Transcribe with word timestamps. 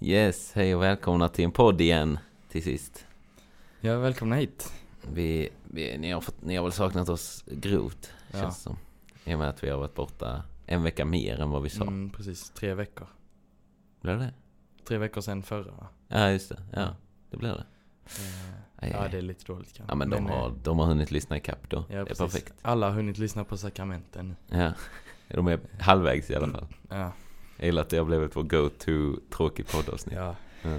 Yes, 0.00 0.52
hej 0.54 0.74
och 0.74 0.82
välkomna 0.82 1.28
till 1.28 1.44
en 1.44 1.52
podd 1.52 1.80
igen 1.80 2.18
till 2.48 2.62
sist. 2.62 3.06
Ja, 3.80 3.98
välkomna 3.98 4.36
hit. 4.36 4.72
Vi, 5.12 5.48
vi, 5.64 5.98
ni, 5.98 6.10
har 6.10 6.20
fått, 6.20 6.42
ni 6.42 6.56
har 6.56 6.62
väl 6.62 6.72
saknat 6.72 7.08
oss 7.08 7.44
grovt, 7.46 8.12
Ja. 8.32 8.38
känns 8.40 8.56
det 8.56 8.62
som. 8.62 8.76
I 9.24 9.34
och 9.34 9.38
med 9.38 9.48
att 9.48 9.64
vi 9.64 9.70
har 9.70 9.78
varit 9.78 9.94
borta 9.94 10.42
en 10.66 10.82
vecka 10.82 11.04
mer 11.04 11.40
än 11.40 11.50
vad 11.50 11.62
vi 11.62 11.70
sa. 11.70 11.82
Mm, 11.82 12.10
precis, 12.10 12.50
tre 12.50 12.74
veckor. 12.74 13.06
Blev 14.00 14.18
det? 14.18 14.34
Tre 14.88 14.98
veckor 14.98 15.20
sedan 15.20 15.42
förra. 15.42 15.70
va? 15.72 15.86
Ja, 16.08 16.30
just 16.30 16.48
det. 16.48 16.62
Ja, 16.72 16.96
det 17.30 17.36
blev 17.36 17.54
det. 17.56 17.64
Eh, 18.78 18.90
ja, 18.90 19.08
det 19.08 19.18
är 19.18 19.22
lite 19.22 19.44
dåligt 19.44 19.72
kanske. 19.76 19.92
Ja, 19.92 19.94
men 19.94 20.10
de, 20.10 20.26
eh, 20.26 20.32
har, 20.32 20.52
de 20.62 20.78
har 20.78 20.86
hunnit 20.86 21.10
lyssna 21.10 21.36
ikapp 21.36 21.70
då. 21.70 21.76
ja, 21.76 21.84
det 21.88 22.00
är 22.00 22.04
precis. 22.04 22.18
perfekt. 22.18 22.54
Alla 22.62 22.86
har 22.88 22.94
hunnit 22.94 23.18
lyssna 23.18 23.44
på 23.44 23.56
sakramenten. 23.56 24.36
Ja, 24.48 24.72
de 25.28 25.46
är 25.48 25.60
halvvägs 25.80 26.30
i 26.30 26.34
alla 26.34 26.46
Mm. 26.46 26.56
fall. 26.58 26.66
Ja, 26.88 27.12
Jag 27.62 27.66
gillar 27.66 27.82
att 27.82 27.88
det 27.90 27.96
har 27.96 28.04
blivit 28.04 28.36
vår 28.36 28.42
go-to 28.42 29.20
tråkig 29.30 29.66
poddavsnitt. 29.68 30.14
ja. 30.16 30.36
Ja. 30.62 30.76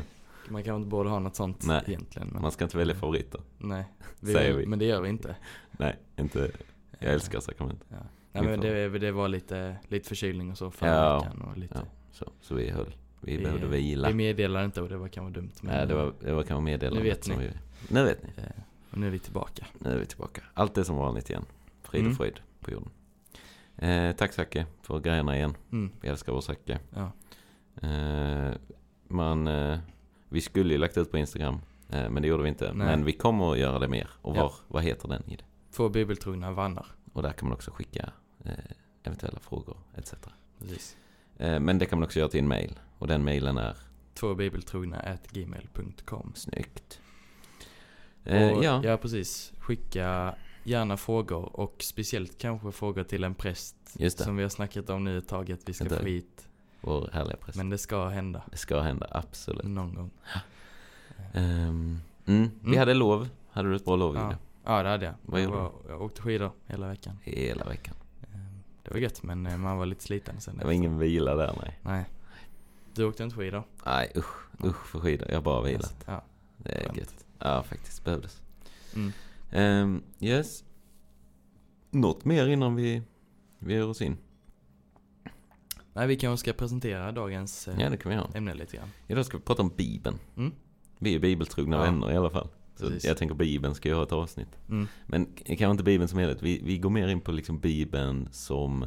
Man 0.49 0.63
kanske 0.63 0.77
inte 0.77 0.87
borde 0.89 1.09
ha 1.09 1.19
något 1.19 1.35
sånt 1.35 1.65
Nej. 1.65 1.83
egentligen. 1.87 2.27
Men, 2.27 2.41
Man 2.41 2.51
ska 2.51 2.63
inte 2.63 2.77
välja 2.77 2.95
favoriter. 2.95 3.41
nej, 3.57 3.85
säger 4.21 4.53
vi. 4.53 4.65
Men 4.65 4.79
det 4.79 4.85
gör 4.85 5.01
vi 5.01 5.09
inte. 5.09 5.35
Nej, 5.71 5.95
inte. 6.17 6.39
Jag 6.39 7.07
Eh, 7.09 7.13
älskar 7.13 7.39
sakrament. 7.39 7.83
Ja. 7.89 7.95
Nej, 8.31 8.43
men 8.43 8.59
det, 8.59 8.89
det 8.99 9.11
var 9.11 9.27
lite, 9.27 9.75
lite 9.87 10.07
förkylning 10.07 10.51
och 10.51 10.57
så 10.57 10.71
förra 10.71 10.89
Ja. 10.89 11.19
veckan. 11.19 11.41
Och 11.41 11.57
lite, 11.57 11.73
Ja, 11.77 11.81
så, 12.11 12.31
så 12.41 12.55
vi 12.55 12.69
höll. 12.69 12.95
Vi, 13.21 13.37
Vi- 13.37 13.43
behövde 13.43 13.67
vila. 13.67 14.07
Vi 14.07 14.13
meddelade 14.13 14.65
inte 14.65 14.81
och 14.81 14.89
det 14.89 14.97
var 14.97 15.07
kanske 15.07 15.39
dumt. 15.39 15.51
Men, 15.61 15.75
Nej, 15.75 15.87
det 15.87 15.93
var, 15.95 16.13
det 16.19 16.33
var 16.33 16.43
kanske 16.43 16.63
meddelandet 16.63 17.03
Nu 17.03 17.09
vet 17.09 17.27
ni. 17.27 17.35
vi... 17.47 17.51
Nu 17.93 18.03
vet 18.03 18.23
ni. 18.23 18.29
eh, 18.37 18.49
och 18.91 18.97
nu 18.97 19.07
är 19.07 19.11
vi 19.11 19.19
tillbaka. 19.19 19.65
Nu 19.79 19.89
är 19.89 19.97
vi 19.97 20.05
tillbaka. 20.05 20.41
Allt 20.53 20.77
är 20.77 20.83
som 20.83 20.95
vanligt 20.95 21.29
igen. 21.29 21.45
Frid 21.81 21.99
Mm. 22.01 22.11
och 22.11 22.17
fröjd 22.17 22.39
på 22.59 22.71
jorden. 22.71 22.89
Eh, 23.81 24.15
tack 24.15 24.33
Zacke 24.33 24.65
för 24.81 24.99
grejerna 24.99 25.35
igen. 25.37 25.57
Mm, 25.71 25.91
Vi 26.01 26.07
älskar 26.07 26.33
vår 26.33 26.41
Zacke. 26.41 26.79
ja. 26.95 27.11
Eh, 27.87 28.51
man, 29.07 29.47
eh, 29.47 29.79
vi 30.29 30.41
skulle 30.41 30.73
ju 30.73 30.77
lagt 30.79 30.97
ut 30.97 31.11
på 31.11 31.17
Instagram. 31.17 31.59
Eh, 31.89 32.09
men 32.09 32.21
det 32.21 32.27
gjorde 32.27 32.43
vi 32.43 32.49
inte. 32.49 32.73
Nej. 32.73 32.87
Men 32.87 33.05
vi 33.05 33.11
kommer 33.13 33.51
att 33.51 33.57
göra 33.59 33.79
det 33.79 33.87
mer. 33.87 34.09
Och 34.21 34.37
Ja. 34.37 34.41
var, 34.43 34.53
vad 34.67 34.83
heter 34.83 35.07
den 35.07 35.23
i 35.29 35.35
det? 35.35 35.43
Två 35.71 35.89
bibeltrogna 35.89 36.51
vannar. 36.51 36.85
Och 37.13 37.21
där 37.23 37.31
kan 37.31 37.47
man 37.49 37.53
också 37.55 37.71
skicka 37.71 38.11
eh, 38.45 38.53
eventuella 39.03 39.39
frågor 39.39 39.77
etc. 39.97 40.13
Precis. 40.59 40.97
Eh, 41.37 41.59
men 41.59 41.77
det 41.79 41.85
kan 41.85 41.99
man 41.99 42.05
också 42.05 42.19
göra 42.19 42.29
till 42.29 42.39
en 42.39 42.47
mail. 42.47 42.79
Och 42.97 43.07
den 43.07 43.23
mailen 43.23 43.57
är 43.57 43.77
Två 44.13 44.35
bibeltrogna 44.35 44.99
at 44.99 45.27
gmail.com. 45.31 46.31
snyggt. 46.35 47.01
Och, 48.25 48.63
ja, 48.63 48.81
ja, 48.83 48.97
precis. 48.97 49.53
Skicka 49.59 50.35
gärna 50.63 50.97
frågor 50.97 51.59
och 51.59 51.75
speciellt 51.79 52.37
kanske 52.37 52.71
frågor 52.71 53.03
till 53.03 53.23
en 53.23 53.35
präst. 53.35 53.75
just 53.93 54.17
det. 54.17 54.23
Som 54.23 54.35
vi 54.35 54.43
har 54.43 54.49
snackat 54.49 54.89
om 54.89 55.03
nu 55.03 55.17
ett 55.17 55.27
tag 55.27 55.51
att 55.51 55.69
vi 55.69 55.73
ska 55.73 55.89
få 55.89 56.05
hit. 56.05 56.47
Vår 56.81 57.09
härliga 57.13 57.37
präst. 57.37 57.57
Men 57.57 57.69
det 57.69 57.77
ska 57.77 58.07
hända 58.07 58.41
Det 58.51 58.57
ska 58.57 58.81
hända, 58.81 59.07
absolut. 59.11 59.63
någon 59.65 59.93
gång. 59.95 60.11
Ehm, 61.33 61.99
mm, 62.25 62.51
vi 62.61 62.67
Mm. 62.67 62.79
hade 62.79 62.93
lov. 62.93 63.29
Hade 63.51 63.69
du 63.69 63.75
ett 63.75 63.85
bra 63.85 63.95
lov? 63.95 64.15
Ja, 64.15 64.35
ja 64.65 64.83
det 64.83 64.89
hade 64.89 65.05
jag. 65.05 65.13
Vad 65.21 65.39
jag, 65.39 65.45
gjorde 65.45 65.57
var, 65.57 65.71
jag 65.89 66.01
åkte 66.01 66.21
skidor 66.21 66.51
hela 66.67 66.87
veckan. 66.87 67.17
Hela 67.23 67.65
veckan. 67.65 67.95
Ehm, 68.33 68.63
Det 68.83 68.91
var 68.91 68.97
gött 68.97 69.23
men 69.23 69.45
eh, 69.47 69.57
man 69.57 69.77
var 69.77 69.85
lite 69.85 70.03
sliten 70.03 70.41
sen. 70.41 70.57
Det 70.57 70.65
var 70.65 70.71
ingen 70.71 70.99
vila 70.99 71.35
där, 71.35 71.53
nej. 71.61 71.79
Nej. 71.81 72.05
Du 72.93 73.05
åkte 73.05 73.23
inte 73.23 73.35
skidor? 73.35 73.63
Nej, 73.85 74.11
usch. 74.15 74.35
Usch 74.65 74.85
för 74.87 74.99
skidor. 74.99 75.27
Jag 75.29 75.35
har 75.35 75.41
bara 75.41 75.61
vilat. 75.61 75.95
Ja. 76.05 76.23
Det 76.57 76.71
är 76.71 76.83
skönt. 76.85 76.97
gött. 76.97 77.25
Ja, 77.39 77.63
faktiskt. 77.63 78.03
Behövdes. 78.03 78.41
Mm. 78.95 79.11
Ehm, 79.51 80.03
yes. 80.19 80.63
Något 81.91 82.25
mer 82.25 82.47
innan 82.47 82.75
vi, 82.75 83.01
vi 83.59 83.73
ger 83.73 83.87
oss 83.87 84.01
in? 84.01 84.17
Nej, 85.93 86.07
vi 86.07 86.15
kanske 86.15 86.43
ska 86.43 86.53
presentera 86.57 87.11
dagens 87.11 87.67
eh, 87.67 87.79
Ja, 87.79 87.89
det 87.89 87.97
kan 87.97 88.09
vi 88.09 88.15
göra. 88.15 88.29
ämne 88.33 88.53
lite 88.53 88.77
grann. 88.77 88.87
Idag 89.07 89.25
ska 89.25 89.37
vi 89.37 89.43
prata 89.43 89.61
om 89.61 89.69
Bibeln. 89.77 90.19
Mm. 90.37 90.51
Vi 90.99 91.15
är 91.15 91.19
bibeltrogna 91.19 91.75
Ja. 91.77 91.81
vänner 91.83 92.11
i 92.11 92.17
alla 92.17 92.29
fall. 92.29 92.47
Så 92.75 92.85
Precis. 92.87 93.05
jag 93.05 93.17
tänker 93.17 93.35
Bibeln 93.35 93.75
ska 93.75 93.89
ju 93.89 93.95
ha 93.95 94.03
ett 94.03 94.11
avsnitt. 94.11 94.59
Mm. 94.69 94.87
Men 95.07 95.25
kanske 95.45 95.65
inte 95.71 95.83
Bibeln 95.83 96.07
som 96.07 96.19
helhet. 96.19 96.41
Vi, 96.43 96.61
vi 96.63 96.77
går 96.77 96.89
mer 96.89 97.07
in 97.07 97.21
på 97.21 97.31
liksom 97.31 97.59
Bibeln 97.59 98.29
som, 98.31 98.83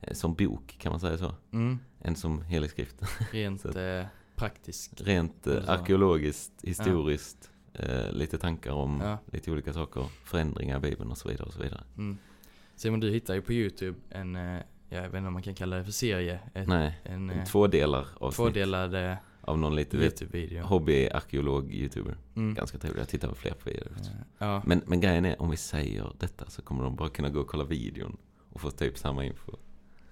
eh, 0.00 0.12
som 0.14 0.34
bok, 0.34 0.76
kan 0.78 0.92
man 0.92 1.00
säga 1.00 1.18
så? 1.18 1.34
Mm. 1.52 1.78
Än 2.02 2.16
som 2.16 2.42
helig 2.42 2.70
skrift. 2.70 2.96
Rent 3.32 3.64
eh, 3.76 4.04
praktiskt. 4.36 5.00
Rent 5.00 5.46
eh, 5.46 5.68
arkeologiskt, 5.68 6.52
historiskt, 6.62 7.50
eh, 7.74 8.12
lite 8.12 8.38
tankar 8.38 8.72
om 8.72 9.00
Ja. 9.04 9.18
lite 9.32 9.50
olika 9.50 9.72
saker, 9.72 10.04
förändringar 10.24 10.76
i 10.76 10.80
Bibeln 10.80 11.10
och 11.10 11.18
så 11.18 11.28
vidare 11.28 11.46
och 11.46 11.52
så 11.52 11.62
vidare. 11.62 11.84
Mm. 11.96 12.18
Simon, 12.76 13.00
du 13.00 13.10
hittar 13.10 13.34
ju 13.34 13.42
på 13.42 13.52
YouTube 13.52 13.98
en, 14.10 14.36
eh, 14.36 14.60
jag 14.88 15.00
vet 15.02 15.14
inte 15.14 15.26
om 15.26 15.32
man 15.32 15.42
kan 15.42 15.54
kalla 15.54 15.76
det 15.76 15.84
för 15.84 15.92
serie. 15.92 16.40
Ett, 16.54 16.68
Nej, 16.68 17.00
en 17.04 17.30
en 17.30 17.38
eh, 17.38 17.44
två 17.44 17.66
delar 17.66 18.06
avsnitt 18.18 18.36
tvådelad 18.36 18.94
eh, 18.94 19.14
av 19.40 19.58
någon 19.58 19.76
lite 19.76 19.96
YouTube-video. 19.96 20.62
hobby-arkeolog-youtuber. 20.64 22.14
Mm. 22.36 22.54
Ganska 22.54 22.78
trevlig, 22.78 23.00
jag 23.00 23.08
tittar 23.08 23.28
på 23.28 23.34
fler 23.34 23.52
på 23.52 23.70
videor. 23.70 23.92
Ja, 24.38 24.62
Men, 24.66 24.82
men 24.86 25.00
grejen 25.00 25.24
är, 25.24 25.42
om 25.42 25.50
vi 25.50 25.56
säger 25.56 26.12
detta 26.18 26.50
så 26.50 26.62
kommer 26.62 26.84
de 26.84 26.96
bara 26.96 27.08
kunna 27.08 27.28
gå 27.30 27.40
och 27.40 27.46
kolla 27.46 27.64
videon 27.64 28.16
och 28.52 28.60
få 28.60 28.70
typ 28.70 28.98
samma 28.98 29.24
info. 29.24 29.52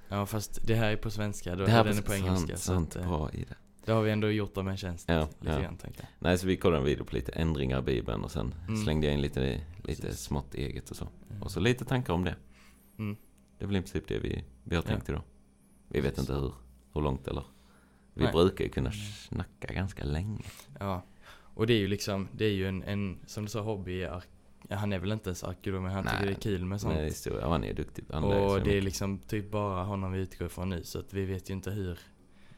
ja, 0.08 0.26
fast 0.26 0.66
det 0.66 0.75
här 0.75 0.90
är 0.92 0.96
på 0.96 1.10
svenska, 1.10 1.56
då 1.56 1.64
det 1.64 1.70
här 1.70 1.80
är 1.80 1.84
den 1.88 1.98
är 1.98 2.02
på 2.02 2.14
engelska. 2.14 2.46
sant, 2.56 2.58
så 2.58 2.72
sant, 2.72 2.96
att, 2.96 3.06
bra 3.06 3.30
i 3.32 3.44
det. 3.44 3.54
Det 3.88 3.94
har 3.94 4.03
vi 4.03 4.10
ändå 4.10 4.31
gjort 4.31 4.54
dem 4.54 4.69
en 4.69 4.76
tjänst. 4.76 5.09
Ja, 5.09 5.28
lite 5.41 5.53
ja. 5.53 5.60
grann, 5.60 5.76
tänker 5.76 6.00
jag. 6.00 6.09
Nej, 6.19 6.38
så 6.38 6.47
vi 6.47 6.56
kollade 6.56 6.78
en 6.81 6.84
video 6.84 7.04
på 7.04 7.15
lite 7.15 7.32
ändringar 7.32 7.78
i 7.78 7.82
Bibeln 7.82 8.25
och 8.25 8.31
sen 8.31 8.54
Mm. 8.69 8.76
slängde 8.82 9.06
jag 9.06 9.15
in 9.15 9.21
lite, 9.21 9.60
lite 9.84 10.03
Precis. 10.03 10.21
smått 10.21 10.54
eget 10.54 10.91
och 10.91 10.97
så. 10.97 11.09
Mm. 11.31 11.43
Och 11.43 11.50
så 11.50 11.60
lite 11.60 11.84
tankar 11.84 12.12
om 12.12 12.25
det. 12.25 12.37
Mm. 12.99 13.16
Det 13.59 13.65
är 13.65 13.66
väl 13.66 13.76
i 13.76 13.81
princip 13.81 14.09
det 14.09 14.19
vi, 14.19 14.44
vi 14.65 14.76
har 14.76 14.82
Ja. 14.82 14.88
tänkt 14.88 15.09
idag. 15.09 15.22
Vi 15.88 16.00
vet 16.00 16.15
Precis. 16.15 16.31
inte 16.31 16.41
hur, 16.41 16.53
hur 16.94 17.00
långt 17.00 17.28
eller. 17.28 17.44
Vi 18.15 18.22
Nej. 18.22 18.32
brukar 18.32 18.65
ju 18.65 18.71
kunna 18.71 18.91
Mm. 18.91 19.00
snacka 19.28 19.75
ganska 19.75 20.05
länge. 20.05 20.44
Ja, 20.81 21.05
och 21.31 21.66
det 21.66 21.72
är 21.72 21.78
ju 21.78 21.88
liksom, 21.88 22.28
det 22.32 22.44
är 22.44 22.53
ju 22.53 22.69
en, 22.69 22.82
en 22.82 23.19
som 23.26 23.44
du 23.44 23.50
sa, 23.50 23.60
hobby. 23.60 24.00
Ja, 24.00 24.22
han 24.70 24.93
är 24.93 24.99
väl 24.99 25.12
inte 25.12 25.28
ens 25.28 25.44
arkeolog, 25.44 25.82
men 25.82 25.93
han 25.93 26.05
Nej. 26.05 26.12
tycker 26.15 26.26
det 26.26 26.32
är 26.32 26.41
kul 26.41 26.65
med 26.65 26.81
sånt. 26.81 26.94
Med 26.94 27.05
historia, 27.05 27.41
ja, 27.41 27.49
han 27.50 27.65
är 27.65 27.75
duktig. 27.75 28.05
Han 28.10 28.25
och 28.25 28.31
det 28.32 28.60
är 28.60 28.65
mycket. 28.65 28.84
liksom 28.84 29.19
typ 29.19 29.50
bara 29.50 29.84
honom 29.84 30.12
vi 30.12 30.19
utgår 30.19 30.47
ifrån 30.47 30.69
nu, 30.69 30.82
så 30.82 30.99
att 30.99 31.12
vi 31.15 31.25
vet 31.25 31.50
ju 31.50 31.55
inte 31.55 31.70
hur 31.70 31.99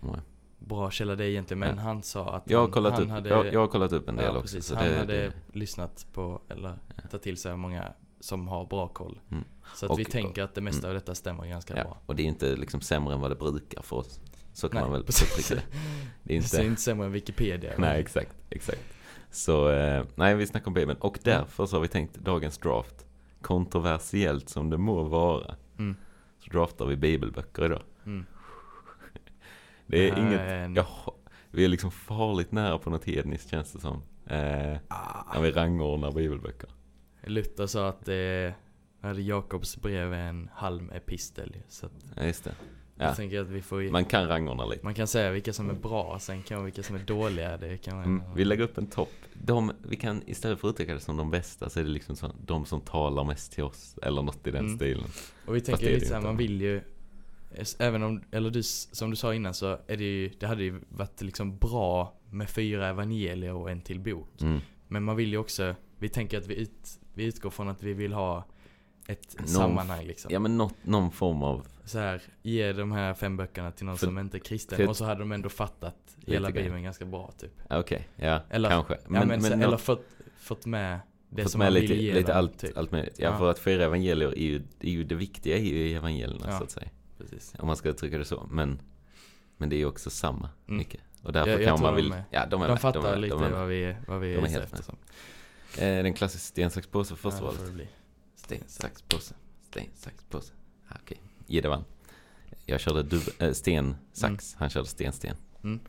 Nej. 0.00 0.20
Bra 0.60 0.90
källa 0.90 1.16
det 1.16 1.24
är 1.24 1.28
egentligen. 1.28 1.58
Men 1.58 1.76
Ja. 1.76 1.82
han 1.82 2.02
sa 2.02 2.34
att 2.36 2.50
Jag 2.50 2.58
har, 2.58 2.62
han, 2.62 2.72
kollat 2.72 2.92
han 2.92 3.02
upp, 3.02 3.08
hade... 3.10 3.28
jag, 3.28 3.52
jag 3.52 3.60
har 3.60 3.66
kollat 3.66 3.92
upp 3.92 4.08
en 4.08 4.16
del 4.16 4.24
ja, 4.24 4.30
också. 4.30 4.42
precis. 4.42 4.66
Så 4.66 4.74
han 4.74 4.84
det, 4.88 4.98
hade 4.98 5.12
det, 5.12 5.32
lyssnat 5.52 6.06
på, 6.12 6.40
eller 6.48 6.78
Ja. 6.96 7.02
tagit 7.10 7.22
till 7.22 7.36
sig 7.36 7.56
många 7.56 7.92
som 8.20 8.48
har 8.48 8.66
bra 8.66 8.88
koll. 8.88 9.20
Mm. 9.30 9.44
Så 9.74 9.86
att 9.86 9.92
Och- 9.92 9.98
vi 9.98 10.04
tänker 10.04 10.42
att 10.42 10.54
det 10.54 10.60
mesta 10.60 10.86
mm. 10.86 10.88
av 10.88 10.94
detta 10.94 11.14
stämmer 11.14 11.46
ganska 11.46 11.76
ja, 11.76 11.82
bra. 11.84 11.98
och 12.06 12.16
det 12.16 12.22
är 12.22 12.26
inte 12.26 12.56
liksom 12.56 12.80
sämre 12.80 13.14
än 13.14 13.20
vad 13.20 13.30
det 13.30 13.34
brukar 13.36 13.82
för 13.82 13.96
oss. 13.96 14.20
Så 14.52 14.68
kan 14.68 14.74
Nej, 14.80 14.90
man 14.90 14.92
väl 14.92 15.00
uttrycka 15.08 15.54
det. 15.54 15.62
Det 15.62 15.74
är 15.74 15.82
Det 16.22 16.34
är 16.34 16.36
inte... 16.36 16.64
inte 16.64 16.82
sämre 16.82 17.06
än 17.06 17.12
Wikipedia. 17.12 17.72
Nej, 17.78 18.00
exakt, 18.00 18.36
exakt. 18.50 18.80
Så, 19.30 19.70
eh, 19.70 20.04
nej, 20.14 20.34
vi 20.34 20.46
snackar 20.46 20.66
om 20.66 20.74
Bibeln. 20.74 20.98
Och 21.00 21.18
därför 21.22 21.66
så 21.66 21.76
har 21.76 21.80
vi 21.80 21.88
tänkt 21.88 22.14
dagens 22.18 22.58
draft, 22.58 23.06
kontroversiellt 23.42 24.48
som 24.48 24.70
det 24.70 24.78
må 24.78 25.02
vara, 25.02 25.54
Mm. 25.78 25.96
så 26.38 26.50
draftar 26.50 26.86
vi 26.86 26.96
bibelböcker 26.96 27.64
idag. 27.64 27.82
Mm. 28.06 28.26
Det 29.90 30.08
är 30.08 30.18
inget, 30.18 30.40
är 30.40 30.72
ja, 30.76 31.14
vi 31.50 31.64
är 31.64 31.68
liksom 31.68 31.90
farligt 31.90 32.52
nära 32.52 32.78
på 32.78 32.90
något 32.90 33.04
hedniskt 33.04 33.50
känns 33.50 33.72
det 33.72 33.80
som. 33.80 34.02
Eh, 34.26 34.76
Ah. 34.88 35.34
när 35.34 35.40
vi 35.40 35.50
rangordnar 35.50 36.12
bibelböcker. 36.12 36.70
Luther 37.26 37.66
sa 37.66 37.88
att 37.88 38.04
det 38.04 38.54
hade 39.00 39.22
Jakobs 39.22 39.76
brev 39.76 40.12
är 40.12 40.18
en 40.28 40.48
halm 40.54 40.90
epistel. 40.94 41.56
Så 41.68 41.86
att 41.86 41.92
Ja, 42.16 42.24
just 42.24 42.44
det. 42.44 42.54
Ja. 42.96 43.14
jag 43.36 43.42
att 43.46 43.50
vi 43.50 43.62
får 43.62 43.82
Man 43.90 44.04
kan 44.04 44.28
rangordna 44.28 44.64
lite. 44.66 44.84
man 44.84 44.94
kan 44.94 45.06
säga 45.06 45.30
vilka 45.30 45.52
som 45.52 45.70
är 45.70 45.74
bra, 45.74 46.18
sen 46.20 46.42
kan 46.42 46.64
vilka 46.64 46.82
som 46.82 46.96
är 46.96 47.00
dåliga. 47.00 47.56
Det 47.56 47.76
kan 47.76 47.96
man, 47.96 48.04
Mm, 48.04 48.22
vi 48.34 48.44
lägger 48.44 48.64
upp 48.64 48.78
en 48.78 48.86
topp. 48.86 49.12
De, 49.32 49.72
vi 49.82 49.96
kan 49.96 50.22
istället 50.26 50.60
för 50.60 50.68
att 50.68 50.74
uttrycka 50.74 50.94
det 50.94 51.00
som 51.00 51.16
de 51.16 51.30
bästa 51.30 51.70
så 51.70 51.80
är 51.80 51.84
det 51.84 51.90
liksom 51.90 52.16
så, 52.16 52.30
de 52.44 52.64
som 52.64 52.80
talar 52.80 53.24
mest 53.24 53.52
till 53.52 53.64
oss. 53.64 53.98
Eller 54.02 54.22
något 54.22 54.46
i 54.46 54.50
den 54.50 54.64
Mm. 54.64 54.76
stilen. 54.76 55.04
Och 55.46 55.56
vi 55.56 55.60
tänker 55.60 55.86
är 55.88 55.94
lite 55.94 56.06
såhär, 56.06 56.20
man 56.20 56.36
vill 56.36 56.60
ju 56.60 56.80
Även 57.78 58.02
om, 58.02 58.22
eller 58.30 58.50
du, 58.50 58.62
som 58.62 59.10
du 59.10 59.16
sa 59.16 59.34
innan 59.34 59.54
så 59.54 59.66
är 59.86 59.96
det 59.96 60.04
ju, 60.04 60.30
det 60.40 60.46
hade 60.46 60.62
ju 60.62 60.80
varit 60.88 61.22
liksom 61.22 61.56
bra 61.56 62.14
med 62.30 62.50
fyra 62.50 62.88
evangelier 62.88 63.52
och 63.54 63.70
en 63.70 63.80
till 63.80 64.00
bok. 64.00 64.42
Mm. 64.42 64.60
Men 64.88 65.02
man 65.04 65.16
vill 65.16 65.30
ju 65.30 65.38
också, 65.38 65.74
vi 65.98 66.08
tänker 66.08 66.38
att 66.38 66.46
vi, 66.46 66.54
ut, 66.54 66.98
vi 67.14 67.24
utgår 67.24 67.50
från 67.50 67.68
att 67.68 67.82
vi 67.82 67.92
vill 67.94 68.12
ha 68.12 68.44
ett 69.06 69.36
Någon 69.38 69.48
sammanhang 69.48 70.04
liksom. 70.06 70.30
Ja 70.32 70.38
men 70.38 70.56
något, 70.58 70.74
någon 70.82 71.10
form 71.10 71.42
av, 71.42 71.66
Så 71.84 71.98
här, 71.98 72.22
ge 72.42 72.72
de 72.72 72.92
här 72.92 73.14
fem 73.14 73.36
böckerna 73.36 73.70
till 73.72 73.86
någon 73.86 73.96
För- 73.96 74.06
som 74.06 74.18
inte 74.18 74.36
är 74.36 74.38
kristen. 74.38 74.88
och 74.88 74.96
så 74.96 75.04
hade 75.04 75.20
de 75.20 75.32
ändå 75.32 75.48
fattat 75.48 75.96
hela 76.26 76.50
bibeln 76.50 76.82
ganska 76.82 77.04
bra 77.04 77.32
typ. 77.38 77.52
okej, 77.70 78.08
ja 78.16 78.40
Eller- 78.50 78.68
kanske. 78.68 78.94
ja, 78.94 79.24
men, 79.24 79.42
så, 79.42 79.56
nå- 79.56 79.64
eller 79.66 79.76
fått, 79.76 80.06
fått 80.38 80.66
med 80.66 81.00
det 81.28 81.42
fått 81.42 81.52
som 81.52 81.58
med 81.58 81.66
man 81.66 81.74
lite, 81.74 81.92
vill 81.94 82.02
ge 82.02 82.14
lite 82.14 82.28
dem, 82.32 82.38
allt, 82.38 82.58
typ. 82.58 82.76
allt 82.78 82.92
möjligt. 82.92 83.14
Ja, 83.18 83.28
Ja. 83.30 83.38
för 83.38 83.50
att 83.50 83.58
fyra 83.58 83.84
evangelier 83.84 84.28
är 84.28 84.42
ju, 84.42 84.62
är 84.80 84.90
ju 84.90 85.04
det 85.04 85.14
viktiga 85.14 85.56
i 85.56 85.94
evangelierna 85.94 86.46
Ja. 86.46 86.58
så 86.58 86.64
att 86.64 86.70
säga. 86.70 86.88
Precis. 87.20 87.54
Om 87.58 87.66
man 87.66 87.76
ska 87.76 87.88
uttrycka 87.88 88.18
det 88.18 88.24
så. 88.24 88.46
Men, 88.50 88.80
men 89.56 89.68
det 89.68 89.76
är 89.76 89.78
ju 89.78 89.86
också 89.86 90.10
samma 90.10 90.48
Mm. 90.66 90.78
mycket. 90.78 91.00
Och 91.22 91.32
därför 91.32 91.50
Jag- 91.50 91.60
jag 91.62 91.68
kan 91.68 91.82
man 91.82 91.94
de 91.94 92.02
vill, 92.02 92.12
är- 92.12 92.24
ja 92.30 92.46
de 92.46 92.62
är 92.62 92.66
De 92.66 92.72
med, 92.72 92.80
fattar 92.80 93.12
är- 93.12 93.16
lite 93.16 93.34
är 93.34 93.38
med. 93.38 93.50
vad 93.52 93.68
vi, 93.68 93.96
vad 94.06 94.20
vi 94.20 94.34
De 94.34 94.38
är 94.38 94.46
är 94.46 94.50
helt 94.50 94.64
efter. 94.64 94.82
Så. 94.82 94.92
Eh, 95.82 96.02
den 96.02 96.14
klassiska 96.14 96.44
sten, 96.44 96.70
sax, 96.70 96.86
påse 96.86 97.16
för 97.16 97.30
första 97.30 97.44
Ja, 97.44 97.50
valet. 97.68 97.88
Sten, 98.36 98.62
sax, 98.66 99.02
påse. 99.02 99.34
Sten, 99.70 99.86
sax, 99.94 100.24
påse. 100.24 100.52
Ah, 100.88 100.94
Okej, 101.02 101.20
Gidde 101.46 101.68
vann. 101.68 101.84
Jag 102.66 102.80
körde 102.80 103.02
dub- 103.02 103.42
äh, 103.42 103.52
sten, 103.52 103.96
sax. 104.12 104.54
Han 104.58 104.70
körde 104.70 104.86
sten, 104.86 105.12
sten. 105.12 105.36
Mm. 105.62 105.80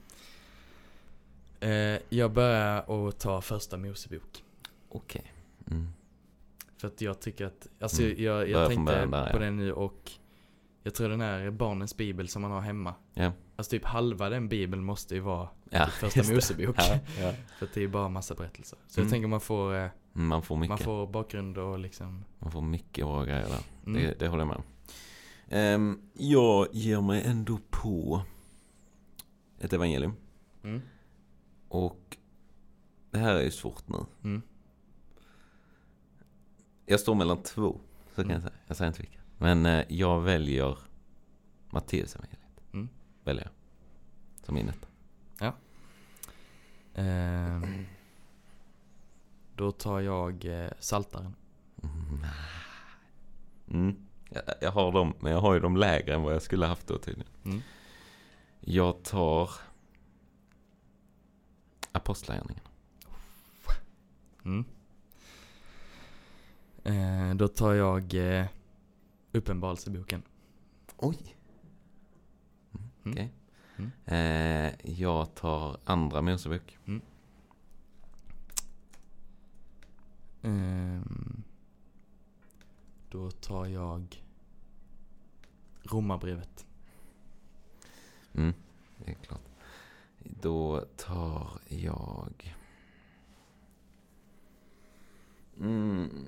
Eh, 1.59 2.01
jag 2.09 2.31
börjar 2.31 3.07
att 3.07 3.19
ta 3.19 3.41
första 3.41 3.77
Mosebok. 3.77 4.43
Okej. 4.89 5.33
Mm. 5.71 5.87
För 6.77 6.87
att 6.87 7.01
jag 7.01 7.19
tycker 7.19 7.45
att, 7.45 7.67
alltså 7.79 8.01
Mm. 8.03 8.23
jag, 8.23 8.49
jag 8.49 8.69
tänkte 8.69 8.95
där, 8.95 9.07
på 9.07 9.37
ja. 9.37 9.39
den 9.39 9.57
nu 9.57 9.73
och 9.73 10.11
jag 10.83 10.93
tror 10.95 11.09
den 11.09 11.21
här 11.21 11.51
barnens 11.51 11.97
bibel 11.97 12.27
som 12.27 12.41
man 12.41 12.51
har 12.51 12.61
hemma. 12.61 12.93
Ja. 13.13 13.31
Alltså 13.55 13.69
typ 13.69 13.85
halva 13.85 14.29
den 14.29 14.47
bibeln 14.49 14.83
måste 14.83 15.15
ju 15.15 15.19
vara 15.21 15.49
Ja, 15.69 15.85
typ 15.85 15.93
första. 15.93 16.33
Mosebok. 16.33 16.75
Ja, 16.77 16.99
ja. 17.19 17.33
För 17.59 17.65
att 17.65 17.73
det 17.73 17.83
är 17.83 17.87
bara 17.87 18.09
massa 18.09 18.35
berättelser. 18.35 18.77
Så 18.87 18.99
Mm. 18.99 19.07
jag 19.07 19.11
tänker 19.11 19.27
man 19.27 19.41
får, 19.41 19.75
eh, 19.75 19.87
Man 20.13 20.41
får 20.41 20.55
mycket. 20.57 20.69
man 20.69 20.77
får 20.77 21.07
bakgrund 21.07 21.57
och 21.57 21.79
liksom. 21.79 22.25
Man 22.39 22.51
får 22.51 22.61
mycket 22.61 23.05
bra 23.05 23.23
grejer 23.23 23.47
där. 23.49 23.63
Mm. 23.85 24.01
Det, 24.03 24.19
det 24.19 24.27
håller 24.27 24.41
jag 24.41 24.47
med 24.47 24.57
om. 24.57 24.63
Ehm, 25.49 26.01
jag 26.13 26.67
ger 26.71 27.01
mig 27.01 27.23
ändå 27.25 27.59
på 27.69 28.21
ett 29.59 29.73
evangelium. 29.73 30.13
Mm. 30.63 30.81
Och 31.67 32.17
det 33.11 33.17
här 33.19 33.35
är 33.35 33.41
ju 33.43 33.51
svårt 33.51 33.87
nu. 33.87 33.97
Mm. 34.23 34.41
Jag 36.85 36.99
står 36.99 37.15
mellan 37.15 37.43
två, 37.43 37.79
så 38.09 38.15
kan 38.15 38.25
Mm. 38.25 38.33
jag 38.33 38.41
säga. 38.41 38.53
Jag 38.67 38.77
säger 38.77 38.87
inte 38.87 39.01
vilka. 39.01 39.19
Men 39.41 39.65
eh, 39.65 39.85
jag 39.89 40.21
väljer 40.21 40.77
Matteus 41.69 42.15
evangeliet. 42.15 42.73
Mm. 42.73 42.89
Väljer 43.23 43.43
jag. 43.43 43.53
Som 44.45 44.55
min 44.55 44.69
etta. 44.69 44.87
Ehm, 46.95 47.85
då 49.55 49.71
tar 49.71 49.99
jag 49.99 50.45
eh, 50.45 50.71
Saltaren. 50.79 51.35
Mm. 51.83 52.25
Mm. 53.69 53.95
Jag, 54.29 54.43
jag 54.61 54.71
har 54.71 54.91
dem, 54.91 55.13
men 55.19 55.31
jag 55.31 55.41
har 55.41 55.53
ju 55.53 55.59
dem 55.59 55.77
lägre 55.77 56.15
än 56.15 56.21
vad 56.21 56.33
jag 56.33 56.41
skulle 56.41 56.65
haft 56.65 56.87
då 56.87 56.97
tydligen. 56.97 57.31
Mm. 57.43 57.61
Jag 58.59 59.03
tar 59.03 59.49
Apostlagärningarna. 61.91 62.69
Mm. 64.45 64.65
Eh, 66.83 67.35
då 67.35 67.47
tar 67.47 67.73
jag 67.73 68.13
eh, 68.13 68.45
Uppenbarelseboken. 69.31 70.23
Oj. 70.97 71.35
Mm, 72.73 72.89
Mm. 73.03 73.11
Okej. 73.13 73.33
Mm. 73.77 73.91
Eh, 74.05 74.91
jag 74.99 75.35
tar 75.35 75.77
Andra 75.85 76.21
Mosebok. 76.21 76.77
Ehm, 80.41 81.43
då 83.09 83.31
tar 83.31 83.65
jag 83.65 84.23
Romarbrevet. 85.83 86.65
Mm, 88.33 88.53
det 88.97 89.11
är 89.11 89.15
klart. 89.15 89.41
Då 90.19 90.85
tar 90.97 91.59
jag... 91.67 92.55
Mm. 95.59 96.27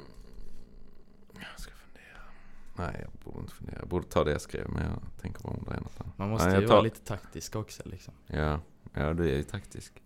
Nej, 2.76 3.00
jag 3.02 3.12
borde 3.24 3.40
inte 3.40 3.54
fundera. 3.54 3.78
Jag 3.80 3.88
borde 3.88 4.08
ta 4.08 4.24
det 4.24 4.32
jag 4.32 4.42
skrev, 4.42 4.70
men 4.70 4.84
jag 4.84 5.00
tänker 5.22 5.42
bara 5.44 5.54
om 5.54 5.64
det 5.68 5.72
är 5.76 5.80
något 5.82 6.02
annat. 6.02 6.18
Man 6.18 6.30
måste 6.30 6.50
Ja, 6.50 6.56
ju 6.56 6.62
jag 6.62 6.68
vara 6.70 6.78
tar- 6.78 6.84
lite 6.84 7.00
taktisk 7.00 7.56
också 7.56 7.84
liksom. 7.86 8.14
Ja, 8.28 8.60
ja 8.94 9.14
du 9.14 9.30
är 9.32 9.36
ju 9.38 9.44
taktisk. 9.44 10.04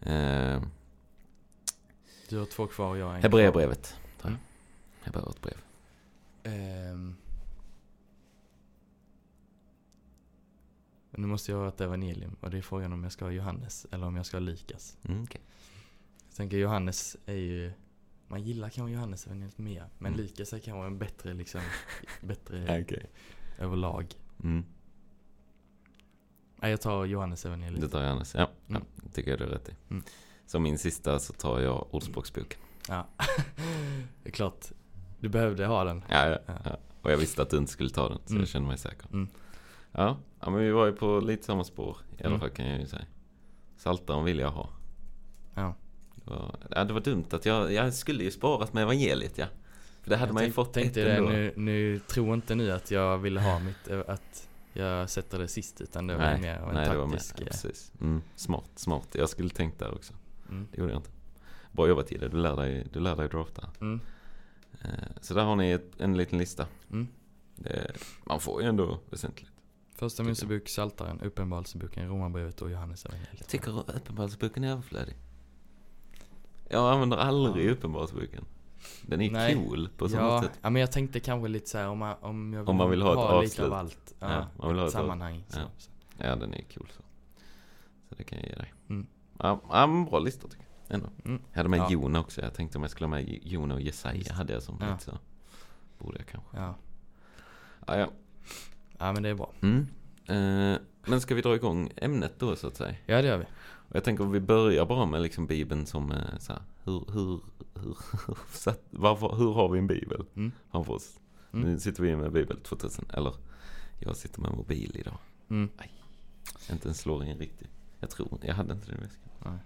Eh, 0.00 0.62
Du 2.28 2.38
har 2.38 2.46
två 2.46 2.66
kvar 2.66 2.90
och 2.90 2.98
jag 2.98 3.06
har 3.06 3.14
en 3.14 3.22
Hebreerbrevet. 3.22 3.96
tar 4.20 4.28
jag. 4.28 4.30
Mm. 4.30 4.40
Hebreerbrev. 5.02 5.52
kvar. 6.42 6.52
Ehm. 6.52 7.16
Nu 11.10 11.26
måste 11.26 11.52
jag 11.52 11.58
ha 11.58 11.68
ett 11.68 11.80
evangelium 11.80 12.36
och 12.40 12.50
det 12.50 12.58
är 12.58 12.62
frågan 12.62 12.92
om 12.92 13.02
jag 13.02 13.12
ska 13.12 13.24
ha 13.24 13.32
Johannes 13.32 13.86
eller 13.90 14.06
om 14.06 14.16
jag 14.16 14.26
ska 14.26 14.36
ha 14.36 14.40
Lukas. 14.40 14.96
Mm, 15.02 15.22
okej. 15.22 15.40
Jag 16.28 16.36
tänker 16.36 16.56
Johannes 16.56 17.16
är 17.26 17.34
ju 17.34 17.72
man 18.28 18.42
gillar 18.42 18.68
kanske 18.68 18.92
Johannes 18.94 19.26
evangeliet 19.26 19.58
mer. 19.58 19.84
Men 19.98 20.12
Mm. 20.14 20.26
Lukas 20.26 20.52
är 20.52 20.58
kanske 20.58 20.86
en 20.86 20.98
bättre 20.98 21.34
liksom, 21.34 21.60
bättre 22.20 22.82
okej. 22.84 23.10
överlag. 23.58 24.14
Mm. 24.42 24.64
Nej, 26.56 26.70
jag 26.70 26.80
tar 26.80 27.04
Johannes 27.04 27.46
evangeliet. 27.46 27.80
Det 27.80 27.88
tar 27.88 28.02
jag 28.02 28.10
annars. 28.10 28.34
Ja, 28.34 28.50
Mm. 28.68 28.82
ja, 29.02 29.08
tycker 29.12 29.30
jag 29.30 29.38
du 29.40 29.44
är 29.44 29.48
rätt 29.48 29.68
i. 29.68 29.72
Mm. 29.90 30.02
Som 30.46 30.62
min 30.62 30.78
sista 30.78 31.18
så 31.18 31.32
tar 31.32 31.60
jag 31.60 31.94
Ordspråksboken. 31.94 32.60
Ja, 32.88 33.06
det 34.22 34.28
är 34.28 34.32
klart. 34.32 34.66
Du 35.20 35.28
behövde 35.28 35.66
ha 35.66 35.84
den. 35.84 36.02
Ja, 36.08 36.28
ja, 36.30 36.38
Ja. 36.46 36.54
ja. 36.64 36.76
Och 37.02 37.12
jag 37.12 37.16
visste 37.16 37.42
att 37.42 37.50
du 37.50 37.56
inte 37.56 37.72
skulle 37.72 37.90
ta 37.90 38.08
den, 38.08 38.18
så 38.24 38.30
Mm. 38.32 38.40
jag 38.40 38.48
kände 38.48 38.68
mig 38.68 38.78
säker. 38.78 39.06
Mm. 39.12 39.28
Ja, 39.92 40.16
ja, 40.40 40.50
men 40.50 40.60
vi 40.60 40.70
var 40.70 40.86
ju 40.86 40.92
på 40.92 41.20
lite 41.20 41.44
samma 41.44 41.64
spår. 41.64 41.96
I 42.18 42.20
alla 42.20 42.26
Mm. 42.28 42.40
fall 42.40 42.50
kan 42.50 42.66
jag 42.66 42.80
ju 42.80 42.86
säga. 42.86 43.04
Saltaren 43.76 44.24
vill 44.24 44.38
jag 44.38 44.50
ha. 44.50 44.68
Ja. 45.54 45.74
Ja, 46.70 46.84
det 46.84 46.92
var 46.92 47.00
dumt 47.00 47.24
att 47.30 47.46
jag, 47.46 47.72
jag 47.72 47.94
skulle 47.94 48.24
ju 48.24 48.30
sparat 48.30 48.72
med 48.72 48.82
evangeliet 48.82 49.38
ja. 49.38 49.46
För 50.02 50.10
det 50.10 50.16
hade 50.16 50.28
jag 50.28 50.34
man 50.34 50.44
ju 50.44 50.52
fått 50.52 50.72
tänkte 50.72 51.00
ett 51.00 51.06
det, 51.06 51.16
ändå. 51.16 51.28
nu, 51.30 51.52
nu 51.56 51.98
tro 51.98 52.34
inte 52.34 52.54
nu 52.54 52.72
att 52.72 52.90
jag 52.90 53.18
ville 53.18 53.40
ha 53.40 53.58
mitt, 53.58 53.88
eh, 53.88 54.00
att 54.08 54.48
jag 54.72 55.10
sätter 55.10 55.38
det 55.38 55.48
sist 55.48 55.80
utan 55.80 56.06
det 56.06 56.14
var 56.16 56.22
nej, 56.24 56.40
mer 56.40 56.56
av 56.58 56.68
en 56.68 56.74
nej, 56.74 56.88
det 56.88 56.96
var 56.96 57.06
med. 57.06 57.18
taktisk 57.18 57.40
eh, 57.40 57.46
precis. 57.46 57.92
Mm, 58.00 58.22
smart, 58.34 58.70
smart. 58.74 59.08
Jag 59.12 59.28
skulle 59.28 59.48
tänkt 59.50 59.78
där 59.78 59.94
också. 59.94 60.14
mm. 60.48 60.68
Det 60.72 60.78
gjorde 60.78 60.92
jag 60.92 60.98
inte. 60.98 61.10
Bra 61.72 61.88
jobbat 61.88 62.10
Gille, 62.12 62.28
du 62.28 62.36
lär 62.36 62.56
dig, 62.56 62.86
du 62.92 63.00
lär 63.00 63.16
dig 63.16 63.28
drafta. 63.28 63.68
Mm. 63.80 64.00
Eh, 64.82 64.88
Så 65.20 65.34
där 65.34 65.44
har 65.44 65.56
ni 65.56 65.70
ett, 65.70 66.00
en 66.00 66.16
liten 66.16 66.38
lista. 66.38 66.66
Mm. 66.90 67.08
Det, 67.56 67.92
man 68.24 68.40
får 68.40 68.62
ju 68.62 68.68
ändå 68.68 68.98
väsentligt. 69.10 69.50
Första 69.94 70.22
Mosebok, 70.22 70.64
Psaltaren, 70.64 71.20
Uppenbarelseboken, 71.20 72.08
Romarbrevet 72.08 72.62
och 72.62 72.70
Johannes 72.70 73.04
evangeliet. 73.06 73.34
Jag 73.38 73.48
tycker 73.48 73.78
Uppenbarelseboken 73.96 74.64
är 74.64 74.72
överflödig. 74.72 75.14
Jag 76.68 76.92
använder 76.92 77.16
aldrig 77.16 77.66
Ja. 77.66 77.72
Uppenbarelseboken. 77.72 78.44
Den 79.02 79.20
är 79.20 79.30
Nej. 79.30 79.54
cool 79.54 79.88
på 79.96 80.08
så 80.08 80.16
ja, 80.16 80.42
sätt. 80.42 80.58
ja, 80.62 80.70
men 80.70 80.80
jag 80.80 80.92
tänkte 80.92 81.20
kanske 81.20 81.48
lite 81.48 81.70
så 81.70 81.78
här 81.78 81.88
om, 81.88 81.98
man, 81.98 82.16
om 82.20 82.52
jag 82.52 82.60
vill, 82.60 82.68
Om 82.68 82.76
man 82.76 82.90
vill 82.90 83.02
ha 83.02 83.12
ett 83.12 83.44
lite 83.44 83.62
avslut. 83.62 83.66
av 83.66 83.72
allt. 83.72 84.14
Ja, 84.20 84.32
Ja, 84.32 84.46
man 84.58 84.68
vill 84.68 84.78
ha 84.78 84.86
ett 84.86 84.92
sammanhang. 84.92 85.44
Ja. 85.48 85.54
så. 85.78 85.90
Ja, 86.18 86.36
den 86.36 86.54
är 86.54 86.62
cool 86.74 86.88
så. 86.96 87.02
Så 88.08 88.14
det 88.14 88.24
kan 88.24 88.38
jag 88.38 88.48
ge 88.48 88.54
dig. 88.54 88.72
Mm. 88.88 89.06
Ja, 89.38 89.60
ja 89.70 89.86
men 89.86 90.04
bra 90.04 90.18
lista 90.18 90.48
tycker 90.48 90.64
jag. 90.88 90.94
Ändå. 90.94 91.08
Mm. 91.24 91.42
Jag 91.50 91.56
hade 91.56 91.68
med 91.68 91.78
Ja. 91.78 91.90
Jona 91.90 92.20
också. 92.20 92.40
Jag 92.40 92.54
tänkte 92.54 92.78
om 92.78 92.82
jag 92.84 92.90
skulle 92.90 93.06
ha 93.06 93.10
med 93.10 93.38
Jona 93.42 93.74
och 93.74 93.80
Jesaja 93.80 94.32
hade 94.32 94.52
jag 94.52 94.62
som 94.62 94.76
Ja. 94.80 94.92
lite 94.92 95.04
så. 95.04 95.18
Borde 95.98 96.18
jag 96.18 96.26
kanske. 96.26 96.56
Ja. 96.56 96.74
Ja, 97.86 97.96
ja. 97.98 98.08
ja, 98.98 99.12
men 99.12 99.22
det 99.22 99.28
är 99.28 99.34
bra. 99.34 99.52
Mm. 99.62 99.86
Eh, 100.28 100.78
men 101.06 101.20
ska 101.20 101.34
vi 101.34 101.42
dra 101.42 101.54
igång 101.54 101.90
ämnet 101.96 102.32
då 102.38 102.56
så 102.56 102.66
att 102.66 102.76
säga? 102.76 102.94
Ja, 103.06 103.22
det 103.22 103.28
gör 103.28 103.38
vi. 103.38 103.44
Och 103.88 103.96
jag 103.96 104.04
tänker 104.04 104.24
om 104.24 104.30
vi 104.32 104.40
börjar 104.40 104.86
bara 104.86 105.06
med 105.06 105.22
liksom 105.22 105.46
Bibeln 105.46 105.86
som 105.86 106.12
eh, 106.12 106.38
så 106.38 106.52
här, 106.52 106.62
hur, 106.84 107.04
hur, 107.12 107.40
hur, 107.74 107.96
varför, 108.90 109.36
hur 109.36 109.52
har 109.52 109.68
vi 109.68 109.78
en 109.78 109.86
Bibel 109.86 110.24
Mm. 110.34 110.52
framför 110.70 110.92
oss? 110.92 111.20
Mm. 111.52 111.70
Nu 111.72 111.80
sitter 111.80 112.02
vi 112.02 112.16
med 112.16 112.32
Bibel 112.32 112.60
2000, 112.60 113.04
eller 113.12 113.34
jag 114.00 114.16
sitter 114.16 114.40
med 114.40 114.50
mobil 114.52 114.96
idag. 115.00 115.18
Mm. 115.48 115.68
Inte 116.70 116.84
ens 116.88 117.00
slår 117.00 117.24
in 117.24 117.38
riktigt. 117.38 117.68
Jag 118.00 118.10
tror, 118.10 118.38
jag 118.42 118.54
hade 118.54 118.72
inte 118.72 118.86
det 118.86 118.92
i 118.98 119.00
väskan. 119.00 119.30
Nej. 119.44 119.58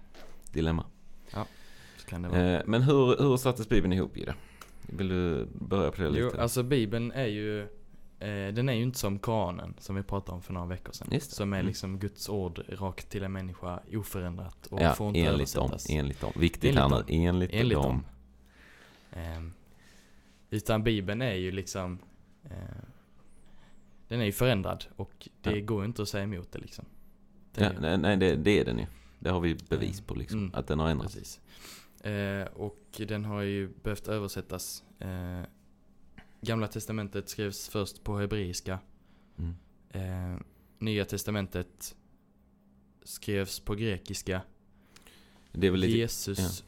Dilemma. 0.53 0.85
Så 1.97 2.07
kan 2.07 2.21
det 2.21 2.29
vara. 2.29 2.41
Eh, 2.59 2.61
men 2.65 2.81
hur, 2.81 3.17
hur 3.17 3.37
sattes 3.37 3.69
Bibeln 3.69 3.93
ihop 3.93 4.17
i 4.17 4.25
det? 4.25 4.35
Vill 4.81 5.07
du 5.07 5.47
börja 5.53 5.91
på 5.91 6.01
det 6.01 6.07
Jo, 6.07 6.25
lite? 6.25 6.41
alltså 6.41 6.63
Bibeln 6.63 7.11
är 7.11 7.25
ju 7.27 7.67
eh, 8.21 8.53
Den 8.53 8.69
är 8.69 8.73
ju 8.73 8.83
inte 8.83 8.99
som 8.99 9.19
Koranen 9.19 9.73
som 9.79 9.95
vi 9.95 10.03
pratade 10.03 10.35
om 10.35 10.41
för 10.41 10.53
några 10.53 10.67
veckor 10.67 10.91
sedan. 10.93 11.19
Som 11.21 11.53
är 11.53 11.57
Mm. 11.57 11.67
liksom 11.67 11.99
Guds 11.99 12.29
ord 12.29 12.61
rakt 12.69 13.09
till 13.09 13.23
en 13.23 13.31
människa 13.31 13.79
oförändrat 13.93 14.67
och 14.67 14.81
ja, 14.81 14.93
får 14.93 15.07
inte 15.07 15.19
enligt 15.19 15.53
dem, 15.53 15.65
översättas. 15.69 15.89
enligt 15.89 16.21
dem. 16.21 16.31
Viktigt 16.35 16.63
Enligt 16.63 16.79
här 16.81 16.89
nu, 16.89 16.95
dem. 16.95 17.05
enligt, 17.09 17.49
Enligt 17.53 17.75
dem. 17.77 17.83
dem. 17.85 18.05
Ehm, 19.23 19.53
utan 20.49 20.83
Bibeln 20.83 21.21
är 21.21 21.33
ju 21.35 21.51
liksom 21.51 21.99
eh, 22.43 22.51
Den 24.07 24.21
är 24.21 24.25
ju 24.25 24.31
förändrad 24.31 24.85
och 24.95 25.27
det 25.41 25.51
Ja. 25.57 25.65
går 25.65 25.85
inte 25.85 26.01
att 26.01 26.09
säga 26.09 26.23
emot 26.23 26.51
det 26.51 26.59
liksom. 26.59 26.85
Ja, 27.55 27.71
nej, 27.79 27.97
nej 27.97 28.17
det, 28.17 28.35
det 28.35 28.59
är 28.59 28.65
den 28.65 28.77
ju. 28.79 28.85
Det 29.19 29.29
har 29.29 29.39
vi 29.41 29.55
bevis 29.69 30.01
på 30.01 30.15
liksom, 30.15 30.39
Mm. 30.39 30.51
att 30.55 30.67
den 30.67 30.79
har 30.79 30.89
ändrats. 30.89 31.39
Eh, 32.03 32.43
och 32.53 33.01
den 33.07 33.25
har 33.25 33.41
ju 33.41 33.67
behövt 33.83 34.07
översättas. 34.07 34.83
Eh, 34.99 35.41
Gamla 36.41 36.67
testamentet 36.67 37.29
skrevs 37.29 37.69
först 37.69 38.03
på 38.03 38.17
hebreiska. 38.19 38.79
Mm. 39.37 39.55
Eh, 39.89 40.39
Nya 40.79 41.05
testamentet 41.05 41.95
skrevs 43.03 43.59
på 43.59 43.75
grekiska. 43.75 44.41
Det 45.51 45.67
är 45.67 45.71
väl 45.71 45.79
lite, 45.79 45.97
Jesus. 45.97 46.63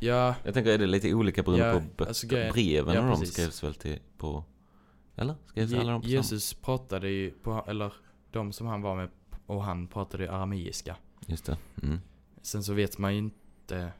Ja, 0.00 0.34
jag 0.44 0.54
tänker 0.54 0.70
är 0.72 0.78
det 0.78 0.86
lite 0.86 1.14
olika 1.14 1.42
beroende 1.42 1.66
Ja, 1.66 1.72
på 1.72 1.80
böcker? 1.80 2.06
alltså 2.08 2.26
Breven 2.26 2.94
ja, 2.94 3.12
och 3.12 3.20
de 3.20 3.26
skrevs 3.26 3.64
väl 3.64 3.74
till 3.74 3.98
på, 4.18 4.44
eller? 5.16 5.34
Skrevs 5.46 5.70
Je- 5.70 5.80
alla 5.80 5.92
de 5.92 6.00
på 6.00 6.06
samma? 6.08 6.16
Jesus 6.16 6.54
pratade 6.54 7.08
ju 7.10 7.30
på, 7.30 7.64
eller 7.68 7.92
de 8.30 8.52
som 8.52 8.66
han 8.66 8.82
var 8.82 8.96
med 8.96 9.08
och 9.46 9.62
han 9.64 9.86
pratade 9.86 10.22
ju 10.24 10.30
arameiska. 10.30 10.96
Just 11.26 11.44
det. 11.44 11.58
Mm. 11.82 11.98
Sen 12.42 12.64
så 12.64 12.72
vet 12.72 12.98
man 12.98 13.12
ju 13.12 13.18
inte, 13.18 13.92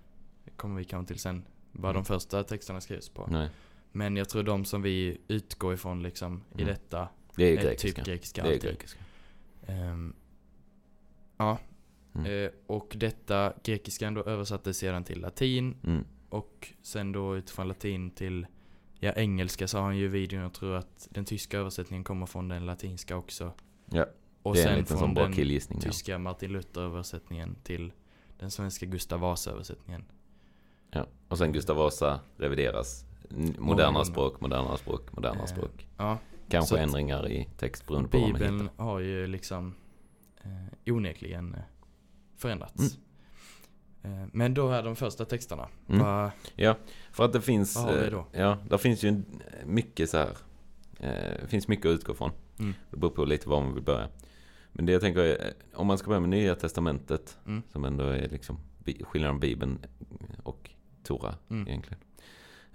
kommer 0.57 0.77
vi 0.79 0.85
kanske 0.85 1.13
till 1.15 1.23
sen, 1.23 1.45
vad 1.73 1.91
Mm. 1.91 2.03
de 2.03 2.07
första 2.07 2.45
texterna 2.45 2.81
skrevs 2.81 3.09
på. 3.09 3.27
Nej, 3.31 3.51
Men 3.93 4.17
jag 4.17 4.29
tror 4.29 4.43
de 4.43 4.65
som 4.65 4.83
vi 4.83 5.19
utgår 5.29 5.75
ifrån 5.75 6.03
liksom 6.03 6.43
i 6.51 6.63
Mm. 6.63 6.67
detta 6.75 7.09
det 7.37 7.45
är 7.45 7.59
är 7.59 7.63
grekiska. 7.63 7.97
typ 8.03 8.07
grekiska 8.07 8.43
det 8.43 8.55
är 8.55 8.59
grekiska. 8.59 9.01
Ehm, 9.67 10.15
ja, 11.37 11.59
Mm. 12.15 12.45
Eh, 12.45 12.51
och 12.67 12.93
detta 12.97 13.53
grekiskan 13.65 14.15
då 14.15 14.23
översattes 14.25 14.79
sedan 14.79 15.05
till 15.05 15.21
latin 15.21 15.77
Mm. 15.85 16.05
och 16.29 16.73
sen 16.83 17.13
då 17.13 17.37
utifrån 17.37 17.69
latin 17.69 18.11
till 18.11 18.47
ja, 18.99 19.13
engelska 19.13 19.69
sa 19.69 19.83
han 19.83 19.97
ju 19.97 20.05
i 20.05 20.09
videon. 20.09 20.43
Jag 20.43 20.53
tror 20.53 20.75
att 20.77 21.09
den 21.11 21.25
tyska 21.25 21.59
översättningen 21.59 22.05
kommer 22.05 22.27
från 22.27 22.49
den 22.49 22.67
latinska 22.67 23.17
också. 23.17 23.53
Ja, 23.91 24.07
Och 24.43 24.55
det 24.55 24.61
är 24.61 24.65
en 24.67 24.69
sen 24.71 24.79
liten 24.79 24.99
från 24.99 25.15
den. 25.15 25.33
Ja. 25.71 25.81
tyska 25.81 26.19
Martin 26.19 26.53
Luther-översättningen 26.53 27.57
till 27.63 27.93
den 28.39 28.51
svenska 28.51 28.87
Gustav 28.87 29.21
Vasa-översättningen. 29.21 30.05
Ja. 30.91 31.07
Och 31.29 31.39
sen 31.39 31.53
Gustav 31.53 31.77
Vasa 31.77 32.21
revideras. 32.37 33.05
Gånger. 33.31 34.05
språk, 34.05 34.41
modernare 34.41 34.77
språk, 34.79 35.03
Eh, 35.25 35.45
språk. 35.47 35.89
Ja, 35.97 36.19
Kanske 36.49 36.75
att- 36.75 36.81
ändringar 36.81 37.29
i 37.29 37.49
text 37.57 37.87
beroende 37.87 38.09
på 38.09 38.19
vad 38.19 38.31
man 38.31 38.41
Bibeln 38.41 38.69
har 38.77 38.99
ju 38.99 39.27
liksom 39.27 39.75
eh, 40.45 40.93
onekligen 40.95 41.55
eh, 41.55 41.61
förändrats. 42.37 42.99
Eh, 44.03 44.25
men 44.33 44.55
då 44.55 44.69
är 44.71 44.83
de 44.83 44.97
första 44.97 45.25
texterna. 45.25 45.69
Mm. 45.89 46.01
Va, 46.05 46.31
För 47.13 47.25
att 47.25 47.33
det 47.33 47.41
finns, 47.41 47.77
Vad 47.77 47.85
har 47.85 47.93
vi 48.05 48.11
då? 48.11 48.27
ja, 48.33 48.59
där 48.69 48.79
finns 48.79 49.03
ju 49.03 49.23
mycket 49.65 50.11
så 50.11 50.17
här. 50.19 50.29
Det 51.41 51.47
finns 51.49 51.69
mycket 51.69 51.87
att 51.87 51.91
utgå 51.95 52.15
från. 52.15 52.31
Mm. 52.59 52.75
Det 52.91 52.97
beror 52.97 53.11
på 53.11 53.25
lite 53.25 53.49
var 53.49 53.61
man 53.61 53.75
vill 53.75 53.83
börja. 53.85 54.09
Men 54.73 54.87
det 54.87 54.93
jag 54.93 55.01
tänker 55.01 55.21
är, 55.21 55.53
om 55.75 55.87
man 55.87 55.99
ska 55.99 56.09
börja 56.09 56.21
med 56.21 56.29
Nya 56.31 56.55
Testamentet, 56.55 57.39
Mm. 57.47 57.63
som 57.73 57.85
ändå 57.85 58.05
är 58.05 58.29
liksom 58.29 58.59
skillnaden 58.85 59.11
mellan 59.13 59.41
Bibeln 59.41 59.79
och 60.43 60.71
Tora 61.03 61.35
Mm. 61.51 61.69
egentligen. 61.69 61.99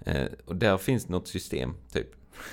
Eh, 0.04 0.26
och 0.44 0.56
där 0.56 0.76
finns 0.78 1.08
något 1.08 1.28
system, 1.28 1.74
typ, 1.92 2.08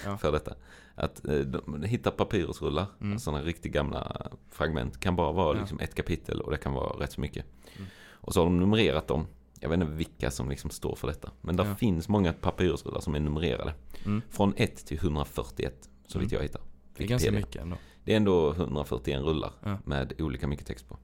Ja. 0.05 0.17
för 0.17 0.31
detta. 0.31 0.55
Att 0.95 1.27
eh, 1.27 1.35
de 1.39 1.83
hittar 1.83 2.11
papyrusrullar, 2.11 2.85
Mm. 3.01 3.19
sådana 3.19 3.43
riktigt 3.43 3.71
gamla 3.73 4.27
fragment. 4.49 4.99
Kan 4.99 5.15
bara 5.15 5.31
vara 5.31 5.55
Ja. 5.55 5.59
liksom 5.61 5.79
ett 5.79 5.95
kapitel 5.95 6.41
och 6.41 6.51
det 6.51 6.57
kan 6.57 6.73
vara 6.73 7.03
rätt 7.03 7.11
så 7.11 7.21
mycket. 7.21 7.45
Mm. 7.75 7.87
Och 8.11 8.33
så 8.33 8.39
har 8.39 8.45
de 8.45 8.59
numrerat 8.59 9.07
dem. 9.07 9.27
Jag 9.59 9.69
vet 9.69 9.79
inte 9.81 9.93
vilka 9.93 10.31
som 10.31 10.49
liksom 10.49 10.69
står 10.69 10.95
för 10.95 11.07
detta. 11.07 11.31
Men 11.41 11.55
det 11.55 11.63
Ja. 11.65 11.75
finns 11.75 12.09
många 12.09 12.33
papyrusrullar 12.33 12.99
som 13.01 13.15
är 13.15 13.19
numrerade. 13.19 13.73
mm. 14.05 14.21
Från 14.29 14.53
1 14.57 14.85
till 14.85 14.97
141, 14.97 15.89
så 16.07 16.19
vitt 16.19 16.31
Mm. 16.31 16.39
jag 16.39 16.43
hittar. 16.43 16.61
Det 16.97 17.03
är 17.03 17.07
ganska 17.07 17.31
mycket 17.31 17.61
ändå. 17.61 17.75
Det 18.03 18.13
är 18.13 18.17
ändå 18.17 18.53
141 18.53 19.21
rullar 19.21 19.51
med 19.85 20.21
olika 20.21 20.47
mycket 20.47 20.67
text 20.67 20.89
på. 20.89 20.97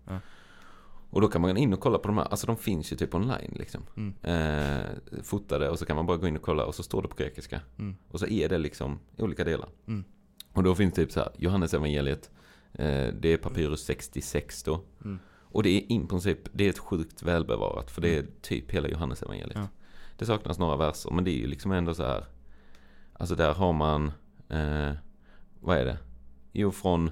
Och 1.09 1.21
då 1.21 1.27
kan 1.27 1.41
man 1.41 1.55
gå 1.55 1.61
in 1.61 1.73
och 1.73 1.79
kolla 1.79 1.97
på 1.97 2.07
de 2.07 2.17
här, 2.17 2.25
alltså 2.25 2.47
de 2.47 2.57
finns 2.57 2.91
ju 2.91 2.95
typ 2.95 3.15
online 3.15 3.53
liksom. 3.55 3.83
Mm. 3.95 4.13
Eh, 4.21 4.85
fotade 5.23 5.69
och 5.69 5.79
så 5.79 5.85
kan 5.85 5.95
man 5.95 6.05
bara 6.05 6.17
gå 6.17 6.27
in 6.27 6.35
och 6.35 6.41
kolla 6.41 6.65
och 6.65 6.75
så 6.75 6.83
står 6.83 7.01
det 7.01 7.07
på 7.07 7.15
grekiska. 7.15 7.61
Mm. 7.79 7.95
Och 8.07 8.19
så 8.19 8.27
är 8.27 8.49
det 8.49 8.57
liksom 8.57 8.99
olika 9.17 9.43
delar. 9.43 9.69
Mm. 9.87 10.03
Och 10.53 10.63
då 10.63 10.75
finns 10.75 10.93
typ 10.93 11.11
så 11.11 11.19
här, 11.19 11.29
Johannes 11.37 11.73
evangeliet 11.73 12.31
eh, 12.73 13.07
det 13.19 13.33
är 13.33 13.37
papyrus 13.37 13.83
66 13.83 14.63
då. 14.63 14.81
Mm. 15.03 15.19
Och 15.49 15.63
det 15.63 15.69
är 15.69 15.91
i 15.91 16.07
princip, 16.09 16.39
det 16.51 16.65
är 16.65 16.69
ett 16.69 16.79
sjukt 16.79 17.23
välbevarat 17.23 17.91
för 17.91 18.01
det 18.01 18.17
är 18.17 18.25
typ 18.41 18.71
hela 18.71 18.87
Johannes 18.87 19.23
evangeliet. 19.23 19.57
Ja. 19.57 19.67
Det 20.17 20.25
saknas 20.25 20.59
några 20.59 20.75
verser 20.75 21.11
men 21.11 21.23
det 21.23 21.31
är 21.31 21.37
ju 21.37 21.47
liksom 21.47 21.71
ändå 21.71 21.93
så 21.93 22.03
här. 22.03 22.25
Alltså 23.13 23.35
där 23.35 23.53
har 23.53 23.73
man, 23.73 24.11
eh, 24.49 24.91
vad 25.59 25.77
är 25.77 25.85
det? 25.85 25.97
Jo 26.51 26.71
från 26.71 27.11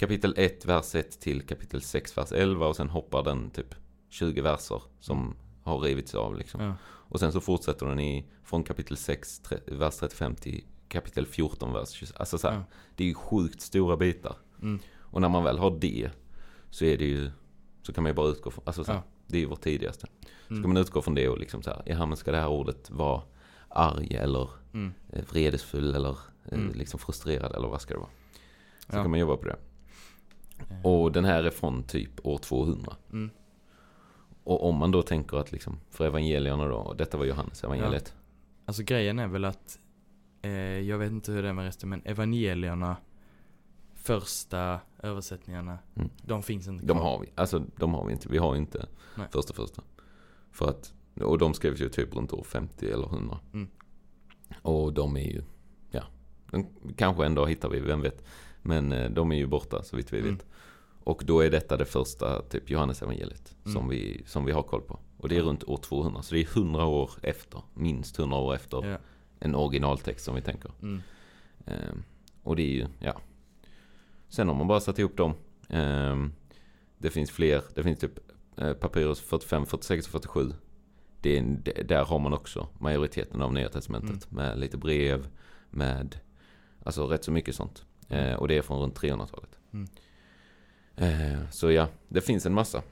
kapitel 0.00 0.34
1 0.36 0.64
vers 0.64 0.94
1 0.94 1.20
till 1.20 1.42
kapitel 1.42 1.82
6 1.82 2.18
vers 2.18 2.32
11 2.32 2.66
och 2.66 2.76
sen 2.76 2.88
hoppar 2.90 3.22
den 3.22 3.50
typ 3.50 3.74
20 4.08 4.40
verser 4.42 4.82
som 5.00 5.36
har 5.62 5.78
rivits 5.78 6.14
av 6.14 6.36
liksom. 6.38 6.60
Ja. 6.60 6.74
Och 6.84 7.20
sen 7.20 7.32
så 7.32 7.40
fortsätter 7.40 7.86
den 7.86 8.00
i, 8.00 8.26
från 8.44 8.62
kapitel 8.64 8.96
6 8.96 9.38
tre, 9.40 9.58
vers 9.66 9.96
35 9.96 10.34
till 10.34 10.64
kapitel 10.88 11.26
14 11.26 11.72
vers 11.72 11.90
26. 11.90 12.20
Alltså 12.20 12.38
så 12.38 12.48
här, 12.48 12.54
Ja. 12.54 12.62
det 12.96 13.04
är 13.04 13.08
ju 13.08 13.14
sjukt 13.14 13.60
stora 13.60 13.96
bitar. 13.96 14.36
Mm. 14.62 14.78
Och 14.98 15.20
när 15.20 15.28
man 15.28 15.44
väl 15.44 15.58
har 15.58 15.70
det 15.80 16.10
så 16.70 16.84
är 16.84 16.98
det 16.98 17.04
ju, 17.04 17.30
så 17.82 17.92
kan 17.92 18.02
man 18.02 18.10
ju 18.10 18.14
bara 18.14 18.28
utgå 18.28 18.50
från, 18.50 18.62
alltså 18.66 18.84
så 18.84 18.92
här, 18.92 18.98
Ja. 18.98 19.04
det 19.26 19.36
är 19.36 19.40
ju 19.40 19.46
vårt 19.46 19.60
tidigaste. 19.62 20.06
Ska 20.44 20.54
Mm. 20.54 20.68
man 20.70 20.76
utgå 20.76 21.02
från 21.02 21.14
det 21.14 21.28
och 21.28 21.38
liksom 21.38 21.62
så 21.62 21.70
här, 21.70 21.82
jaha 21.86 22.06
men 22.06 22.16
ska 22.16 22.30
det 22.32 22.38
här 22.38 22.48
ordet 22.48 22.90
vara 22.90 23.22
arg 23.68 24.14
eller 24.16 24.48
Mm. 24.74 24.92
eh, 25.12 25.24
vredesfull 25.30 25.94
eller 25.94 26.18
eh, 26.44 26.58
Mm. 26.58 26.72
liksom 26.74 27.00
frustrerad 27.00 27.54
eller 27.54 27.68
vad 27.68 27.80
ska 27.80 27.94
det 27.94 28.00
vara? 28.00 28.10
Så 28.88 28.96
Ja. 28.96 29.02
kan 29.02 29.10
man 29.10 29.20
jobba 29.20 29.36
på 29.36 29.44
det. 29.48 29.56
Och 30.84 31.12
den 31.12 31.24
här 31.24 31.44
är 31.44 31.50
från 31.50 31.82
typ 31.82 32.26
år 32.26 32.38
200. 32.38 32.96
Mm. 33.12 33.30
Och 34.44 34.68
om 34.68 34.76
man 34.76 34.90
då 34.90 35.02
tänker 35.02 35.36
att 35.36 35.52
liksom, 35.52 35.80
för 35.90 36.06
evangelierna 36.06 36.68
då, 36.68 36.76
och 36.76 36.96
detta 36.96 37.18
var 37.18 37.24
Johannes 37.24 37.64
evangeliet. 37.64 38.14
Alltså 38.64 38.82
grejen 38.82 39.18
är 39.18 39.26
väl 39.28 39.44
att, 39.44 39.78
eh, 40.42 40.50
jag 40.78 40.98
vet 40.98 41.10
inte 41.10 41.32
hur 41.32 41.42
det 41.42 41.48
är 41.48 41.52
med 41.52 41.64
resten, 41.64 41.88
men 41.88 42.02
evangelierna, 42.04 42.96
första 43.94 44.80
översättningarna, 45.02 45.78
Mm. 45.94 46.10
de 46.22 46.42
finns 46.42 46.68
inte 46.68 46.86
De 46.86 46.96
kvar. 46.98 47.04
har 47.04 47.20
vi, 47.20 47.26
alltså 47.34 47.64
de 47.76 47.94
har 47.94 48.06
vi 48.06 48.12
inte. 48.12 48.28
Vi 48.28 48.38
har 48.38 48.56
inte 48.56 48.86
Nej. 49.16 49.26
första 49.30 49.54
första. 49.54 49.82
För 50.52 50.68
att, 50.68 50.92
och 51.20 51.38
de 51.38 51.54
skrevs 51.54 51.80
ju 51.80 51.88
typ 51.88 52.14
runt 52.16 52.32
år 52.32 52.42
50 52.44 52.90
eller 52.90 53.06
100. 53.06 53.38
Mm. 53.52 53.68
Och 54.62 54.92
de 54.92 55.16
är 55.16 55.20
ju, 55.32 55.42
ja, 55.90 56.02
de, 56.50 56.66
kanske 56.96 57.26
en 57.26 57.34
dag 57.34 57.48
hittar 57.48 57.68
vi, 57.68 57.80
vem 57.80 58.00
vet. 58.00 58.24
Men 58.62 58.92
eh, 58.92 59.10
de 59.10 59.32
är 59.32 59.36
ju 59.36 59.46
borta 59.46 59.82
så 59.82 59.96
vitt 59.96 60.12
vi 60.12 60.18
Mm. 60.20 60.34
vet. 60.34 60.46
Och 61.04 61.22
då 61.26 61.40
är 61.40 61.50
detta 61.50 61.76
det 61.76 61.84
första, 61.84 62.42
typ 62.42 62.70
Johannes 62.70 63.02
evangeliet 63.02 63.54
Mm. 63.64 63.74
som, 63.74 63.88
vi, 63.88 64.22
som 64.26 64.44
vi 64.44 64.52
har 64.52 64.62
koll 64.62 64.80
på. 64.82 64.98
Och 65.18 65.28
det 65.28 65.36
är 65.36 65.42
runt 65.42 65.64
år 65.64 65.76
200. 65.76 66.22
Så 66.22 66.34
det 66.34 66.40
är 66.40 66.56
100 66.58 66.84
år 66.84 67.10
efter, 67.22 67.62
minst 67.74 68.18
100 68.18 68.36
år 68.36 68.54
efter 68.54 68.90
Ja. 68.90 68.98
en 69.38 69.54
originaltext 69.54 70.24
som 70.24 70.34
vi 70.34 70.40
tänker. 70.42 70.70
Mm. 70.82 71.00
Ehm, 71.66 72.02
och 72.42 72.56
det 72.56 72.62
är 72.62 72.72
ju, 72.72 72.86
ja. 72.98 73.20
Sen 74.28 74.48
har 74.48 74.54
man 74.54 74.66
bara 74.66 74.80
satt 74.80 74.98
ihop 74.98 75.16
dem. 75.16 75.34
Ehm, 75.68 76.32
det 76.98 77.10
finns 77.10 77.30
fler, 77.30 77.62
det 77.74 77.82
finns 77.82 77.98
typ 77.98 78.18
eh, 78.56 78.72
Papyrus 78.72 79.20
45, 79.20 79.66
46 79.66 80.06
och 80.06 80.12
47. 80.12 80.52
Det 81.20 81.38
är, 81.38 81.42
där 81.84 82.04
har 82.04 82.18
man 82.18 82.32
också 82.32 82.68
majoriteten 82.78 83.42
av 83.42 83.52
Nya 83.52 83.68
Testamentet. 83.68 84.30
Med 84.30 84.58
lite 84.58 84.76
brev, 84.76 85.28
med 85.70 86.18
alltså 86.82 87.06
rätt 87.06 87.24
så 87.24 87.32
mycket 87.32 87.54
sånt. 87.54 87.84
Eh, 88.10 88.34
och 88.34 88.48
det 88.48 88.56
är 88.58 88.62
från 88.62 88.80
runt 88.80 88.98
300-talet. 89.00 89.58
Mm. 89.72 89.88
Eh, 90.96 91.50
så 91.50 91.70
ja, 91.70 91.88
det 92.08 92.20
finns 92.20 92.46
en 92.46 92.54
massa. 92.54 92.82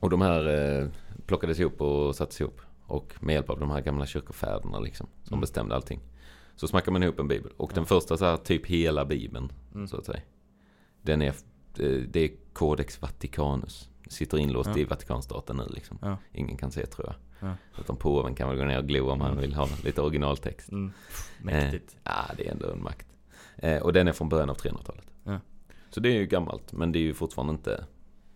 Och 0.00 0.10
de 0.10 0.20
här 0.20 0.46
eh, 0.82 0.88
plockades 1.26 1.60
ihop 1.60 1.80
och 1.80 2.16
sattes 2.16 2.40
ihop. 2.40 2.60
Och 2.86 3.14
med 3.20 3.32
hjälp 3.34 3.50
av 3.50 3.60
de 3.60 3.70
här 3.70 3.80
gamla 3.80 4.06
kyrkofäderna 4.06 4.78
liksom. 4.80 5.06
Som 5.22 5.34
Mm. 5.34 5.40
bestämde 5.40 5.74
allting. 5.74 6.00
Så 6.56 6.68
smackar 6.68 6.92
man 6.92 7.02
ihop 7.02 7.18
en 7.20 7.28
bibel. 7.28 7.52
Och 7.56 7.70
den 7.74 7.82
Ja. 7.82 7.86
första 7.86 8.16
så 8.16 8.24
här, 8.24 8.36
typ 8.36 8.66
hela 8.66 9.04
bibeln, 9.04 9.52
Mm. 9.74 9.88
så 9.88 9.96
att 9.96 10.06
säga. 10.06 10.20
Den 11.02 11.22
är, 11.22 11.28
eh, 11.28 11.34
det 12.08 12.20
är 12.20 12.30
Codex 12.52 13.02
Vaticanus. 13.02 13.90
Sitter 14.08 14.38
inlåst 14.38 14.70
Ja. 14.74 14.78
i 14.78 14.84
Vatikanstaten 14.84 15.56
nu 15.56 15.64
liksom. 15.68 15.98
Ja. 16.02 16.16
Ingen 16.32 16.56
kan 16.56 16.70
se 16.70 16.86
tror 16.86 17.06
jag. 17.06 17.14
Ja. 17.50 17.54
Utan 17.80 17.96
påven 17.96 18.34
kan 18.34 18.48
väl 18.48 18.58
gå 18.58 18.64
ner 18.64 18.78
och 18.78 18.86
glo 18.86 19.10
om 19.10 19.20
han 19.20 19.30
Mm. 19.30 19.40
vill 19.40 19.54
ha 19.54 19.68
lite 19.84 20.00
originaltext. 20.02 20.72
Mm. 20.72 20.92
Mäktigt. 21.42 21.96
Ja, 22.04 22.12
det 22.36 22.46
är 22.48 22.52
ändå 22.52 22.70
en 22.70 22.82
makt. 22.82 23.06
Eh, 23.58 23.82
och 23.82 23.92
den 23.92 24.08
är 24.08 24.12
från 24.12 24.28
början 24.28 24.50
av 24.50 24.56
300-talet. 24.56 25.06
Ja. 25.24 25.40
Så 25.90 26.00
det 26.00 26.08
är 26.08 26.12
ju 26.14 26.26
gammalt, 26.26 26.72
men 26.72 26.92
det 26.92 26.98
är 26.98 27.02
ju 27.02 27.14
fortfarande 27.14 27.52
inte... 27.52 27.84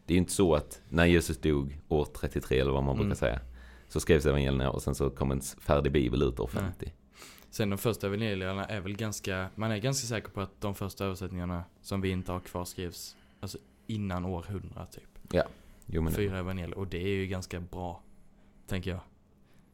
Det 0.07 0.13
är 0.13 0.17
ju 0.17 0.19
inte 0.19 0.33
så 0.33 0.55
att 0.55 0.81
när 0.89 1.07
Jesus 1.07 1.39
dog 1.39 1.81
år 1.89 2.05
33 2.15 2.59
eller 2.61 2.73
vad 2.73 2.83
man 2.85 2.95
Mm. 2.95 3.07
brukar 3.07 3.19
säga. 3.19 3.41
Så 3.89 4.01
skrevs 4.01 4.27
evangelierna 4.27 4.71
och 4.71 4.83
sen 4.83 4.95
så 4.95 5.11
kom 5.11 5.31
en 5.31 5.41
färdig 5.41 5.93
bibel 5.93 6.23
ut 6.23 6.41
år 6.41 6.51
Nej. 6.55 6.63
50. 6.65 6.93
Sen 7.51 7.71
de 7.71 7.79
första 7.79 8.07
evangelierna 8.07 8.65
är 8.65 8.81
väl 8.81 8.97
ganska, 8.97 9.49
man 9.55 9.71
är 9.71 9.77
ganska 9.79 10.07
säker 10.07 10.29
på 10.29 10.41
att 10.41 10.61
de 10.61 10.75
första 10.75 11.05
översättningarna 11.05 11.65
som 11.83 12.01
vi 12.01 12.11
inte 12.11 12.33
har 12.33 12.41
kvar 12.41 12.65
skrevs 12.65 13.17
alltså 13.41 13.59
innan 13.87 14.25
år 14.25 14.45
100 14.49 14.87
typ. 14.87 15.43
Jo, 15.87 16.03
men, 16.03 16.13
Fyra 16.13 16.39
evangelier 16.39 16.79
och 16.79 16.87
det 16.87 17.03
är 17.03 17.09
ju 17.15 17.27
ganska 17.27 17.61
bra, 17.61 18.03
tänker 18.67 18.91
jag. 18.91 19.01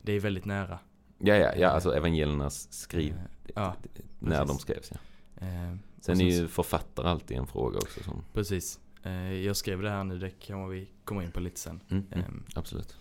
Det 0.02 0.12
är 0.12 0.20
väldigt 0.20 0.44
nära. 0.44 0.78
ja, 1.18 1.34
ja, 1.34 1.52
ja, 1.56 1.68
alltså 1.68 1.94
evangeliernas 1.96 2.72
skriv, 2.72 3.12
Eh, 3.14 3.52
Ja, 3.54 3.74
när 4.18 4.30
precis. 4.38 4.48
de 4.48 4.58
skrevs. 4.58 4.90
Ja. 4.92 4.98
Eh, 5.40 5.47
Sen 5.47 5.78
och 6.00 6.09
är 6.09 6.14
sen 6.14 6.18
ju 6.42 6.49
författare 6.49 7.09
alltid 7.09 7.37
en 7.37 7.47
fråga 7.47 7.78
också. 7.78 8.02
Som, 8.02 8.25
Precis. 8.33 8.80
Eh, 9.02 9.33
jag 9.33 9.57
skrev 9.57 9.83
det 9.83 9.90
här 9.90 10.04
nu, 10.04 10.18
det 10.18 10.30
kan 10.30 10.68
vi 10.68 10.88
komma 11.04 11.25
in 11.25 11.30
på 11.30 11.40
lite 11.40 11.61
sen. 11.61 11.80
mm, 11.88 12.04
mm, 12.12 12.25
Ehm, 12.25 12.45
absolut. 12.54 12.97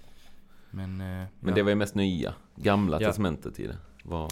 Men, 0.72 0.92
eh, 1.02 1.08
Men 1.40 1.50
ja, 1.50 1.52
det 1.56 1.64
var 1.64 1.70
ju 1.70 1.76
mest 1.76 1.96
nya, 1.96 2.34
gamla 2.56 3.02
Ja. 3.02 3.08
testamentet 3.08 3.60
i 3.60 3.68
det. 3.68 3.78
Var, 4.04 4.32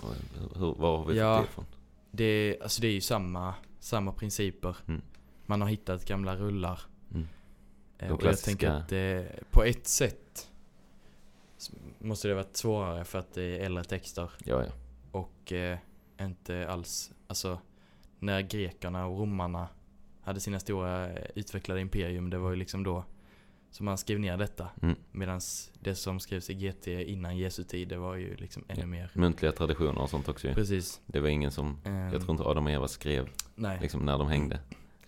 hur, 0.56 0.74
var 0.76 0.98
har 0.98 1.06
vi 1.06 1.18
Ja. 1.18 1.38
fått 1.38 1.46
det 1.46 1.52
ifrån? 1.52 1.66
det, 2.12 2.58
alltså 2.62 2.82
det 2.82 2.88
är 2.88 2.92
ju 2.92 3.02
samma, 3.02 3.54
samma 3.80 4.12
principer. 4.12 4.78
Mm. 4.88 5.02
Man 5.46 5.62
har 5.62 5.68
hittat 5.68 6.06
gamla 6.08 6.36
rullar. 6.36 6.80
Mm. 7.14 7.28
Eh, 7.98 8.08
De 8.08 8.12
och 8.12 8.12
jag 8.12 8.20
klassiska- 8.20 8.46
tänker 8.50 8.70
att 8.72 8.90
det, 8.90 9.40
på 9.52 9.64
ett 9.64 9.88
sätt 9.88 10.50
måste 12.00 12.28
det 12.28 12.34
varit 12.36 12.56
svårare 12.58 13.06
för 13.06 13.20
att 13.20 13.34
det 13.34 13.44
är 13.44 13.60
äldre 13.66 13.84
texter 13.84 14.32
Ja, 14.46 14.64
ja. 14.64 14.72
och 15.12 15.52
eh, 15.54 15.78
inte 16.22 16.68
alls, 16.70 17.12
alltså 17.28 17.60
när 18.25 18.41
grekerna 18.41 19.05
och 19.05 19.20
romarna 19.20 19.67
hade 20.22 20.39
sina 20.39 20.60
stora 20.60 21.10
eh, 21.10 21.25
utvecklade 21.36 21.82
imperium, 21.82 22.29
det 22.29 22.38
var 22.38 22.50
ju 22.50 22.55
liksom 22.55 22.84
då 22.84 23.03
som 23.72 23.86
man 23.86 23.98
skrev 23.98 24.20
ner 24.20 24.38
detta. 24.38 24.70
Mm. 24.82 24.96
Medan 25.12 25.41
det 25.79 25.96
som 25.96 26.20
skrevs 26.20 26.50
i 26.50 26.53
GT 26.53 26.88
innan 26.88 27.38
Jesu 27.38 27.63
tid, 27.63 27.88
det 27.88 27.98
var 27.98 28.15
ju 28.15 28.36
liksom 28.36 28.63
ännu 28.67 28.82
Ja. 28.82 28.88
mer. 28.88 29.12
Muntliga 29.13 29.51
traditioner 29.51 30.01
och 30.01 30.10
sånt 30.10 30.29
också 30.29 30.48
ju. 30.48 30.53
Precis. 30.53 31.01
Det 31.05 31.20
var 31.20 31.27
ingen 31.29 31.51
som, 31.51 31.77
Ehm, 31.86 31.96
jag 32.13 32.22
tror 32.22 32.32
inte 32.32 32.44
Adam 32.44 32.65
och 32.65 32.72
Eva 32.72 32.88
skrev 32.88 33.29
Nej, 33.55 33.79
liksom 33.82 34.05
när 34.05 34.17
de 34.17 34.27
hängde. 34.27 34.60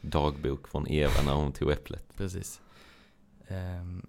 Dagbok 0.01 0.67
från 0.67 0.87
Eva 0.87 1.21
när 1.25 1.33
hon 1.33 1.51
tog 1.51 1.71
äpplet. 1.71 2.17
precis. 2.17 2.61
Ehm, 3.47 4.05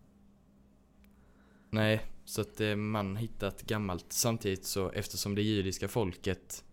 nej, 1.70 2.00
så 2.24 2.40
att 2.40 2.60
eh, 2.60 2.76
man 2.76 3.16
hittat 3.16 3.62
gammalt. 3.62 4.06
Samtidigt 4.08 4.64
så 4.64 4.90
eftersom 4.90 5.34
det 5.34 5.42
judiska 5.42 5.88
folket 5.88 6.64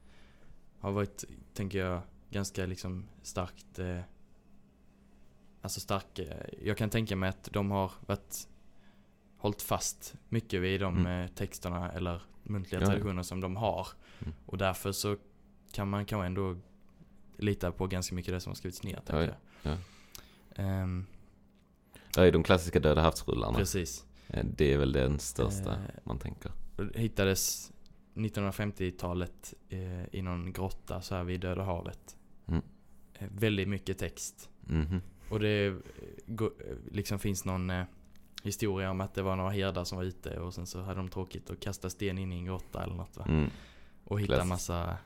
har 0.80 0.92
varit, 0.92 1.24
tänker 1.54 1.80
jag, 1.80 2.02
ganska 2.30 2.66
liksom 2.66 3.06
starkt 3.22 3.80
eh, 3.80 4.00
Alltså 5.62 5.80
stark, 5.80 6.20
eh, 6.20 6.28
jag 6.64 6.78
kan 6.78 6.90
tänka 6.90 7.16
mig 7.16 7.30
att 7.30 7.50
de 7.54 7.72
har 7.72 7.92
varit 8.06 8.48
hållit 9.38 9.62
fast 9.62 10.16
mycket 10.30 10.62
vid 10.62 10.82
de 10.82 10.98
Mm. 10.98 11.22
eh, 11.22 11.28
texterna 11.28 11.92
eller 11.92 12.22
muntliga 12.44 12.82
Ja, 12.82 12.86
ja. 12.86 12.92
traditioner 12.92 13.24
som 13.24 13.42
de 13.42 13.56
har. 13.56 13.88
Mm. 14.22 14.34
Och 14.46 14.58
därför 14.58 14.92
så 14.92 15.18
kan 15.72 15.90
man 15.90 16.06
kanske 16.06 16.26
ändå 16.26 16.58
lita 17.38 17.72
på 17.72 17.88
ganska 17.88 18.16
mycket 18.16 18.34
det 18.34 18.40
som 18.40 18.50
har 18.50 18.56
skrivits 18.56 18.84
ner. 18.84 19.02
Ja, 19.08 19.22
ja. 19.24 19.32
jag. 19.62 19.78
Ehm, 20.56 21.06
Det 22.16 22.22
är 22.22 22.32
de 22.32 22.44
klassiska 22.44 22.80
Döda 22.80 23.02
havsrullarna. 23.02 23.58
precis. 23.58 24.06
Eh, 24.28 24.46
Det 24.46 24.74
är 24.74 24.78
väl 24.78 24.92
den 24.92 25.20
största 25.20 25.72
Eh, 25.74 25.80
man 26.04 26.20
tänker. 26.20 26.52
Hittades 26.96 27.72
1950-talet 28.16 29.54
eh, 29.70 30.16
i 30.16 30.22
någon 30.22 30.54
grotta 30.54 31.02
så 31.02 31.16
här 31.16 31.24
vid 31.24 31.40
Döda 31.42 31.64
havet. 31.64 32.18
Mm. 32.48 32.62
Eh, 33.14 33.28
väldigt 33.32 33.68
mycket 33.68 33.98
text. 33.98 34.50
Mhm. 34.62 35.02
Och 35.30 35.40
det 35.40 35.68
eh, 35.68 35.74
eh, 36.42 36.48
liksom 36.92 37.20
finns 37.20 37.46
någon 37.46 37.70
eh, 37.70 37.84
historia 38.44 38.92
om 38.92 39.02
att 39.02 39.14
det 39.14 39.22
var 39.22 39.36
några 39.36 39.50
herdar 39.50 39.84
som 39.84 39.98
var 39.98 40.06
ute 40.06 40.40
och 40.40 40.54
sen 40.54 40.68
så 40.68 40.82
hade 40.82 41.00
de 41.00 41.10
tråkigt 41.10 41.50
och 41.50 41.60
kastade 41.60 41.92
sten 41.92 42.18
in 42.18 42.34
i 42.34 42.36
en 42.36 42.46
grotta 42.46 42.84
eller 42.84 42.96
något 42.96 43.18
va. 43.18 43.26
Mm. 43.28 43.50
Och 44.04 44.20
hittade 44.20 44.38
klassiskt. 44.38 44.50
massa 44.70 44.98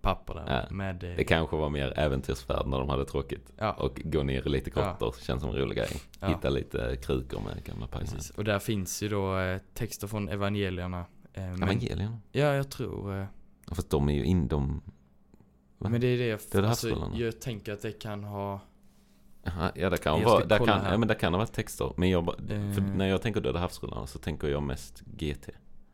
papper 0.00 0.34
där 0.34 0.66
Ja, 0.70 0.74
med... 0.74 0.96
Det 0.96 1.24
kanske 1.24 1.56
var 1.56 1.70
mer 1.70 1.98
äventyrsfärd 1.98 2.66
när 2.66 2.78
de 2.78 2.88
hade 2.88 3.04
tråkigt. 3.04 3.52
Ja, 3.58 3.72
Och 3.72 4.00
gå 4.04 4.22
ner 4.22 4.46
i 4.46 4.48
lite 4.50 4.70
grottor 4.70 5.14
känns 5.20 5.42
som 5.42 5.50
en 5.50 5.56
rolig 5.56 5.76
grej. 5.76 5.88
ja, 6.20 6.28
Hitta 6.28 6.48
lite 6.50 6.96
krukor 6.96 7.40
med 7.40 7.64
gamla 7.64 7.86
pergament. 7.86 8.32
Och 8.36 8.44
där 8.44 8.58
finns 8.58 9.02
ju 9.02 9.08
då 9.08 9.36
texter 9.74 10.06
från 10.06 10.28
evangelierna. 10.28 11.04
Eh, 11.36 11.42
men, 11.44 11.62
Evangelierna? 11.62 12.18
ja, 12.32 12.54
jag 12.54 12.70
tror... 12.70 13.18
Eh, 13.20 13.26
Ja, 13.68 13.74
fast 13.74 13.90
de 13.90 14.08
är 14.08 14.12
ju 14.12 14.24
in, 14.24 14.48
de... 14.48 14.82
Va? 15.78 15.88
men 15.88 16.00
det 16.00 16.06
är 16.06 16.18
det 16.18 16.26
jag... 16.26 16.40
Döda 16.52 16.68
alltså, 16.68 16.88
havsrullarna? 16.88 17.18
jag 17.18 17.40
tänker 17.40 17.72
att 17.72 17.82
det 17.82 17.92
kan 17.92 18.24
ha... 18.24 18.60
Ja, 19.74 19.90
det 19.90 19.96
kan 19.96 20.22
vara, 20.22 20.40
kolla 20.42 20.58
kan, 20.58 20.68
här. 20.80 20.92
ja, 20.92 20.98
men 20.98 21.08
det 21.08 21.14
kan 21.14 21.32
ha 21.32 21.38
varit 21.38 21.52
texter. 21.52 21.92
Men 21.96 22.10
jag, 22.10 22.28
Eh. 22.50 22.84
när 22.94 23.06
jag 23.06 23.22
tänker 23.22 23.40
Döda 23.40 23.58
havsrullarna 23.58 24.06
så 24.06 24.18
tänker 24.18 24.48
jag 24.48 24.62
mest 24.62 25.00
GT. 25.06 25.48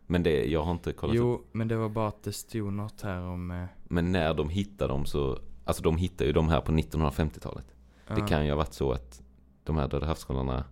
Men 0.07 0.23
det, 0.23 0.45
jag 0.51 0.63
har 0.63 0.73
inte 0.73 0.93
kollat 0.93 1.15
upp. 1.17 1.19
Jo, 1.21 1.45
men 1.53 1.69
det 1.69 1.77
var 1.77 1.89
bara 1.89 2.09
att 2.09 2.23
det 2.23 2.33
stod 2.33 2.73
något 2.73 3.01
här 3.03 3.21
om... 3.21 3.51
Eh, 3.51 3.65
Men 3.85 4.13
när 4.13 4.35
de 4.35 4.49
hittar 4.49 4.89
dem 4.89 5.05
så, 5.07 5.39
alltså 5.65 5.83
de 5.83 5.97
hittar 5.97 6.25
ju 6.25 6.33
de 6.33 6.49
här 6.49 6.61
på 6.61 6.73
1950-talet. 6.73 7.67
Det 8.09 8.15
ja. 8.19 8.27
kan 8.27 8.45
ju 8.45 8.51
ha 8.51 8.57
varit 8.57 8.73
så 8.75 8.93
att 8.93 9.23
de 9.65 9.77
här 9.77 9.89
Döda 9.89 10.07
havsrullarna, 10.07 10.65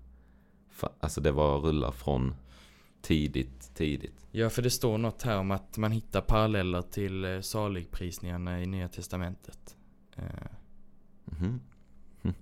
alltså 1.00 1.20
det 1.20 1.32
var 1.32 1.58
rullar 1.58 1.90
från 1.90 2.34
tidigt, 3.02 3.74
tidigt. 3.74 4.26
Ja, 4.30 4.50
för 4.50 4.62
det 4.62 4.70
står 4.70 4.98
något 4.98 5.22
här 5.22 5.38
om 5.38 5.50
att 5.50 5.76
man 5.78 5.92
hittar 5.92 6.20
paralleller 6.20 6.82
till 6.82 7.24
eh, 7.24 7.40
saligprisningarna 7.40 8.62
i 8.62 8.66
Nya 8.66 8.88
Testamentet. 8.88 9.76
Mhm. 11.24 11.60
Hm. 12.22 12.34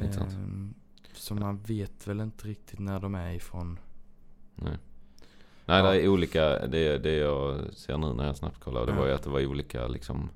Intressant. 0.00 0.32
ehm, 0.32 0.74
så 1.12 1.34
man 1.34 1.62
vet 1.62 2.06
väl 2.06 2.20
inte 2.20 2.48
riktigt 2.48 2.78
när 2.78 3.00
de 3.00 3.14
är 3.14 3.32
ifrån. 3.32 3.78
Nej. 4.54 4.76
Nej, 5.66 5.78
Ja. 5.84 5.90
det 5.92 6.02
är 6.02 6.08
olika, 6.08 6.66
det, 6.66 6.98
det 6.98 7.14
jag 7.16 7.72
ser 7.74 7.98
nu 7.98 8.12
när 8.14 8.26
jag 8.26 8.36
snabbt 8.36 8.60
kollar, 8.60 8.86
det 8.86 8.92
Ja. 8.92 8.98
var 8.98 9.06
ju 9.06 9.12
att 9.12 9.22
det 9.22 9.30
var 9.30 9.46
olika 9.46 9.86
liksom, 9.88 10.30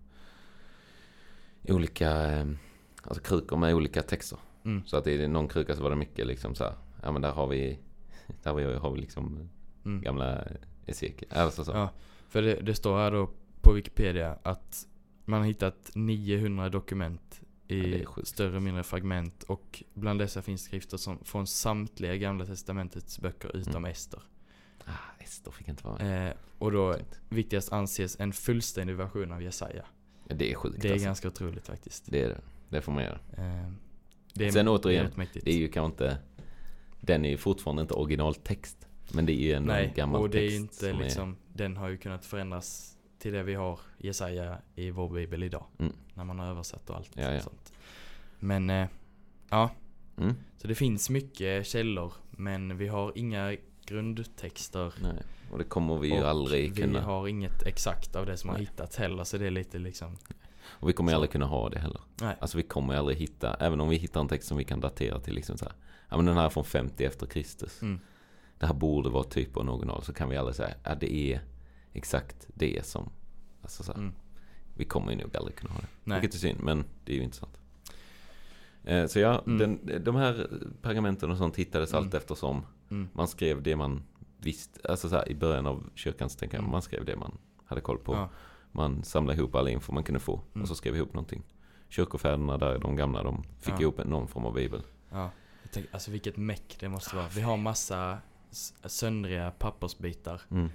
olika, 1.68 2.32
eh, 2.32 2.46
alltså 3.02 3.22
krukor 3.22 3.56
med 3.56 3.74
olika 3.74 4.02
texter. 4.02 4.38
Mm. 4.64 4.82
Så 4.86 4.96
att 4.96 5.06
i 5.06 5.28
någon 5.28 5.48
kruka 5.48 5.76
så 5.76 5.82
var 5.82 5.90
det 5.90 5.96
mycket 5.96 6.26
liksom 6.26 6.54
så 6.54 6.64
här, 6.64 6.74
ja 7.02 7.12
men 7.12 7.22
där 7.22 7.32
har 7.32 7.46
vi, 7.46 7.78
där 8.42 8.50
har 8.50 8.54
vi, 8.60 8.74
har 8.74 8.90
vi 8.90 9.00
liksom 9.00 9.48
Mm. 9.86 10.00
gamla 10.02 10.44
Ezekiel, 10.86 11.30
alltså 11.32 11.64
så. 11.64 11.72
Ja, 11.72 11.90
för 12.28 12.42
det, 12.42 12.54
det 12.54 12.74
står 12.74 12.96
här 12.98 13.10
då 13.10 13.30
på 13.60 13.72
Wikipedia 13.72 14.38
att 14.42 14.86
man 15.24 15.40
har 15.40 15.46
hittat 15.46 15.90
900 15.94 16.68
dokument 16.68 17.40
Ja, 17.66 17.74
i 17.76 18.04
sjukt. 18.04 18.28
större 18.28 18.56
och 18.56 18.62
mindre 18.62 18.82
fragment 18.82 19.42
och 19.42 19.82
bland 19.94 20.18
dessa 20.20 20.42
finns 20.42 20.62
skrifter 20.64 20.96
som, 20.96 21.18
från 21.24 21.46
samtliga 21.46 22.16
gamla 22.16 22.46
testamentets 22.46 23.18
böcker 23.18 23.56
utom 23.56 23.72
Mm. 23.76 23.90
Ester. 23.90 24.20
Ah, 24.84 24.90
Ester 25.18 25.50
fick 25.50 25.68
inte 25.68 25.84
vara 25.84 25.98
med. 25.98 26.28
Eh, 26.28 26.34
och 26.58 26.72
då 26.72 26.96
viktigast 27.28 27.72
anses 27.72 28.20
en 28.20 28.32
fullständig 28.32 28.96
version 28.96 29.32
av 29.32 29.42
Jesaja. 29.42 29.84
Ja, 30.28 30.34
det 30.34 30.50
är 30.52 30.54
sjukt 30.54 30.82
Det 30.82 30.88
är 30.88 30.92
alltså. 30.92 31.04
ganska 31.06 31.28
otroligt 31.28 31.66
faktiskt. 31.66 32.04
Det 32.10 32.22
är 32.22 32.28
det. 32.28 32.40
Det 32.68 32.80
får 32.80 32.92
man 32.92 33.04
göra. 33.04 33.18
Eh, 33.36 33.70
det 34.34 34.46
är, 34.46 34.50
Sen 34.50 34.64
det 34.64 34.70
återigen, 34.70 35.06
är. 35.06 35.28
Det 35.44 35.50
är 35.50 35.56
ju 35.58 35.68
kanske 35.68 35.92
inte, 36.04 36.18
den 37.04 37.24
är 37.24 37.28
ju 37.30 37.36
fortfarande 37.36 37.82
inte 37.82 37.94
originaltext. 37.94 38.88
Men 39.12 39.26
det 39.26 39.32
är 39.32 39.42
ju 39.42 39.52
ändå 39.52 39.72
Nej, 39.72 39.86
en 39.86 39.94
gammal 39.94 40.20
och 40.20 40.30
det 40.30 40.38
är 40.38 40.42
text 40.42 40.52
ju 40.54 40.56
inte 40.56 40.74
som 40.74 40.88
är- 41.00 41.04
liksom, 41.04 41.36
den 41.52 41.76
har 41.76 41.88
ju 41.88 41.96
kunnat 41.96 42.24
förändras 42.24 42.96
till 43.18 43.32
det 43.32 43.42
vi 43.42 43.54
har 43.54 43.80
Jesaja 43.98 44.58
i 44.74 44.90
vår 44.90 45.08
bibel 45.08 45.42
idag. 45.42 45.64
Mm. 45.78 45.92
När 46.14 46.24
man 46.24 46.38
har 46.38 46.46
översatt 46.46 46.90
och 46.90 46.96
allt 46.96 47.10
Ja, 47.14 47.32
ja. 47.32 47.40
sånt. 47.40 47.72
Men, 48.38 48.70
eh, 48.70 48.86
ja. 49.50 49.70
Mm, 50.18 50.34
Så 50.56 50.68
det 50.68 50.74
finns 50.74 51.10
mycket 51.10 51.66
källor, 51.66 52.12
men 52.30 52.76
vi 52.78 52.88
har 52.88 53.12
inga 53.18 53.56
grundtexter. 53.86 54.94
nej. 55.02 55.22
Och 55.52 55.58
det 55.58 55.64
kommer 55.64 55.98
vi 55.98 56.08
ju 56.08 56.22
aldrig 56.24 56.74
vi 56.74 56.82
kunna. 56.82 57.00
har 57.02 57.28
inget 57.28 57.62
exakt 57.62 58.16
av 58.16 58.26
det 58.26 58.36
som 58.36 58.50
har 58.50 58.56
Nej. 58.56 58.66
hittats 58.66 58.96
heller, 58.96 59.24
så 59.24 59.38
det 59.38 59.46
är 59.46 59.50
lite 59.50 59.78
liksom, 59.78 60.16
Och 60.66 60.88
vi 60.88 60.92
kommer 60.92 61.12
Så. 61.12 61.16
aldrig 61.16 61.30
kunna 61.30 61.46
ha 61.46 61.68
det 61.68 61.78
heller. 61.78 62.00
nej. 62.20 62.36
Alltså 62.40 62.56
vi 62.56 62.62
kommer 62.62 62.94
aldrig 62.94 63.18
hitta, 63.18 63.54
även 63.54 63.80
om 63.80 63.88
vi 63.88 63.96
hittar 63.96 64.20
en 64.20 64.28
text 64.28 64.48
som 64.48 64.56
vi 64.58 64.64
kan 64.64 64.80
datera 64.80 65.20
till 65.20 65.34
liksom 65.34 65.58
så 65.58 65.64
här. 65.64 65.74
Ja 66.08 66.16
men 66.16 66.26
den 66.26 66.36
här 66.36 66.44
är 66.44 66.48
från 66.48 66.64
50 66.64 67.04
efter 67.04 67.26
Kristus. 67.26 67.82
Mm. 67.82 68.00
Det 68.58 68.66
här 68.66 68.74
borde 68.74 69.08
vara 69.10 69.24
typ 69.24 69.56
av 69.56 69.68
original. 69.70 70.02
Så 70.02 70.12
kan 70.12 70.28
vi 70.28 70.36
aldrig 70.36 70.56
säga, 70.56 70.74
ja 70.84 70.94
det 70.94 71.14
är 71.14 71.40
exakt 71.92 72.48
det 72.54 72.86
som, 72.86 73.10
alltså 73.62 73.82
så 73.82 73.92
här. 73.92 73.98
Mm. 73.98 74.12
Vi 74.76 74.84
kommer 74.84 75.12
ju 75.12 75.18
nog 75.18 75.36
aldrig 75.36 75.56
kunna 75.56 75.72
ha 75.72 75.80
det. 75.80 75.86
Nej. 76.04 76.20
Vilket 76.20 76.34
är 76.34 76.40
synd, 76.40 76.60
men 76.62 76.84
det 77.04 77.12
är 77.12 77.16
ju 77.16 77.22
intressant. 77.22 77.58
Eh, 78.84 79.06
så 79.06 79.18
ja, 79.18 79.42
Mm. 79.46 79.58
den, 79.58 80.04
de 80.04 80.16
här 80.16 80.48
pergamenten 80.82 81.30
och 81.30 81.36
sånt 81.38 81.56
hittades 81.56 81.92
Mm. 81.92 82.04
allt 82.04 82.14
eftersom 82.14 82.66
Mm. 82.90 83.08
man 83.12 83.28
skrev 83.28 83.62
det 83.62 83.76
man 83.76 84.02
visste. 84.38 84.80
Alltså 84.90 85.08
så 85.08 85.16
här, 85.16 85.28
i 85.28 85.34
början 85.34 85.66
av 85.66 85.90
kyrkan 85.94 86.30
så 86.30 86.38
tänker 86.38 86.56
jag, 86.56 86.60
Mm. 86.62 86.70
man 86.72 86.82
skrev 86.82 87.04
det 87.04 87.16
man 87.16 87.38
hade 87.66 87.80
koll 87.80 87.98
på. 87.98 88.14
Ja. 88.14 88.28
Man 88.72 89.04
samlade 89.04 89.38
ihop 89.38 89.54
all 89.54 89.68
info 89.68 89.92
man 89.92 90.04
kunde 90.04 90.20
få 90.20 90.40
Mm. 90.52 90.62
och 90.62 90.68
så 90.68 90.74
skrev 90.74 90.96
ihop 90.96 91.14
någonting. 91.14 91.42
Kyrkofäderna 91.88 92.58
där, 92.58 92.78
de 92.78 92.96
gamla, 92.96 93.22
de 93.22 93.42
fick 93.58 93.74
Ja. 93.74 93.80
ihop 93.80 94.04
någon 94.04 94.28
form 94.28 94.46
av 94.46 94.54
bibel. 94.54 94.82
Ja. 95.10 95.30
Jag 95.74 95.82
tänker, 95.82 95.94
alltså 95.94 96.10
vilket 96.10 96.36
meck 96.36 96.76
det 96.80 96.88
måste 96.88 97.16
vara. 97.16 97.26
Vi 97.34 97.40
har 97.40 97.56
massa 97.56 98.18
söndriga 98.86 99.50
pappersbitar 99.50 100.42
Mm. 100.50 100.70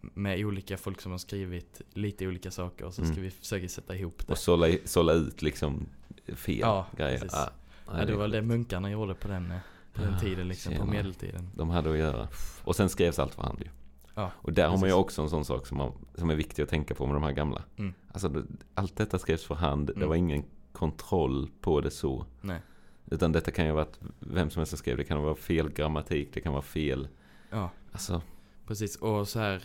med 0.00 0.44
olika 0.44 0.76
folk 0.76 1.00
som 1.00 1.12
har 1.12 1.18
skrivit 1.18 1.80
lite 1.92 2.26
olika 2.26 2.50
saker 2.50 2.84
och 2.84 2.94
så 2.94 3.02
ska 3.04 3.12
Mm. 3.12 3.22
vi 3.22 3.30
försöka 3.30 3.68
sätta 3.68 3.96
ihop 3.96 4.26
det. 4.26 4.32
Och 4.32 4.38
sålla, 4.38 4.66
sålla 4.84 5.12
ut 5.12 5.42
liksom 5.42 5.86
fel 6.34 6.58
Ja, 6.58 6.86
grejer. 6.96 7.18
precis. 7.18 7.34
Ah, 7.38 7.50
nej, 7.86 7.96
Ja, 8.00 8.04
det 8.06 8.12
är 8.12 8.16
var 8.16 8.28
det 8.28 8.42
munkarna 8.42 8.90
gjorde 8.90 9.14
på 9.14 9.28
den, 9.28 9.50
eh, 9.50 9.58
på 9.92 10.02
den 10.02 10.12
Ja, 10.12 10.18
tiden 10.18 10.48
liksom, 10.48 10.74
på 10.76 10.84
medeltiden. 10.86 11.50
De 11.54 11.70
hade 11.70 11.90
att 11.92 11.98
göra. 11.98 12.28
Och 12.64 12.76
sen 12.76 12.88
skrevs 12.88 13.18
allt 13.18 13.34
för 13.34 13.42
hand 13.42 13.58
ju. 13.60 13.68
Ja, 14.14 14.30
Och 14.36 14.52
där 14.52 14.62
har 14.68 14.70
man 14.70 14.76
ju 14.80 14.80
precis. 14.82 14.94
också 14.94 15.22
en 15.22 15.30
sån 15.30 15.44
sak 15.44 15.66
som, 15.66 15.78
man, 15.78 15.92
som 16.14 16.30
är 16.30 16.34
viktig 16.34 16.62
att 16.62 16.68
tänka 16.68 16.94
på 16.94 17.06
med 17.06 17.14
de 17.14 17.22
här 17.22 17.32
gamla. 17.32 17.62
Mm. 17.76 17.94
Alltså 18.12 18.28
det, 18.28 18.44
allt 18.74 18.96
detta 18.96 19.18
skrevs 19.18 19.44
för 19.44 19.54
hand. 19.54 19.86
Det 19.86 19.92
Mm. 19.96 20.08
var 20.08 20.16
ingen 20.16 20.44
kontroll 20.72 21.50
på 21.60 21.80
det 21.80 21.90
så. 21.90 22.26
Nej. 22.40 22.60
Utan 23.10 23.32
detta 23.32 23.50
kan 23.50 23.66
ju 23.66 23.72
vara 23.72 23.82
att 23.82 23.98
vem 24.20 24.50
som 24.50 24.60
helst 24.60 24.70
som 24.70 24.78
skrev. 24.78 24.96
Det 24.96 25.04
kan 25.04 25.22
vara 25.22 25.34
fel 25.34 25.68
grammatik. 25.72 26.28
Det 26.34 26.40
kan 26.40 26.52
vara 26.52 26.62
fel. 26.62 27.08
Ja, 27.50 27.70
Alltså. 27.92 28.22
precis. 28.66 28.96
Och 28.96 29.28
så 29.28 29.38
här, 29.38 29.62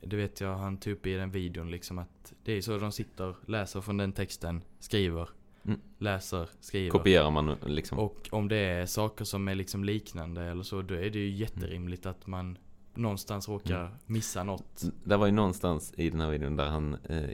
det 0.00 0.16
vet 0.16 0.40
jag 0.40 0.56
han 0.56 0.76
tog 0.76 0.92
upp 0.92 1.06
i 1.06 1.14
den 1.14 1.30
videon 1.30 1.70
liksom 1.70 1.98
att 1.98 2.32
det 2.44 2.52
är 2.52 2.60
så 2.62 2.78
de 2.78 2.92
sitter, 2.92 3.34
läser 3.46 3.80
från 3.80 3.96
den 3.96 4.12
texten, 4.12 4.62
skriver, 4.80 5.28
Mm. 5.64 5.80
läser, 5.98 6.48
skriver. 6.60 6.90
Kopierar 6.90 7.30
man 7.30 7.56
liksom. 7.66 7.98
Och 7.98 8.28
om 8.32 8.48
det 8.48 8.56
är 8.56 8.86
saker 8.86 9.24
som 9.24 9.48
är 9.48 9.54
liksom 9.54 9.84
liknande 9.84 10.44
eller 10.44 10.62
så, 10.62 10.82
då 10.82 10.94
är 10.94 11.10
det 11.10 11.18
ju 11.18 11.28
jätterimligt 11.30 12.06
att 12.06 12.26
man 12.26 12.58
någonstans 12.94 13.48
råkar 13.48 13.80
Mm. 13.80 13.92
missa 14.06 14.44
något. 14.44 14.84
Det 15.04 15.16
var 15.16 15.26
ju 15.26 15.32
någonstans 15.32 15.92
i 15.96 16.10
den 16.10 16.20
här 16.20 16.30
videon 16.30 16.56
där 16.56 16.66
han 16.66 16.94
eh, 17.04 17.24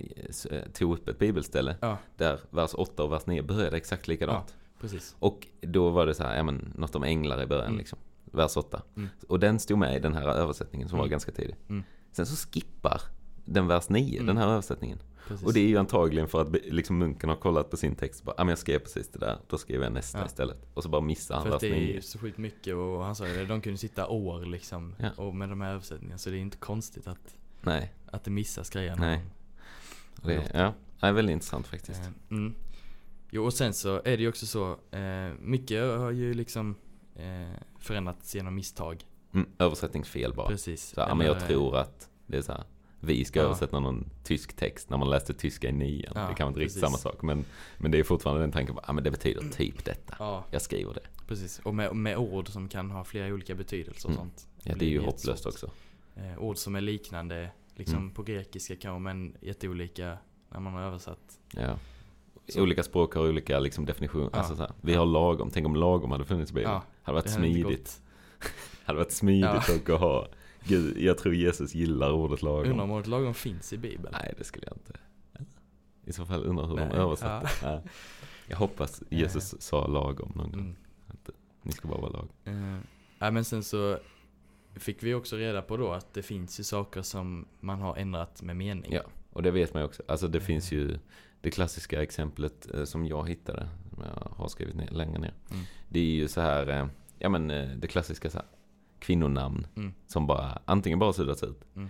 eh, 0.51 0.62
tog 0.73 0.93
upp 0.93 1.09
ett 1.09 1.19
bibelställe. 1.19 1.77
Ja, 1.81 1.99
Där 2.17 2.40
vers 2.51 2.71
8 2.75 3.03
och 3.05 3.12
vers 3.12 3.27
9 3.27 3.43
började 3.43 3.77
exakt 3.77 4.09
likadant. 4.09 4.55
Precis. 4.85 5.16
Och 5.18 5.47
då 5.61 5.90
var 5.90 6.07
det 6.07 6.14
så 6.14 6.23
här, 6.23 6.37
ja 6.37 6.42
men 6.42 6.73
något 6.77 6.94
om 6.97 7.03
änglar 7.03 7.42
i 7.42 7.47
början 7.47 7.66
Mm. 7.66 7.79
liksom. 7.79 7.99
Vers 8.25 8.57
8. 8.57 8.83
Mm. 8.97 9.09
Och 9.29 9.40
den 9.40 9.59
stod 9.59 9.79
med 9.79 9.97
i 9.97 9.99
den 10.01 10.14
här 10.14 10.29
översättningen 10.29 10.88
som 10.88 10.99
var 10.99 11.05
Mm. 11.05 11.11
ganska 11.11 11.33
tidig. 11.33 11.57
Mm. 11.68 11.83
Sen 12.12 12.27
så 12.27 12.49
skippar 12.49 13.01
den 13.44 13.66
vers 13.66 13.88
9, 13.88 14.14
Mm. 14.14 14.27
den 14.27 14.37
här 14.37 14.49
översättningen. 14.49 14.99
precis. 15.29 15.47
Och 15.47 15.53
det 15.53 15.61
är 15.61 15.66
ju 15.68 15.77
antagligen 15.79 16.29
för 16.29 16.40
att 16.42 16.53
liksom 16.64 16.99
munken 16.99 17.29
har 17.29 17.37
kollat 17.37 17.70
på 17.70 17.77
sin 17.77 17.94
text 17.94 18.23
bara, 18.25 18.35
men 18.38 18.49
jag 18.49 18.59
skrev 18.59 18.79
precis 18.79 19.09
det 19.09 19.18
där, 19.18 19.38
då 19.49 19.59
skrev 19.59 19.83
jag 19.83 19.92
nästa 19.92 20.18
Ja. 20.18 20.27
istället. 20.27 20.66
Och 20.75 20.83
så 20.83 20.88
bara 20.88 21.01
missar 21.01 21.35
han 21.35 21.44
För 21.44 21.51
att 21.57 21.62
vers 21.62 21.70
det 21.70 21.77
är 21.77 21.81
9. 21.81 21.94
ju 21.94 22.01
så 22.01 22.18
sjukt 22.18 22.38
mycket 22.38 22.75
och 22.75 23.05
han 23.05 23.16
sa 23.16 23.27
ju 23.29 23.35
det, 23.35 23.44
de 23.44 23.61
kunde 23.61 23.79
sitta 23.79 24.09
år 24.09 24.44
liksom 24.44 24.94
Ja. 24.99 25.11
och 25.16 25.35
med 25.35 25.49
de 25.49 25.61
här 25.61 25.73
översättningarna. 25.73 26.18
Så 26.18 26.31
det 26.31 26.37
är 26.37 26.40
inte 26.40 26.57
konstigt 26.57 27.07
att, 27.07 27.35
Nej, 27.62 27.92
att 28.07 28.25
det 28.25 28.31
missas 28.31 28.70
grejer. 28.70 28.97
Nej. 28.97 29.20
det, 30.23 30.51
ja, 30.55 30.73
det 31.01 31.07
är 31.07 31.12
väldigt 31.12 31.33
intressant 31.33 31.66
faktiskt. 31.66 32.01
Eh, 32.01 32.09
Mm. 32.31 32.55
Jo 33.35 33.44
och 33.44 33.53
sen 33.53 33.75
så 33.75 33.97
är 33.97 34.16
det 34.16 34.23
ju 34.23 34.29
också 34.29 34.47
så, 34.47 34.70
eh, 34.90 35.33
mycket 35.40 35.83
har 35.99 36.11
ju 36.11 36.35
liksom 36.35 36.75
eh, 37.16 37.59
förändrats 37.79 38.35
genom 38.35 38.55
misstag. 38.55 39.05
Mm, 39.35 39.49
översättningsfel 39.59 40.35
bara. 40.35 40.49
Precis. 40.49 40.85
Så, 40.88 41.01
ja, 41.01 41.14
men 41.14 41.27
jag 41.27 41.37
Eller, 41.37 41.47
tror 41.47 41.77
att 41.77 42.09
det 42.27 42.37
är 42.37 42.42
så 42.42 42.53
här. 42.53 42.64
Vi 43.01 43.25
ska 43.25 43.38
Ja. 43.40 43.44
översätta 43.44 43.81
någon 43.81 44.11
tysk 44.25 44.57
text 44.57 44.90
när 44.90 44.97
man 44.97 45.11
läste 45.11 45.35
tyska 45.35 45.68
i 45.68 45.73
nian. 45.73 46.12
Ja, 46.14 46.20
det 46.29 46.35
kan 46.35 46.44
vara 46.44 46.49
inte 46.49 46.61
riktigt 46.61 46.81
samma 46.81 46.97
sak. 46.97 47.23
Men, 47.23 47.44
men 47.79 47.90
det 47.90 47.99
är 47.99 48.05
fortfarande 48.05 48.42
den 48.42 48.53
tanken. 48.53 48.77
Ja, 48.87 48.92
men 48.92 49.05
det 49.05 49.11
betyder 49.11 49.42
typ 49.51 49.85
detta. 49.85 50.16
Ja, 50.18 50.44
Jag 50.51 50.62
skriver 50.62 50.94
det. 50.94 51.27
precis. 51.29 51.59
Och 51.59 51.75
med, 51.75 51.97
med 51.97 52.16
ord 52.16 52.49
som 52.49 52.68
kan 52.68 52.90
ha 52.90 53.05
flera 53.05 53.35
olika 53.35 53.55
betydelser 53.55 54.09
och 54.09 54.14
Mm. 54.14 54.18
sånt. 54.27 54.49
Ja, 54.62 54.75
det 54.75 54.85
är 54.85 54.88
ju 54.88 55.01
hopplöst 55.01 55.47
också. 55.47 55.70
Eh, 56.16 56.38
ord 56.38 56.57
som 56.57 56.75
är 56.77 56.81
liknande, 56.81 57.51
liksom 57.75 57.99
Mm. 57.99 58.11
på 58.11 58.23
grekiska 58.23 58.77
kanske, 58.77 59.01
men 59.01 59.37
jätteolika 59.40 60.18
när 60.51 60.61
man 60.61 60.73
har 60.73 60.83
översatt. 60.83 61.38
Ja. 61.53 61.79
Så- 62.49 62.63
Olika 62.63 62.83
språk 62.83 63.15
har 63.15 63.29
olika 63.29 63.59
liksom, 63.61 63.85
definition. 63.85 64.31
Ja. 64.33 64.39
Alltså, 64.39 64.73
vi 64.81 64.95
har 64.95 65.07
lagom. 65.07 65.51
Tänk 65.51 65.67
om 65.67 65.77
lagom 65.77 66.11
hade 66.11 66.25
funnits 66.25 66.51
i 66.51 66.55
Bibeln. 66.55 66.73
Ja, 66.75 66.83
hade 67.03 67.15
varit 67.15 67.25
det 67.25 67.31
smidigt. 67.31 68.01
Hade 68.85 68.99
varit 68.99 69.13
smidigt 69.13 69.45
Ja. 69.87 69.95
att 69.95 70.01
ha. 70.01 70.29
Gud, 70.65 70.99
jag 70.99 71.19
tror 71.19 71.35
Jesus 71.35 71.75
gillar 71.75 72.13
ordet 72.13 72.43
lagom. 72.43 72.71
Undrar 72.71 72.85
om 72.85 72.91
ordet 72.91 73.07
lagom 73.07 73.35
finns 73.35 73.73
i 73.73 73.79
Bibeln? 73.79 74.15
Nej, 74.23 74.35
det 74.39 74.45
skulle 74.45 74.67
jag 74.67 74.77
inte. 74.77 74.93
I 76.05 76.13
så 76.13 76.25
fall 76.27 76.45
undrar 76.45 76.67
hur 76.67 76.75
Nej, 76.75 76.89
de 76.89 76.97
översatte. 76.97 77.49
Ja. 77.63 77.83
Jag 78.49 78.57
hoppas 78.57 79.03
Jesus 79.11 79.55
sa 79.63 79.87
lagom 79.87 80.33
någon 80.35 80.51
gång. 80.51 80.61
Mm. 80.61 80.75
Ni 81.63 81.73
ska 81.73 81.89
bara 81.89 82.01
vara 82.01 82.11
lag. 82.13 82.29
Eh, 82.45 82.79
ja, 83.19 83.31
men 83.31 83.45
sen 83.45 83.63
så 83.63 83.99
fick 84.75 85.03
vi 85.03 85.15
också 85.15 85.37
reda 85.37 85.63
på 85.63 85.77
då 85.77 85.93
att 85.93 86.15
det 86.15 86.23
finns 86.23 86.61
ju 86.61 86.65
saker 86.65 87.03
som 87.03 87.47
man 87.61 87.81
har 87.81 87.97
ändrat 87.97 88.43
med 88.43 88.57
mening. 88.57 88.93
Ja, 88.93 89.03
och 89.33 89.43
det 89.43 89.51
vet 89.51 89.75
man 89.75 89.83
ju 89.83 89.87
också. 89.87 90.03
Alltså 90.09 90.29
det 90.29 90.39
Mm. 90.39 90.47
finns 90.47 90.73
ju 90.73 90.99
det 91.45 91.51
klassiska 91.51 92.03
exemplet 92.03 92.75
eh, 92.75 92.85
som 92.85 93.07
jag 93.07 93.29
hittade, 93.29 93.69
som 93.95 94.03
jag 94.05 94.29
har 94.37 94.49
skrivit 94.49 94.75
ner, 94.75 94.89
längre 94.91 95.19
ner. 95.19 95.35
Mm. 95.51 95.65
Det 95.89 95.99
är 95.99 96.05
ju 96.05 96.29
så 96.29 96.41
här, 96.41 96.69
eh, 96.69 96.87
ja 97.19 97.29
men 97.29 97.51
eh, 97.51 97.69
det 97.77 97.87
klassiska 97.87 98.31
så 98.31 98.39
här, 98.39 98.47
kvinnonamn 98.99 99.67
Mm. 99.77 99.95
som 100.07 100.27
bara, 100.27 100.59
antingen 100.65 100.99
bara 100.99 101.13
suddats 101.13 101.43
ut. 101.43 101.61
Mm. 101.77 101.89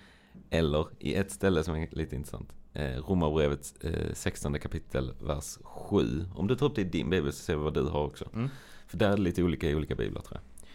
Eller 0.51 0.87
i 0.99 1.15
ett 1.15 1.31
ställe 1.31 1.65
som 1.65 1.75
är 1.75 1.89
lite 1.91 2.17
intressant. 2.17 2.53
Eh, 2.73 2.97
Romarbrevets 2.97 3.77
eh, 3.77 4.13
16 4.15 4.59
kapitel, 4.59 5.13
vers 5.21 5.59
7. 5.63 6.25
Om 6.35 6.47
du 6.47 6.57
tar 6.57 6.67
upp 6.67 6.75
det 6.75 6.81
i 6.81 6.85
din 6.85 7.11
bibel 7.11 7.33
så 7.33 7.39
ser 7.39 7.57
vi 7.57 7.63
vad 7.63 7.75
du 7.75 7.83
har 7.83 8.05
också. 8.05 8.25
Mm. 8.35 8.49
För 8.87 8.97
där 8.99 9.13
är 9.13 9.17
det 9.17 9.23
lite 9.23 9.43
olika 9.43 9.71
i 9.71 9.75
olika 9.75 9.95
biblar 9.95 10.23
tror 10.23 10.41
jag. 10.41 10.69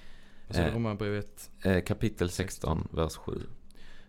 Och 0.49 0.55
så 0.55 0.61
är 0.61 0.65
det 0.65 0.71
Eh, 0.71 0.75
Romarbrevet. 0.75 1.49
Eh, 1.63 1.83
kapitel 1.83 2.29
16, 2.29 2.87
vers 2.91 3.15
7. 3.15 3.41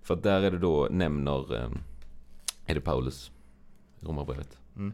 För 0.02 0.16
där 0.16 0.42
är 0.42 0.50
det 0.50 0.58
då, 0.58 0.88
nämner, 0.90 1.54
eh, 1.54 1.70
är 2.66 2.74
det 2.74 2.80
Paulus, 2.80 3.30
Romarbrevet. 4.00 4.58
Mm. 4.76 4.92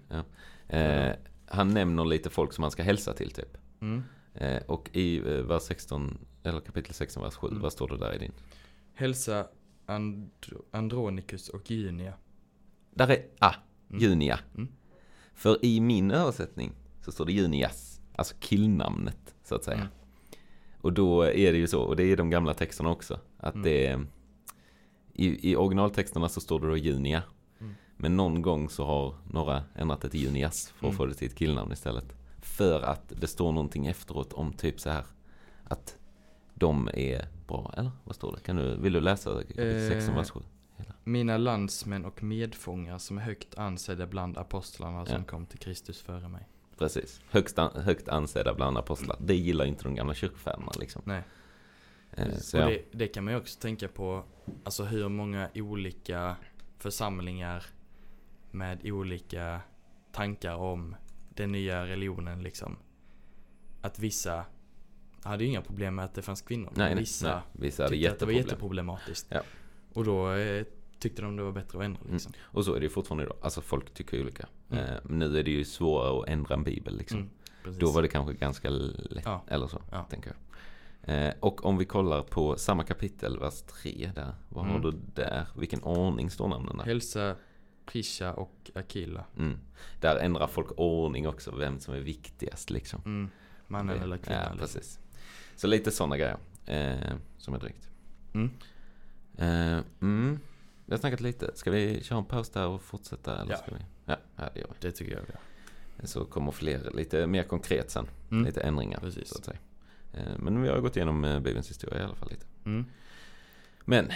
Eh, 0.68 1.12
han 1.46 1.68
nämner 1.68 2.04
lite 2.04 2.30
folk 2.30 2.52
som 2.52 2.62
han 2.62 2.70
ska 2.70 2.82
hälsa 2.82 3.12
till 3.12 3.30
typ. 3.30 3.56
Mm. 3.80 4.02
Eh, 4.34 4.62
och 4.66 4.90
i 4.92 5.18
eh, 5.18 5.24
vers 5.24 5.62
16, 5.62 6.18
eller 6.42 6.60
kapitel 6.60 6.94
16, 6.94 7.22
vers 7.22 7.34
7, 7.34 7.48
Mm. 7.48 7.62
vad 7.62 7.72
står 7.72 7.88
det 7.88 7.96
där 7.98 8.14
i 8.14 8.18
din? 8.18 8.32
Hälsa 8.94 9.46
And 9.86 10.30
Andronicus 10.70 11.48
och 11.48 11.70
Junia. 11.70 12.12
Där 12.94 13.08
är, 13.08 13.22
ah, 13.38 13.54
Mm. 13.90 14.02
Junia. 14.02 14.38
Mm. 14.54 14.68
För 15.34 15.64
i 15.64 15.80
min 15.80 16.10
översättning 16.10 16.72
så 17.00 17.12
står 17.12 17.24
det 17.24 17.32
Junias, 17.32 18.00
alltså 18.16 18.34
killnamnet 18.40 19.34
så 19.44 19.54
att 19.54 19.64
säga. 19.64 19.76
Mm. 19.76 19.88
Och 20.80 20.92
då 20.92 21.22
är 21.22 21.52
det 21.52 21.58
ju 21.58 21.66
så, 21.66 21.80
och 21.82 21.96
det 21.96 22.02
är 22.02 22.06
i 22.06 22.16
de 22.16 22.30
gamla 22.30 22.54
texterna 22.54 22.90
också, 22.90 23.20
att 23.38 23.62
det 23.62 23.86
är, 23.86 24.06
i, 25.12 25.50
i 25.50 25.56
originaltexterna 25.56 26.28
så 26.28 26.40
står 26.40 26.60
det 26.60 26.66
då 26.66 26.76
Junia. 26.76 27.22
Men 27.96 28.16
någon 28.16 28.42
gång 28.42 28.68
så 28.70 28.84
har 28.84 29.14
några 29.30 29.62
ändrat 29.74 30.00
det 30.00 30.08
till 30.08 30.22
Junias 30.22 30.68
för 30.70 30.78
att 30.78 30.82
Mm. 30.92 30.96
få 30.96 31.06
det 31.06 31.14
till 31.14 31.28
ett 31.28 31.34
killnamn 31.34 31.72
istället. 31.72 32.04
För 32.42 32.82
att 32.82 33.12
det 33.20 33.26
står 33.26 33.52
någonting 33.52 33.86
efteråt 33.86 34.32
om 34.32 34.52
typ 34.52 34.80
så 34.80 34.90
här 34.90 35.04
att 35.64 35.98
de 36.54 36.88
är 36.94 37.26
bra, 37.48 37.74
eller 37.76 37.90
vad 38.04 38.14
står 38.16 38.32
det? 38.36 38.40
Kan 38.40 38.56
du, 38.56 38.76
vill 38.76 38.92
du 38.92 39.00
läsa 39.00 39.30
kapitel 39.30 39.88
16, 39.88 40.14
Eh, 40.14 40.18
vers 40.20 40.30
7? 40.30 40.40
Mina 41.04 41.36
landsmän 41.38 42.04
och 42.04 42.22
medfångar 42.22 42.98
som 42.98 43.18
är 43.18 43.22
högt 43.22 43.54
ansedda 43.58 44.06
bland 44.06 44.38
apostlarna 44.38 45.06
som 45.06 45.16
Ja. 45.16 45.24
kom 45.24 45.46
till 45.46 45.58
Kristus 45.58 46.00
före 46.02 46.28
mig. 46.28 46.48
Precis. 46.78 47.20
Högst, 47.30 47.58
an, 47.58 47.70
högt 47.82 48.08
ansedda 48.08 48.54
bland 48.54 48.78
apostlar. 48.78 49.16
Det 49.20 49.34
gillar 49.34 49.64
inte 49.64 49.84
de 49.84 49.94
gamla 49.94 50.14
kyrkofäderna 50.14 50.72
liksom. 50.80 51.02
Nej. 51.04 51.22
Eh, 52.12 52.34
så 52.38 52.56
och 52.58 52.62
ja. 52.62 52.68
det, 52.68 52.82
det 52.92 53.06
kan 53.08 53.24
man 53.24 53.32
ju 53.34 53.40
också 53.40 53.60
tänka 53.60 53.88
på, 53.88 54.22
alltså 54.64 54.84
hur 54.84 55.08
många 55.08 55.48
olika 55.54 56.36
församlingar 56.78 57.64
med 58.56 58.80
olika 58.90 59.60
tankar 60.12 60.54
om 60.56 60.96
den 61.28 61.52
nya 61.52 61.86
religionen 61.86 62.42
liksom. 62.42 62.76
Att 63.80 63.98
vissa 63.98 64.44
hade 65.22 65.44
ju 65.44 65.50
inga 65.50 65.62
problem 65.62 65.94
med 65.94 66.04
att 66.04 66.14
det 66.14 66.22
fanns 66.22 66.42
kvinnor. 66.42 66.72
Nej, 66.74 66.94
nej, 66.94 67.00
vissa 67.02 67.28
nej. 67.34 67.42
Vissa 67.52 67.82
hade 67.82 67.94
tyckte 67.96 68.12
att 68.12 68.18
det 68.18 68.26
var 68.26 68.32
jätteproblem. 68.32 68.88
jätteproblematiskt. 68.88 69.26
Ja. 69.30 69.40
Och 69.92 70.04
då 70.04 70.32
eh, 70.32 70.64
tyckte 70.98 71.22
de 71.22 71.36
det 71.36 71.42
var 71.42 71.52
bättre 71.52 71.78
att 71.78 71.84
ändra 71.84 72.00
liksom. 72.12 72.32
Och 72.40 72.64
så 72.64 72.74
är 72.74 72.80
det 72.80 72.84
ju 72.84 72.90
fortfarande 72.90 73.24
idag. 73.24 73.36
Alltså 73.42 73.60
folk 73.60 73.94
tycker 73.94 74.20
olika. 74.22 74.46
Mm. 74.70 74.84
Eh, 74.84 74.96
men 75.04 75.18
nu 75.18 75.38
är 75.38 75.42
det 75.42 75.50
ju 75.50 75.64
svårare 75.64 76.20
att 76.22 76.28
ändra 76.28 76.54
en 76.54 76.62
bibel 76.64 76.96
liksom. 76.98 77.18
Mm. 77.64 77.78
Då 77.78 77.90
var 77.90 78.02
det 78.02 78.08
kanske 78.08 78.34
ganska 78.34 78.68
lätt. 78.70 79.24
Ja. 79.24 79.44
Eller 79.48 79.66
så, 79.66 79.82
Ja. 79.92 80.02
tänker 80.10 80.30
jag. 80.30 80.36
Eh, 81.28 81.34
och 81.40 81.64
om 81.64 81.78
vi 81.78 81.84
kollar 81.84 82.22
på 82.22 82.56
samma 82.56 82.84
kapitel, 82.84 83.38
vers 83.38 83.62
3 83.62 84.12
där. 84.14 84.34
Vad 84.48 84.64
har 84.66 84.70
Mm. 84.78 84.82
du 84.90 84.98
där? 85.14 85.46
Vilken 85.56 85.82
ordning 85.82 86.30
står 86.30 86.48
namnen 86.48 86.76
där? 86.76 86.84
Hälsa 86.84 87.36
Prisha 87.86 88.32
och 88.32 88.70
Akila. 88.74 89.24
Mm. 89.38 89.58
Där 90.00 90.16
ändrar 90.16 90.46
folk 90.46 90.68
ordning 90.76 91.28
också, 91.28 91.50
vem 91.56 91.80
som 91.80 91.94
är 91.94 92.00
viktigast 92.00 92.70
liksom. 92.70 93.00
Mm. 93.04 93.30
Mannen 93.66 94.02
eller 94.02 94.18
kvinnan. 94.18 94.42
Ja, 94.42 94.50
liksom. 94.50 94.58
precis. 94.58 94.98
Så 95.56 95.66
lite 95.66 95.90
sådana 95.90 96.16
grejer. 96.16 96.36
Eh, 96.66 97.14
som 97.38 97.54
är 97.54 97.58
drygt. 97.58 97.88
Mm. 98.34 98.50
Eh, 99.38 99.84
mm. 100.00 100.40
Vi 100.84 100.92
har 100.92 100.98
snackat 100.98 101.20
lite. 101.20 101.50
Ska 101.54 101.70
vi 101.70 102.02
köra 102.04 102.18
en 102.18 102.24
paus 102.24 102.50
där 102.50 102.66
och 102.66 102.82
fortsätta? 102.82 103.40
Eller 103.40 103.52
Ja. 103.52 103.56
ska 103.58 103.74
vi? 103.74 103.80
Ja, 104.04 104.16
ja, 104.36 104.50
det 104.54 104.60
gör 104.60 104.68
Det 104.80 104.92
tycker 104.92 105.12
jag. 105.12 105.22
Ja. 105.32 105.38
vi. 105.96 106.06
Så 106.06 106.24
kommer 106.24 106.52
fler, 106.52 106.90
lite 106.94 107.26
mer 107.26 107.42
konkret 107.42 107.90
sen. 107.90 108.08
Mm. 108.30 108.44
Lite 108.44 108.60
ändringar. 108.60 109.00
Precis. 109.00 109.28
Så 109.28 109.38
att 109.38 109.44
säga. 109.44 109.58
Eh, 110.12 110.38
men 110.38 110.62
vi 110.62 110.68
har 110.68 110.80
gått 110.80 110.96
igenom 110.96 111.24
eh, 111.24 111.40
Bibelns 111.40 111.70
historia 111.70 112.00
i 112.00 112.04
alla 112.04 112.14
fall 112.14 112.30
lite. 112.30 112.46
Mm. 112.64 112.84
Men 113.84 114.10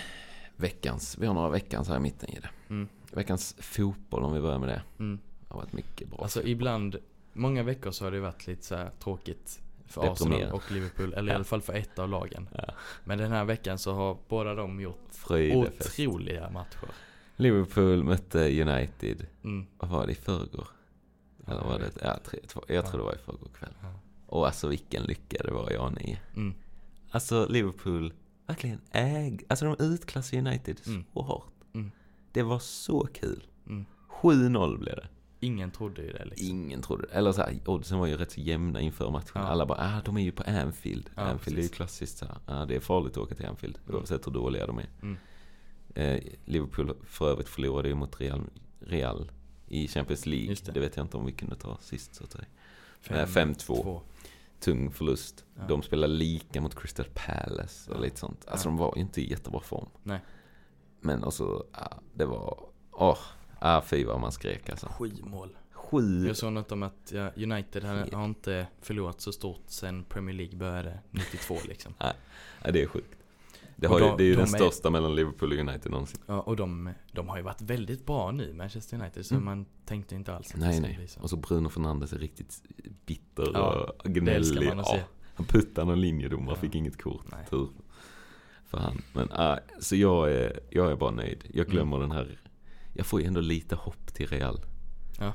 veckans, 0.56 1.18
vi 1.18 1.26
har 1.26 1.35
några 1.35 1.48
veckans 1.50 1.88
här 1.88 1.96
i 1.96 2.00
mitten 2.00 2.30
i 2.30 2.38
det. 2.40 2.50
Veckans 3.11 3.57
fotboll 3.59 4.23
om 4.23 4.33
vi 4.33 4.40
börjar 4.40 4.59
med 4.59 4.68
det. 4.68 4.83
Mm. 4.99 5.18
har 5.49 5.57
varit 5.57 5.73
mycket 5.73 6.09
bra. 6.11 6.18
Alltså 6.23 6.42
ibland, 6.42 6.96
många 7.33 7.62
veckor 7.62 7.90
så 7.90 8.05
har 8.05 8.11
det 8.11 8.20
varit 8.20 8.46
lite 8.46 8.64
så 8.66 8.88
tråkigt 8.99 9.61
för 9.87 10.12
Arsenal 10.12 10.53
och 10.53 10.73
Liverpool, 10.73 11.14
eller 11.14 11.33
i 11.33 11.35
alla 11.35 11.44
fall 11.44 11.61
för 11.62 11.73
ett 11.73 11.99
av 11.99 12.09
lagen. 12.09 12.49
Ja. 12.55 12.64
Men 13.05 13.18
den 13.18 13.33
här 13.33 13.44
veckan 13.44 13.79
så 13.79 13.92
har 13.94 14.18
båda 14.29 14.55
de 14.55 14.81
gjort 14.81 15.09
Fröjdefest. 15.11 16.01
otroliga 16.01 16.51
matcher. 16.51 16.88
Liverpool 17.37 18.05
mötte 18.05 18.62
United. 18.62 19.27
Mm. 19.44 19.66
Vad 19.79 19.90
var 19.90 20.07
det 20.07 20.12
i 20.12 20.14
förrgår? 20.14 20.68
Eller 21.46 21.61
var 21.61 21.79
det? 21.79 21.90
Ja, 22.03 22.18
tre, 22.25 22.38
två, 22.46 22.62
jag 22.68 22.77
Ja. 22.77 22.83
tror 22.83 22.99
det 22.99 23.05
var 23.05 23.14
i 23.14 23.18
förrgår 23.18 23.49
kväll. 23.59 23.73
Ja. 23.83 23.92
Och 24.27 24.46
alltså 24.46 24.68
vilken 24.68 25.03
lycka 25.03 25.42
det 25.44 25.51
var 25.53 25.73
i 25.73 25.77
A9. 25.77 26.16
Mm. 26.37 26.55
Alltså 27.11 27.46
Liverpool 27.49 28.12
verkligen 28.46 28.81
äg, 28.92 29.40
alltså 29.49 29.64
de 29.64 29.85
utklassade 29.85 30.42
United 30.51 30.81
Mm. 30.87 31.05
så 31.14 31.23
hårt. 31.23 31.53
Det 32.32 32.42
var 32.42 32.58
så 32.58 33.08
kul. 33.14 33.46
Mm. 33.66 33.84
7-0 34.22 34.78
blev 34.78 34.96
det. 34.96 35.08
Ingen 35.42 35.70
trodde 35.70 36.02
ju 36.02 36.12
det 36.12 36.24
liksom. 36.24 36.46
Ingen 36.48 36.82
trodde 36.82 37.02
det. 37.06 37.12
Eller 37.14 37.32
så 37.32 37.42
här, 37.42 37.60
oddsen 37.66 37.98
var 37.98 38.06
ju 38.06 38.16
rätt 38.16 38.30
så 38.32 38.40
jämna 38.40 38.80
inför 38.80 39.10
matchen. 39.10 39.30
Ja. 39.34 39.40
Alla 39.40 39.66
bara, 39.66 39.78
ah 39.78 40.02
de 40.04 40.16
är 40.16 40.20
ju 40.22 40.32
på 40.32 40.42
Anfield. 40.42 41.10
Ja, 41.14 41.22
Anfield 41.22 41.58
är 41.58 41.62
ju 41.62 41.68
precis. 41.68 41.76
klassiskt 41.76 42.18
så 42.18 42.24
här. 42.26 42.38
Ah, 42.46 42.64
det 42.66 42.76
är 42.76 42.80
farligt 42.80 43.12
att 43.12 43.18
åka 43.18 43.34
till 43.34 43.46
Anfield. 43.46 43.78
Mm. 43.84 43.96
Oavsett 43.96 44.26
hur 44.26 44.32
dåliga 44.32 44.66
de 44.66 44.78
är. 44.78 44.88
Mm. 45.02 45.16
Eh, 45.94 46.20
Liverpool 46.44 46.96
för 47.04 47.30
övrigt 47.30 47.48
förlorade 47.48 47.88
ju 47.88 47.94
mot 47.94 48.20
Real, 48.20 48.42
Real 48.80 49.30
i 49.68 49.88
Champions 49.88 50.26
League. 50.26 50.56
Det. 50.64 50.72
det. 50.72 50.80
vet 50.80 50.96
jag 50.96 51.04
inte 51.04 51.16
om 51.16 51.26
vi 51.26 51.32
kunde 51.32 51.56
ta 51.56 51.78
sist 51.80 52.14
så 52.14 52.24
att 52.24 52.32
säga. 52.32 52.44
Fem, 53.00 53.16
Eh, 53.18 53.26
5-2. 53.26 53.54
två. 53.82 54.02
Tung 54.60 54.90
förlust. 54.90 55.44
Ja. 55.56 55.62
De 55.68 55.82
spelar 55.82 56.08
lika 56.08 56.60
mot 56.60 56.74
Crystal 56.80 57.06
Palace 57.14 57.92
och 57.92 58.00
lite 58.00 58.18
sånt. 58.18 58.44
Alltså 58.48 58.68
de 58.68 58.76
var 58.76 58.92
ju 58.96 59.00
inte 59.02 59.20
i 59.20 59.30
jättebra 59.30 59.60
form. 59.60 59.88
Nej. 60.02 60.20
Men 61.00 61.24
alltså, 61.24 61.64
ah, 61.72 61.96
det 62.14 62.24
var, 62.24 62.60
åh, 62.92 63.18
ah, 63.58 63.80
fy 63.82 64.04
vad 64.04 64.20
man 64.20 64.32
skrek 64.32 64.70
alltså. 64.70 64.86
Sju 64.98 65.10
mål. 65.24 65.56
Sju. 65.72 66.26
Jag 66.26 66.36
såg 66.36 66.52
något 66.52 66.72
om 66.72 66.82
att 66.82 67.12
ja, 67.14 67.30
United 67.36 67.84
har, 67.84 67.94
Helt. 67.94 68.14
har 68.14 68.24
inte 68.24 68.66
förlorat 68.80 69.20
så 69.20 69.32
stort 69.32 69.62
sen 69.66 70.04
Premier 70.04 70.36
League 70.36 70.56
började 70.58 70.98
92 71.10 71.56
liksom. 71.68 71.94
Ja, 71.98 72.12
det 72.72 72.82
är 72.82 72.86
sjukt. 72.86 73.16
Det, 73.76 73.86
har 73.86 74.00
ju, 74.00 74.16
det 74.16 74.22
är 74.22 74.26
ju 74.26 74.34
de 74.34 74.36
den 74.44 74.54
är- 74.54 74.58
största 74.58 74.90
mellan 74.90 75.14
Liverpool 75.14 75.52
och 75.52 75.58
United 75.58 75.90
någonsin. 75.92 76.20
Ja, 76.26 76.40
och 76.40 76.56
de, 76.56 76.90
de 77.12 77.28
har 77.28 77.36
ju 77.36 77.42
varit 77.42 77.60
väldigt 77.62 78.06
bra 78.06 78.30
nu, 78.30 78.52
Manchester 78.54 79.00
United, 79.00 79.26
så 79.26 79.34
Mm. 79.34 79.44
man 79.44 79.66
tänkte 79.84 80.14
inte 80.14 80.34
alls 80.34 80.46
att 80.54 80.60
det 80.60 80.66
Nej, 80.66 80.74
skulle 80.74 80.88
nej. 80.88 80.96
bli 80.96 81.08
så. 81.08 81.20
Och 81.20 81.30
så 81.30 81.36
Bruno 81.36 81.68
Fernandes 81.68 82.12
är 82.12 82.18
riktigt 82.18 82.62
bitter 83.06 83.50
Ja, 83.54 83.90
och 83.98 84.04
det 84.04 84.20
gnällig. 84.20 84.62
Ja, 84.76 84.98
han 85.34 85.46
puttade 85.46 85.86
någon 85.86 86.00
linjedomare, 86.00 86.54
Ja. 86.54 86.60
fick 86.60 86.74
inget 86.74 87.02
kort. 87.02 87.24
Nej. 87.32 87.46
Tur 87.50 87.68
för 88.70 88.78
han. 88.78 89.02
Men 89.12 89.28
ah, 89.33 89.59
så 89.80 89.96
jag 89.96 90.33
är, 90.33 90.61
jag 90.70 90.90
är 90.90 90.96
bara 90.96 91.11
nöjd. 91.11 91.44
Jag 91.54 91.66
glömmer 91.66 91.98
den 91.98 92.11
här, 92.12 92.38
jag 92.94 93.06
får 93.06 93.20
ju 93.20 93.26
ändå 93.26 93.40
lite 93.40 93.74
hopp 93.74 94.14
till 94.14 94.26
Real. 94.26 94.61
Ja. 95.18 95.33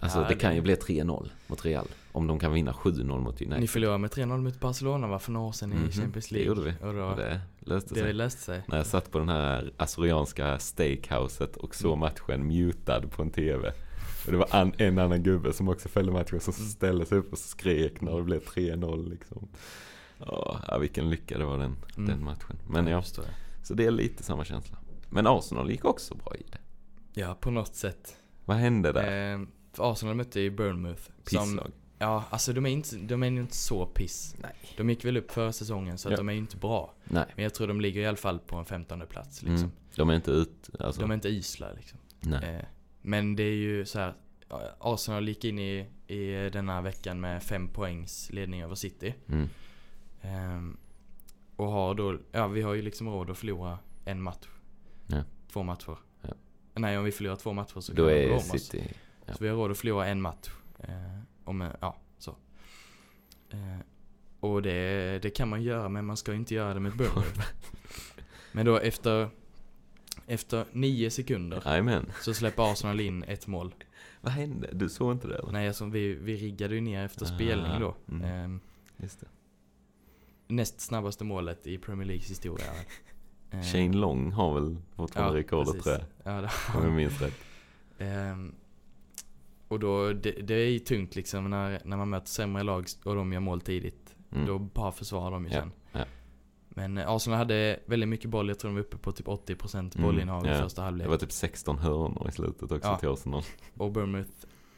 Alltså 0.00 0.18
Ja, 0.20 0.28
det 0.28 0.34
kan 0.34 0.50
det- 0.50 0.56
ju 0.56 0.62
bli 0.62 0.74
3-0 0.74 1.30
mot 1.46 1.64
Real. 1.64 1.86
om 2.12 2.26
de 2.26 2.38
kan 2.38 2.52
vinna 2.52 2.72
7-0 2.72 3.20
mot 3.20 3.40
United. 3.40 3.60
Ni 3.60 3.66
förlorade 3.68 3.98
med 3.98 4.10
3-0 4.10 4.40
mot 4.42 4.60
Barcelona 4.60 5.06
va, 5.06 5.18
för 5.18 5.32
några 5.32 5.46
år 5.46 5.52
sedan 5.52 5.72
i 5.72 5.74
Mhm, 5.76 5.90
Champions 5.90 6.28
det 6.28 6.34
League. 6.34 6.48
gjorde 6.48 6.60
vi. 6.60 6.86
Och 6.86 6.94
då, 6.94 7.02
Och 7.04 7.16
det 7.16 7.40
löste 7.60 7.94
sig. 7.94 8.02
det 8.02 8.12
löste 8.12 8.40
sig. 8.42 8.62
När 8.66 8.76
jag 8.76 8.86
satt 8.86 9.10
på 9.10 9.18
den 9.18 9.28
här 9.28 9.72
assyrianska 9.76 10.58
steakhouset 10.58 11.56
och 11.56 11.74
såg 11.74 11.86
Mm. 11.92 11.98
matchen 12.00 12.46
mutad 12.46 13.00
på 13.00 13.22
en 13.22 13.30
TV. 13.30 13.72
Och 14.26 14.32
det 14.32 14.36
var 14.38 14.48
an, 14.50 14.72
en 14.78 14.98
annan 14.98 15.22
gubbe 15.22 15.52
som 15.52 15.68
också 15.68 15.88
följde 15.88 16.12
matchen 16.12 16.40
som 16.40 16.54
Mm. 16.58 16.68
ställde 16.68 17.06
sig 17.06 17.18
upp 17.18 17.32
och 17.32 17.38
skrek 17.38 18.00
när 18.00 18.16
det 18.16 18.22
blev 18.22 18.40
3-0 18.44 19.10
liksom. 19.10 19.48
Ja, 20.26 20.78
vilken 20.80 21.10
lycka 21.10 21.38
det 21.38 21.44
var 21.44 21.58
den, 21.58 21.76
Mm. 21.96 22.08
den 22.08 22.24
matchen. 22.24 22.56
Men 22.68 22.86
ja, 22.86 22.90
jag. 23.16 23.24
så 23.62 23.74
det 23.74 23.86
är 23.86 23.90
lite 23.90 24.22
samma 24.22 24.44
känsla. 24.44 24.78
Men 25.10 25.26
Arsenal 25.26 25.70
gick 25.70 25.84
också 25.84 26.14
bra 26.14 26.34
i 26.36 26.42
det. 26.52 26.58
Ja, 27.20 27.34
på 27.40 27.50
något 27.50 27.74
sätt. 27.74 28.16
Vad 28.44 28.56
hände 28.56 28.92
där? 28.92 29.34
Eh, 29.34 29.40
Arsenal 29.78 30.14
mötte 30.14 30.40
ju 30.40 30.50
Bournemouth. 30.50 31.02
Som, 31.02 31.12
Pisslag. 31.24 31.70
ja, 31.98 32.24
alltså 32.30 32.52
de 32.52 32.66
är, 32.66 32.70
inte, 32.70 32.96
de 32.96 33.22
är 33.22 33.30
ju 33.30 33.40
inte 33.40 33.56
så 33.56 33.86
piss. 33.86 34.36
Nej. 34.42 34.54
De 34.76 34.90
gick 34.90 35.04
väl 35.04 35.16
upp 35.16 35.30
förra 35.32 35.52
säsongen 35.52 35.98
så 35.98 36.08
att 36.08 36.10
Ja. 36.10 36.16
de 36.16 36.28
är 36.28 36.32
ju 36.32 36.38
inte 36.38 36.56
bra. 36.56 36.94
Nej. 37.04 37.24
Men 37.36 37.42
jag 37.42 37.54
tror 37.54 37.68
de 37.68 37.80
ligger 37.80 38.00
i 38.00 38.06
alla 38.06 38.16
fall 38.16 38.38
på 38.38 38.56
en 38.56 38.64
femtonde 38.64 39.06
plats 39.06 39.42
liksom. 39.42 39.56
Mm. 39.56 39.70
De 39.96 40.10
är 40.10 40.14
inte 40.14 40.30
ut, 40.30 40.70
alltså. 40.80 41.00
De 41.00 41.10
är 41.10 41.14
inte 41.14 41.28
isla 41.28 41.72
liksom. 41.72 41.98
Nej. 42.20 42.54
Eh, 42.56 42.64
men 43.02 43.36
det 43.36 43.42
är 43.42 43.54
ju 43.54 43.84
så 43.84 43.98
här. 43.98 44.14
ja, 44.48 44.60
Arsenal 44.80 45.28
gick 45.28 45.44
in 45.44 45.58
i, 45.58 45.86
i 46.06 46.50
denna 46.52 46.80
veckan 46.80 47.20
med 47.20 47.42
fem 47.42 47.68
poängs 47.68 48.30
ledning 48.32 48.62
över 48.62 48.74
City. 48.74 49.14
Mm. 49.28 49.48
Ehm, 50.22 50.76
och 51.56 51.66
har 51.66 51.94
då, 51.94 52.18
ja 52.32 52.48
vi 52.48 52.62
har 52.62 52.74
ju 52.74 52.82
liksom 52.82 53.08
råd 53.08 53.30
att 53.30 53.38
förlora 53.38 53.78
en 54.04 54.22
match. 54.22 54.48
Ja. 55.06 55.24
Två 55.52 55.62
matcher. 55.62 55.96
Ja. 56.22 56.28
Nej 56.74 56.98
om 56.98 57.04
vi 57.04 57.12
förlorar 57.12 57.36
två 57.36 57.52
matcher 57.52 57.80
så 57.80 57.92
Då 57.92 58.02
kan 58.08 58.14
vi 58.16 58.24
är. 58.32 58.38
City, 58.38 58.94
ja. 59.26 59.34
Så 59.34 59.44
vi 59.44 59.48
har 59.50 59.56
råd 59.56 59.70
att 59.70 59.78
förlora 59.78 60.06
en 60.06 60.20
match. 60.20 60.50
Eh, 60.78 61.18
om, 61.44 61.70
ja, 61.80 61.96
så. 62.18 62.36
Eh, 63.50 63.78
och 64.40 64.62
det, 64.62 65.18
det 65.22 65.30
kan 65.30 65.48
man 65.48 65.62
göra 65.62 65.88
men 65.88 66.04
man 66.06 66.16
ska 66.16 66.34
inte 66.34 66.54
göra 66.54 66.74
det 66.74 66.80
med 66.80 66.96
Bournemouth. 66.96 67.40
men 68.52 68.66
då 68.66 68.76
efter, 68.78 69.28
efter 70.26 70.66
nio 70.72 71.10
sekunder 71.10 71.62
Jajamän. 71.64 72.12
så 72.20 72.34
släpper 72.34 72.72
Arsenal 72.72 73.00
in 73.00 73.22
ett 73.22 73.46
mål. 73.46 73.74
Vad 74.20 74.32
hände? 74.32 74.68
Du 74.72 74.88
såg 74.88 75.12
inte 75.12 75.28
det 75.28 75.34
eller? 75.38 75.52
Nej 75.52 75.68
alltså 75.68 75.84
vi, 75.86 76.14
vi 76.14 76.36
riggade 76.36 76.74
ju 76.74 76.80
ner 76.80 77.04
efter 77.04 77.24
Ah, 77.24 77.28
spelning 77.28 77.80
då. 77.80 77.94
mm. 78.08 78.24
Ehm. 78.24 78.60
Näst 80.48 80.80
snabbaste 80.80 81.24
målet 81.24 81.66
i 81.66 81.78
Premier 81.78 82.06
Leagues 82.06 82.30
historia. 82.30 82.66
Eh, 83.54 83.62
Shane 83.62 83.92
Long 83.96 84.32
har 84.32 84.54
väl 84.54 84.76
fortfarande 84.96 85.38
rekordet 85.38 85.66
precis. 85.72 85.82
tror 85.84 85.98
jag. 86.24 86.34
Ja, 86.36 86.40
det 86.40 86.50
Om 86.78 86.84
jag 86.84 86.92
minns 86.92 87.20
rätt. 87.20 87.34
Ehm, 87.98 88.54
och 89.68 89.78
då, 89.80 90.12
det, 90.12 90.30
det 90.32 90.54
är 90.54 90.70
ju 90.70 90.78
tungt 90.78 91.16
liksom 91.16 91.50
när, 91.50 91.80
när 91.84 91.96
man 91.96 92.10
möter 92.10 92.26
sämre 92.28 92.62
lag 92.62 92.86
och 93.04 93.14
de 93.14 93.32
gör 93.32 93.40
mål 93.40 93.60
tidigt. 93.60 94.14
Mm. 94.32 94.46
Då 94.46 94.58
bara 94.58 94.92
försvarar 94.92 95.30
de 95.30 95.44
ju 95.46 95.50
Ja, 95.52 95.60
sen. 95.60 95.72
ja. 95.92 96.04
Men 96.68 96.98
eh, 96.98 97.08
Arsenal 97.10 97.38
hade 97.38 97.80
väldigt 97.86 98.08
mycket 98.08 98.30
boll, 98.30 98.48
jag 98.48 98.58
tror 98.58 98.68
de 98.68 98.74
var 98.74 98.80
uppe 98.82 98.96
på 98.96 99.12
typ 99.12 99.26
80% 99.26 99.78
Mm, 99.78 99.90
bollinnehav 100.08 100.46
i 100.46 100.48
ja. 100.48 100.54
första 100.62 100.82
halvlek. 100.82 101.04
Det 101.04 101.10
var 101.10 101.16
typ 101.18 101.32
16 101.32 101.78
hörnor 101.78 102.28
i 102.28 102.32
slutet 102.32 102.62
också 102.72 102.88
Ja. 102.88 102.98
till 102.98 103.08
Arsenal. 103.08 103.42
Och 103.76 103.92
Bournemouth 103.92 104.30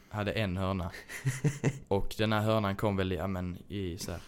hade 0.09 0.31
en 0.31 0.57
hörna. 0.57 0.91
och 1.87 2.15
den 2.17 2.33
här 2.33 2.41
hörnan 2.41 2.75
kom 2.75 2.95
väl 2.95 3.11
i, 3.11 3.15
ja 3.15 3.27
men 3.27 3.57
i 3.67 3.97
så 3.97 4.11
här, 4.11 4.21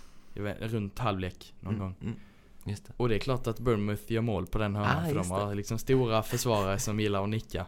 vet, 0.44 0.62
runt 0.62 1.00
halvlek 1.00 1.54
någon 1.60 1.74
Mm, 1.76 1.86
gång. 1.86 1.96
mm. 2.02 2.16
Det. 2.64 2.92
Och 2.98 3.10
det 3.10 3.16
är 3.16 3.20
klart 3.20 3.48
att 3.48 3.60
Bournemouth 3.60 4.12
gör 4.12 4.22
mål 4.22 4.48
på 4.48 4.58
den 4.58 4.76
hörnan 4.76 5.04
Ah, 5.04 5.08
för 5.08 5.16
de 5.16 5.32
har 5.32 5.56
liksom 5.56 5.78
stora 5.78 6.24
försvarare 6.24 6.80
som 6.80 7.00
gillar 7.00 7.24
att 7.24 7.30
nicka. 7.30 7.66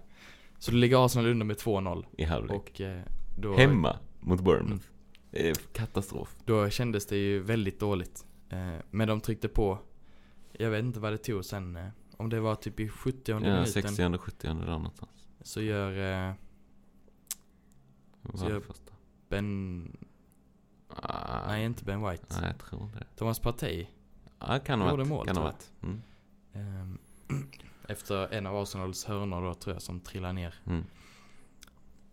Så 0.57 0.71
då 0.71 0.77
ligger 0.77 1.05
Arsenal 1.05 1.27
under 1.31 1.45
med 1.45 1.57
2-0. 1.57 2.05
I 2.17 2.23
halvlek. 2.23 2.57
Och 2.57 2.81
eh, 2.81 3.01
då, 3.37 3.55
Hemma 3.57 3.97
mot 4.19 4.41
Bournemouth. 4.41 4.71
Mm. 4.71 4.83
Det 5.53 5.73
katastrof. 5.73 6.35
då 6.45 6.69
kändes 6.69 7.05
det 7.07 7.17
ju 7.17 7.39
väldigt 7.39 7.79
dåligt. 7.79 8.25
Eh, 8.49 8.75
men 8.91 9.07
de 9.07 9.21
tryckte 9.21 9.47
på, 9.47 9.79
jag 10.51 10.69
vet 10.69 10.83
inte 10.85 10.99
vad 10.99 11.11
det 11.13 11.17
tog 11.17 11.45
sen. 11.45 11.75
Eh, 11.75 11.87
om 12.17 12.29
det 12.29 12.39
var 12.39 12.55
typ 12.55 12.79
i 12.79 12.89
70 12.89 13.31
Ja, 13.31 13.39
minuten 13.39 13.67
60 13.67 14.17
70 14.17 14.47
där 14.47 14.53
någonstans. 14.65 15.27
så 15.41 15.61
gör 15.61 16.35
Så 18.33 18.49
det 18.49 18.61
första? 18.61 18.93
Ben, 19.29 19.97
Ah, 20.95 21.47
nej 21.47 21.65
inte 21.65 21.83
Ben 21.85 22.09
White. 22.09 22.25
Nej, 22.29 22.51
jag 22.51 22.57
tror 22.69 22.83
inte 22.83 22.99
det. 22.99 23.05
Thomas 23.15 23.39
Partey. 23.39 23.87
Ja, 24.39 24.59
kan 24.59 24.81
ha 24.81 24.91
varit. 24.95 25.07
mål, 25.07 25.25
kan 25.27 25.37
ha 25.37 25.43
varit. 25.43 25.71
Mm. 25.83 26.01
ehm, 26.53 26.97
efter 27.87 28.33
en 28.33 28.47
av 28.47 28.55
Arsenals 28.55 29.05
hörnor 29.05 29.41
då 29.41 29.53
tror 29.53 29.75
jag 29.75 29.81
som 29.81 29.99
trillar 29.99 30.33
ner. 30.33 30.55
Mm. 30.65 30.83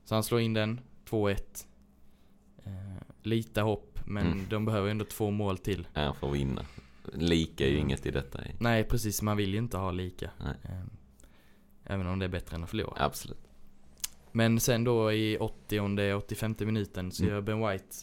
Så 0.05 0.15
han 0.15 0.25
slår 0.25 0.41
in 0.41 0.55
den, 0.55 0.81
2-1. 1.09 1.67
Eh, 2.65 2.73
lite 3.23 3.61
hopp, 3.61 3.99
men 4.07 4.27
Mm. 4.27 4.47
de 4.51 4.65
behöver 4.65 4.91
ändå 4.91 5.05
två 5.05 5.31
mål 5.31 5.59
till. 5.59 5.87
Ja, 5.95 6.13
för 6.15 6.29
att 6.29 6.35
vinna. 6.35 6.63
Lika 7.13 7.65
är 7.65 7.69
ju 7.69 7.75
Mm. 7.77 7.87
inget 7.89 8.07
i 8.07 8.11
detta. 8.11 8.41
Nej 8.59 8.85
precis, 8.85 9.23
man 9.23 9.37
vill 9.37 9.53
ju 9.53 9.59
inte 9.59 9.77
ha 9.77 9.91
lika. 9.91 10.31
Ehm, 10.63 10.91
även 11.85 12.07
om 12.07 12.19
det 12.19 12.25
är 12.25 12.29
bättre 12.29 12.57
än 12.57 12.65
att 12.65 12.71
förlora. 12.71 13.05
Absolut. 13.05 13.39
Men 14.33 14.61
sen 14.61 14.85
då 14.85 15.13
i 15.13 15.37
80 15.41 16.15
85 16.15 16.55
minuten 16.67 17.13
så 17.13 17.23
Mm. 17.23 17.35
gör 17.35 17.41
Ben 17.43 17.69
White 17.69 17.97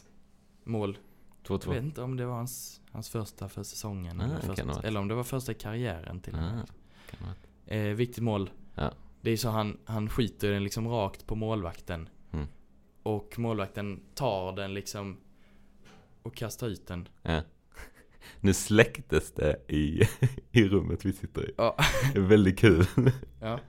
mål. 0.63 0.97
Jag 1.47 1.61
2-2. 1.61 1.73
vet 1.73 1.83
inte 1.83 2.01
om 2.01 2.17
det 2.17 2.25
var 2.25 2.35
hans, 2.35 2.81
hans 2.91 3.09
första 3.09 3.49
för 3.49 3.63
säsongen. 3.63 4.21
Ah, 4.21 4.23
eller, 4.23 4.39
första, 4.39 4.87
eller 4.87 4.99
om 4.99 5.07
det 5.07 5.15
var 5.15 5.23
första 5.23 5.51
i 5.51 5.55
karriären 5.55 6.19
till. 6.19 6.35
Ah. 6.35 6.65
Eh, 7.65 7.95
viktigt 7.95 8.23
mål. 8.23 8.49
Ja. 8.75 8.91
Det 9.21 9.31
är 9.31 9.37
så 9.37 9.49
han, 9.49 9.77
han 9.85 10.09
skjuter 10.09 10.51
den 10.51 10.63
liksom 10.63 10.87
rakt 10.87 11.27
på 11.27 11.35
målvakten. 11.35 12.09
Mm. 12.31 12.47
Och 13.03 13.39
målvakten 13.39 14.03
tar 14.13 14.55
den 14.55 14.73
liksom 14.73 15.17
och 16.23 16.35
kastar 16.35 16.67
ut 16.67 16.87
den. 16.87 17.07
Ja. 17.21 17.41
Nu 18.39 18.53
släcktes 18.53 19.31
det 19.31 19.57
i, 19.67 20.01
i 20.51 20.67
rummet 20.67 21.05
vi 21.05 21.13
sitter 21.13 21.49
i. 21.49 21.53
Ja. 21.57 21.77
Det 22.13 22.19
är 22.19 22.23
väldigt 22.23 22.59
kul. 22.59 22.85
Ja. 23.41 23.59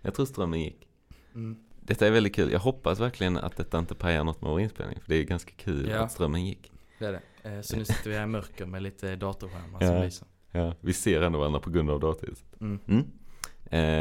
Jag 0.00 0.14
tror 0.14 0.26
strömmen 0.26 0.60
gick. 0.60 0.88
Mm. 1.34 1.58
Detta 1.88 2.06
är 2.06 2.10
väldigt 2.10 2.34
kul. 2.34 2.52
Jag 2.52 2.60
hoppas 2.60 3.00
verkligen 3.00 3.36
att 3.36 3.56
detta 3.56 3.78
inte 3.78 3.94
pajar 3.94 4.24
något 4.24 4.42
med 4.42 4.50
vår 4.50 4.60
inspelning. 4.60 5.00
För 5.00 5.08
det 5.08 5.16
är 5.16 5.22
ganska 5.24 5.50
kul 5.56 5.88
Ja. 5.88 5.98
att 5.98 6.12
strömmen 6.12 6.46
gick. 6.46 6.72
Det 6.98 7.04
är 7.06 7.12
det. 7.12 7.50
Eh, 7.56 7.60
så 7.60 7.76
nu 7.76 7.84
sitter 7.84 8.10
vi 8.10 8.16
här 8.16 8.22
i 8.22 8.26
mörker 8.26 8.66
med 8.66 8.82
lite 8.82 9.16
datorskärmar 9.16 9.82
Ja. 9.82 9.86
som 9.88 10.00
lyser. 10.02 10.28
Ja, 10.52 10.74
vi 10.80 10.92
ser 10.92 11.22
ändå 11.22 11.38
varandra 11.38 11.60
på 11.60 11.70
grund 11.70 11.90
av 11.90 12.00
datorljuset. 12.00 12.60
Mm. 12.60 12.78
Mm. 12.88 13.04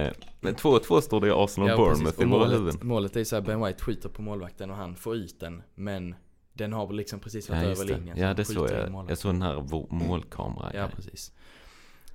Eh, 0.08 0.14
men 0.42 0.56
2-2 0.56 1.02
står 1.02 1.22
det 1.22 1.28
i 1.28 1.32
Arsenal 1.32 1.70
Ja, 1.70 1.78
Bournemouth 1.78 2.22
i 2.22 2.26
målet, 2.26 2.84
målet 2.84 3.16
är 3.16 3.24
så 3.24 3.36
här, 3.36 3.42
Ben 3.44 3.64
White 3.66 3.84
skjuter 3.84 4.10
på 4.10 4.22
målvakten 4.22 4.70
och 4.72 4.78
han 4.78 4.96
får 4.96 5.16
ut 5.16 5.40
den. 5.40 5.64
Men 5.76 6.16
den 6.54 6.74
har 6.74 6.94
liksom 6.94 7.20
precis 7.20 7.50
varit 7.50 7.64
Ja, 7.64 7.70
över 7.70 7.86
linjen. 7.86 8.18
Ja, 8.18 8.34
det 8.34 8.46
såg 8.46 8.70
jag. 8.70 9.06
Jag 9.10 9.18
såg 9.18 9.34
den 9.34 9.42
här 9.42 9.64
målkameran. 10.08 10.72
Ja, 10.76 10.88
precis. 10.96 11.32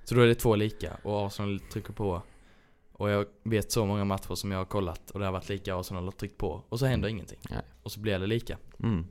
Så 0.03 0.15
då 0.15 0.21
är 0.21 0.27
det 0.27 0.35
två 0.35 0.55
lika 0.55 0.93
och 1.03 1.25
Arsenal 1.27 1.59
trycker 1.59 1.93
på. 1.93 2.21
Och 2.93 3.09
jag 3.09 3.25
vet 3.43 3.71
så 3.71 3.85
många 3.85 4.05
matcher 4.05 4.35
som 4.35 4.51
jag 4.51 4.57
har 4.57 4.65
kollat 4.65 5.11
och 5.11 5.19
det 5.19 5.25
har 5.25 5.31
varit 5.33 5.49
lika 5.49 5.75
Arsenal 5.75 6.03
har 6.03 6.11
tryckt 6.11 6.37
på. 6.37 6.63
Och 6.69 6.79
så 6.79 6.85
händer 6.85 7.09
ingenting. 7.09 7.39
Nej. 7.49 7.61
Och 7.83 7.91
så 7.91 7.99
blir 7.99 8.19
det 8.19 8.27
lika. 8.27 8.57
Mm. 8.83 9.05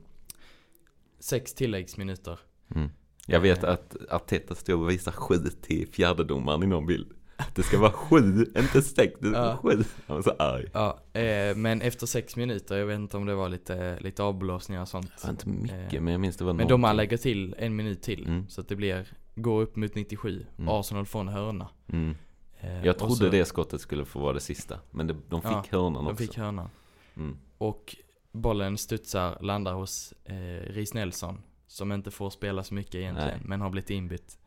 Sex 1.19 1.53
tilläggsminuter. 1.53 2.39
Mm. 2.75 2.89
Jag 3.27 3.39
vet 3.39 3.63
att 3.63 3.95
Arteta 4.09 4.55
stod 4.55 4.81
och 4.81 4.89
visade 4.89 5.17
sju 5.17 5.35
till 5.61 5.87
fjärdedomaren 5.87 6.63
i 6.63 6.67
någon 6.67 6.85
bild. 6.85 7.07
Det 7.55 7.63
ska 7.63 7.79
vara 7.79 7.91
sju, 7.91 8.45
inte 8.57 8.81
sex, 8.81 9.13
det 9.19 9.27
Ja. 9.29 9.57
sju. 9.61 9.83
Han 10.07 10.15
var 10.15 10.21
så 10.21 10.31
arg. 10.39 10.69
Ja, 10.73 10.99
eh, 11.13 11.55
men 11.55 11.81
efter 11.81 12.05
sex 12.07 12.35
minuter, 12.35 12.77
jag 12.77 12.85
vet 12.85 12.95
inte 12.95 13.17
om 13.17 13.25
det 13.25 13.35
var 13.35 13.49
lite, 13.49 13.99
lite 13.99 14.23
avblåsningar 14.23 14.81
och 14.81 14.87
sånt. 14.87 15.11
Det 15.17 15.23
var 15.23 15.29
inte 15.29 15.49
mycket, 15.49 15.93
Eh, 15.93 16.01
men 16.01 16.11
jag 16.13 16.21
minns 16.21 16.37
det 16.37 16.43
var 16.45 16.53
Men 16.53 16.67
domaren 16.67 16.97
lägger 16.97 17.17
till 17.17 17.55
en 17.57 17.75
minut 17.75 18.01
till. 18.01 18.25
Mm. 18.27 18.49
Så 18.49 18.61
att 18.61 18.67
det 18.67 18.75
blir, 18.75 19.07
går 19.35 19.61
upp 19.61 19.75
mot 19.75 19.95
97. 19.95 20.45
Mm. 20.57 20.69
Arsenal 20.69 21.05
får 21.05 21.19
en 21.19 21.27
hörna. 21.27 21.67
Mm. 21.87 22.15
Eh, 22.63 22.85
Jag 22.85 22.97
trodde 22.97 23.15
så- 23.15 23.29
det 23.29 23.45
skottet 23.45 23.81
skulle 23.81 24.05
få 24.05 24.19
vara 24.19 24.33
det 24.33 24.39
sista. 24.39 24.79
Men 24.91 25.07
det, 25.07 25.15
de 25.29 25.41
fick 25.41 25.51
Ja, 25.51 25.63
hörnan 25.71 25.93
De 25.93 26.07
också. 26.07 26.15
fick 26.23 26.37
hörnan. 26.37 26.69
Mm. 27.15 27.37
Och 27.57 27.95
bollen 28.31 28.77
studsar, 28.77 29.37
landar 29.41 29.73
hos 29.73 30.13
eh, 30.25 30.35
Ries 30.73 30.93
Nelson. 30.93 31.41
Som 31.67 31.91
inte 31.91 32.11
får 32.11 32.29
spela 32.29 32.63
så 32.63 32.73
mycket 32.73 32.95
egentligen, 32.95 33.29
Nej. 33.37 33.41
men 33.45 33.61
har 33.61 33.69
blivit 33.69 33.89
inbytt. 33.89 34.37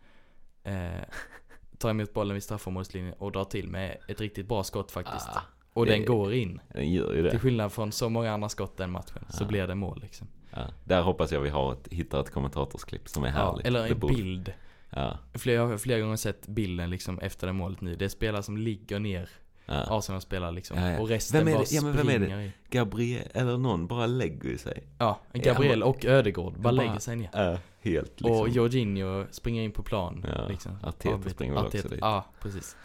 Eh, 0.62 1.00
tar 1.78 1.90
emot 1.90 2.12
bollen 2.14 2.34
vid 2.34 2.42
straffområdeslinjen 2.42 3.14
och 3.18 3.32
drar 3.32 3.44
till 3.44 3.68
med 3.68 3.96
ett 4.08 4.20
riktigt 4.20 4.48
bra 4.48 4.64
skott 4.64 4.90
faktiskt. 4.90 5.28
Ah, 5.28 5.40
och 5.72 5.86
den 5.86 6.04
går 6.04 6.32
in. 6.32 6.60
den 6.72 6.92
gör 6.92 7.14
ju 7.14 7.22
Till 7.22 7.32
det. 7.32 7.38
skillnad 7.38 7.72
från 7.72 7.92
så 7.92 8.08
många 8.08 8.32
andra 8.32 8.48
skott 8.48 8.76
den 8.76 8.90
matchen, 8.90 9.24
så 9.30 9.44
Ja. 9.44 9.48
blir 9.48 9.66
det 9.66 9.74
mål 9.74 10.00
liksom. 10.02 10.26
Ja. 10.50 10.66
Där 10.84 11.02
hoppas 11.02 11.32
jag 11.32 11.40
vi 11.40 11.48
har 11.48 11.72
ett, 11.72 11.88
hittar 11.90 12.20
ett 12.20 12.30
kommentatorsklipp 12.30 13.08
som 13.08 13.24
är 13.24 13.28
härligt. 13.28 13.66
eller 13.66 13.86
en 13.86 13.98
bild. 13.98 14.52
Ja, 14.90 15.18
Flera, 15.34 15.56
jag 15.56 15.66
har 15.68 15.78
flera 15.78 16.00
gånger 16.00 16.16
sett 16.16 16.46
bilden 16.48 16.90
liksom 16.90 17.18
efter 17.18 17.46
det 17.46 17.52
målet 17.52 17.80
nu. 17.80 17.96
Det 17.96 18.04
är 18.04 18.08
spelare 18.08 18.42
som 18.42 18.56
ligger 18.56 18.98
ner, 19.00 19.28
ja. 19.66 19.84
Arsenal 19.98 20.20
spelar 20.20 20.52
liksom. 20.52 20.78
Ja, 20.78 20.90
ja. 20.90 21.00
Och 21.00 21.08
resten 21.08 21.38
Vem 21.38 21.48
är 21.48 21.52
bara 21.52 21.64
det? 21.64 21.72
Ja, 21.74 21.82
men 21.82 21.96
vem 21.96 22.08
är 22.08 22.18
det? 22.18 22.44
i. 22.44 22.52
Gabriel, 22.70 23.28
eller 23.34 23.58
någon 23.58 23.86
bara 23.86 24.06
lägger 24.06 24.56
sig. 24.56 24.86
Ja, 24.98 25.20
Gabriel 25.32 25.80
Ja, 25.80 25.86
och 25.86 26.04
Ödegård 26.04 26.52
bara 26.52 26.62
bara- 26.62 26.70
lägger 26.70 26.98
sig 26.98 27.16
ner. 27.16 27.30
Ja, 27.32 27.58
helt 27.80 28.20
liksom. 28.20 28.40
Och 28.40 28.48
Jorginho 28.48 29.26
springer 29.30 29.62
in 29.62 29.72
på 29.72 29.82
plan. 29.82 30.24
Ja, 30.36 30.48
liksom. 30.48 30.78
Arteta 30.82 31.30
springer 31.30 31.54
väl 31.54 31.64
också 31.66 31.88
dit. 31.88 31.98
Ja, 32.00 32.24
precis. 32.40 32.76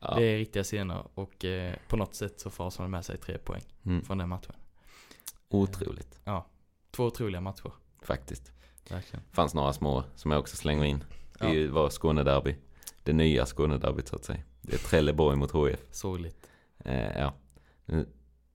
ja. 0.00 0.14
Det 0.16 0.24
är 0.24 0.36
riktiga 0.38 0.62
scener 0.64 1.04
och 1.14 1.44
eh, 1.44 1.74
på 1.88 1.96
något 1.96 2.14
sätt 2.14 2.40
så 2.40 2.50
får 2.50 2.68
Arsenal 2.68 2.90
med 2.90 3.04
sig 3.04 3.16
tre 3.16 3.38
poäng 3.38 3.62
Mm. 3.86 4.04
från 4.04 4.18
den 4.18 4.28
matchen. 4.28 4.54
Otroligt. 5.48 6.18
Två 6.90 7.04
otroliga 7.04 7.40
matcher. 7.40 7.70
faktiskt. 8.02 8.52
Verkligen. 8.90 9.22
Fanns 9.32 9.54
några 9.54 9.72
små 9.72 10.04
som 10.14 10.30
jag 10.30 10.40
också 10.40 10.56
slänger 10.56 10.84
in. 10.84 11.04
Det 11.38 11.54
Ja. 11.54 11.72
var 11.72 11.90
Skånederby. 11.90 12.56
Det 13.02 13.12
nya 13.12 13.46
Skånederbyt 13.46 14.08
så 14.08 14.16
att 14.16 14.24
säga. 14.24 14.38
Det 14.62 14.74
är 14.74 14.78
Trelleborg 14.78 15.36
mot 15.36 15.50
HF. 15.50 15.80
Sorgligt. 15.90 16.50
Eh, 16.84 17.18
ja. 17.18 17.34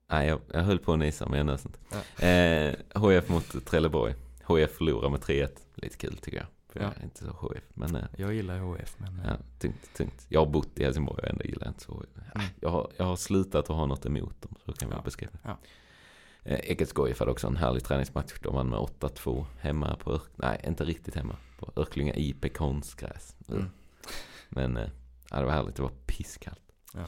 Nej, 0.08 0.28
jag, 0.28 0.40
jag 0.52 0.62
höll 0.62 0.78
på 0.78 0.92
att 0.92 0.98
nisa 0.98 1.28
men 1.28 1.36
jag 1.38 1.46
nös 1.46 1.66
inte. 1.66 1.78
Ja. 2.20 2.26
Eh, 2.26 2.74
HF 2.94 3.28
mot 3.28 3.66
Trelleborg. 3.66 4.14
HF 4.44 4.70
förlorar 4.70 5.08
med 5.10 5.20
3-1. 5.20 5.48
Lite 5.74 5.96
kul 5.96 6.16
tycker 6.16 6.36
jag. 6.38 6.46
För 6.68 6.80
jag 6.80 6.88
Ja. 6.88 7.00
är 7.00 7.04
inte 7.04 7.24
så 7.24 7.30
HF. 7.30 7.62
Men 7.74 7.96
eh, 7.96 8.02
Jag 8.16 8.34
gillar 8.34 8.58
HF 8.58 8.94
men... 8.98 9.18
eh, 9.20 9.26
ja, 9.28 9.36
tungt, 9.58 9.94
tungt. 9.96 10.26
Jag 10.28 10.40
har 10.40 10.46
bott 10.52 10.78
i 10.78 10.84
Helsingborg 10.84 11.22
och 11.22 11.28
ändå 11.28 11.44
gillar 11.44 11.64
jag 11.66 11.70
inte 11.70 11.84
så 11.84 11.92
HF. 11.92 12.34
Mm. 12.34 12.46
Jag, 12.60 12.68
har, 12.70 12.90
jag 12.96 13.04
har 13.04 13.16
slutat 13.16 13.70
att 13.70 13.76
ha 13.76 13.86
något 13.86 14.06
emot 14.06 14.42
dem. 14.42 14.54
Så 14.64 14.72
kan 14.72 14.88
vi 14.88 14.94
Ja. 14.94 15.02
beskriva 15.04 15.32
det. 15.32 15.38
Ja. 15.42 15.58
Eh, 16.44 16.60
Ekensgojf 16.70 17.18
hade 17.18 17.30
också 17.30 17.46
en 17.46 17.56
härlig 17.56 17.84
träningsmatch. 17.84 18.32
De 18.40 18.54
vann 18.54 18.68
med 18.68 18.78
8-2 18.78 19.44
hemma 19.60 19.96
på 19.96 20.12
Örk... 20.12 20.22
Nej, 20.36 20.60
inte 20.66 20.84
riktigt 20.84 21.14
hemma. 21.14 21.36
På 21.58 21.72
Örklinga 21.76 22.14
IP 22.14 22.56
konstgräs. 22.56 23.36
Mm. 23.48 23.64
Men 24.48 24.76
eh, 24.76 24.88
ja, 25.30 25.38
det 25.38 25.44
var 25.44 25.52
härligt. 25.52 25.76
Det 25.76 25.82
var 25.82 25.92
pisskallt. 26.06 26.72
Ja. 26.94 27.04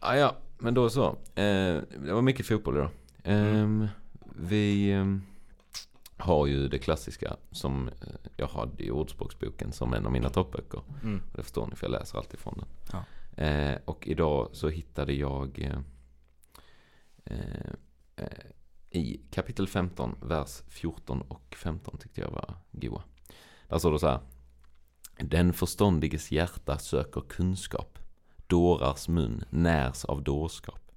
Ah, 0.00 0.14
ja, 0.14 0.36
men 0.58 0.74
då 0.74 0.90
så. 0.90 1.08
Eh, 1.34 1.80
det 2.04 2.12
var 2.12 2.22
mycket 2.22 2.46
fotboll 2.46 2.76
idag. 2.76 2.90
Mm. 3.24 3.54
Ehm, 3.54 3.88
Vi 4.36 4.92
ehm, 4.92 5.22
har 6.16 6.46
ju 6.46 6.68
det 6.68 6.78
klassiska 6.78 7.36
som 7.50 7.88
eh, 7.88 8.14
jag 8.36 8.46
hade 8.46 8.84
i 8.84 8.90
ordspråksboken 8.90 9.72
som 9.72 9.94
en 9.94 10.06
av 10.06 10.12
mina 10.12 10.30
toppböcker. 10.30 10.82
Mm. 11.02 11.22
Och 11.30 11.36
det 11.36 11.42
förstår 11.42 11.66
ni 11.66 11.76
för 11.76 11.86
jag 11.86 11.92
läser 12.00 12.18
alltid 12.18 12.40
från 12.40 12.54
den. 12.58 12.68
Ja. 12.92 13.04
Eh, 13.44 13.78
och 13.84 14.06
idag 14.08 14.48
så 14.52 14.68
hittade 14.68 15.12
jag 15.12 15.58
eh, 15.58 15.78
eh, 17.24 17.38
eh, 17.38 17.72
i 18.90 19.20
kapitel 19.30 19.68
15, 19.68 20.16
vers 20.22 20.62
14 20.68 21.20
och 21.20 21.56
15 21.58 21.98
tyckte 21.98 22.20
jag 22.20 22.30
var 22.30 22.54
goa. 22.72 23.02
Där 23.68 23.78
står 23.78 23.92
det 23.92 23.98
så 23.98 24.08
här. 24.08 24.20
Den 25.16 25.52
förståndiges 25.52 26.32
hjärta 26.32 26.78
söker 26.78 27.20
kunskap. 27.20 27.98
Dårars 28.46 29.08
mun 29.08 29.44
närs 29.50 30.04
av 30.04 30.22
dårskap. 30.22 30.90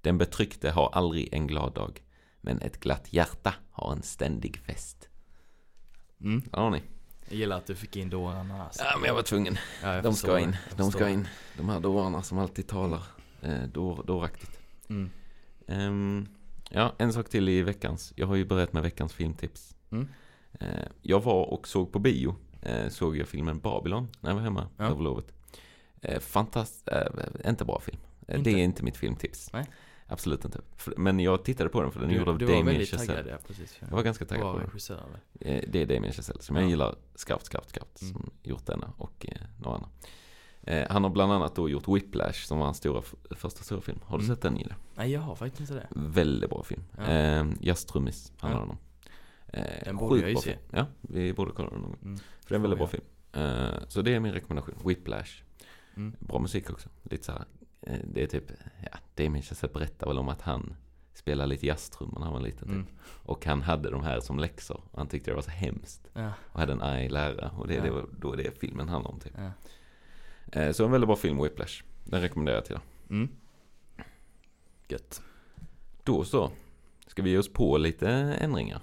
Den 0.00 0.18
betryckte 0.18 0.70
har 0.70 0.90
aldrig 0.92 1.34
en 1.34 1.46
glad 1.46 1.74
dag. 1.74 2.02
Men 2.40 2.60
ett 2.60 2.80
glatt 2.80 3.12
hjärta 3.12 3.54
har 3.70 3.92
en 3.92 4.02
ständig 4.02 4.56
fest. 4.56 5.08
Mm. 6.20 6.40
Där 6.40 6.60
har 6.60 6.70
ni. 6.70 6.82
Jag 7.28 7.38
gillar 7.38 7.56
att 7.56 7.66
du 7.66 7.74
fick 7.74 7.96
in 7.96 8.10
dårarna 8.10 8.64
alltså. 8.64 8.84
Ja, 8.84 8.98
men 8.98 9.06
jag 9.06 9.14
var 9.14 9.22
tvungen. 9.22 9.58
Ja, 9.82 9.94
jag 9.94 10.04
De 10.04 10.14
ska 10.14 10.38
in. 10.38 10.56
De 10.76 10.92
ska 10.92 11.08
in. 11.08 11.28
De 11.56 11.68
här 11.68 11.80
dårarna 11.80 12.22
som 12.22 12.38
alltid 12.38 12.66
talar 12.66 13.02
eh, 13.42 13.62
dår, 13.62 14.02
dåraktigt. 14.06 14.60
Mm. 14.88 15.10
Ehm, 15.66 16.26
ja, 16.70 16.94
en 16.98 17.12
sak 17.12 17.28
till 17.28 17.48
i 17.48 17.62
veckans. 17.62 18.12
Jag 18.16 18.26
har 18.26 18.34
ju 18.36 18.44
börjat 18.44 18.72
med 18.72 18.82
veckans 18.82 19.12
filmtips. 19.12 19.76
Mm. 19.90 20.08
Eh, 20.60 20.68
jag 21.02 21.20
var 21.22 21.44
och 21.44 21.68
såg 21.68 21.92
på 21.92 21.98
bio. 21.98 22.36
Eh, 22.62 22.88
såg 22.88 23.16
jag 23.16 23.28
filmen 23.28 23.58
Babylon 23.60 24.08
när 24.20 24.30
jag 24.30 24.34
var 24.34 24.42
hemma 24.42 24.68
Ja. 24.76 24.84
över 24.84 25.02
lovet. 25.02 25.32
Eh, 26.02 26.20
fantast... 26.20 26.88
Eh, 26.88 27.48
inte 27.50 27.64
bra 27.64 27.80
film. 27.80 27.98
Inte? 28.20 28.38
Det 28.50 28.50
är 28.50 28.64
inte 28.64 28.84
mitt 28.84 28.96
filmtips. 28.96 29.52
Nej. 29.52 29.66
Absolut 30.10 30.44
inte. 30.44 30.60
Men 30.96 31.20
jag 31.20 31.44
tittade 31.44 31.68
på 31.70 31.82
den 31.82 31.90
för 31.92 32.00
den 32.00 32.10
är 32.10 32.14
gjord 32.14 32.28
av 32.28 32.38
Damien 32.38 32.86
Chazelle. 32.86 33.06
taggad, 33.06 33.26
ja 33.26 33.36
precis. 33.46 33.76
Jag 33.80 33.88
var 33.88 34.02
ganska 34.02 34.24
taggad 34.24 34.42
Bra 34.44 34.52
på 34.52 34.58
den. 34.88 35.60
Det 35.72 35.82
är 35.82 35.86
Damien 35.86 36.12
Chazelle 36.12 36.42
som 36.42 36.56
jag 36.56 36.64
Ja. 36.64 36.68
gillar 36.68 36.94
skarpt, 37.14 37.46
skarpt, 37.46 37.68
skarpt. 37.70 38.02
Mm. 38.02 38.12
Som 38.14 38.30
gjort 38.42 38.66
denna 38.66 38.92
och 38.96 39.26
eh, 39.28 39.42
några 39.62 39.74
andra. 39.76 39.88
Eh, 40.68 40.86
han 40.90 41.02
har 41.04 41.10
bland 41.10 41.32
annat 41.32 41.54
då 41.54 41.68
gjort 41.68 41.88
Whiplash 41.88 42.46
som 42.46 42.58
var 42.58 42.64
hans 42.64 42.76
stora, 42.76 43.02
första 43.30 43.62
stora 43.62 43.80
film. 43.80 43.98
Har 44.04 44.18
du 44.18 44.24
Mm. 44.24 44.36
sett 44.36 44.42
den 44.42 44.56
Gille? 44.56 44.74
Nej, 44.96 45.10
jag 45.12 45.20
har 45.20 45.34
faktiskt 45.34 45.60
inte 45.60 45.74
det. 45.74 45.86
Väldigt 45.90 46.50
bra 46.50 46.62
film. 46.62 46.82
Ja. 46.96 47.04
Eh, 47.06 47.46
Jazztrummis 47.60 48.32
handlar 48.38 48.60
den 48.60 48.70
om. 48.70 48.78
Eh, 49.52 49.64
Den 49.84 49.96
borde 49.96 50.20
jag 50.20 50.30
ju 50.30 50.36
se. 50.36 50.42
film. 50.50 50.58
Ja, 50.70 50.86
vi 51.00 51.32
borde 51.32 51.52
kolla 51.52 51.70
den 51.70 51.80
någon 51.80 51.90
gång. 51.90 51.98
Mm. 52.02 52.18
För 52.18 52.48
det 52.48 52.54
är 52.54 52.56
en 52.56 52.62
väldigt 52.62 52.78
bra 52.78 52.86
film. 52.88 53.04
Eh, 53.32 53.88
så 53.88 54.02
det 54.02 54.14
är 54.14 54.20
min 54.20 54.32
rekommendation. 54.32 54.74
Whiplash. 54.84 55.42
Mm. 55.96 56.16
Bra 56.18 56.38
musik 56.38 56.70
också. 56.70 56.88
Lite 57.02 57.24
så 57.24 57.32
här, 57.32 57.44
det 58.04 58.22
är 58.22 58.26
typ, 58.26 58.44
ja, 58.92 58.98
Damien 59.14 59.42
Chazelle 59.42 59.72
berättar 59.72 60.06
väl 60.06 60.18
om 60.18 60.28
att 60.28 60.42
han 60.42 60.74
spelade 61.14 61.48
lite 61.48 61.66
jazztrummor 61.66 62.18
när 62.18 62.24
han 62.24 62.32
var 62.34 62.40
liten. 62.40 62.68
Typ. 62.68 62.74
Mm. 62.76 62.86
Och 63.22 63.46
han 63.46 63.62
hade 63.62 63.90
de 63.90 64.02
här 64.02 64.20
som 64.20 64.38
läxor. 64.38 64.82
Han 64.96 65.06
tyckte 65.06 65.30
det 65.30 65.34
var 65.34 65.42
så 65.42 65.50
hemskt. 65.50 66.08
Ja, 66.12 66.32
Och 66.52 66.60
hade 66.60 66.72
en 66.72 66.82
arg 66.82 67.08
lärare. 67.08 67.50
Och 67.58 67.66
det 67.68 67.74
Ja. 67.74 67.82
det, 67.82 67.90
var- 67.90 68.06
då 68.18 68.32
är 68.32 68.36
det 68.36 68.58
filmen 68.60 68.88
handlar 68.88 69.10
om 69.10 69.20
typ. 69.20 69.32
ja. 69.36 69.50
Eh, 70.52 70.72
så 70.72 70.84
en 70.84 70.90
väldigt 70.90 71.08
bra 71.08 71.16
film, 71.16 71.42
Whiplash. 71.42 71.82
Den 72.04 72.20
rekommenderar 72.20 72.56
jag 72.56 72.64
till 72.64 72.74
er. 72.74 72.80
Mm. 73.10 73.28
Gött. 74.88 75.22
Då 76.02 76.24
så. 76.24 76.50
Ska 77.06 77.22
vi 77.22 77.30
ge 77.30 77.38
oss 77.38 77.52
på 77.52 77.78
lite 77.78 78.08
ändringar? 78.40 78.82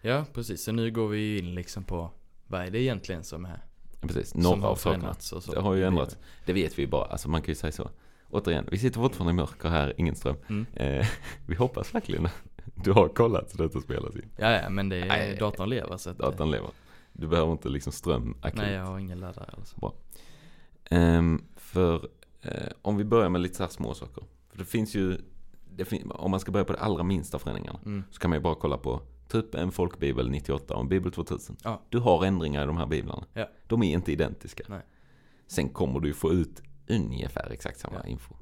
Ja, 0.00 0.24
precis. 0.34 0.64
Så 0.64 0.72
nu 0.72 0.90
går 0.90 1.08
vi 1.08 1.38
in 1.38 1.54
liksom 1.54 1.84
på 1.84 2.10
vad 2.46 2.60
är 2.60 2.70
det 2.70 2.82
egentligen 2.82 3.24
som 3.24 3.44
är 3.44 3.60
Precis, 4.00 4.34
några 4.34 4.68
av 4.68 4.76
sakerna. 4.76 5.16
Det 5.52 5.60
har 5.60 5.74
ju 5.74 5.84
ändrats. 5.84 6.16
Det 6.44 6.52
vet 6.52 6.78
vi 6.78 6.82
ju 6.82 6.88
bara. 6.88 7.04
Alltså 7.04 7.28
man 7.28 7.42
kan 7.42 7.48
ju 7.48 7.54
säga 7.54 7.72
så. 7.72 7.90
Återigen, 8.30 8.68
vi 8.70 8.78
sitter 8.78 9.00
fortfarande 9.00 9.30
i 9.30 9.34
mörker 9.34 9.68
här, 9.68 9.94
ingen 9.96 10.14
ström. 10.14 10.36
Mm. 10.48 10.66
Eh, 10.74 11.06
vi 11.46 11.54
hoppas 11.54 11.94
verkligen 11.94 12.26
att 12.26 12.32
du 12.74 12.92
har 12.92 13.08
kollat 13.08 13.50
så 13.50 13.62
detta 13.62 13.80
spelas 13.80 14.16
in. 14.16 14.30
Ja, 14.36 14.50
ja, 14.50 14.68
men 14.70 14.88
det 14.88 14.96
är, 14.96 15.08
Nej. 15.08 15.36
datorn 15.36 15.68
lever 15.68 15.96
så 15.96 16.10
att, 16.10 16.18
Datorn 16.18 16.50
lever. 16.50 16.70
Du 17.12 17.26
behöver 17.26 17.52
inte 17.52 17.68
liksom 17.68 17.92
ström 17.92 18.36
akut. 18.40 18.58
Nej, 18.58 18.72
jag 18.72 18.84
har 18.84 18.98
ingen 18.98 19.20
laddare 19.20 19.50
alltså. 19.58 19.92
Ehm, 20.90 21.44
för 21.56 22.08
eh, 22.42 22.68
om 22.82 22.96
vi 22.96 23.04
börjar 23.04 23.28
med 23.28 23.40
lite 23.40 23.54
så 23.54 23.62
här 23.62 23.70
små 23.70 23.94
saker. 23.94 24.24
För 24.50 24.58
det 24.58 24.64
finns 24.64 24.94
ju, 24.94 25.18
det 25.70 25.84
fin- 25.84 26.10
om 26.10 26.30
man 26.30 26.40
ska 26.40 26.52
börja 26.52 26.64
på 26.64 26.72
de 26.72 26.78
allra 26.78 27.02
minsta 27.02 27.38
förändringarna. 27.38 27.80
Mm. 27.86 28.04
Så 28.10 28.20
kan 28.20 28.30
man 28.30 28.38
ju 28.38 28.42
bara 28.42 28.54
kolla 28.54 28.76
på 28.78 29.00
typ 29.28 29.54
en 29.54 29.72
folkbibel 29.72 30.30
98 30.30 30.74
och 30.74 30.80
en 30.80 30.88
bibel 30.88 31.12
2000. 31.12 31.56
Ja. 31.64 31.82
Du 31.88 31.98
har 31.98 32.24
ändringar 32.24 32.62
i 32.62 32.66
de 32.66 32.76
här 32.76 32.86
biblarna. 32.86 33.24
Ja. 33.34 33.48
De 33.66 33.82
är 33.82 33.92
inte 33.94 34.12
identiska. 34.12 34.64
Nej. 34.68 34.80
Sen 35.46 35.68
kommer 35.68 36.00
du 36.00 36.08
ju 36.08 36.14
få 36.14 36.32
ut 36.32 36.62
ungefär 36.88 37.50
exakt 37.50 37.78
samma 37.80 37.96
Ja. 38.04 38.06
info. 38.10 38.34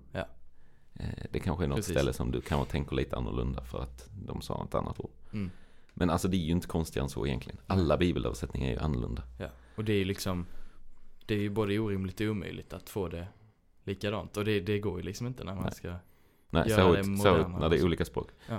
Eh, 0.95 1.07
Det 1.31 1.41
kanske 1.41 1.65
är 1.65 1.69
något 1.69 1.77
Precis. 1.77 1.95
ställe 1.95 2.13
som 2.13 2.31
du 2.31 2.41
kanske 2.41 2.73
tänker 2.73 2.97
lite 2.97 3.17
annorlunda 3.17 3.65
för 3.65 3.79
att 3.83 4.09
de 4.27 4.41
sa 4.41 4.65
ett 4.65 4.75
annat 4.75 5.01
ord. 5.01 5.11
Mm. 5.33 5.51
Men 5.95 6.11
alltså 6.11 6.29
det 6.29 6.37
är 6.37 6.39
ju 6.39 6.53
inte 6.53 6.67
konstigare 6.67 7.05
än 7.05 7.11
så 7.11 7.27
egentligen. 7.27 7.59
Alla 7.67 7.97
bibelöversättningar 7.97 8.69
är 8.69 8.73
ju 8.73 8.79
annorlunda. 8.79 9.23
Ja, 9.39 9.47
och 9.77 9.85
det 9.85 9.93
är 9.93 9.97
ju 9.97 10.05
liksom 10.05 10.47
Det 11.29 11.35
är 11.35 11.39
ju 11.39 11.51
både 11.51 11.79
orimligt 11.79 12.21
och 12.21 12.27
omöjligt 12.27 12.73
att 12.73 12.89
få 12.91 13.09
det 13.09 13.27
likadant 13.85 14.37
och 14.37 14.45
det, 14.45 14.61
det 14.61 14.79
går 14.79 14.97
ju 14.99 15.03
liksom 15.03 15.27
inte 15.27 15.45
när 15.45 15.55
man 15.55 15.65
Nej. 15.65 15.73
ska 15.75 15.89
Nej, 16.51 16.69
Göra 16.69 16.69
särskilt, 16.69 16.97
det 16.97 17.23
särskilt 17.23 17.39
moderna 17.49 17.59
när 17.59 17.69
det 17.69 17.77
är 17.79 17.85
olika 17.85 18.05
språk. 18.05 18.29
Ja. 18.49 18.59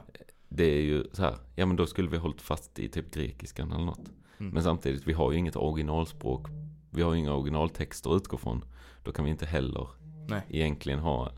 Det 0.49 0.63
är 0.63 0.81
ju 0.81 1.03
så 1.13 1.21
här, 1.21 1.35
ja 1.55 1.65
men 1.65 1.75
då 1.75 1.85
skulle 1.85 2.09
vi 2.09 2.17
hållit 2.17 2.41
fast 2.41 2.79
i 2.79 2.89
typ 2.89 3.11
grekiskan 3.13 3.71
eller 3.71 3.85
något. 3.85 4.11
Mm. 4.37 4.53
Men 4.53 4.63
samtidigt, 4.63 5.07
vi 5.07 5.13
har 5.13 5.31
ju 5.31 5.37
inget 5.37 5.55
originalspråk. 5.55 6.47
Vi 6.91 7.01
har 7.01 7.13
ju 7.13 7.19
inga 7.19 7.33
originaltexter 7.33 8.09
att 8.15 8.21
utgå 8.21 8.37
från. 8.37 8.63
Då 9.03 9.11
kan 9.11 9.25
vi 9.25 9.31
inte 9.31 9.45
heller 9.45 9.87
Nej. 10.27 10.41
egentligen 10.49 10.99
ha, 10.99 11.31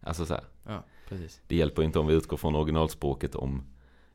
alltså 0.00 0.26
så 0.26 0.34
här, 0.34 0.44
Ja, 0.66 0.84
precis 1.08 1.40
det 1.46 1.56
hjälper 1.56 1.82
inte 1.82 1.98
om 1.98 2.06
vi 2.06 2.14
utgår 2.14 2.36
från 2.36 2.54
originalspråket 2.54 3.34
om 3.34 3.62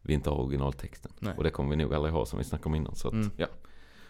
vi 0.01 0.13
inte 0.13 0.29
har 0.29 0.37
originaltexten. 0.37 1.11
Nej. 1.19 1.33
Och 1.37 1.43
det 1.43 1.49
kommer 1.49 1.69
vi 1.69 1.75
nog 1.75 1.93
aldrig 1.93 2.13
ha 2.13 2.25
som 2.25 2.39
vi 2.39 2.45
snackade 2.45 2.69
om 2.69 2.75
innan. 2.75 2.95
Så, 2.95 3.07
att, 3.07 3.13
Mm. 3.13 3.31
ja. 3.37 3.47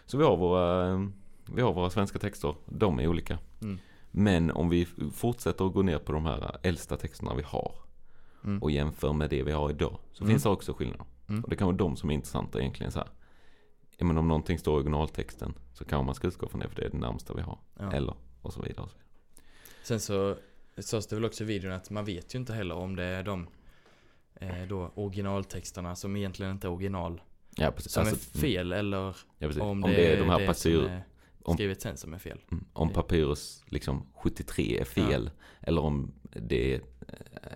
så 0.06 0.18
vi 0.18 0.24
har 0.24 0.36
våra, 0.36 0.90
eh, 0.92 1.00
vi 1.46 1.62
har 1.62 1.72
våra 1.72 1.90
svenska 1.90 2.18
texter, 2.18 2.54
de 2.66 3.00
är 3.00 3.06
olika. 3.06 3.38
mm. 3.62 3.78
Men 4.16 4.50
om 4.50 4.68
vi 4.68 4.86
fortsätter 5.14 5.66
att 5.66 5.72
gå 5.72 5.82
ner 5.82 5.98
på 5.98 6.12
de 6.12 6.24
här 6.26 6.58
äldsta 6.62 6.96
texterna 6.96 7.34
vi 7.34 7.42
har 7.42 7.74
Mm. 8.44 8.62
och 8.62 8.70
jämför 8.70 9.12
med 9.12 9.30
det 9.30 9.42
vi 9.42 9.52
har 9.52 9.70
idag. 9.70 9.98
Så 10.12 10.24
Mm. 10.24 10.32
finns 10.32 10.42
det 10.42 10.48
också 10.48 10.72
skillnader. 10.74 11.04
Mm. 11.28 11.44
Och 11.44 11.50
det 11.50 11.56
kan 11.56 11.66
vara 11.66 11.76
de 11.76 11.96
som 11.96 12.10
är 12.10 12.14
intressanta 12.14 12.60
egentligen 12.60 12.92
så 12.92 12.98
här. 12.98 13.08
Men 13.98 14.18
om 14.18 14.28
någonting 14.28 14.58
står 14.58 14.74
i 14.74 14.76
originaltexten 14.76 15.54
så 15.72 15.84
kan 15.84 16.04
man 16.04 16.14
ska 16.14 16.28
utgå 16.28 16.48
från 16.48 16.60
det 16.60 16.68
för 16.68 16.76
det 16.76 16.82
är 16.86 16.90
det 16.90 16.98
närmsta 16.98 17.34
vi 17.34 17.42
har. 17.42 17.58
ja. 17.78 17.92
Eller 17.92 18.14
och 18.42 18.52
så 18.52 18.62
vidare. 18.62 18.82
Och 18.84 18.90
så 18.90 18.96
vidare. 18.96 19.04
Sen 19.82 20.00
så 20.00 20.36
sades 20.82 21.06
det 21.06 21.16
väl 21.16 21.24
också 21.24 21.44
i 21.44 21.46
videon 21.46 21.72
att 21.72 21.90
man 21.90 22.04
vet 22.04 22.34
ju 22.34 22.38
inte 22.38 22.52
heller 22.52 22.74
om 22.74 22.96
det 22.96 23.04
är 23.04 23.22
de 23.22 23.46
eh, 24.34 24.62
då 24.68 24.90
originaltexterna 24.94 25.96
som 25.96 26.16
egentligen 26.16 26.52
inte 26.52 26.66
är 26.66 26.70
original 26.72 27.20
Ja, 27.56 27.72
som 27.76 28.00
Alltså, 28.00 28.36
är 28.36 28.40
fel 28.40 28.72
eller 28.72 29.02
mm, 29.02 29.14
ja, 29.58 29.64
om, 29.64 29.84
Om, 29.84 29.90
det 29.90 30.12
är 30.12 30.20
de 30.20 30.28
här 30.30 30.38
det 30.38 30.44
är 30.44 30.46
om- 31.44 31.54
skrivet 31.56 31.82
sen 31.82 31.96
som 31.96 32.14
är 32.14 32.18
fel. 32.18 32.38
mm, 32.52 32.64
om 32.72 32.90
Papyrus 32.90 33.62
liksom 33.66 34.06
73 34.14 34.78
är 34.80 34.84
fel. 34.84 35.30
Eller 35.60 35.82
om 35.82 36.12
det 36.32 36.80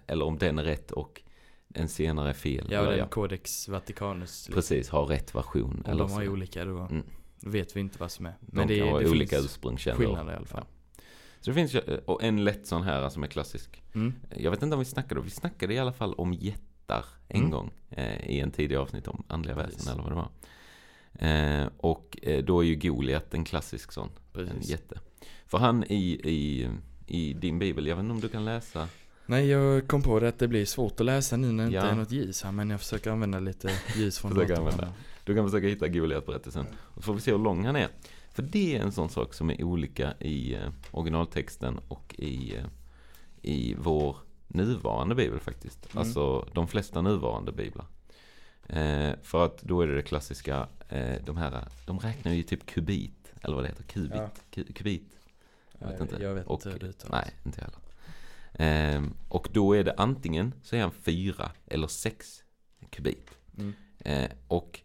eller 0.07 0.25
om 0.25 0.39
den 0.39 0.59
är 0.59 0.65
rätt 0.65 0.91
och 0.93 1.23
en 1.75 1.89
senare 1.89 2.29
är 2.29 2.33
fel. 2.35 2.69
Ja, 2.71 2.81
eller, 2.81 2.97
den 2.97 3.09
Codex 3.09 3.69
Vaticanus. 3.69 4.21
liksom. 4.49 4.55
Precis, 4.55 4.89
har 4.89 5.07
rätt 5.07 5.35
version. 5.35 5.83
Om 5.85 5.91
eller 5.93 6.05
de 6.05 6.13
har 6.13 6.25
så. 6.25 6.31
olika 6.31 6.65
då 6.65 6.79
Mm. 6.79 7.03
vet 7.43 7.77
vi 7.77 7.81
inte 7.81 7.99
vad 7.99 8.11
som 8.11 8.27
är. 8.27 8.35
De 8.41 8.57
Men 8.57 8.69
det, 8.69 8.79
kan 8.79 8.89
ha 8.89 9.01
det 9.01 9.11
olika 9.11 9.39
ursprungskällor. 9.39 9.99
skillnader 9.99 10.33
i 10.33 10.37
alla 10.37 10.47
fall. 10.47 10.65
Så 11.41 11.51
det 11.51 11.55
finns 11.55 11.75
ju, 11.75 11.81
och 12.05 12.23
en 12.23 12.45
lätt 12.45 12.67
sån 12.67 12.83
här 12.83 13.09
som 13.09 13.23
är 13.23 13.27
klassisk. 13.27 13.83
Mm. 13.95 14.15
Jag 14.37 14.51
vet 14.51 14.63
inte 14.63 14.75
om 14.75 14.79
vi 14.79 14.85
snackade, 14.85 15.21
vi 15.21 15.31
snackade 15.31 15.75
i 15.75 15.79
alla 15.79 15.93
fall 15.93 16.15
om 16.15 16.33
jättar 16.35 17.05
en 17.29 17.39
Mm. 17.41 17.51
gång 17.51 17.71
eh, 17.91 18.31
i 18.31 18.41
en 18.41 18.51
tidig 18.51 18.77
avsnitt 18.77 19.09
om 19.09 19.25
andliga 19.29 19.57
Precis. 19.57 19.75
väsen 19.79 19.93
eller 19.93 20.03
vad 20.03 20.13
det 20.13 20.17
var. 20.17 20.29
Eh, 21.15 21.67
och 21.77 22.19
eh, 22.23 22.45
då 22.45 22.61
är 22.61 22.67
ju 22.67 22.75
Goliat 22.77 23.35
en 23.35 23.45
klassisk 23.45 23.93
sån, 23.93 24.09
en 24.09 24.47
Precis. 24.47 24.71
jätte. 24.71 25.01
För 25.47 25.59
han 25.59 25.85
i, 25.85 26.21
i, 26.25 26.69
i 27.07 27.33
din 27.33 27.59
bibel, 27.59 27.87
jag 27.87 27.97
vet 27.97 28.03
inte 28.03 28.13
om 28.13 28.21
du 28.21 28.29
kan 28.29 28.45
läsa 28.45 28.89
Nej, 29.27 29.47
jag 29.47 29.89
kom 29.89 30.03
på 30.03 30.21
det 30.21 30.29
att 30.29 30.39
det 30.39 30.49
blir 30.49 30.65
svårt 30.65 31.01
att 31.01 31.07
läsa 31.07 31.37
nu 31.37 31.53
när 31.53 31.67
det 31.67 31.73
Ja. 31.73 31.81
inte 31.81 31.93
är 31.93 31.97
något 31.97 32.11
ljus 32.11 32.43
här. 32.43 32.53
Men 32.53 32.71
jag 32.71 32.81
försöker 32.81 33.11
använda 33.11 33.41
lite 33.41 33.71
ljus 33.97 34.19
från 34.19 34.35
datorn. 34.35 34.59
använda. 34.59 34.93
Du 35.25 35.35
kan 35.35 35.47
försöka 35.51 35.67
hitta 35.67 35.89
Goliat-berättelsen. 35.89 36.67
Och 36.77 36.95
så 36.95 37.03
får 37.03 37.15
vi 37.15 37.21
se 37.21 37.31
hur 37.31 37.39
lång 37.39 37.65
han 37.65 37.77
är. 37.77 37.89
För 38.33 38.43
det 38.43 38.77
är 38.77 38.81
en 38.83 38.93
sån 38.93 39.09
sak 39.09 39.35
som 39.35 39.51
är 39.51 39.63
olika 39.65 40.15
i 40.21 40.55
eh, 40.55 40.61
originaltexten 40.91 41.79
och 41.89 42.15
i, 42.19 42.57
eh, 42.57 42.65
i 43.43 43.75
vår 43.79 44.17
nuvarande 44.49 45.15
bibel 45.15 45.41
faktiskt. 45.41 45.89
Mm. 45.93 45.99
Alltså 46.05 46.49
de 46.55 46.69
flesta 46.69 47.03
nuvarande 47.03 47.53
biblar. 47.53 47.87
Eh, 48.69 49.13
för 49.23 49.45
att 49.45 49.63
då 49.63 49.81
är 49.81 49.87
det 49.87 49.95
det 49.97 50.03
klassiska, 50.03 50.69
eh, 50.89 51.17
de 51.25 51.37
här, 51.37 51.69
de 51.87 51.99
räknar 51.99 52.33
ju 52.33 52.43
typ 52.43 52.67
kubit, 52.67 53.33
eller 53.43 53.55
vad 53.55 53.65
det 53.65 53.69
heter, 53.69 53.83
kubit, 53.83 54.13
Ja. 54.15 54.31
ku- 54.51 54.73
kubit. 54.73 55.19
Jag 55.79 55.89
vet 55.89 56.01
inte. 56.01 56.23
Jag 56.23 56.35
vet 56.35 56.47
Och- 56.47 56.65
hur 56.65 56.79
det 56.79 56.87
uttalas. 56.87 57.25
Nej, 57.25 57.35
inte 57.47 57.61
heller. 57.61 57.79
Ehm, 58.53 59.15
och 59.29 59.49
då 59.53 59.73
är 59.77 59.85
det 59.85 59.95
antingen 59.97 60.55
så 60.63 60.77
är 60.77 60.81
han 60.81 60.91
fyra 60.93 61.51
eller 61.67 61.87
sex 61.87 62.43
kubit. 62.91 63.31
Mm. 63.59 63.73
Eh, 63.99 64.31
och 64.49 64.81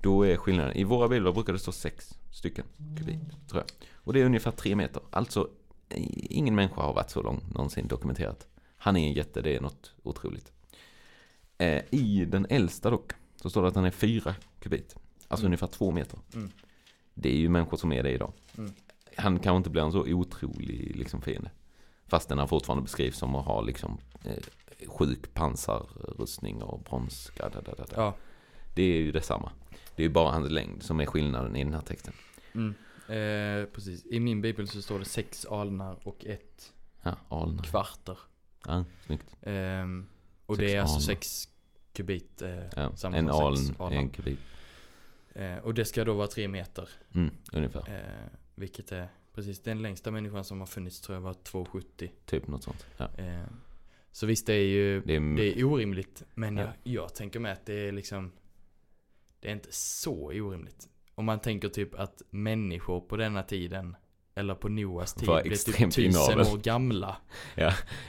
då 0.00 0.22
är 0.26 0.36
skillnaden, 0.36 0.76
i 0.76 0.84
våra 0.84 1.08
biblar 1.08 1.32
brukar 1.32 1.52
det 1.52 1.58
stå 1.58 1.72
sex 1.72 2.18
stycken 2.32 2.64
kubit, 2.98 3.20
tror 3.48 3.62
jag. 3.62 3.86
Och 3.94 4.12
det 4.12 4.20
är 4.20 4.24
ungefär 4.24 4.50
tre 4.50 4.74
meter. 4.76 5.02
Alltså, 5.10 5.48
ingen 5.88 6.54
människa 6.54 6.82
har 6.82 6.94
varit 6.94 7.10
så 7.10 7.22
lång 7.22 7.40
någonsin 7.54 7.88
dokumenterat. 7.88 8.46
Han 8.76 8.96
är 8.96 9.06
en 9.08 9.12
jätte, 9.12 9.40
det 9.42 9.56
är 9.56 9.60
något 9.60 9.92
otroligt. 10.02 10.52
Eh, 11.58 11.82
I 11.90 12.24
den 12.24 12.46
äldsta 12.50 12.90
dock, 12.90 13.12
så 13.36 13.50
står 13.50 13.62
det 13.62 13.68
att 13.68 13.74
han 13.74 13.84
är 13.84 13.90
fyra 13.90 14.34
kubit. 14.60 14.96
Alltså 15.28 15.42
Mm. 15.44 15.48
ungefär 15.48 15.66
två 15.66 15.90
meter. 15.90 16.18
Mm. 16.34 16.50
Det 17.14 17.28
är 17.28 17.36
ju 17.36 17.48
människor 17.48 17.76
som 17.76 17.92
är 17.92 18.02
det 18.02 18.10
idag. 18.10 18.32
Mm. 18.58 18.72
Han 19.16 19.38
kan 19.38 19.56
inte 19.56 19.70
bli 19.70 19.80
en 19.80 19.92
så 19.92 20.00
otrolig 20.00 20.96
liksom, 20.96 21.22
fiende. 21.22 21.50
Fastän 22.06 22.38
han 22.38 22.48
fortfarande 22.48 22.82
beskrivs 22.82 23.16
som 23.18 23.34
att 23.34 23.46
ha 23.46 23.60
liksom, 23.60 23.98
eh, 24.24 24.42
sjuk 24.88 25.34
pansarrustning 25.34 26.62
och 26.62 26.80
brons. 26.80 27.30
Da, 27.36 27.48
da, 27.48 27.60
da, 27.60 27.74
da. 27.74 27.84
Ja. 27.96 28.14
Det 28.74 28.82
är 28.82 28.96
ju 29.00 29.12
detsamma. 29.12 29.52
Det 29.96 30.02
är 30.02 30.06
ju 30.06 30.12
bara 30.12 30.30
hans 30.32 30.50
längd 30.50 30.82
som 30.82 31.00
är 31.00 31.06
skillnaden 31.06 31.56
i 31.56 31.64
den 31.64 31.74
här 31.74 31.80
texten. 31.80 32.14
Mm. 32.54 32.74
Eh, 33.08 33.66
precis. 33.72 34.06
I 34.06 34.20
min 34.20 34.40
bibel 34.42 34.68
så 34.68 34.82
står 34.82 34.98
det 34.98 35.04
sex 35.04 35.46
alnar 35.46 35.96
och 36.08 36.24
ett 36.26 36.72
Ja, 37.02 37.16
alnar. 37.28 37.62
kvarter. 37.62 38.18
Ja, 38.66 38.84
snyggt. 39.06 39.36
Ehm, 39.42 40.06
och 40.46 40.56
Sex 40.56 40.66
det 40.66 40.76
är 40.76 40.80
alltså 40.80 41.00
sex 41.00 41.48
kubit. 41.92 42.42
Eh, 42.42 42.58
Ja, 42.76 42.96
samma 42.96 43.16
en 43.16 43.30
aln 43.30 43.74
är 43.78 43.92
en 43.92 44.08
kubik. 44.10 44.38
Eh, 45.34 45.58
och 45.58 45.74
det 45.74 45.84
ska 45.84 46.04
då 46.04 46.14
vara 46.14 46.26
tre 46.26 46.48
meter. 46.48 46.88
Mm, 47.14 47.30
ungefär. 47.52 47.80
Eh, 47.94 48.28
vilket 48.54 48.92
är 48.92 49.08
precis 49.34 49.62
den 49.62 49.82
längsta 49.82 50.10
människan 50.10 50.44
som 50.44 50.58
har 50.60 50.66
funnits 50.66 51.00
tror 51.00 51.16
jag 51.16 51.20
var 51.20 51.32
2,70. 51.34 52.10
Typ 52.26 52.46
något 52.48 52.62
sånt. 52.62 52.86
Ja. 52.96 53.08
Eh, 53.18 53.44
så 54.10 54.26
visst 54.26 54.46
det 54.46 54.54
är 54.54 54.66
ju 54.66 55.00
Det 55.00 55.16
är, 55.16 55.36
det 55.36 55.58
är 55.60 55.64
orimligt. 55.64 56.22
Men 56.34 56.56
Ja. 56.56 56.62
jag, 56.62 56.72
jag 56.82 57.14
tänker 57.14 57.40
med 57.40 57.52
att 57.52 57.66
det 57.66 57.74
är 57.88 57.92
liksom 57.92 58.32
Det 59.40 59.48
är 59.48 59.52
inte 59.52 59.72
så 59.72 60.14
orimligt. 60.14 60.88
Om 61.14 61.24
man 61.24 61.40
tänker 61.40 61.68
typ 61.68 61.94
att 61.94 62.22
människor 62.30 63.00
på 63.00 63.16
denna 63.16 63.42
tiden 63.42 63.96
Eller 64.34 64.54
på 64.54 64.68
Noas 64.68 65.14
tid 65.14 65.28
blev 65.28 65.42
typ 65.42 65.52
extremt 65.52 65.94
tusen 65.94 66.40
år 66.40 66.62
gamla. 66.62 67.16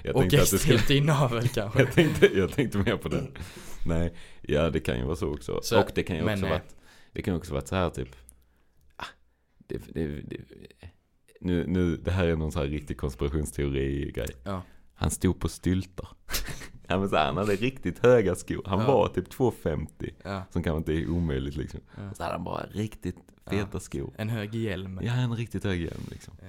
jag 0.03 0.15
Och 0.15 0.24
det 0.24 0.45
skulle... 0.45 0.76
extremt 0.76 0.89
inavel 0.89 1.47
kanske. 1.47 1.80
Jag 1.80 1.91
tänkte, 1.91 2.26
jag 2.26 2.51
tänkte 2.51 2.78
mer 2.78 2.97
på 2.97 3.09
det. 3.09 3.28
Nej, 3.86 4.13
ja 4.41 4.69
det 4.69 4.80
kan 4.80 4.97
ju 4.97 5.05
vara 5.05 5.15
så 5.15 5.34
också. 5.34 5.59
Så, 5.63 5.80
och 5.80 5.91
det 5.95 6.03
kan 6.03 6.15
ju 6.15 6.24
också 6.24 6.45
eh, 6.45 6.49
varit, 6.49 6.76
det 7.11 7.21
kan 7.21 7.34
ju 7.34 7.38
också 7.38 7.53
varit 7.53 7.67
så 7.67 7.76
här 7.76 7.89
typ, 7.89 8.15
ah, 8.95 9.05
det, 9.57 9.82
det, 9.93 10.07
det, 10.07 10.38
nu, 11.39 11.67
nu, 11.67 11.97
det 11.97 12.11
här 12.11 12.28
är 12.28 12.36
någon 12.36 12.51
så 12.51 12.59
här 12.59 12.67
riktig 12.67 12.97
konspirationsteori-grej. 12.97 14.30
Ja. 14.43 14.61
Han 14.93 15.11
stod 15.11 15.39
på 15.39 15.49
styltar. 15.49 16.07
Ja, 16.93 16.99
men 16.99 17.09
så 17.09 17.15
här, 17.15 17.25
han 17.25 17.37
hade 17.37 17.55
riktigt 17.55 17.99
höga 17.99 18.35
skor. 18.35 18.61
Han 18.65 18.79
Ja. 18.79 18.87
var 18.87 19.07
typ 19.07 19.29
2,50. 19.33 20.09
Ja, 20.23 20.43
Som 20.49 20.63
kanske 20.63 20.77
inte 20.77 20.93
är 20.93 21.09
omöjligt 21.09 21.55
liksom. 21.55 21.79
ja. 21.97 22.13
Så 22.13 22.23
hade 22.23 22.35
han 22.35 22.43
bara 22.43 22.65
riktigt 22.71 23.15
feta 23.49 23.79
skor. 23.79 24.13
En 24.17 24.29
hög 24.29 24.55
hjälm. 24.55 24.99
Ja, 25.03 25.13
en 25.13 25.35
riktigt 25.35 25.63
hög 25.63 25.81
hjälm 25.81 26.03
liksom. 26.11 26.33
Eh, 26.41 26.47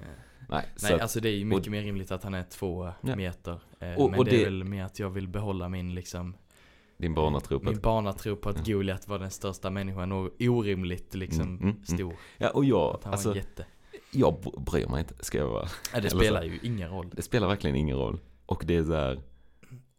Nej, 0.49 0.67
Nej, 0.83 0.93
att, 0.95 1.01
alltså 1.01 1.21
det 1.21 1.29
är 1.29 1.37
ju 1.37 1.45
mycket 1.45 1.71
mer 1.73 1.83
rimligt 1.83 2.11
att 2.13 2.25
han 2.25 2.35
är 2.35 2.43
två 2.43 2.91
Ja. 3.03 3.17
meter. 3.17 3.61
Eh, 3.81 3.95
Och- 3.95 4.11
men 4.11 4.19
och 4.19 4.25
det, 4.25 4.31
det- 4.31 4.41
är 4.41 4.45
väl 4.45 4.65
mer 4.65 4.85
att 4.85 4.99
jag 4.99 5.11
vill 5.11 5.29
behålla 5.29 5.69
min 5.69 5.95
liksom 5.95 6.35
din 6.97 7.15
barnatro 7.15 7.59
på 7.59 7.71
Min 7.71 7.81
barnatro 7.81 8.37
på 8.37 8.49
att 8.49 8.69
Ja. 8.69 8.75
Goliat 8.77 9.09
var 9.09 9.19
den 9.19 9.31
största 9.31 9.71
människan 9.71 10.13
och 10.13 10.31
orimligt 10.41 11.15
liksom 11.15 11.41
Mm, 11.43 11.55
mm, 11.57 11.69
mm. 11.71 11.85
stor. 11.85 12.15
Ja, 12.39 12.51
och 12.51 12.65
jag, 12.65 12.95
Att 12.95 13.05
han 13.05 13.11
var 13.11 13.17
alltså, 13.17 13.31
en 13.31 13.37
jätte. 13.37 13.67
jag 14.11 14.35
br- 14.43 14.61
bryr 14.65 14.87
mig 14.87 15.01
inte, 15.01 15.15
ska 15.25 15.39
jag 15.39 15.49
vara. 15.49 15.69
Nej, 15.93 16.03
det 16.03 16.11
spelar 16.11 16.43
ju 16.43 16.59
ingen 16.63 16.89
roll. 16.91 17.11
Det 17.13 17.23
spelar 17.23 17.49
verkligen 17.49 17.77
ingen 17.77 17.97
roll. 17.97 18.21
Och 18.47 18.63
det 18.67 18.77
är 18.77 18.85
så 18.85 18.95
här, 18.95 19.21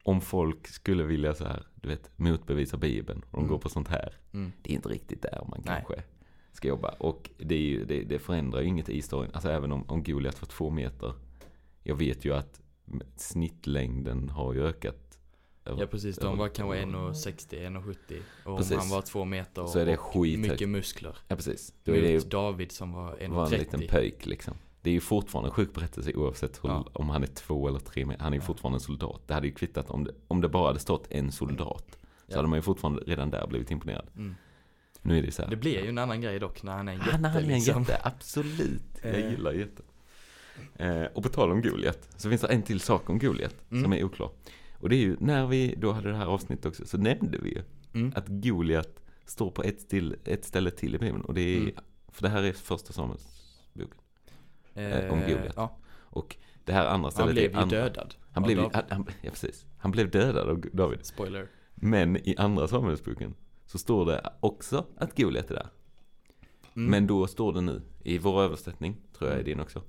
om 0.08 0.22
folk 0.22 0.68
skulle 0.68 1.04
vilja 1.04 1.34
så 1.34 1.44
här, 1.46 1.64
du 1.76 1.88
vet, 1.90 2.12
motbevisa 2.16 2.78
Bibeln 2.78 3.20
och 3.20 3.32
de 3.32 3.38
Mm. 3.40 3.50
går 3.52 3.58
på 3.60 3.70
sånt 3.70 3.88
här. 3.88 4.14
Mm. 4.34 4.52
Det 4.62 4.72
är 4.72 4.76
inte 4.76 4.90
riktigt 4.90 5.22
där 5.22 5.46
man 5.50 5.62
Nej. 5.66 5.84
kanske 5.88 6.04
ska 6.52 6.68
jobba. 6.68 6.90
Och 6.90 7.30
det, 7.38 7.58
ju, 7.58 7.86
det, 7.86 8.04
det 8.04 8.20
förändrar 8.20 8.62
ju 8.62 8.68
inget 8.68 8.90
i 8.90 9.02
storyn. 9.02 9.32
Alltså 9.34 9.50
även 9.50 9.72
om, 9.72 9.84
om 9.90 10.04
Goliat 10.04 10.42
var 10.42 10.48
två 10.48 10.70
meter. 10.70 11.14
Jag 11.84 11.96
vet 11.96 12.26
ju 12.26 12.34
att 12.34 12.62
snittlängden 13.16 14.30
har 14.30 14.54
ju 14.54 14.66
ökat. 14.68 15.18
över- 15.66 15.82
Ja 15.82 15.88
precis, 15.88 16.16
de 16.18 16.38
var 16.38 16.48
kanske 16.50 16.78
1,60, 16.82 17.68
1,70 17.68 18.20
och 18.44 18.52
om 18.52 18.58
Precis. 18.58 18.78
han 18.78 18.90
var 18.90 19.02
två 19.02 19.26
meter 19.26 19.66
Så 19.68 19.80
är 19.80 19.86
det 19.86 19.98
och 19.98 20.16
mycket 20.40 20.70
muskler. 20.70 21.18
Ja 21.28 21.36
precis. 21.36 21.74
Då 21.84 21.92
är 21.96 22.02
det 22.02 22.12
ju 22.12 22.20
David 22.20 22.72
som 22.72 22.92
var 22.94 23.04
var 23.30 23.46
en 23.54 23.60
liten 23.60 23.82
1,30. 23.82 23.90
pöjk 23.90 24.26
liksom. 24.26 24.54
Det 24.86 24.90
är 24.90 24.94
ju 24.94 25.00
fortfarande 25.00 25.48
en 25.50 25.54
sjuk 25.54 25.74
berättelse 25.74 26.14
oavsett 26.14 26.64
hur, 26.64 26.70
Ja. 26.70 26.86
om 26.94 27.10
han 27.10 27.24
är 27.24 27.28
två 27.28 27.68
eller 27.68 27.80
tre. 27.80 28.06
Han 28.20 28.34
är 28.34 28.38
ju 28.38 28.42
fortfarande 28.42 28.76
en 28.76 28.80
soldat. 28.82 29.22
Det 29.28 29.34
hade 29.34 29.48
ju 29.48 29.54
kvittat 29.54 29.90
om 29.90 30.04
det, 30.04 30.12
om 30.28 30.42
det 30.42 30.50
bara 30.50 30.68
hade 30.68 30.80
stått 30.80 31.08
en 31.12 31.32
soldat. 31.32 31.86
Så 31.92 31.98
Ja. 32.28 32.36
hade 32.36 32.48
man 32.48 32.58
ju 32.58 32.62
fortfarande 32.62 33.02
redan 33.02 33.30
där 33.30 33.48
blivit 33.48 33.72
imponerad. 33.72 34.08
Mm. 34.16 34.36
Nu 35.02 35.18
är 35.18 35.22
det 35.22 35.32
så 35.32 35.42
här. 35.42 35.50
Det 35.50 35.56
blir 35.56 35.84
ju 35.84 35.90
en 35.90 35.98
annan 35.98 36.22
grej 36.22 36.40
dock 36.40 36.64
när 36.64 36.72
han 36.72 36.88
är 36.88 36.92
en 36.94 36.98
jätte 37.00 37.12
Han 37.12 37.26
är 37.26 37.42
en 37.42 37.48
liksom. 37.48 37.82
jätte, 37.82 38.00
absolut. 38.04 38.82
Jag 39.04 39.16
Eh. 39.16 39.30
gillar 39.32 39.52
jätte. 39.54 39.84
Eh, 40.76 41.04
och 41.14 41.24
på 41.24 41.30
tal 41.30 41.52
om 41.52 41.62
Goliat, 41.62 42.10
så 42.18 42.30
finns 42.30 42.42
det 42.42 42.48
en 42.48 42.64
till 42.64 42.80
sak 42.80 43.10
om 43.10 43.20
Goliat 43.20 43.56
Mm. 43.72 43.84
som 43.84 43.94
är 43.94 44.04
oklar. 44.04 44.30
Och 44.80 44.90
det 44.90 44.96
är 44.96 45.00
ju, 45.02 45.18
när 45.20 45.48
vi 45.48 45.76
då 45.78 45.92
hade 45.92 46.10
det 46.10 46.18
här 46.18 46.26
avsnittet 46.26 46.66
också, 46.66 46.86
så 46.86 46.98
nämnde 46.98 47.38
vi 47.38 47.50
ju 47.50 47.62
Mm. 47.94 48.12
att 48.16 48.26
Goliat 48.28 49.00
står 49.26 49.52
på 49.52 49.64
ett, 49.64 49.90
till, 49.90 50.16
ett 50.26 50.46
ställe 50.46 50.72
till 50.72 50.96
i 50.96 50.98
Bibeln. 50.98 51.22
Och 51.22 51.34
det 51.34 51.42
är, 51.42 51.62
Mm. 51.62 51.76
för 52.08 52.22
det 52.24 52.30
här 52.30 52.44
är 52.44 52.54
första 52.54 52.94
Samuelsboken. 52.94 53.98
Eh, 54.76 55.12
om 55.14 55.20
Eh, 55.20 55.28
Goliat. 55.28 55.54
Ja, 55.56 55.78
Och 56.00 56.36
det 56.66 56.74
här 56.74 56.86
andra 56.86 57.12
stället 57.12 57.28
han 57.28 57.34
blev 57.36 57.46
är 57.52 57.54
ju 57.56 57.62
andra. 57.62 57.78
dödad. 57.78 58.16
Han 58.32 58.44
blev, 58.44 58.58
ju- 58.58 58.70
han, 58.74 59.08
ja, 59.22 59.30
precis. 59.32 59.66
han 59.78 59.92
blev 59.92 60.12
dödad 60.12 60.50
av 60.50 60.62
David. 60.74 61.06
Spoiler. 61.06 61.48
Men 61.76 62.18
i 62.18 62.36
andra 62.38 62.68
Samuelsboken 62.68 63.34
så 63.66 63.78
står 63.78 64.06
det 64.06 64.30
också 64.40 64.86
att 64.98 65.18
Goliat 65.18 65.52
är 65.52 65.56
där. 65.56 65.68
Mm. 66.76 66.90
Men 66.92 67.08
då 67.08 67.28
står 67.28 67.54
det 67.54 67.62
nu, 67.62 67.82
i 68.04 68.18
vår 68.18 68.42
översättning, 68.42 68.98
tror 69.18 69.30
jag 69.30 69.38
i 69.40 69.42
Mm. 69.42 69.46
din 69.52 69.60
också, 69.60 69.82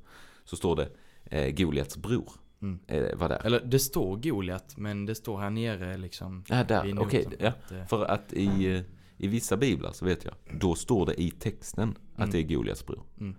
så 0.44 0.56
står 0.56 0.76
det 0.76 0.88
eh, 1.24 1.54
Goliats 1.54 1.96
bror 1.96 2.32
Mm. 2.62 2.78
eh, 2.86 3.16
var 3.16 3.28
där. 3.28 3.46
Eller 3.46 3.60
det 3.60 3.78
står 3.78 4.16
Goliat, 4.16 4.76
men 4.76 5.06
det 5.06 5.14
står 5.14 5.38
här 5.38 5.50
nere 5.50 5.96
liksom. 5.96 6.44
Ja, 6.48 6.64
där, 6.64 6.98
okej. 7.00 7.24
noten. 7.24 7.38
ja. 7.38 7.48
Att, 7.48 7.72
eh, 7.72 7.84
För 7.84 8.04
att 8.04 8.32
i, 8.32 8.74
eh, 8.74 8.80
i 9.16 9.28
vissa 9.28 9.56
biblar 9.56 9.92
så 9.92 10.04
vet 10.04 10.24
jag, 10.24 10.34
då 10.60 10.74
står 10.74 11.06
det 11.06 11.22
i 11.22 11.30
texten 11.30 11.98
att 12.14 12.18
Mm. 12.18 12.30
det 12.30 12.38
är 12.38 12.42
Goliats 12.56 12.86
bror. 12.86 13.02
Mm. 13.20 13.36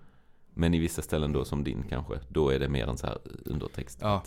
Men 0.57 0.73
i 0.73 0.79
vissa 0.79 1.01
ställen 1.01 1.31
då, 1.31 1.45
som 1.45 1.63
din 1.63 1.83
kanske, 1.89 2.19
då 2.29 2.49
är 2.49 2.59
det 2.59 2.69
mer 2.69 2.87
en 2.87 2.97
så 2.97 3.07
här 3.07 3.17
undertext. 3.45 3.99
Ja. 4.01 4.23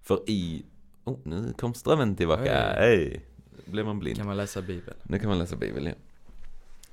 För 0.00 0.30
i, 0.30 0.64
oh, 1.04 1.18
nu 1.22 1.52
kom 1.58 1.74
strömmen 1.74 2.16
tillbaka. 2.16 2.72
Hej! 2.76 3.24
Blev 3.64 3.86
man 3.86 3.98
blind. 3.98 4.16
Kan 4.16 4.26
man 4.26 4.36
läsa 4.36 4.62
Bibeln? 4.62 4.96
Nu 5.02 5.18
kan 5.18 5.28
man 5.28 5.38
läsa 5.38 5.56
Bibeln 5.56 5.86
igen. 5.86 5.98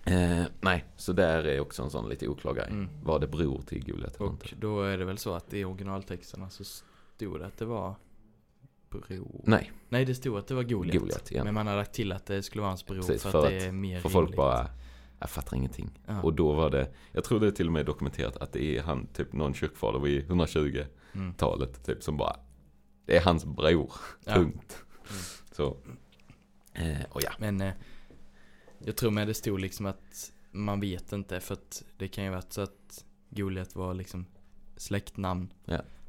Eh, 0.05 0.45
nej, 0.61 0.85
så 0.97 1.13
där 1.13 1.43
är 1.43 1.59
också 1.59 1.83
en 1.83 1.89
sån 1.89 2.09
lite 2.09 2.27
oklar 2.27 2.53
grej. 2.53 2.67
Mm. 2.69 2.89
Vad 3.03 3.21
det 3.21 3.27
beror 3.27 3.61
till 3.61 3.85
Goliat 3.85 4.15
eller 4.15 4.25
Och 4.27 4.31
inte. 4.33 4.47
då 4.59 4.83
är 4.83 4.97
det 4.97 5.05
väl 5.05 5.17
så 5.17 5.33
att 5.33 5.53
i 5.53 5.63
originaltexterna 5.63 6.49
så 6.49 6.63
stod 6.63 7.39
det 7.39 7.45
att 7.45 7.57
det 7.57 7.65
var 7.65 7.95
bror. 8.89 9.41
Nej, 9.43 9.71
Nej, 9.89 10.05
det 10.05 10.15
stod 10.15 10.37
att 10.37 10.47
det 10.47 10.53
var 10.55 10.63
Goliat. 10.63 10.97
Goliat, 10.97 11.31
ja. 11.31 11.43
Men 11.43 11.53
man 11.53 11.67
har 11.67 11.75
lagt 11.75 11.93
till 11.93 12.11
att 12.11 12.25
det 12.25 12.43
skulle 12.43 12.61
vara 12.61 12.71
hans 12.71 12.85
bror 12.85 12.95
Precis, 12.95 13.23
för, 13.23 13.31
för 13.31 13.43
att 13.43 13.49
det 13.49 13.65
är 13.65 13.71
mer 13.71 13.99
för 13.99 14.09
folk 14.09 14.25
rimligt. 14.25 14.37
bara, 14.37 14.69
jag 15.19 15.29
fattar 15.29 15.57
ingenting. 15.57 15.99
Ja. 16.05 16.21
Och 16.21 16.33
då 16.33 16.53
var 16.53 16.69
det, 16.69 16.89
jag 17.11 17.23
tror 17.23 17.39
det 17.39 17.47
är 17.47 17.51
till 17.51 17.67
och 17.67 17.73
med 17.73 17.85
dokumenterat 17.85 18.37
att 18.37 18.53
det 18.53 18.77
är 18.77 18.81
han, 18.83 19.07
typ 19.07 19.33
någon 19.33 19.53
kyrkfader 19.53 19.99
vid 19.99 20.25
120-talet, 20.29 21.69
Mm. 21.69 21.83
typ 21.85 22.03
som 22.03 22.17
bara, 22.17 22.35
det 23.05 23.17
är 23.17 23.21
hans 23.21 23.45
bror, 23.45 23.91
Ja. 24.25 24.33
punkt. 24.33 24.83
Mm. 25.09 25.21
Så, 25.51 25.77
eh, 26.73 27.05
och 27.09 27.21
ja. 27.23 27.31
Men 27.39 27.61
eh, 27.61 27.73
jag 28.85 28.95
tror 28.95 29.11
med 29.11 29.27
det 29.27 29.33
stod 29.33 29.59
liksom 29.59 29.85
att 29.85 30.31
man 30.51 30.79
vet 30.79 31.11
inte 31.13 31.39
för 31.39 31.53
att 31.53 31.83
det 31.97 32.07
kan 32.07 32.23
ju 32.23 32.29
varit 32.29 32.53
så 32.53 32.61
att 32.61 33.05
Goliat 33.29 33.75
var 33.75 33.93
liksom 33.93 34.25
släktnamn. 34.75 35.53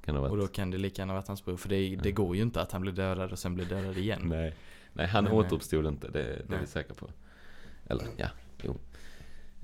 Kan 0.05 0.15
det 0.15 0.21
ha 0.21 0.29
Och 0.29 0.37
då 0.37 0.47
kan 0.47 0.71
det 0.71 0.79
lika 0.79 1.03
gärna 1.03 1.13
varit 1.15 1.29
hans 1.29 1.45
bror. 1.45 1.57
För 1.57 1.69
det, 1.69 1.97
det 1.97 2.09
Ja. 2.09 2.15
går 2.15 2.37
ju 2.37 2.43
inte 2.43 2.63
att 2.63 2.73
han 2.73 2.83
blir 2.83 2.93
dödad 2.93 3.33
och 3.33 3.39
sen 3.39 3.55
blir 3.55 3.65
dödad 3.65 3.97
igen. 3.99 4.21
Nej, 4.25 4.55
nej 4.93 5.07
han 5.07 5.25
Men, 5.25 5.33
eh, 5.33 5.39
återuppstod 5.39 5.87
inte, 5.87 6.09
det, 6.09 6.43
det 6.49 6.55
är 6.57 6.61
vi 6.61 6.67
säkra 6.67 6.95
på. 6.95 7.11
Eller, 7.87 8.07
ja, 8.17 8.29
jo. 8.63 8.77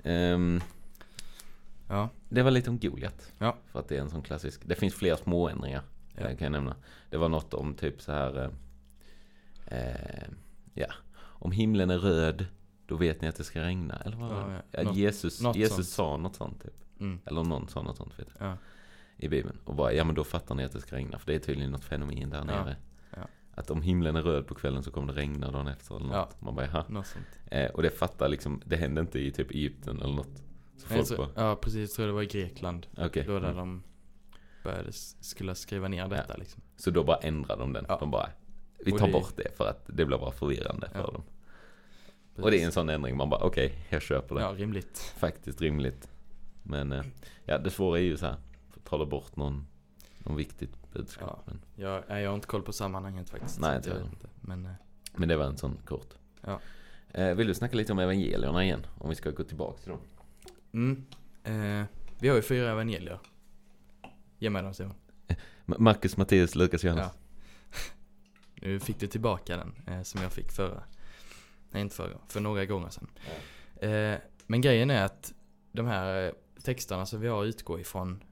Ehm, 0.07 0.61
Ja, 1.89 2.09
det 2.29 2.43
var 2.43 2.51
lite 2.51 2.69
om 2.69 2.79
Goliat. 2.79 3.31
Ja. 3.37 3.55
För 3.71 3.79
att 3.79 3.87
det 3.87 3.97
är 3.97 4.01
en 4.01 4.09
sån 4.09 4.21
klassisk, 4.21 4.61
det 4.65 4.75
finns 4.75 4.93
fler 4.95 5.15
små 5.15 5.49
ändringar. 5.49 5.81
Ja. 6.15 6.21
eh, 6.21 6.37
kan 6.37 6.45
jag 6.45 6.51
nämna. 6.51 6.75
Det 7.09 7.17
var 7.17 7.29
något 7.29 7.53
om 7.53 7.73
typ 7.73 8.01
så 8.01 8.11
här, 8.11 8.51
eh, 9.65 9.77
eh, 9.79 10.27
ja, 10.73 10.87
om 11.19 11.51
himlen 11.51 11.89
är 11.89 11.97
röd, 11.97 12.45
då 12.85 12.95
vet 12.95 13.21
ni 13.21 13.27
att 13.27 13.35
det 13.35 13.43
ska 13.43 13.61
regna. 13.61 13.95
Eller 14.05 14.17
vad 14.17 14.31
Ja, 14.31 14.61
ja. 14.71 14.83
Något- 14.83 14.95
Jesus, 14.95 15.41
något 15.41 15.55
Jesus 15.55 15.75
sånt. 15.75 15.87
sa 15.87 16.17
något 16.17 16.35
sånt 16.35 16.63
typ. 16.63 16.73
Mm. 16.99 17.19
Eller 17.25 17.43
någon 17.43 17.67
sa 17.67 17.81
något 17.81 17.97
sånt 17.97 18.19
vet 18.19 18.27
jag, 18.39 18.47
Ja. 18.49 18.57
i 19.17 19.27
Bibeln. 19.29 19.57
Och 19.63 19.75
bara, 19.75 19.93
ja 19.93 20.03
men 20.03 20.15
då 20.15 20.23
fattar 20.23 20.55
ni 20.55 20.63
att 20.63 20.71
det 20.71 20.81
ska 20.81 20.95
regna. 20.95 21.19
För 21.19 21.27
det 21.27 21.35
är 21.35 21.39
tydligen 21.39 21.71
något 21.71 21.83
fenomen 21.83 22.29
där 22.29 22.43
nere. 22.43 22.75
Ja. 23.57 23.61
Att 23.61 23.71
om 23.71 23.81
himlen 23.81 24.15
är 24.15 24.21
röd 24.21 24.47
på 24.47 24.55
kvällen 24.55 24.83
så 24.83 24.91
kommer 24.91 25.13
det 25.13 25.19
regna 25.19 25.51
dagen 25.51 25.67
efter 25.67 25.95
eller 25.95 26.05
något. 26.05 26.15
Ja. 26.15 26.29
Man 26.39 26.55
bara, 26.55 26.65
jaha. 26.65 26.85
Något. 26.89 27.15
Eh, 27.51 27.69
och 27.71 27.81
det 27.81 27.89
fattar 27.89 28.29
liksom, 28.29 28.61
det 28.65 28.75
hände 28.75 29.01
inte 29.01 29.19
i 29.19 29.31
typ 29.31 29.51
Egypten 29.51 30.01
eller 30.01 30.13
något. 30.13 30.43
Så 30.77 30.87
folk 30.87 31.07
så, 31.07 31.17
bara, 31.17 31.29
ja 31.35 31.55
precis, 31.55 31.89
jag 31.89 31.95
tror 31.95 32.07
det 32.07 32.11
var 32.11 32.21
i 32.21 32.25
Grekland. 32.25 32.87
okej. 32.97 33.23
Då 33.27 33.39
där 33.39 33.51
mm. 33.51 33.57
de 33.57 33.83
började, 34.63 34.91
skulle 34.91 35.55
skriva 35.55 35.87
ner 35.87 36.07
detta 36.07 36.37
liksom. 36.37 36.61
Så 36.77 36.91
då 36.91 37.03
bara 37.03 37.17
ändrar 37.17 37.57
de 37.57 37.73
den. 37.73 37.85
Ja. 37.87 37.97
De 37.99 38.11
bara, 38.11 38.29
vi 38.85 38.91
tar 38.91 39.07
det- 39.07 39.13
bort 39.13 39.33
det 39.35 39.57
för 39.57 39.69
att 39.69 39.85
det 39.87 40.05
blir 40.05 40.17
bara 40.17 40.31
förvirrande 40.31 40.89
för 40.89 40.99
Ja. 40.99 41.11
dem. 41.11 41.23
Och 42.35 42.51
det 42.51 42.61
är 42.61 42.65
en 42.65 42.71
sån 42.71 42.89
ändring, 42.89 43.17
man 43.17 43.29
bara 43.29 43.43
okej, 43.43 43.85
jag 43.89 44.01
köper 44.01 44.35
det. 44.35 44.41
Ja, 44.41 44.53
rimligt. 44.57 45.13
Faktiskt 45.17 45.61
rimligt. 45.61 46.09
Men 46.63 46.91
eh, 46.91 47.03
ja, 47.45 47.57
det 47.57 47.69
svåra 47.69 47.99
är 47.99 48.03
ju 48.03 48.17
så 48.17 48.25
här, 48.25 48.35
det 48.97 49.05
bort 49.05 49.35
någon, 49.35 49.67
någon 50.17 50.35
viktigt 50.35 50.86
budskap. 50.97 51.29
Ja. 51.29 51.43
Men, 51.45 51.61
Jag, 51.75 52.03
jag 52.21 52.29
har 52.29 52.35
inte 52.35 52.47
koll 52.47 52.61
på 52.61 52.73
sammanhanget 52.73 53.29
faktiskt. 53.29 53.59
Nej, 53.59 53.75
inte 53.77 53.89
jag 53.89 53.99
inte. 53.99 54.27
Men 54.41 54.65
eh, 54.65 54.71
men 55.15 55.29
det 55.29 55.37
var 55.37 55.45
en 55.45 55.57
sån 55.57 55.77
kort. 55.85 56.13
Ja. 56.41 56.59
Eh, 57.13 57.33
vill 57.35 57.47
du 57.47 57.53
snacka 57.53 57.77
lite 57.77 57.91
om 57.91 57.99
evangelierna 57.99 58.63
igen? 58.63 58.85
Om 58.97 59.09
vi 59.09 59.15
ska 59.15 59.31
gå 59.31 59.43
tillbaka 59.43 59.77
till 59.81 59.89
dem. 59.91 59.99
mm, 60.71 61.05
eh, 61.43 61.85
vi 62.19 62.27
har 62.29 62.35
ju 62.35 62.41
fyra 62.41 62.71
evangelier. 62.71 63.19
Ge 64.39 64.49
mig 64.49 64.63
dem 64.63 64.73
Simon. 64.73 64.95
Marcus, 65.65 66.17
Matteus, 66.17 66.55
Lukas, 66.55 66.83
Johannes. 66.83 67.05
Ja. 67.05 67.13
Nu 68.61 68.79
fick 68.79 68.99
du 68.99 69.07
tillbaka 69.07 69.57
den 69.57 69.73
eh, 69.87 70.03
som 70.03 70.21
jag 70.21 70.31
fick 70.31 70.51
förra. 70.51 70.83
Nej 71.69 71.81
inte 71.81 71.95
förra, 71.95 72.17
för 72.27 72.39
några 72.39 72.65
gånger 72.65 72.89
sedan. 72.89 73.07
Eh, 73.75 74.19
men 74.47 74.61
grejen 74.61 74.89
är 74.89 75.05
att 75.05 75.33
de 75.71 75.85
här 75.85 76.25
eh, 76.27 76.31
texterna 76.63 77.05
som 77.05 77.21
vi 77.21 77.27
har 77.27 77.41
att 77.43 77.47
utgå 77.47 77.79
ifrån. 77.79 78.23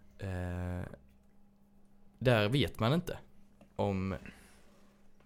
Där 2.26 2.49
vet 2.49 2.80
man 2.80 2.93
inte 2.93 3.17
om 3.76 4.11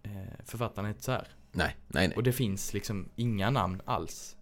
eh, 0.03 0.11
författarna 0.45 0.87
heter 0.87 1.01
så 1.01 1.11
här. 1.11 1.27
Nej, 1.51 1.75
nej, 1.87 2.07
nej. 2.07 2.17
Och 2.17 2.23
det 2.23 2.31
finns 2.31 2.73
liksom 2.73 3.09
inga 3.15 3.49
namn 3.49 3.81
alls 3.85 4.37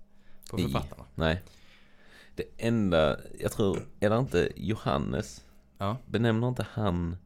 på 0.50 0.60
I. 0.60 0.64
författarna. 0.64 1.06
Nej. 1.16 1.42
Det 2.36 2.44
enda, 2.58 3.18
jag 3.40 3.52
tror, 3.52 3.80
är 4.00 4.10
det 4.10 4.18
inte 4.18 4.50
Johannes? 4.56 5.44
Ja, 5.78 5.98
Benämner 6.06 6.48
inte 6.48 6.66
han, 6.72 7.18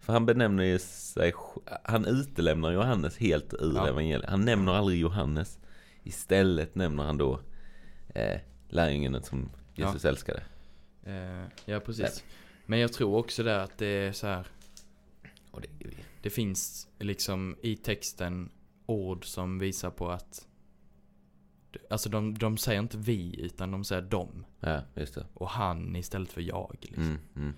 för 0.00 0.12
han 0.12 0.26
benämner 0.26 0.64
ju 0.64 0.78
sig, 0.78 1.32
han 1.84 2.04
utelämnar 2.06 2.70
Johannes 2.72 3.16
helt 3.18 3.54
ur 3.54 3.74
Ja. 3.76 3.88
evangeliet. 3.88 4.30
Han 4.30 4.44
nämner 4.44 4.72
aldrig 4.72 5.00
Johannes. 5.00 5.58
Istället 6.02 6.74
nämner 6.74 7.04
han 7.04 7.18
då 7.18 7.40
eh, 8.14 8.40
lärjungen 8.68 9.22
som 9.22 9.50
Jesus 9.74 10.04
älskade. 10.04 10.42
eh, 11.04 11.44
ja 11.64 11.80
precis. 11.80 12.24
Men 12.66 12.78
jag 12.78 12.92
tror 12.92 13.16
också 13.16 13.42
där 13.42 13.58
att 13.58 13.78
det 13.78 13.86
är 13.86 14.12
så 14.12 14.26
här. 14.26 14.46
Och 15.58 15.62
det, 15.78 15.90
Det 16.22 16.30
finns 16.30 16.88
liksom 16.98 17.56
i 17.62 17.76
texten 17.76 18.50
ord 18.86 19.24
som 19.26 19.58
visar 19.58 19.90
på 19.90 20.10
att 20.10 20.46
Alltså 21.90 22.08
de, 22.08 22.38
de 22.38 22.56
säger 22.58 22.80
inte 22.80 22.98
vi 22.98 23.40
utan 23.40 23.70
de 23.70 23.84
säger 23.84 24.02
dem 24.02 24.44
ja, 24.60 24.80
just 24.94 25.14
det. 25.14 25.26
och 25.34 25.48
han 25.48 25.96
istället 25.96 26.32
för 26.32 26.40
jag. 26.40 26.76
Liksom. 26.80 27.04
Mm, 27.04 27.18
mm. 27.36 27.54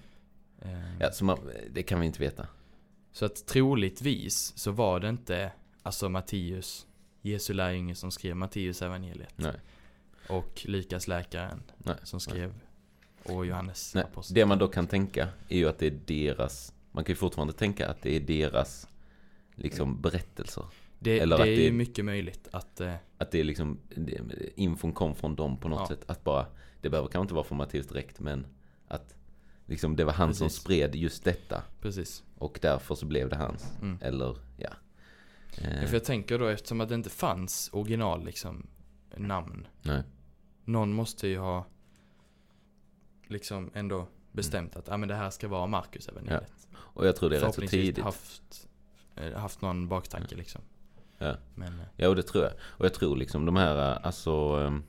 Eh, 0.63 0.97
Ja, 1.01 1.13
så 1.13 1.25
man, 1.25 1.39
det 1.71 1.83
kan 1.83 2.01
vi 2.01 2.07
inte 2.07 2.21
veta. 2.21 2.47
Så 3.13 3.25
att 3.25 3.47
troligtvis 3.47 4.53
så 4.57 4.71
var 4.71 5.01
det 5.01 5.09
inte 5.09 5.53
alltså 5.83 6.09
Matteus, 6.09 6.87
Jesu 7.23 7.53
lärjunge 7.55 7.95
som 7.95 8.11
skrev 8.11 8.37
Matteus 8.37 8.83
evangeliet 8.83 9.35
Nej. 9.37 9.61
och 10.29 10.63
Lukas 10.65 11.09
läkaren 11.09 11.63
Nej. 11.79 11.97
som 12.03 12.21
skrev 12.21 12.55
och 13.23 13.47
Johannes 13.47 13.95
Nej, 13.95 14.05
apostel. 14.05 14.35
det 14.35 14.47
man 14.47 14.59
då 14.59 14.69
kan 14.69 14.87
tänka 14.87 15.29
är 15.49 15.57
ju 15.59 15.69
att 15.69 15.79
det 15.79 15.87
är 15.87 15.99
deras, 16.07 16.73
man 16.93 17.05
kan 17.05 17.13
ju 17.13 17.17
fortfarande 17.17 17.53
tänka 17.53 17.89
att 17.89 18.03
det 18.03 18.17
är 18.17 18.21
deras 18.21 18.89
liksom 19.55 20.01
berättelser. 20.01 20.65
det, 20.99 21.21
eller 21.21 21.37
det 21.37 21.43
att 21.43 21.49
är 21.49 21.57
det- 21.57 21.63
ju 21.65 21.73
mycket 21.73 22.05
möjligt 22.05 22.49
att 22.53 22.81
eh, 22.81 22.95
Att 23.19 23.31
det 23.31 23.41
är 23.41 23.45
liksom, 23.45 23.79
det, 23.97 24.21
infon 24.61 24.93
kom 24.93 25.15
från 25.15 25.35
dem 25.37 25.57
på 25.57 25.69
något 25.69 25.81
Ja. 25.81 25.87
sätt. 25.97 26.11
Att 26.11 26.25
bara, 26.25 26.47
det 26.81 26.91
behöver 26.91 27.09
kanske 27.09 27.23
inte 27.25 27.35
vara 27.35 27.55
Matteus 27.57 27.87
direkt, 27.87 28.21
men 28.21 28.47
att 28.89 29.15
liksom 29.67 29.97
det 29.97 30.05
var 30.05 30.13
han 30.13 30.35
som 30.35 30.45
Precis. 30.47 30.61
spred 30.61 30.95
just 30.95 31.25
detta. 31.25 31.63
precis. 31.81 32.25
Och 32.39 32.59
därför 32.63 32.95
så 32.95 33.07
blev 33.07 33.29
det 33.29 33.37
hans. 33.37 33.73
Mm. 33.83 33.99
Eller, 34.01 34.37
ja. 34.57 34.71
Eh, 35.59 35.81
Ja, 35.81 35.87
För 35.87 35.95
jag 35.95 36.05
tänker 36.05 36.39
då 36.39 36.47
eftersom 36.47 36.81
att 36.81 36.89
det 36.89 36.95
inte 36.95 37.11
fanns 37.11 37.71
original 37.73 38.25
liksom 38.25 38.67
namn. 39.17 39.67
nej. 39.83 40.03
Någon 40.65 40.93
måste 40.93 41.29
ju 41.29 41.39
ha 41.39 41.67
liksom 43.27 43.71
ändå 43.75 44.09
bestämt 44.33 44.77
att 44.77 44.89
ah, 44.89 44.97
men 44.97 45.09
det 45.09 45.15
här 45.15 45.31
ska 45.31 45.49
vara 45.49 45.67
Marcus 45.67 46.09
evangeliet. 46.09 46.69
Och 46.77 47.07
jag 47.07 47.17
tror 47.17 47.31
det 47.31 47.37
är 47.37 47.41
rätt 47.41 47.55
så 47.55 47.61
tidigt. 47.61 47.99
haft, 48.05 48.69
eh, 49.17 49.33
haft 49.39 49.63
någon 49.63 49.89
baktanke 49.89 50.35
liksom. 50.37 50.61
Ja. 51.19 51.35
Men 51.55 51.69
eh, 51.79 51.85
Ja, 51.97 52.09
och 52.09 52.17
det 52.17 52.23
tror 52.23 52.45
jag. 52.45 52.53
Och 52.63 52.85
jag 52.85 52.95
tror 52.95 53.17
liksom 53.17 53.45
de 53.47 53.57
här, 53.57 53.77
alltså, 53.77 54.31
ehm, 54.31 54.83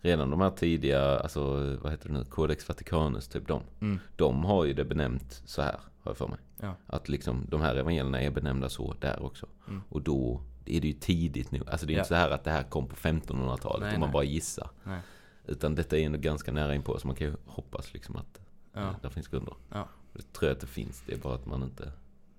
redan 0.00 0.30
de 0.30 0.40
här 0.40 0.50
tidiga, 0.50 1.18
alltså, 1.18 1.40
vad 1.82 1.92
heter 1.92 2.08
det 2.08 2.14
nu, 2.14 2.24
Codex 2.24 2.68
Vaticanus, 2.68 3.28
typ 3.28 3.48
de. 3.48 3.62
mm, 3.80 3.98
De 4.16 4.44
har 4.44 4.64
ju 4.64 4.72
det 4.72 4.84
benämnt 4.84 5.42
så 5.46 5.62
här, 5.62 5.72
har 5.72 6.10
jag 6.10 6.16
för 6.16 6.28
mig. 6.28 6.38
Ja. 6.60 6.74
Att 6.86 7.08
liksom, 7.08 7.46
de 7.48 7.60
här 7.60 7.74
evangelierna 7.76 8.20
är 8.22 8.30
benämnda 8.30 8.68
så 8.68 8.94
där 9.00 9.22
också. 9.22 9.46
Mm. 9.68 9.82
Och 9.88 10.02
då 10.02 10.40
är 10.66 10.80
det 10.80 10.86
ju 10.86 10.92
tidigt 10.92 11.50
nu. 11.50 11.62
Alltså 11.66 11.86
det 11.86 11.90
är 11.90 11.94
ju 11.94 11.98
Ja. 11.98 12.00
inte 12.02 12.08
så 12.08 12.14
här 12.14 12.30
att 12.30 12.44
det 12.44 12.50
här 12.50 12.62
kom 12.62 12.88
på 12.88 12.96
1500-talet 12.96 13.80
Nej, 13.80 13.94
och 13.94 14.00
man 14.00 14.08
nej. 14.08 14.12
bara 14.12 14.24
gissar. 14.24 14.70
nej. 14.84 15.00
Utan 15.46 15.74
detta 15.74 15.98
är 15.98 16.06
ändå 16.06 16.18
ganska 16.18 16.52
nära 16.52 16.74
inpå, 16.74 16.98
så 16.98 17.06
man 17.06 17.16
kan 17.16 17.26
ju 17.26 17.34
hoppas 17.46 17.94
liksom 17.94 18.16
att 18.16 18.40
Ja. 18.74 18.80
ja. 18.80 18.94
där 19.02 19.08
finns 19.08 19.28
grunder. 19.28 19.54
Ja. 19.70 19.88
Det 20.12 20.32
tror 20.32 20.48
jag 20.48 20.54
att 20.54 20.60
det 20.60 20.66
finns, 20.66 21.02
det 21.06 21.12
är 21.14 21.18
bara 21.18 21.34
att 21.34 21.46
man 21.46 21.62
inte... 21.62 21.92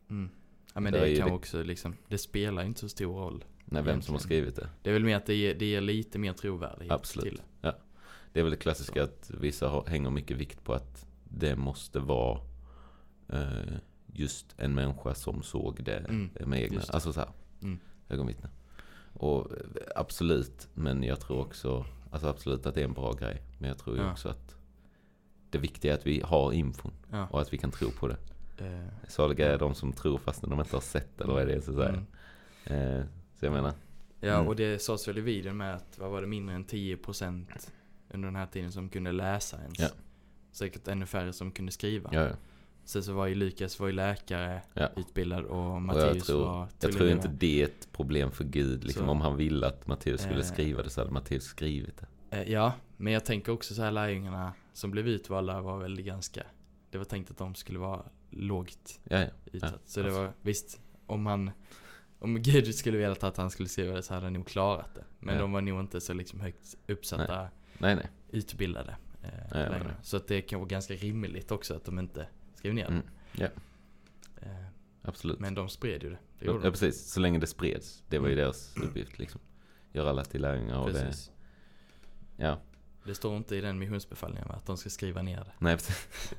Mm. 0.10 0.30
Ja 0.74 0.80
men 0.82 0.94
det 0.94 1.08
ju 1.10 1.18
kan 1.18 1.28
det- 1.30 1.34
också 1.36 1.64
liksom, 1.64 1.96
det 2.08 2.18
spelar 2.18 2.64
inte 2.64 2.80
så 2.80 2.90
stor 2.90 3.14
roll. 3.20 3.44
Nej, 3.66 3.84
vem 3.84 4.02
som 4.02 4.14
har 4.16 4.20
skrivit 4.20 4.56
det. 4.56 4.70
Det 4.84 4.90
är 4.90 4.94
väl 4.94 5.04
mer 5.04 5.18
att 5.18 5.26
det 5.26 5.36
ger, 5.36 5.56
det 5.56 5.66
ger 5.66 5.82
lite 5.82 6.20
mer 6.20 6.34
trovärdighet 6.34 6.92
Absolut. 6.94 7.30
till 7.36 7.42
det. 7.62 7.76
Det 8.34 8.40
är 8.40 8.44
väl 8.44 8.52
det 8.52 8.58
klassiska 8.58 9.04
att 9.04 9.32
vissa 9.40 9.68
har, 9.70 9.86
hänger 9.86 10.10
mycket 10.10 10.38
vikt 10.38 10.64
på 10.64 10.74
att 10.74 11.06
det 11.24 11.56
måste 11.56 12.00
vara 12.00 12.40
eh, 13.30 13.74
just 14.14 14.56
en 14.58 14.76
människa 14.76 15.16
som 15.16 15.44
såg 15.44 15.84
det 15.84 15.98
Mm, 15.98 16.30
med 16.46 16.62
egna, 16.64 16.80
det. 16.82 16.90
alltså 16.94 17.14
så 17.14 17.20
här, 17.20 17.30
Mm. 17.62 17.80
ögonvittne. 18.10 18.50
Och 19.14 19.52
eh, 19.52 19.58
absolut, 19.96 20.68
men 20.74 21.04
jag 21.04 21.20
tror 21.20 21.40
också, 21.40 21.86
alltså 22.12 22.28
absolut 22.28 22.66
att 22.66 22.76
det 22.76 22.82
är 22.82 22.86
en 22.86 22.94
bra 22.94 23.14
grej. 23.14 23.42
Men 23.60 23.68
jag 23.70 23.78
tror 23.78 23.96
ju 23.98 24.02
Ja. 24.04 24.12
också 24.12 24.30
att 24.30 24.55
det 25.56 25.62
viktiga 25.62 25.92
är 25.94 25.98
att 25.98 26.08
vi 26.08 26.22
har 26.26 26.52
infon 26.54 26.92
Ja. 27.12 27.28
och 27.32 27.42
att 27.42 27.54
vi 27.54 27.58
kan 27.58 27.72
tro 27.72 27.90
på 27.92 28.08
det. 28.08 28.18
Eh, 28.58 28.88
Saliga 29.08 29.54
är 29.54 29.58
de 29.58 29.76
som 29.76 29.94
tror 29.94 30.18
fastän 30.18 30.50
de 30.50 30.60
inte 30.60 30.76
har 30.76 30.82
sett 30.82 31.22
eller 31.22 31.34
vad 31.34 31.42
är 31.42 31.46
det 31.48 31.62
så 31.62 31.74
säger. 31.74 31.90
mm. 32.66 33.00
Eh, 33.00 33.06
så 33.40 33.46
jag 33.46 33.54
menar, 33.54 33.74
Ja 34.20 34.34
Mm. 34.36 34.48
och 34.48 34.56
det 34.56 34.82
sades 34.82 35.08
väl 35.08 35.18
i 35.18 35.22
videon 35.22 35.58
med 35.58 35.76
att, 35.76 35.98
vad 36.00 36.12
var 36.12 36.22
det, 36.22 36.28
mindre 36.28 36.56
än 36.56 36.66
10% 36.66 37.46
under 38.10 38.28
den 38.28 38.36
här 38.36 38.46
tiden 38.46 38.72
som 38.72 38.90
kunde 38.90 39.12
läsa 39.12 39.58
ens. 39.62 39.80
Ja. 39.80 39.88
Säkert 40.52 40.88
ännu 40.88 41.06
färre 41.06 41.34
som 41.34 41.52
kunde 41.52 41.72
skriva. 41.72 42.10
ja, 42.14 42.22
ja. 42.22 42.36
Sen 42.86 43.04
så 43.04 43.14
var 43.14 43.28
ju 43.28 43.36
Lukas 43.36 43.80
var 43.80 43.88
ju 43.88 43.94
läkare, 43.94 44.62
Ja. 44.74 44.90
utbildad 44.98 45.44
och 45.46 45.58
Och 45.58 45.74
jag 45.76 45.82
Matteus 45.82 46.26
tror, 46.26 46.46
var 46.46 46.68
jag 46.82 46.92
tror 46.94 47.10
inte 47.10 47.28
det 47.28 47.62
är 47.62 47.66
ett 47.66 47.88
problem 47.92 48.32
för 48.32 48.44
Gud. 48.44 48.84
Liksom, 48.84 49.06
Så. 49.06 49.12
om 49.12 49.22
han 49.22 49.36
ville 49.38 49.68
att 49.68 49.88
Matteus 49.88 50.22
skulle 50.22 50.40
Eh. 50.40 50.46
skriva 50.46 50.84
det 50.84 50.90
så 50.90 51.02
hade 51.02 51.12
Matteus 51.12 51.44
skrivit 51.44 51.98
det. 51.98 52.06
Eh, 52.30 52.52
Ja, 52.52 52.74
men 52.98 53.14
jag 53.14 53.26
tänker 53.26 53.52
också 53.52 53.74
så 53.76 53.82
här 53.82 53.92
lärjungarna 53.92 54.54
som 54.74 54.92
blev 54.92 55.08
utvalda 55.08 55.62
var 55.62 55.78
väl 55.80 56.02
ganska 56.02 56.44
Det 56.90 56.98
var 56.98 57.06
tänkt 57.06 57.32
att 57.32 57.38
de 57.38 57.56
skulle 57.56 57.80
vara 57.80 58.06
lågt 58.30 59.00
Ja, 59.04 59.20
ja. 59.20 59.28
utsatt. 59.46 59.72
så 59.72 59.76
alltså. 59.76 60.04
det 60.04 60.12
var 60.12 60.32
visst, 60.42 60.80
om 61.06 61.26
han 61.26 61.52
Om 62.20 62.42
Gud 62.42 62.76
skulle 62.76 62.98
velat 62.98 63.24
att 63.24 63.38
han 63.38 63.50
skulle 63.52 63.70
skriva 63.70 63.96
det 63.96 64.04
så 64.04 64.14
hade 64.14 64.26
han 64.26 64.34
nog 64.34 64.48
klarat 64.48 64.96
det. 64.96 65.04
Men 65.20 65.36
Ja. 65.36 65.42
de 65.42 65.52
var 65.52 65.62
nog 65.62 65.80
inte 65.80 66.02
så 66.02 66.14
liksom 66.14 66.40
högt 66.40 66.76
uppsatta, 66.88 67.48
Nej, 67.78 67.96
nej. 67.96 68.08
utbildade 68.30 68.98
eh, 69.24 69.30
nej, 69.52 69.70
nej. 69.70 69.82
Så 70.04 70.18
att 70.18 70.28
det 70.28 70.42
kan 70.42 70.60
vara 70.60 70.68
ganska 70.70 70.94
rimligt 70.94 71.52
också 71.52 71.74
att 71.76 71.86
de 71.86 72.00
inte 72.00 72.28
skrev 72.56 72.74
ner 72.74 72.86
Mm, 72.88 73.02
det. 73.32 73.42
ja. 73.44 73.48
Eh, 74.42 74.66
Absolut. 75.02 75.40
men 75.40 75.56
de 75.56 75.70
spred 75.70 76.04
ju 76.04 76.10
det. 76.10 76.18
det 76.40 76.46
ja, 76.46 76.54
de. 76.54 76.62
precis. 76.72 77.12
Så 77.12 77.20
länge 77.20 77.40
det 77.40 77.48
spreds. 77.48 78.04
Det 78.10 78.20
var 78.20 78.28
ju 78.28 78.34
Mm. 78.34 78.44
deras 78.44 78.78
uppgift 78.78 79.20
liksom. 79.20 79.42
Göra 79.94 80.10
alla 80.10 80.24
till 80.24 80.42
lärjungar 80.42 80.78
och 80.80 80.94
det, 80.94 81.02
Precis. 81.04 81.32
Ja. 82.38 82.60
Det 83.08 83.16
står 83.16 83.38
inte 83.38 83.56
i 83.56 83.62
den 83.62 83.80
missionsbefallningen 83.80 84.52
att 84.52 84.66
de 84.66 84.78
ska 84.78 84.90
skriva 84.90 85.22
ner 85.22 85.38
det. 85.38 85.52
Nej. 85.60 85.78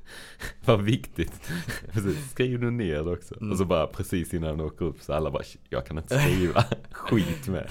Vad 0.64 0.82
viktigt. 0.82 1.50
Precis. 1.92 2.30
Skriv 2.30 2.60
nu 2.60 2.70
ner 2.70 2.94
det 3.04 3.10
också. 3.10 3.36
Mm. 3.40 3.52
Och 3.52 3.58
så 3.58 3.64
bara 3.64 3.86
precis 3.86 4.34
innan 4.34 4.58
de 4.58 4.64
åker 4.66 4.84
upp 4.84 5.00
så 5.02 5.12
alla 5.12 5.30
bara, 5.30 5.42
"Shit, 5.42 5.60
jag 5.68 5.86
kan 5.86 5.98
inte 5.98 6.18
skriva. 6.20 6.64
Skit 6.90 7.48
med. 7.48 7.70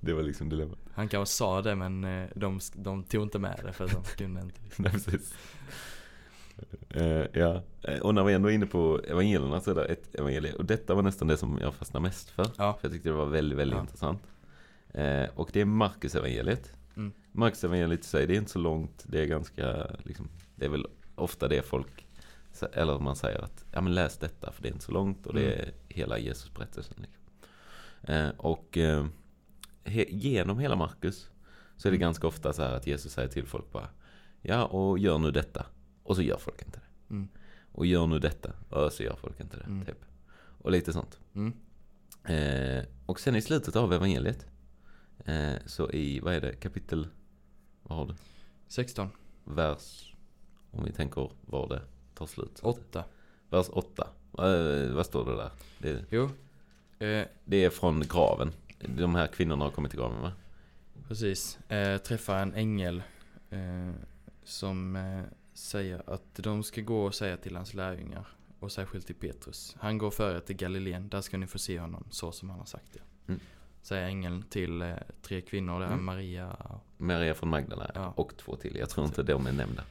Det 0.00 0.12
var 0.12 0.22
liksom 0.22 0.48
dilemmat. 0.48 0.78
Han 0.94 1.08
kanske 1.08 1.34
sa 1.34 1.62
det 1.62 1.74
men 1.74 2.04
eh, 2.04 2.28
de, 2.34 2.60
de 2.74 3.04
tog 3.04 3.22
inte 3.22 3.38
med 3.38 3.60
det 3.64 3.72
för 3.72 3.84
att 3.84 3.90
de 3.92 4.02
kunde 4.04 4.40
inte. 4.40 4.60
Liksom. 4.64 4.82
Nej, 4.84 4.92
precis. 4.92 5.34
Eh, 6.90 7.26
ja, 7.40 7.62
Eh, 7.82 7.98
och 8.00 8.14
när 8.14 8.24
vi 8.24 8.32
ändå 8.32 8.50
är 8.50 8.54
inne 8.54 8.66
på 8.66 9.00
evangelierna 9.08 9.60
så 9.60 9.70
är 9.70 9.74
det 9.74 9.84
ett 9.84 10.14
evangelium. 10.14 10.56
Och 10.56 10.64
detta 10.64 10.94
var 10.94 11.02
nästan 11.02 11.28
det 11.28 11.36
som 11.36 11.58
jag 11.60 11.74
fastnade 11.74 12.02
mest 12.02 12.30
för. 12.30 12.46
Ja. 12.58 12.72
För 12.72 12.78
jag 12.88 12.92
tyckte 12.92 13.08
det 13.08 13.14
var 13.14 13.26
väldigt, 13.26 13.58
väldigt 13.58 13.76
Ja. 13.76 13.80
intressant. 13.80 14.22
Eh, 14.94 15.24
och 15.34 15.50
det 15.52 15.60
är 15.60 15.64
Marcus 15.64 16.14
evangeliet. 16.14 16.72
Mm. 17.34 17.40
Marcus 17.40 17.64
evangeliet 17.64 18.00
i 18.00 18.04
sig, 18.08 18.26
det 18.26 18.34
är 18.34 18.38
inte 18.38 18.50
så 18.50 18.58
långt. 18.58 19.04
Det 19.08 19.20
är 19.22 19.26
ganska, 19.26 19.86
liksom, 20.04 20.28
det 20.56 20.64
är 20.64 20.68
väl 20.68 20.86
ofta 21.14 21.48
det 21.48 21.62
folk, 21.62 22.06
eller 22.72 22.98
man 22.98 23.16
säger 23.16 23.38
att, 23.44 23.64
ja 23.72 23.80
men 23.80 23.94
läs 23.94 24.18
detta 24.18 24.52
för 24.52 24.62
det 24.62 24.68
är 24.68 24.72
inte 24.72 24.84
så 24.84 24.92
långt. 24.92 25.26
Och 25.26 25.34
det 25.34 25.52
Mm. 25.52 25.58
är 25.68 25.94
hela 25.94 26.18
Jesusberättelsen. 26.18 26.96
Liksom. 26.98 27.22
Eh, 28.02 28.28
och 28.36 28.78
eh, 28.78 29.06
he, 29.84 30.04
genom 30.08 30.58
hela 30.58 30.76
Marcus 30.76 31.30
så 31.76 31.88
är 31.88 31.92
det 31.92 31.96
Mm. 31.96 32.00
ganska 32.06 32.26
ofta 32.26 32.52
så 32.52 32.62
här 32.62 32.72
att 32.72 32.86
Jesus 32.86 33.12
säger 33.12 33.28
till 33.28 33.46
folk 33.46 33.72
bara, 33.72 33.88
ja 34.42 34.64
och 34.64 34.98
gör 34.98 35.18
nu 35.18 35.30
detta. 35.30 35.66
Och 36.02 36.16
så 36.16 36.22
gör 36.22 36.38
folk 36.38 36.62
inte 36.62 36.78
det. 36.78 37.14
Mm. 37.14 37.28
Och 37.72 37.86
gör 37.86 38.06
nu 38.06 38.18
detta. 38.18 38.52
Och 38.70 38.92
så 38.92 39.02
gör 39.02 39.16
folk 39.16 39.40
inte 39.40 39.56
det. 39.56 39.64
Mm. 39.64 39.84
Typ. 39.86 40.04
Och 40.58 40.70
lite 40.70 40.92
sånt. 40.92 41.20
Mm. 41.34 41.52
Eh, 42.24 42.84
och 43.06 43.20
sen 43.20 43.36
i 43.36 43.42
slutet 43.42 43.76
av 43.76 43.92
evangeliet. 43.92 44.46
Eh, 45.24 45.54
så 45.66 45.90
i, 45.90 46.20
vad 46.20 46.34
är 46.34 46.40
det, 46.40 46.52
kapitel, 46.52 47.08
vad 47.84 47.98
har 47.98 48.06
du? 48.06 48.14
16. 48.68 49.08
Vers, 49.44 50.14
om 50.70 50.84
vi 50.84 50.92
tänker 50.92 51.30
var 51.46 51.68
det 51.68 51.80
tar 52.14 52.26
slut. 52.26 52.60
8. 52.62 53.04
Vers 53.50 53.66
8. 53.72 54.08
Eh, 54.38 54.94
vad 54.94 55.06
står 55.06 55.24
det 55.24 55.36
där? 55.36 55.50
Det, 55.78 56.04
Jo. 56.10 56.24
Eh, 56.98 57.26
det 57.44 57.64
är 57.64 57.70
från 57.70 58.00
graven. 58.00 58.52
De 58.78 59.14
här 59.14 59.26
kvinnorna 59.26 59.64
har 59.64 59.70
kommit 59.70 59.90
till 59.90 60.00
graven 60.00 60.22
va? 60.22 60.32
precis. 61.08 61.58
Eh, 61.70 61.98
träffar 61.98 62.42
en 62.42 62.54
ängel. 62.54 63.02
Eh, 63.50 63.90
som 64.44 64.96
eh, 64.96 65.22
säger 65.54 66.10
att 66.10 66.34
de 66.34 66.62
ska 66.62 66.80
gå 66.80 67.04
och 67.04 67.14
säga 67.14 67.36
till 67.36 67.56
hans 67.56 67.74
lärjungar. 67.74 68.26
Och 68.60 68.72
särskilt 68.72 69.06
till 69.06 69.14
Petrus. 69.14 69.76
Han 69.78 69.98
går 69.98 70.10
före 70.10 70.40
till 70.40 70.56
Galileen. 70.56 71.08
Där 71.08 71.20
ska 71.20 71.36
ni 71.36 71.46
få 71.46 71.58
se 71.58 71.80
honom 71.80 72.04
så 72.10 72.32
som 72.32 72.50
han 72.50 72.58
har 72.58 72.66
sagt 72.66 72.92
det. 72.92 73.32
Mm. 73.32 73.40
Säger 73.84 74.06
ängeln 74.06 74.42
till 74.42 74.82
eh, 74.82 74.94
tre 75.22 75.40
kvinnor. 75.40 75.80
Där 75.80 75.86
Mm. 75.86 76.04
Maria 76.04 76.56
Maria 76.96 77.34
från 77.34 77.50
Magdala 77.50 77.90
Ja. 77.94 78.12
och 78.16 78.36
två 78.36 78.56
till. 78.56 78.76
Jag 78.76 78.90
tror 78.90 79.06
inte 79.06 79.22
de 79.22 79.46
är 79.46 79.52
nämnda. 79.52 79.82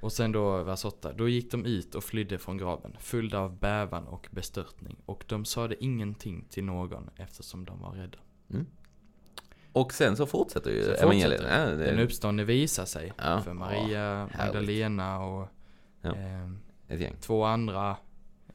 Och 0.00 0.12
sen 0.12 0.32
då 0.32 0.62
vers 0.62 0.84
8. 0.84 1.12
Då 1.12 1.28
gick 1.28 1.50
de 1.50 1.64
ut 1.66 1.94
och 1.94 2.04
flydde 2.04 2.38
från 2.38 2.58
graven, 2.58 2.96
fulla 3.00 3.40
av 3.40 3.58
bävan 3.58 4.06
och 4.06 4.28
bestörtning. 4.30 4.96
Och 5.06 5.24
de 5.28 5.44
sade 5.44 5.84
ingenting 5.84 6.44
till 6.50 6.64
någon 6.64 7.10
eftersom 7.16 7.64
de 7.64 7.80
var 7.80 7.90
rädda. 7.92 8.18
Och 9.72 9.92
sen 9.92 10.16
så 10.16 10.26
fortsätter 10.26 10.70
ju 10.70 10.82
Så 10.82 10.90
evangeliet. 10.90 11.40
fortsätter 11.40 11.70
Ja, 11.70 11.76
det- 11.76 11.84
Den 11.84 11.98
uppståndne 11.98 12.44
visar 12.44 12.84
sig 12.84 13.12
Ja. 13.18 13.40
för 13.40 13.52
Maria. 13.52 14.28
Magdalena 14.38 15.18
och 15.24 15.48
Ja. 16.00 16.14
eh, 16.88 17.12
två 17.20 17.44
andra 17.44 17.96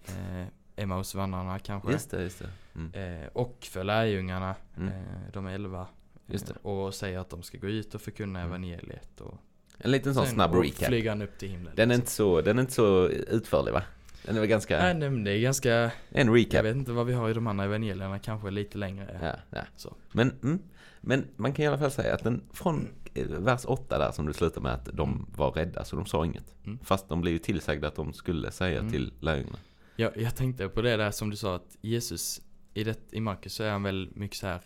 eh, 0.06 0.46
Emmausvandrarna 0.76 1.60
kanske. 1.60 1.92
Just 1.92 2.12
det, 2.12 2.22
just 2.24 2.40
det. 2.40 2.50
Mm. 2.76 3.22
Eh, 3.22 3.28
och 3.34 3.58
för 3.72 3.84
lärjungarna, 3.84 4.56
Mm. 4.78 4.88
eh, 4.90 4.94
de 5.34 5.48
elva. 5.48 5.88
Just 6.28 6.48
det. 6.48 6.54
Eh, 6.64 6.72
och 6.72 6.94
säger 6.94 7.20
att 7.20 7.30
de 7.30 7.44
ska 7.44 7.58
gå 7.58 7.68
ut 7.68 7.96
och 7.96 8.02
förkunna 8.02 8.40
Mm. 8.40 8.50
evangeliet. 8.52 9.22
Och 9.22 9.38
En 9.78 9.92
liten 9.92 10.14
sån 10.14 10.28
snabb 10.28 10.56
recap. 10.56 10.88
flyger 10.88 11.10
han 11.10 11.22
upp 11.22 11.38
till 11.38 11.50
himlen. 11.50 11.74
Den 11.76 11.92
är, 11.92 11.96
liksom. 11.96 12.02
inte 12.02 12.12
så, 12.12 12.42
den 12.42 12.58
är 12.58 12.62
inte 12.62 12.74
så 12.74 13.08
utförlig 13.08 13.72
va? 13.74 13.84
Den 14.26 14.38
är 14.38 14.46
ganska, 14.46 14.78
Nej, 14.78 14.94
nej, 14.94 15.10
men 15.10 15.24
det 15.24 15.32
är 15.32 15.40
ganska, 15.40 15.92
en 16.10 16.28
jag 16.28 16.38
recap. 16.38 16.66
vet 16.66 16.76
inte 16.76 16.92
vad 16.92 17.06
vi 17.06 17.14
har 17.14 17.30
i 17.30 17.34
de 17.34 17.48
andra 17.48 17.66
evangelierna, 17.66 18.20
kanske 18.20 18.52
lite 18.52 18.78
längre. 18.78 19.20
Ja, 19.22 19.58
ja. 19.60 19.66
Så. 19.76 19.96
Men, 20.12 20.32
mm, 20.44 20.60
men 21.02 21.28
man 21.36 21.54
kan 21.54 21.66
i 21.66 21.68
alla 21.68 21.78
fall 21.78 21.92
säga 21.92 22.14
att 22.14 22.24
den, 22.24 22.42
från 22.54 22.88
eh, 23.14 23.26
vers 23.28 23.62
8 23.66 23.98
där 23.98 24.12
som 24.12 24.26
du 24.26 24.34
slutar 24.34 24.62
med 24.62 24.74
att 24.74 24.86
de 24.94 25.26
var 25.36 25.52
rädda 25.52 25.84
så 25.86 25.96
de 25.96 26.06
sa 26.06 26.26
inget. 26.26 26.56
Mm. 26.66 26.80
Fast 26.84 27.10
de 27.10 27.22
blev 27.22 27.34
ju 27.34 27.40
tillsagda 27.40 27.88
att 27.88 27.96
de 27.96 28.14
skulle 28.14 28.52
säga 28.52 28.80
Mm. 28.80 28.92
till 28.92 29.14
lärjungarna. 29.20 29.58
Jag, 29.96 30.18
jag 30.18 30.36
tänkte 30.36 30.70
på 30.70 30.82
det 30.82 30.98
där 30.98 31.12
som 31.12 31.30
du 31.30 31.36
sa 31.36 31.56
att 31.56 31.78
Jesus, 31.82 32.42
i, 32.74 32.84
det, 32.84 33.00
i 33.12 33.20
Markus 33.20 33.54
så 33.54 33.64
är 33.64 33.72
han 33.72 33.84
väl 33.84 34.10
mycket 34.16 34.38
så 34.38 34.48
här. 34.48 34.62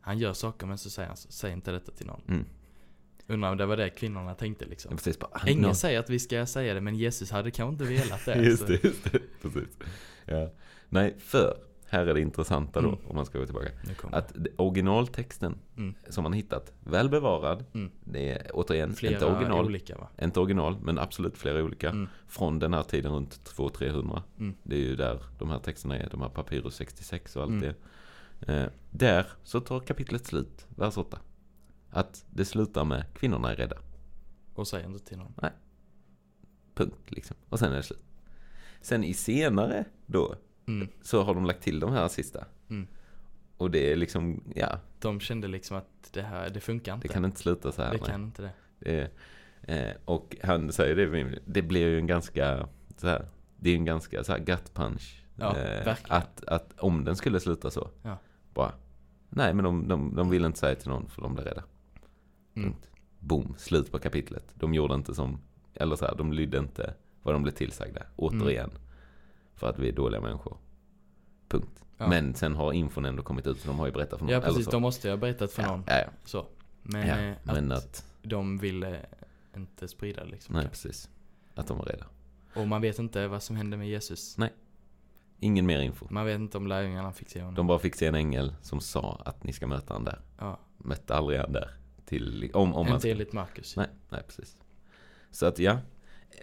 Han 0.00 0.18
gör 0.18 0.32
saker 0.32 0.66
men 0.66 0.78
så 0.78 0.90
säger 0.90 1.08
han 1.08 1.16
säg 1.16 1.52
inte 1.52 1.70
detta 1.72 1.92
till 1.92 2.06
någon. 2.06 2.22
Mm. 2.28 2.44
Undrar 3.26 3.50
om 3.50 3.56
det 3.56 3.66
var 3.66 3.76
det 3.76 3.90
kvinnorna 3.90 4.34
tänkte 4.34 4.64
liksom. 4.64 4.92
är 4.92 4.96
precis 4.96 5.18
bara, 5.18 5.42
Ingen 5.46 5.62
någon- 5.62 5.74
säger 5.74 5.98
att 5.98 6.10
vi 6.10 6.18
ska 6.18 6.46
säga 6.46 6.74
det 6.74 6.80
men 6.80 6.94
Jesus 6.96 7.30
hade 7.30 7.50
kanske 7.50 7.72
inte 7.84 7.94
velat 8.02 8.24
det. 8.24 8.34
Just 8.44 8.58
så- 8.62 8.66
det, 8.66 8.84
just 8.84 9.12
det. 9.12 9.20
Precis. 9.42 9.68
Ja. 10.24 10.50
Nej, 10.88 11.14
för 11.18 11.56
här 11.88 12.06
är 12.06 12.14
det 12.14 12.20
intressanta 12.20 12.80
då, 12.80 12.88
Mm. 12.88 13.00
om 13.08 13.16
man 13.16 13.26
ska 13.26 13.38
gå 13.38 13.44
tillbaka. 13.44 13.68
Att 14.12 14.32
originaltexten 14.56 15.58
Mm. 15.76 15.94
som 16.08 16.22
man 16.22 16.32
hittat, 16.32 16.72
väl 16.80 17.08
bevarad. 17.08 17.64
Mm. 17.74 17.90
Det 18.04 18.30
är 18.32 18.50
återigen 18.54 18.94
flera 18.94 19.12
inte 19.14 19.26
original. 19.26 19.64
olika 19.64 19.96
va? 19.98 20.08
Inte 20.22 20.40
original, 20.40 20.76
men 20.82 20.98
absolut 20.98 21.38
flera 21.38 21.62
olika. 21.64 21.90
Mm. 21.90 22.08
Från 22.26 22.58
den 22.58 22.74
här 22.74 22.82
tiden 22.82 23.12
runt 23.12 23.44
200-300. 23.44 24.22
Mm. 24.38 24.54
Det 24.62 24.76
är 24.76 24.80
ju 24.80 24.96
där 24.96 25.20
de 25.38 25.50
här 25.50 25.58
texterna 25.58 25.98
är, 25.98 26.08
de 26.10 26.20
här 26.22 26.28
Papyrus 26.28 26.74
66 26.74 27.36
och 27.36 27.42
allt 27.42 27.50
Mm. 27.50 27.60
det. 27.60 27.74
Eh, 28.54 28.68
där 28.90 29.26
så 29.42 29.60
tar 29.60 29.80
kapitlet 29.80 30.26
slut, 30.26 30.66
vers 30.76 30.98
8. 30.98 31.18
Att 31.90 32.24
det 32.30 32.44
slutar 32.44 32.84
med 32.84 33.04
kvinnorna 33.14 33.52
är 33.52 33.56
rädda. 33.56 33.76
Och 34.54 34.68
säger 34.68 34.86
inte 34.86 35.04
till 35.04 35.18
någon. 35.18 35.34
Punkt 36.74 37.10
liksom. 37.10 37.36
Och 37.48 37.58
sen 37.58 37.72
är 37.72 37.76
det 37.76 37.82
slut. 37.82 38.02
Sen 38.80 39.04
i 39.04 39.14
senare 39.14 39.84
då 40.06 40.34
Mm. 40.66 40.88
så 41.02 41.22
har 41.22 41.34
de 41.34 41.44
lagt 41.44 41.62
till 41.62 41.80
de 41.80 41.92
här 41.92 42.08
sista. 42.08 42.44
Mm. 42.70 42.86
Och 43.56 43.70
det 43.70 43.92
är 43.92 43.96
liksom, 43.96 44.42
ja, 44.54 44.78
De 44.98 45.20
kände 45.20 45.48
liksom 45.48 45.76
att 45.76 46.12
det 46.12 46.22
här, 46.22 46.50
det 46.50 46.60
funkar 46.60 46.94
inte. 46.94 47.08
det 47.08 47.14
kan 47.14 47.24
inte 47.24 47.40
sluta 47.40 47.72
så 47.72 47.82
här. 47.82 47.90
det 47.90 47.96
nej. 47.96 48.06
kan 48.06 48.24
inte 48.24 48.42
det. 48.42 48.50
Det 48.78 49.10
är, 49.62 49.88
eh, 49.88 49.94
och 50.04 50.36
han 50.42 50.72
säger 50.72 50.96
det, 50.96 51.38
det 51.46 51.62
blir 51.62 51.88
ju 51.88 51.98
en 51.98 52.06
ganska, 52.06 52.68
så 52.96 53.08
här, 53.08 53.26
det 53.56 53.70
är 53.70 53.74
en 53.74 53.84
ganska 53.84 54.24
så 54.24 54.32
här 54.32 54.38
gut 54.38 54.74
punch. 54.74 55.20
Ja, 55.36 55.52
verkligen. 55.52 56.16
att, 56.16 56.44
att 56.44 56.80
om 56.80 57.04
den 57.04 57.16
skulle 57.16 57.40
sluta 57.40 57.70
så, 57.70 57.90
Ja. 58.02 58.18
bara, 58.54 58.72
nej 59.30 59.54
men 59.54 59.64
de, 59.64 59.88
de, 59.88 60.14
de 60.14 60.30
vill 60.30 60.44
inte 60.44 60.58
säga 60.58 60.74
till 60.74 60.88
någon 60.88 61.08
för 61.08 61.22
de 61.22 61.34
blir 61.34 61.44
rädda. 61.44 61.62
Mm. 62.54 62.74
Boom, 63.18 63.54
slut 63.58 63.92
på 63.92 63.98
kapitlet. 63.98 64.44
De 64.54 64.74
gjorde 64.74 64.94
inte 64.94 65.14
som, 65.14 65.38
eller 65.74 65.96
så 65.96 66.04
här, 66.04 66.14
de 66.14 66.32
lydde 66.32 66.58
inte 66.58 66.94
vad 67.22 67.34
de 67.34 67.42
blev 67.42 67.52
tillsagda. 67.52 68.02
Återigen. 68.16 68.70
För 69.54 69.68
att 69.68 69.78
vi 69.78 69.88
är 69.88 69.92
dåliga 69.92 70.20
människor. 70.20 70.56
Punkt. 71.48 71.84
Ja. 71.98 72.08
Men 72.08 72.34
sen 72.34 72.54
har 72.54 72.72
infon 72.72 73.04
ändå 73.04 73.22
kommit 73.22 73.46
ut, 73.46 73.60
så 73.60 73.68
de 73.68 73.78
har 73.78 73.86
ju 73.86 73.92
berättat 73.92 74.18
för 74.18 74.26
någon. 74.26 74.34
Ja 74.34 74.40
precis, 74.40 74.66
de 74.66 74.82
måste 74.82 75.08
ju 75.08 75.12
ha 75.12 75.16
berättat 75.16 75.52
för 75.52 75.62
någon. 75.62 75.84
Ja, 75.86 75.98
ja. 75.98 76.06
Så. 76.24 76.46
Men, 76.82 77.08
ja. 77.08 77.18
eh, 77.18 77.36
men 77.42 77.72
att, 77.72 77.78
att, 77.78 78.04
de 78.22 78.58
ville 78.58 79.06
inte 79.56 79.88
sprida 79.88 80.24
liksom. 80.24 80.54
nej 80.54 80.68
precis. 80.68 81.10
Att 81.54 81.66
de 81.66 81.78
var 81.78 81.84
rädda. 81.84 82.06
Och 82.54 82.68
man 82.68 82.82
vet 82.82 82.98
inte 82.98 83.28
vad 83.28 83.42
som 83.42 83.56
hände 83.56 83.76
med 83.76 83.88
Jesus. 83.88 84.36
Ingen 85.40 85.66
mer 85.66 85.80
info. 85.80 86.06
Man 86.10 86.26
vet 86.26 86.38
inte 86.38 86.58
om 86.58 86.66
lärjungarna 86.66 87.12
fick 87.12 87.30
se 87.30 87.40
honom. 87.40 87.54
De 87.54 87.66
bara 87.66 87.78
fick 87.78 87.94
se 87.94 88.06
en 88.06 88.14
ängel 88.14 88.54
som 88.62 88.80
sa 88.80 89.22
att 89.24 89.44
ni 89.44 89.52
ska 89.52 89.66
möta 89.66 89.94
han 89.94 90.04
där. 90.04 90.20
Ja, 90.38 90.58
Mötte 90.78 91.14
aldrig 91.14 91.40
han 91.40 91.52
där. 91.52 91.70
Till, 92.04 92.50
om, 92.54 92.74
om 92.74 92.88
inte 92.88 93.10
enligt 93.10 93.32
Marcus. 93.32 93.76
nej, 93.76 93.88
nej, 94.08 94.22
precis. 94.26 94.56
Så 95.30 95.46
att 95.46 95.58
ja, 95.58 95.78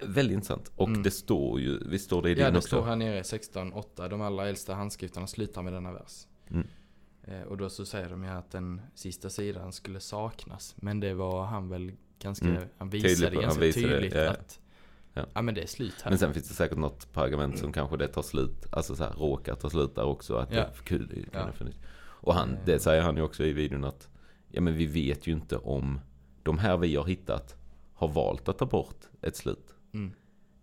väldigt 0.02 0.34
intressant. 0.36 0.72
Och 0.76 0.88
Mm. 0.88 1.04
det 1.04 1.12
står 1.12 1.60
ju, 1.60 1.80
visst 1.90 2.06
står 2.06 2.22
det 2.22 2.30
i 2.30 2.34
Ja, 2.34 2.46
din 2.46 2.54
det 2.54 2.58
också? 2.58 2.68
står 2.68 2.82
här 2.84 2.96
nere 2.96 3.22
16.8. 3.24 4.08
De 4.10 4.22
allra 4.22 4.48
äldsta 4.50 4.74
handskrifterna 4.74 5.28
slutar 5.28 5.62
med 5.62 5.74
denna 5.74 5.94
vers. 5.94 6.28
Mm. 6.50 6.68
Eh, 7.24 7.42
och 7.42 7.58
då 7.58 7.70
så 7.70 7.86
säger 7.86 8.10
de 8.10 8.24
ju 8.24 8.30
att 8.30 8.52
den 8.52 8.82
sista 8.96 9.30
sidan 9.30 9.72
skulle 9.74 10.00
saknas. 10.00 10.76
Men 10.78 11.00
det 11.00 11.14
var 11.14 11.46
han 11.46 11.70
väl 11.70 11.92
ganska, 12.20 12.46
Mm. 12.46 12.64
han 12.78 12.90
visade 12.90 13.36
han 13.36 13.42
ganska 13.44 13.62
visade 13.62 13.88
det, 13.88 13.94
tydligt 13.94 14.14
ja, 14.14 14.20
ja. 14.22 14.32
att 14.32 14.60
Ja. 15.14 15.26
ja. 15.34 15.42
men 15.42 15.56
det 15.56 15.62
är 15.62 15.68
slut 15.68 16.02
här. 16.04 16.12
Men 16.12 16.20
sen 16.20 16.34
finns 16.34 16.48
det 16.48 16.54
säkert 16.54 16.78
något 16.78 17.14
på 17.14 17.22
argument 17.22 17.58
som 17.60 17.74
kanske 17.74 17.98
det 17.98 18.08
tar 18.08 18.22
slut, 18.22 18.68
alltså 18.72 18.96
så 18.96 19.04
här 19.04 19.12
råkar 19.14 19.56
ta 19.56 19.70
slut 19.70 19.96
där 19.96 20.04
också. 20.06 20.36
Att 20.36 20.54
Ja. 20.54 20.60
det 20.62 20.84
kunde, 20.86 21.14
kunde 21.16 21.30
Ja. 21.34 21.52
funnits. 21.52 21.78
Och 22.02 22.34
han, 22.34 22.50
Eh. 22.54 22.60
det 22.66 22.80
säger 22.80 23.02
han 23.02 23.16
ju 23.16 23.22
också 23.22 23.44
i 23.44 23.54
videon 23.54 23.84
att, 23.84 24.10
ja 24.50 24.62
men 24.62 24.74
vi 24.74 24.86
vet 24.86 25.28
ju 25.28 25.32
inte 25.32 25.58
om 25.58 26.00
de 26.44 26.58
här 26.58 26.78
vi 26.78 26.96
har 26.96 27.06
hittat 27.06 27.56
har 27.94 28.08
valt 28.08 28.50
att 28.50 28.58
ta 28.58 28.66
bort 28.66 29.10
ett 29.22 29.36
slut. 29.36 29.74
Mm. 29.94 30.12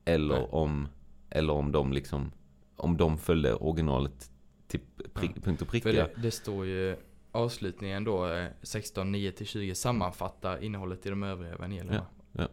Eller 0.04 0.34
Nej. 0.38 0.48
om, 0.50 0.88
eller 1.30 1.52
om 1.52 1.72
de 1.72 1.92
liksom, 1.92 2.32
om 2.76 2.96
de 2.96 3.18
följde 3.18 3.54
originalet 3.54 4.30
till 4.66 4.80
prick, 5.14 5.30
Ja. 5.34 5.40
punkt 5.42 5.62
och 5.62 5.68
pricka. 5.68 5.88
För 5.88 5.92
det, 5.92 6.10
det 6.22 6.30
står 6.30 6.66
ju 6.66 6.96
avslutningen 7.32 8.04
då, 8.04 8.26
eh, 8.32 8.46
16, 8.62 9.14
9-20 9.14 9.74
sammanfattar 9.74 10.64
innehållet 10.64 11.06
i 11.06 11.10
de 11.10 11.22
övriga 11.22 11.52
evangelierna. 11.52 12.06
Ja, 12.32 12.48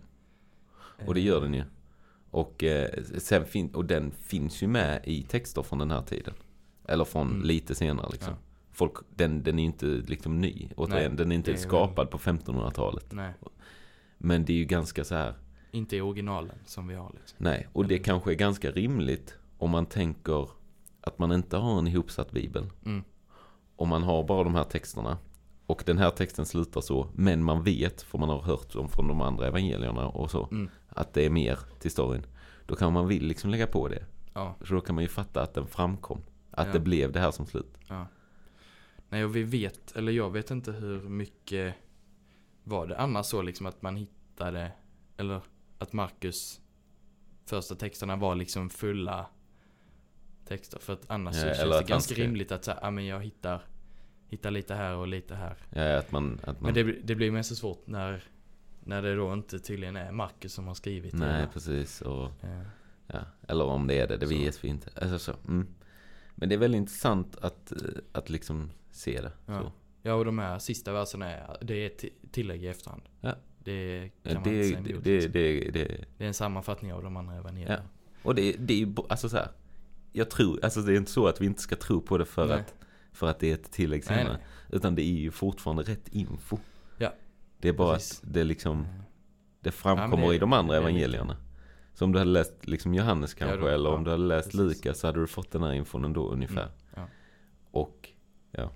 Och 1.05 1.13
det 1.13 1.21
gör 1.21 1.41
den 1.41 1.53
ju. 1.53 1.63
Och, 2.31 2.63
eh, 2.63 3.03
sen 3.17 3.45
fin- 3.45 3.75
och 3.75 3.85
den 3.85 4.11
finns 4.11 4.63
ju 4.63 4.67
med 4.67 5.01
i 5.03 5.23
texter 5.23 5.61
från 5.63 5.79
den 5.79 5.91
här 5.91 6.01
tiden. 6.01 6.33
Eller 6.87 7.05
från 7.05 7.27
Mm. 7.31 7.43
lite 7.43 7.75
senare 7.75 8.09
liksom. 8.11 8.33
Ja. 8.33 8.39
Folk, 8.71 8.93
den, 9.15 9.43
den 9.43 9.59
är 9.59 9.63
inte 9.63 9.85
liksom 9.85 10.41
ny. 10.41 10.69
Återigen, 10.77 11.11
Nej, 11.11 11.17
den 11.17 11.31
är 11.31 11.35
inte 11.35 11.57
skapad 11.57 12.09
på 12.11 12.17
1500-talet. 12.17 13.05
Nej, 13.11 13.33
Men 14.17 14.45
det 14.45 14.53
är 14.53 14.57
ju 14.57 14.65
ganska 14.65 15.03
så 15.03 15.15
här. 15.15 15.33
Inte 15.75 15.95
i 15.97 16.01
originalen 16.01 16.55
som 16.65 16.87
vi 16.87 16.95
har 16.95 17.11
liksom. 17.19 17.37
Nej, 17.39 17.67
och 17.73 17.87
det 17.87 17.99
kanske 17.99 18.31
är 18.31 18.35
ganska 18.35 18.71
rimligt 18.71 19.37
om 19.57 19.69
man 19.71 19.85
tänker 19.85 20.49
att 21.01 21.19
man 21.19 21.31
inte 21.31 21.57
har 21.57 21.79
en 21.79 21.87
ihopsatt 21.87 22.31
bibel. 22.31 22.69
Mm. 22.85 23.03
Om 23.75 23.89
man 23.89 24.03
har 24.03 24.23
bara 24.23 24.43
de 24.43 24.55
här 24.55 24.63
texterna. 24.63 25.17
Och 25.67 25.83
den 25.85 25.97
här 25.97 26.09
texten 26.09 26.45
slutar 26.45 26.81
så, 26.81 27.07
men 27.13 27.43
man 27.43 27.63
vet, 27.63 28.01
för 28.01 28.17
man 28.17 28.29
har 28.29 28.41
hört 28.41 28.73
dem 28.73 28.89
från 28.89 29.07
de 29.07 29.21
andra 29.21 29.47
evangelierna 29.47 30.07
och 30.07 30.31
så. 30.31 30.47
Mm. 30.51 30.69
att 30.89 31.13
det 31.13 31.25
är 31.25 31.29
mer 31.29 31.59
till 31.79 31.91
storyn. 31.91 32.25
Då 32.65 32.75
kan 32.75 32.93
man 32.93 33.07
vill 33.07 33.25
liksom 33.27 33.49
lägga 33.49 33.67
på 33.67 33.87
det. 33.87 34.05
Ja, 34.33 34.55
Så 34.61 34.73
då 34.73 34.81
kan 34.81 34.95
man 34.95 35.03
ju 35.03 35.07
fatta 35.07 35.41
att 35.41 35.53
den 35.53 35.67
framkom. 35.67 36.21
Att 36.51 36.67
Ja. 36.67 36.73
det 36.73 36.79
blev 36.79 37.11
det 37.11 37.19
här 37.19 37.31
som 37.31 37.45
slut. 37.45 37.77
ja. 37.87 38.07
Nej, 39.09 39.25
och 39.25 39.35
vi 39.35 39.43
vet, 39.43 39.95
eller 39.95 40.11
jag 40.11 40.29
vet 40.31 40.51
inte 40.51 40.71
hur 40.71 41.01
mycket 41.09 41.75
var 42.63 42.87
det 42.87 42.97
annars 42.97 43.25
så 43.25 43.41
liksom 43.41 43.65
att 43.65 43.81
man 43.81 43.95
hittade, 43.95 44.71
eller 45.17 45.41
att 45.85 45.93
Marcus 45.93 46.61
första 47.45 47.75
texterna 47.75 48.15
var 48.15 48.35
liksom 48.35 48.69
fulla 48.69 49.25
texter. 50.45 50.79
För 50.79 50.93
att 50.93 51.03
annars 51.11 51.35
Ja, 51.35 51.41
så 51.41 51.61
känns 51.61 51.77
det 51.79 51.85
ganska 51.87 52.13
skrev- 52.13 52.25
rimligt 52.25 52.51
att 52.51 52.63
säga, 52.65 52.77
ja 52.81 52.91
men 52.91 53.05
jag 53.05 53.19
hittar, 53.23 53.61
hittar 54.27 54.51
lite 54.51 54.75
här 54.75 54.95
och 54.95 55.07
lite 55.07 55.35
här. 55.35 55.57
Ja, 55.69 55.97
att 55.97 56.11
man... 56.11 56.39
Att 56.43 56.45
man 56.45 56.55
Men 56.63 56.73
det, 56.73 56.83
blir- 56.83 57.01
det 57.03 57.15
blir 57.15 57.31
mest 57.31 57.49
så 57.49 57.55
svårt 57.55 57.87
när, 57.87 58.23
när 58.83 59.01
det 59.01 59.15
då 59.15 59.33
inte 59.33 59.59
tydligen 59.59 59.95
är 59.95 60.11
Marcus 60.11 60.53
som 60.53 60.67
har 60.67 60.73
skrivit 60.73 61.11
det. 61.11 61.17
nej, 61.17 61.47
precis. 61.53 62.01
Och, 62.01 62.25
Eh, 62.43 62.61
ja. 63.07 63.19
Eller 63.47 63.65
om 63.65 63.87
det 63.87 63.99
är 63.99 64.07
det, 64.07 64.17
det 64.17 64.25
vet 64.25 64.63
vi 64.63 64.67
inte. 64.67 64.89
Alltså, 65.01 65.19
så. 65.19 65.31
Mm. 65.47 65.67
Men 66.35 66.49
det 66.49 66.55
är 66.55 66.59
väldigt 66.59 66.79
intressant 66.79 67.35
att, 67.37 67.73
att 68.11 68.29
liksom 68.29 68.71
se 68.91 69.21
det. 69.21 69.31
Ja. 69.45 69.71
Ja, 70.01 70.13
och 70.13 70.25
de 70.25 70.39
här 70.39 70.59
sista 70.59 70.93
verserna 70.93 71.31
är, 71.31 71.57
det 71.61 71.73
är 71.85 71.91
tillägg 72.31 72.63
i 72.63 72.67
efterhand. 72.67 73.01
Ja. 73.21 73.35
Det 73.65 74.11
kan 74.23 74.33
Ja, 74.33 74.39
man 74.39 74.53
inte 74.53 74.63
säga 74.67 74.81
det, 74.81 74.89
emot. 74.91 75.03
det, 75.03 75.11
liksom. 75.15 75.31
det, 75.31 75.59
det, 75.71 76.05
det 76.17 76.23
är 76.23 76.27
en 76.27 76.33
sammanfattning 76.33 76.93
av 76.93 77.03
de 77.03 77.17
andra 77.17 77.35
evangelierna. 77.35 77.83
Och 78.23 78.35
det, 78.35 78.51
det 78.59 78.73
är 78.73 78.77
ju, 78.77 78.93
alltså 79.09 79.29
så 79.29 79.37
här. 79.37 79.47
Jag 80.11 80.29
tror, 80.29 80.59
alltså 80.63 80.81
det 80.81 80.93
är 80.93 80.97
inte 80.97 81.11
så 81.11 81.27
att 81.27 81.41
vi 81.41 81.45
inte 81.45 81.61
ska 81.61 81.75
tro 81.75 82.01
på 82.01 82.17
det 82.17 82.25
för, 82.25 82.47
Nej. 82.47 82.59
att, 82.59 82.75
för 83.11 83.27
att 83.27 83.39
det 83.39 83.49
är 83.49 83.53
ett 83.53 83.71
tillägg 83.71 84.03
Nej, 84.09 84.17
senare. 84.17 84.37
nej. 84.37 84.45
Utan 84.69 84.95
det 84.95 85.01
är 85.01 85.11
ju 85.15 85.31
fortfarande 85.31 85.83
rätt 85.83 86.07
info. 86.07 86.57
Ja, 86.97 87.13
Det 87.59 87.69
är 87.69 87.73
bara 87.73 87.93
precis. 87.93 88.23
att 88.23 88.33
det 88.33 88.43
liksom, 88.43 88.85
det 89.61 89.71
framkommer 89.71 90.23
Ja, 90.23 90.29
det- 90.29 90.35
i 90.35 90.39
de 90.39 90.53
andra 90.53 90.77
evangelierna. 90.77 91.37
Så 91.93 92.05
om 92.05 92.11
du 92.11 92.19
hade 92.19 92.31
läst 92.31 92.67
liksom 92.67 92.93
Johannes 92.93 93.33
kanske, 93.33 93.57
då- 93.57 93.67
eller 93.67 93.89
ja, 93.89 93.95
om 93.95 94.03
du 94.03 94.11
hade 94.11 94.23
läst 94.23 94.51
precis. 94.51 94.59
Lukas 94.85 94.99
så 94.99 95.07
hade 95.07 95.19
du 95.19 95.27
fått 95.27 95.51
den 95.51 95.63
här 95.63 95.73
infon 95.73 96.05
ändå 96.05 96.27
ungefär. 96.29 96.61
Mm, 96.63 96.73
ja. 96.95 97.07
Och, 97.71 98.09
ja. 98.51 98.71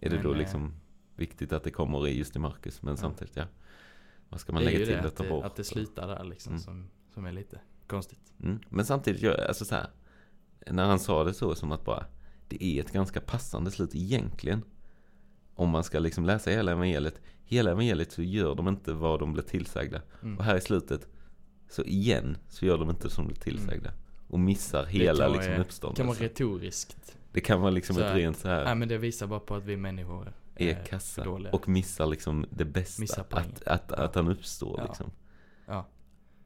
Är 0.00 0.08
det 0.10 0.14
Men, 0.16 0.24
då 0.24 0.32
eh, 0.32 0.38
liksom 0.38 0.74
viktigt 1.16 1.52
att 1.52 1.64
det 1.64 1.70
kommer 1.70 2.08
i 2.08 2.18
just 2.18 2.36
i 2.36 2.38
Marcus, 2.38 2.82
men 2.82 2.92
Ja. 2.92 2.96
samtidigt, 2.96 3.36
ja. 3.36 3.44
Vad 4.28 4.40
ska 4.40 4.52
man 4.52 4.62
det 4.62 4.68
är 4.68 4.72
lägga 4.72 4.86
till 4.86 4.94
det, 4.94 5.08
att 5.08 5.16
ta 5.16 5.22
det, 5.22 5.28
bort? 5.28 5.44
att 5.44 5.56
det 5.56 5.64
slutar 5.64 6.06
där 6.08 6.24
liksom 6.24 6.52
Mm. 6.52 6.62
som, 6.62 6.88
som 7.14 7.24
är 7.26 7.32
lite 7.32 7.60
konstigt. 7.86 8.32
Mm. 8.42 8.58
Men 8.68 8.84
samtidigt, 8.84 9.22
jag, 9.22 9.40
alltså 9.40 9.64
så 9.64 9.74
här, 9.74 9.86
när 10.70 10.84
han 10.84 10.98
sa 10.98 11.24
det 11.24 11.34
så 11.34 11.54
som 11.54 11.72
att 11.72 11.84
bara, 11.84 12.06
det 12.48 12.64
är 12.64 12.80
ett 12.80 12.92
ganska 12.92 13.20
passande 13.20 13.70
slut 13.70 13.94
egentligen. 13.94 14.62
Om 15.54 15.70
man 15.70 15.84
ska 15.84 15.98
liksom 15.98 16.24
läsa 16.24 16.50
hela 16.50 16.72
evangeliet. 16.72 17.20
Hela 17.44 17.70
evangeliet 17.70 18.12
så 18.12 18.22
gör 18.22 18.54
de 18.54 18.68
inte 18.68 18.92
vad 18.92 19.20
de 19.20 19.32
blir 19.32 19.42
tillsagda. 19.42 20.02
Mm. 20.22 20.38
Och 20.38 20.44
här 20.44 20.56
i 20.56 20.60
slutet, 20.60 21.08
så 21.68 21.82
igen, 21.82 22.36
så 22.48 22.66
gör 22.66 22.78
de 22.78 22.90
inte 22.90 23.10
som 23.10 23.24
de 23.24 23.28
blir 23.28 23.42
tillsagda. 23.42 23.92
Och 24.28 24.40
missar 24.40 24.84
hela 24.86 25.12
liksom 25.12 25.32
vara- 25.32 25.42
kan 25.44 25.52
vara 25.52 25.60
uppståndelsen. 25.66 26.14
retoriskt. 26.28 27.16
Det 27.32 27.40
kan 27.40 27.60
vara 27.60 27.70
liksom 27.70 27.96
Så 27.96 28.02
ett 28.02 28.16
rent 28.16 28.38
så 28.38 28.48
här, 28.48 28.64
Nej 28.64 28.74
men 28.74 28.88
det 28.88 28.98
visar 28.98 29.26
bara 29.26 29.40
på 29.40 29.54
att 29.54 29.64
vi 29.64 29.76
människor 29.76 30.32
är 30.58 30.74
för 30.74 30.84
kassa. 30.84 31.24
dåliga. 31.24 31.52
Och 31.52 31.68
missar 31.68 32.06
liksom 32.06 32.46
det 32.50 32.64
bästa. 32.64 33.00
Missar 33.00 33.24
att, 33.30 33.62
att, 33.66 33.92
att 33.92 34.14
han 34.14 34.28
uppstår 34.28 34.74
Ja. 34.78 34.84
liksom. 34.84 35.10
Ja. 35.66 35.86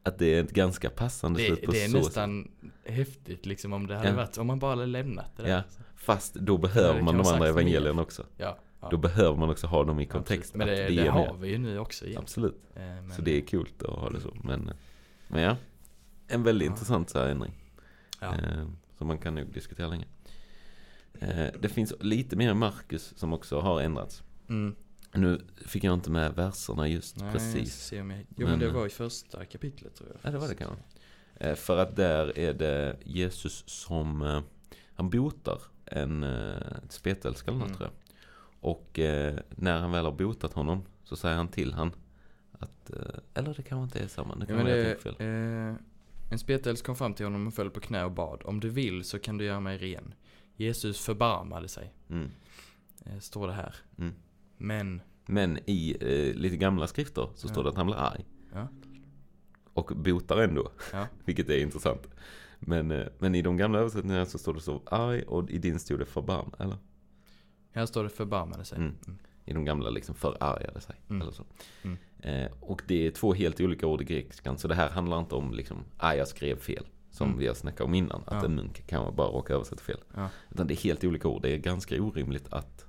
Att 0.02 0.18
det 0.18 0.26
är 0.34 0.44
ett 0.44 0.52
ganska 0.52 0.90
passande 0.90 1.40
Det, 1.40 1.46
slut 1.46 1.64
på 1.66 1.72
det 1.72 1.84
är 1.84 1.88
så 1.88 1.98
nästan 1.98 2.50
häftigt 2.84 3.46
liksom 3.46 3.72
om 3.72 3.86
det 3.86 3.96
hade 3.96 4.08
Ja. 4.08 4.14
varit, 4.16 4.38
om 4.38 4.46
man 4.46 4.58
bara 4.58 4.70
hade 4.70 4.86
lämnat 4.86 5.36
det 5.36 5.42
där. 5.42 5.50
Ja. 5.50 5.62
Fast 5.96 6.34
då 6.34 6.58
behöver 6.58 6.94
det 6.94 7.02
man 7.02 7.16
de 7.18 7.26
andra 7.26 7.38
mer. 7.40 7.46
evangelierna 7.46 8.02
också. 8.02 8.26
Ja, 8.36 8.58
ja. 8.80 8.88
Då 8.90 8.96
behöver 8.96 9.36
man 9.38 9.50
också 9.50 9.66
ha 9.66 9.84
dem 9.84 10.00
i 10.00 10.06
kontext. 10.06 10.54
Men 10.54 10.66
det, 10.66 10.74
det, 10.74 10.92
ger 10.92 11.10
har 11.10 11.34
vi 11.34 11.48
ju 11.48 11.58
nu 11.58 11.78
också 11.78 12.06
igen. 12.06 12.22
Absolut. 12.22 12.62
Eh, 12.74 12.80
men, 12.82 13.12
Så 13.12 13.22
det 13.22 13.36
är 13.36 13.40
kul 13.40 13.68
att 13.78 13.86
ha 13.86 14.10
det 14.10 14.20
så. 14.20 14.36
Men, 14.44 14.70
men 15.28 15.42
ja, 15.42 15.56
en 16.28 16.42
väldigt 16.42 16.66
intressant 16.66 17.10
så 17.10 17.18
här 17.18 17.26
ändring. 17.28 17.52
Eh, 18.20 18.30
som 18.98 19.06
man 19.06 19.18
kan 19.18 19.34
nog 19.34 19.52
diskutera 19.52 19.86
länge. 19.88 20.04
Eh, 21.20 21.46
det 21.60 21.68
finns 21.68 21.92
lite 22.00 22.36
mer 22.36 22.54
Marcus 22.54 23.12
som 23.16 23.32
också 23.32 23.60
har 23.60 23.80
ändrats. 23.80 24.22
Mm. 24.48 24.74
Nu 25.14 25.40
fick 25.66 25.84
jag 25.84 25.94
inte 25.94 26.10
med 26.10 26.34
verserna 26.34 26.88
just 26.88 27.16
Nej, 27.20 27.32
precis. 27.32 27.92
Om 27.92 28.10
jag, 28.10 28.26
jo 28.36 28.46
men, 28.46 28.58
det 28.58 28.68
var 28.70 28.86
i 28.86 28.90
första 28.90 29.44
kapitlet 29.44 29.94
tror 29.94 30.08
jag. 30.10 30.18
Ja, 30.22 30.30
det 30.30 30.38
var 30.38 30.48
det 30.48 30.54
kanske. 30.54 30.76
Eh, 31.36 31.54
för 31.54 31.78
att 31.78 31.96
där 31.96 32.38
är 32.38 32.54
det 32.54 32.96
Jesus 33.04 33.64
som, 33.66 34.22
eh, 34.22 34.40
han 34.94 35.10
botar 35.10 35.58
en 35.84 36.26
spetälska 36.88 37.50
eller 37.50 37.58
något 37.60 37.66
Mm. 37.68 37.78
tror 37.78 37.88
jag. 37.90 38.22
Och 38.70 38.90
när 39.56 39.78
han 39.78 39.92
väl 39.92 40.04
har 40.04 40.12
botat 40.12 40.52
honom 40.52 40.82
så 41.04 41.16
säger 41.16 41.36
han 41.36 41.48
till 41.48 41.72
han 41.72 41.92
att, 42.52 42.90
eller 43.34 43.54
det 43.54 43.62
kanske 43.62 43.82
inte 43.84 44.00
är 44.04 44.08
samma, 44.08 44.34
det 44.34 44.46
Ja, 44.48 44.56
kan 44.58 44.66
jag 44.66 44.78
det, 44.78 44.96
fel. 45.02 45.14
eh, 45.18 45.74
en 46.32 46.38
spetälsk 46.38 46.86
kom 46.86 46.96
fram 46.96 47.14
till 47.14 47.26
honom 47.26 47.46
och 47.46 47.54
föll 47.54 47.70
på 47.70 47.80
knä 47.80 48.04
och 48.04 48.12
bad. 48.12 48.42
Om 48.44 48.60
du 48.60 48.68
vill 48.68 49.04
så 49.04 49.18
kan 49.18 49.38
du 49.38 49.44
göra 49.44 49.60
mig 49.60 49.78
ren. 49.78 50.14
Jesus 50.62 51.00
förbarmade 51.04 51.68
sig, 51.68 51.92
Mm. 52.10 52.30
eh, 53.06 53.18
står 53.18 53.46
det 53.46 53.52
här. 53.52 53.74
Mm. 53.98 54.14
Men, 54.56 55.02
Men 55.26 55.58
i 55.66 55.96
eh, 56.00 56.34
lite 56.40 56.56
gamla 56.56 56.86
skrifter 56.86 57.28
så 57.34 57.48
står 57.48 57.58
Ja. 57.58 57.62
det 57.62 57.68
att 57.68 57.76
han 57.76 57.86
blir 57.86 57.96
arg. 57.96 58.24
ja, 58.54 58.68
Och 59.72 59.92
botar 59.96 60.38
ändå, 60.38 60.72
ja, 60.92 61.06
vilket 61.24 61.48
är 61.48 61.58
intressant. 61.58 62.08
Men, 62.58 62.90
eh, 62.90 63.06
men 63.18 63.34
i 63.34 63.42
de 63.42 63.56
gamla 63.56 63.78
översättningarna 63.78 64.26
så 64.26 64.38
står 64.38 64.54
det 64.54 64.60
så 64.60 64.82
arg 64.86 65.22
och 65.22 65.50
i 65.50 65.58
din 65.58 65.78
stod 65.78 65.98
det 65.98 66.04
förbarm, 66.06 66.50
eller? 66.58 66.76
här 67.74 67.86
står 67.86 68.02
det 68.04 68.10
förbarmade 68.10 68.64
sig. 68.64 68.78
Mm. 68.78 68.94
Mm. 69.06 69.18
I 69.44 69.52
de 69.52 69.64
gamla 69.64 69.90
liksom 69.90 70.14
förargade 70.14 70.80
sig. 70.80 70.94
Mm. 71.08 71.22
Eller 71.22 71.32
så. 71.32 71.44
Mm. 71.82 71.96
Eh, 72.18 72.50
och 72.60 72.82
det 72.86 73.06
är 73.06 73.10
två 73.10 73.34
helt 73.34 73.60
olika 73.60 73.86
ord 73.86 74.00
i 74.02 74.04
grekiskan. 74.04 74.58
Så 74.58 74.68
det 74.68 74.74
här 74.74 74.90
handlar 74.90 75.18
inte 75.18 75.34
om 75.34 75.52
liksom, 75.54 75.84
ah 75.98 76.14
jag 76.14 76.28
skrev 76.28 76.56
fel. 76.58 76.86
Som 77.12 77.26
Mm. 77.28 77.38
vi 77.38 77.46
har 77.46 77.54
snackat 77.54 77.80
om 77.80 77.94
innan. 77.94 78.22
Att 78.26 78.32
Ja. 78.32 78.44
en 78.44 78.54
munk 78.54 78.86
kan 78.86 79.16
bara 79.16 79.28
råka 79.28 79.54
översätta 79.54 79.82
fel. 79.82 80.00
Ja. 80.14 80.28
Utan 80.50 80.66
det 80.66 80.74
är 80.74 80.76
helt 80.76 81.04
olika 81.04 81.28
ord. 81.28 81.42
Det 81.42 81.50
är 81.54 81.58
ganska 81.58 82.02
orimligt 82.02 82.52
att 82.52 82.86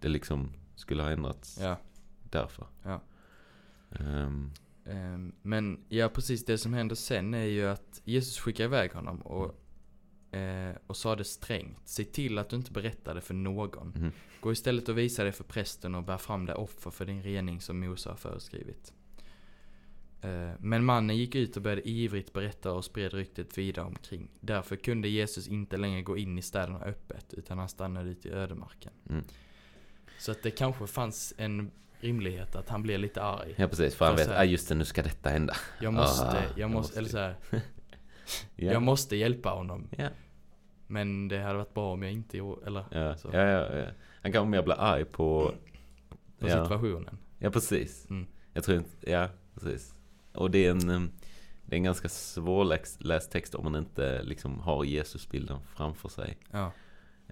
det 0.00 0.08
liksom 0.08 0.52
skulle 0.74 1.02
ha 1.02 1.10
ändrats 1.10 1.58
Ja, 1.62 1.76
därför. 2.30 2.66
ja. 2.82 3.00
Ehm, 3.90 5.32
Men 5.42 5.84
ja, 5.88 6.08
precis 6.08 6.44
det 6.44 6.58
som 6.58 6.72
händer 6.72 6.94
sen 6.94 7.34
är 7.34 7.44
ju 7.44 7.66
att 7.66 8.00
Jesus 8.04 8.38
skickar 8.38 8.64
iväg 8.64 8.92
honom 8.92 9.20
och, 9.22 9.54
eh, 10.36 10.74
och 10.86 10.96
sa 10.96 11.16
det 11.16 11.24
strängt. 11.24 11.78
Se 11.88 12.04
till 12.04 12.38
att 12.38 12.48
du 12.48 12.56
inte 12.56 12.72
berättar 12.72 13.14
det 13.14 13.20
för 13.20 13.34
någon. 13.34 13.88
Mhm. 13.88 14.12
Gå 14.40 14.52
istället 14.52 14.88
och 14.88 14.98
visa 14.98 15.24
det 15.24 15.32
för 15.32 15.44
prästen 15.44 15.94
och 15.94 16.02
bär 16.02 16.16
fram 16.18 16.46
det 16.46 16.54
offer 16.54 16.90
för 16.90 17.04
din 17.06 17.22
rening 17.22 17.60
som 17.60 17.80
Mose 17.80 18.08
har 18.08 18.16
föreskrivit. 18.16 18.92
Eh, 20.20 20.50
Men 20.60 20.84
mannen 20.84 21.16
gick 21.16 21.34
ut 21.34 21.56
och 21.56 21.62
började 21.62 21.88
ivrigt 21.88 22.32
berätta 22.32 22.72
och 22.72 22.84
spred 22.84 23.12
ryktet 23.12 23.58
vidare 23.58 23.84
omkring. 23.86 24.28
Därför 24.40 24.76
kunde 24.76 25.08
Jesus 25.08 25.48
inte 25.48 25.76
längre 25.76 26.02
gå 26.02 26.16
in 26.16 26.38
i 26.38 26.42
städerna 26.42 26.80
öppet 26.80 27.34
utan 27.34 27.58
han 27.58 27.68
stannade 27.68 28.10
ute 28.10 28.28
i 28.28 28.32
ödemarken. 28.32 28.92
Mm. 29.10 29.24
Så 30.18 30.32
att 30.32 30.42
det 30.42 30.50
kanske 30.50 30.86
fanns 30.86 31.34
en 31.36 31.70
rimlighet 32.00 32.56
att 32.56 32.68
han 32.68 32.82
blev 32.82 33.00
lite 33.00 33.22
arg. 33.22 33.54
ja 33.56 33.68
precis, 33.68 33.94
för 33.94 34.04
han 34.06 34.16
vet, 34.16 34.28
ah 34.28 34.44
just 34.44 34.68
det, 34.68 34.74
nu 34.74 34.84
ska 34.84 35.02
detta 35.02 35.30
hända. 35.30 35.54
Jag 35.80 35.92
måste, 35.94 36.26
Ah, 36.26 36.34
jag 36.34 36.58
jag 36.58 36.70
måste, 36.70 36.78
måste- 36.80 36.98
eller 36.98 37.08
så 37.08 37.18
här, 37.18 37.36
Ja. 38.56 38.72
jag 38.72 38.82
måste 38.82 39.16
hjälpa 39.16 39.48
honom. 39.50 39.88
Ja. 39.98 40.08
Men 40.86 41.28
det 41.28 41.38
hade 41.38 41.58
varit 41.58 41.74
bra 41.74 41.92
om 41.92 42.02
jag 42.02 42.12
inte 42.12 42.36
gjorde, 42.36 42.66
eller 42.66 42.84
Ja, 42.90 43.16
så. 43.16 43.28
ja, 43.32 43.38
ja, 43.40 43.76
ja. 43.76 43.86
Han 44.22 44.32
kanske 44.32 44.48
mer 44.50 44.62
blir 44.62 44.80
arg 44.80 45.04
på... 45.04 45.52
på 46.38 46.48
ja. 46.48 46.62
situationen. 46.62 47.18
Ja, 47.38 47.50
precis. 47.50 48.10
Mm. 48.10 48.26
Jag 48.52 48.64
tror 48.64 48.78
inte, 48.78 49.10
ja, 49.10 49.28
precis. 49.54 49.94
Och 50.36 50.50
det 50.50 50.66
är 50.66 50.70
en, 50.70 50.90
em, 50.90 51.10
det 51.64 51.74
är 51.74 51.76
en 51.76 51.82
ganska 51.84 52.08
svårläst 52.08 53.02
läst 53.04 53.30
text 53.30 53.54
om 53.54 53.64
man 53.64 53.76
inte 53.76 54.22
liksom 54.22 54.60
har 54.60 54.84
Jesusbilden 54.84 55.60
framför 55.60 56.08
sig. 56.08 56.38
Ja, 56.50 56.72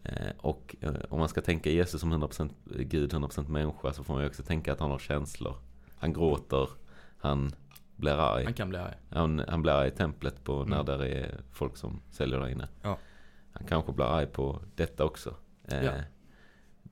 Eh, 0.06 0.32
och 0.38 0.76
eh, 0.80 0.94
om 1.08 1.18
man 1.18 1.28
ska 1.28 1.40
tänka 1.40 1.70
Jesus 1.70 2.00
som 2.00 2.12
100% 2.12 2.50
Gud, 2.64 3.12
100% 3.12 3.48
människa 3.48 3.92
så 3.92 4.04
får 4.04 4.14
man 4.14 4.22
ju 4.22 4.28
också 4.28 4.42
tänka 4.42 4.72
att 4.72 4.80
han 4.80 4.90
har 4.90 4.98
känslor. 4.98 5.56
Han 5.96 6.12
gråter, 6.12 6.68
han 7.18 7.54
blir 7.96 8.12
arg. 8.12 8.44
han 8.44 8.54
kan 8.54 8.68
bli 8.68 8.78
arg. 8.78 8.94
Han, 9.10 9.42
han 9.48 9.62
blir 9.62 9.72
arg 9.72 9.88
i 9.88 9.90
templet 9.90 10.44
på 10.44 10.64
när 10.64 10.74
Mm. 10.80 10.86
där 10.86 11.04
är 11.04 11.40
folk 11.52 11.76
som 11.76 12.00
säljer 12.10 12.38
där 12.40 12.48
inne. 12.48 12.68
Ja. 12.82 12.98
Han 13.52 13.66
kanske 13.66 13.92
blir 13.92 14.04
arg 14.06 14.26
på 14.26 14.60
detta 14.74 15.04
också. 15.04 15.34
Eh, 15.68 15.84
Ja. 15.84 15.92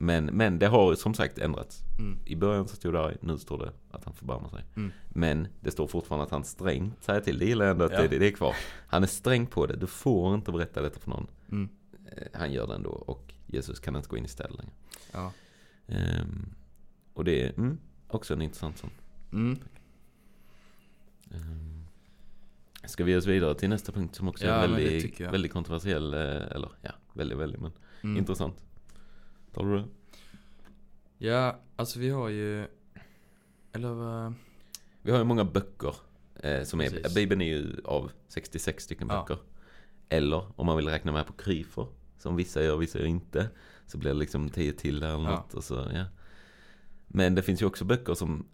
Men, 0.05 0.25
men 0.25 0.59
det 0.59 0.67
har 0.67 0.95
som 0.95 1.13
sagt 1.13 1.37
ändrats. 1.37 1.83
Mm. 1.99 2.19
I 2.25 2.35
början 2.35 2.67
så 2.67 2.75
stod 2.75 2.93
det 2.93 2.99
arg, 3.01 3.17
nu 3.21 3.37
står 3.37 3.57
det 3.57 3.71
att 3.91 4.05
han 4.05 4.13
förbarmar 4.13 4.49
sig. 4.49 4.63
Mm. 4.75 4.91
Men 5.09 5.47
det 5.61 5.71
står 5.71 5.87
fortfarande 5.87 6.23
att 6.25 6.31
han 6.31 6.43
strängt 6.43 7.03
säger 7.03 7.21
till. 7.21 7.39
Det 7.39 7.45
gillar 7.45 7.65
jag 7.65 7.71
ändå 7.71 7.85
att 7.85 7.91
Ja. 7.91 8.01
det, 8.07 8.19
det 8.19 8.27
är 8.27 8.31
kvar. 8.31 8.55
Han 8.87 9.03
är 9.03 9.07
sträng 9.07 9.45
på 9.45 9.65
det. 9.65 9.75
Du 9.75 9.87
får 9.87 10.35
inte 10.35 10.51
berätta 10.51 10.81
detta 10.81 10.99
för 10.99 11.09
någon. 11.09 11.27
Mm. 11.51 11.69
Eh, 12.11 12.27
Han 12.33 12.51
gör 12.51 12.67
det 12.67 12.75
ändå 12.75 12.89
och 12.89 13.33
Jesus 13.47 13.79
kan 13.79 13.95
inte 13.95 14.09
gå 14.09 14.17
in 14.17 14.25
i 14.25 14.27
städer 14.27 14.49
längre. 14.53 14.71
Ja. 15.11 15.31
Ehm, 15.87 16.45
och 17.13 17.23
det 17.25 17.43
är 17.43 17.53
mm, 17.57 17.77
också 18.07 18.33
en 18.33 18.41
intressant 18.41 18.77
sån. 18.77 18.89
Ehm, 19.31 19.57
ska 22.85 23.03
vi 23.03 23.11
ge 23.11 23.17
oss 23.17 23.25
vidare 23.25 23.55
till 23.55 23.69
nästa 23.69 23.91
punkt 23.91 24.15
som 24.15 24.27
också 24.27 24.45
Ja, 24.45 24.51
är 24.53 24.67
väldigt, 24.67 25.21
väldigt 25.21 25.53
kontroversiell. 25.53 26.13
eh, 26.13 26.19
Eller 26.21 26.69
ja, 26.81 26.91
väldigt, 27.13 27.37
väldigt 27.37 27.61
men 27.61 27.71
Mm. 28.03 28.17
intressant. 28.17 28.55
Tar 29.53 29.63
du 29.65 29.77
det? 29.77 29.85
Ja, 31.17 31.59
alltså 31.75 31.99
vi 31.99 32.09
har 32.09 32.29
ju, 32.29 32.67
eller 33.73 33.93
vad, 33.93 34.33
Vi 35.01 35.11
har 35.11 35.17
ju 35.17 35.23
många 35.23 35.43
böcker 35.45 35.95
Eh, 36.35 36.63
som 36.63 36.81
är, 36.81 36.89
Precis. 36.89 37.15
Bibeln 37.15 37.41
är 37.41 37.45
ju 37.45 37.81
av 37.85 38.11
66 38.27 38.83
stycken 38.83 39.07
Ja. 39.11 39.21
böcker. 39.27 39.43
Eller 40.09 40.59
om 40.59 40.65
man 40.65 40.77
vill 40.77 40.87
räkna 40.87 41.11
med 41.11 41.27
på 41.27 41.33
kryfer, 41.33 41.87
som 42.17 42.35
vissa 42.35 42.63
gör, 42.63 42.77
vissa 42.77 42.99
gör 42.99 43.05
inte. 43.05 43.49
Så 43.85 43.97
blir 43.97 44.09
det 44.13 44.17
liksom 44.19 44.49
10 44.49 44.73
till 44.73 44.99
där 44.99 45.07
eller 45.07 45.23
Ja. 45.23 45.35
något. 45.35 45.53
Och 45.53 45.63
så, 45.63 45.91
ja. 45.93 46.05
Men 47.07 47.35
det 47.35 47.41
finns 47.41 47.61
ju 47.61 47.65
också 47.65 47.85
böcker 47.85 48.13
som 48.13 48.45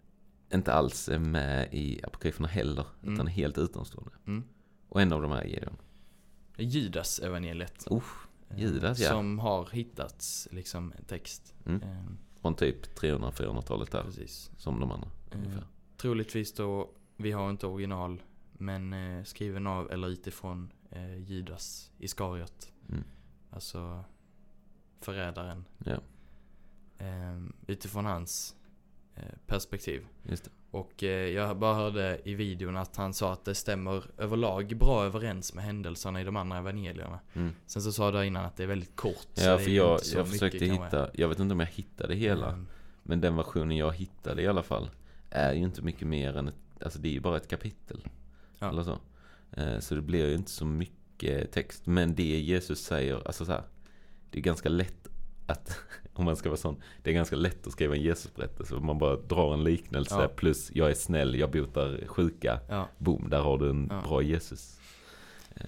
inte 0.54 0.74
alls 0.74 1.10
är 1.10 1.20
med 1.20 1.74
i 1.74 2.00
apokryferna 2.04 2.48
heller. 2.48 2.86
Mm. 3.04 3.14
Utan 3.14 3.28
är 3.28 3.32
helt 3.32 3.58
utomstående. 3.58 4.12
Mm. 4.28 4.44
Och 4.90 5.02
en 5.02 5.14
av 5.14 5.22
dem 5.22 5.32
är 5.32 5.44
Gideon. 5.44 5.78
Judas 6.58 7.20
evangeliet. 7.20 7.88
Eh, 7.92 7.98
Judas, 8.56 9.00
ja. 9.00 9.10
Som 9.10 9.40
har 9.40 9.70
hittats 9.72 10.48
liksom 10.52 10.94
text. 11.08 11.56
Mm. 11.66 11.82
Eh, 11.84 12.06
från 12.42 12.56
typ 12.56 13.00
300-400-talet 13.00 13.92
där. 13.92 14.04
precis. 14.04 14.52
Som 14.58 14.80
de 14.80 14.92
andra. 14.92 15.10
Eh, 15.32 15.38
Ungefär. 15.38 15.64
troligtvis 15.98 16.54
då, 16.54 16.90
vi 17.18 17.32
har 17.32 17.50
inte 17.50 17.68
original, 17.68 18.22
men 18.54 18.94
eh, 18.94 19.24
skriven 19.24 19.68
av 19.68 19.92
eller 19.92 20.08
utifrån 20.08 20.72
eh, 20.90 21.18
Judas 21.18 21.92
Iskariot. 21.98 22.72
Mm. 22.90 23.04
Alltså 23.50 24.04
förrädaren. 25.02 25.66
Ja, 25.86 26.00
Eh, 27.02 27.40
utifrån 27.68 28.06
hans 28.06 28.56
eh, 29.16 29.24
perspektiv. 29.48 30.08
Och 30.72 31.04
eh, 31.04 31.10
jag 31.30 31.58
bara 31.58 31.74
hörde 31.76 32.20
i 32.24 32.34
videon 32.36 32.78
att 32.78 32.96
han 32.96 33.14
sa 33.14 33.34
att 33.34 33.46
det 33.46 33.56
stämmer 33.56 34.04
överlag 34.18 34.78
bra 34.78 35.04
överens 35.06 35.54
med 35.54 35.64
händelserna 35.64 36.22
i 36.22 36.24
de 36.24 36.36
andra 36.36 36.58
evangelierna. 36.58 37.20
Mm. 37.34 37.52
Sen 37.66 37.82
så 37.82 37.92
sa 37.92 38.12
du 38.12 38.26
innan 38.26 38.46
att 38.46 38.56
det 38.58 38.64
är 38.64 38.68
väldigt 38.68 38.96
kort. 38.96 39.28
Ja, 39.34 39.58
för 39.58 39.70
jag, 39.72 40.00
jag 40.14 40.18
mycket 40.18 40.32
försökte 40.32 40.68
kanske. 40.68 40.86
hitta, 40.86 41.10
jag 41.14 41.28
vet 41.30 41.40
inte 41.40 41.54
om 41.54 41.60
jag 41.60 41.68
hittade 41.68 42.16
hela. 42.16 42.50
Ehm, 42.52 42.68
Men 43.04 43.22
den 43.22 43.36
versionen 43.36 43.78
jag 43.78 43.94
hittade 43.96 44.42
i 44.42 44.48
alla 44.48 44.64
fall 44.64 44.90
är 45.30 45.54
ju 45.54 45.60
inte 45.64 45.82
mycket 45.82 46.08
mer 46.08 46.38
än 46.38 46.48
ett, 46.48 46.56
alltså 46.84 47.00
det 47.00 47.08
är 47.10 47.14
ju 47.14 47.20
bara 47.20 47.38
ett 47.38 47.48
kapitel. 47.48 48.08
Ja. 48.60 48.70
Eller 48.70 48.84
så. 48.84 49.00
Eh, 49.52 49.80
Så 49.80 49.96
det 49.96 50.02
blir 50.02 50.28
ju 50.28 50.36
inte 50.36 50.52
så 50.52 50.66
mycket 50.66 51.52
text. 51.52 51.86
Men 51.86 52.16
det 52.16 52.24
Jesus 52.40 52.80
säger, 52.84 53.28
alltså 53.28 53.46
så 53.46 53.52
här, 53.52 53.64
det 54.32 54.38
är 54.40 54.42
ganska 54.44 54.70
lätt 54.70 55.08
att, 55.48 55.80
om 56.20 56.26
man 56.26 56.36
ska 56.36 56.50
vara 56.50 56.58
sån, 56.58 56.82
det 57.04 57.10
är 57.10 57.14
ganska 57.14 57.36
lätt 57.36 57.68
att 57.68 57.74
skriva 57.74 57.96
en 57.96 58.02
Jesusberättelse. 58.02 58.76
Man 58.76 58.98
bara 58.98 59.16
drar 59.16 59.54
en 59.54 59.64
liknelse 59.64 60.16
Ja. 60.22 60.28
plus 60.28 60.72
jag 60.74 60.90
är 60.90 60.94
snäll, 60.94 61.36
jag 61.40 61.52
botar 61.52 62.08
sjuka. 62.08 62.60
ja. 62.70 62.88
Boom, 62.98 63.30
där 63.30 63.42
har 63.42 63.58
du 63.58 63.70
en 63.70 63.88
Ja. 63.92 64.02
bra 64.08 64.22
Jesus. 64.22 64.80
Eh, 65.56 65.64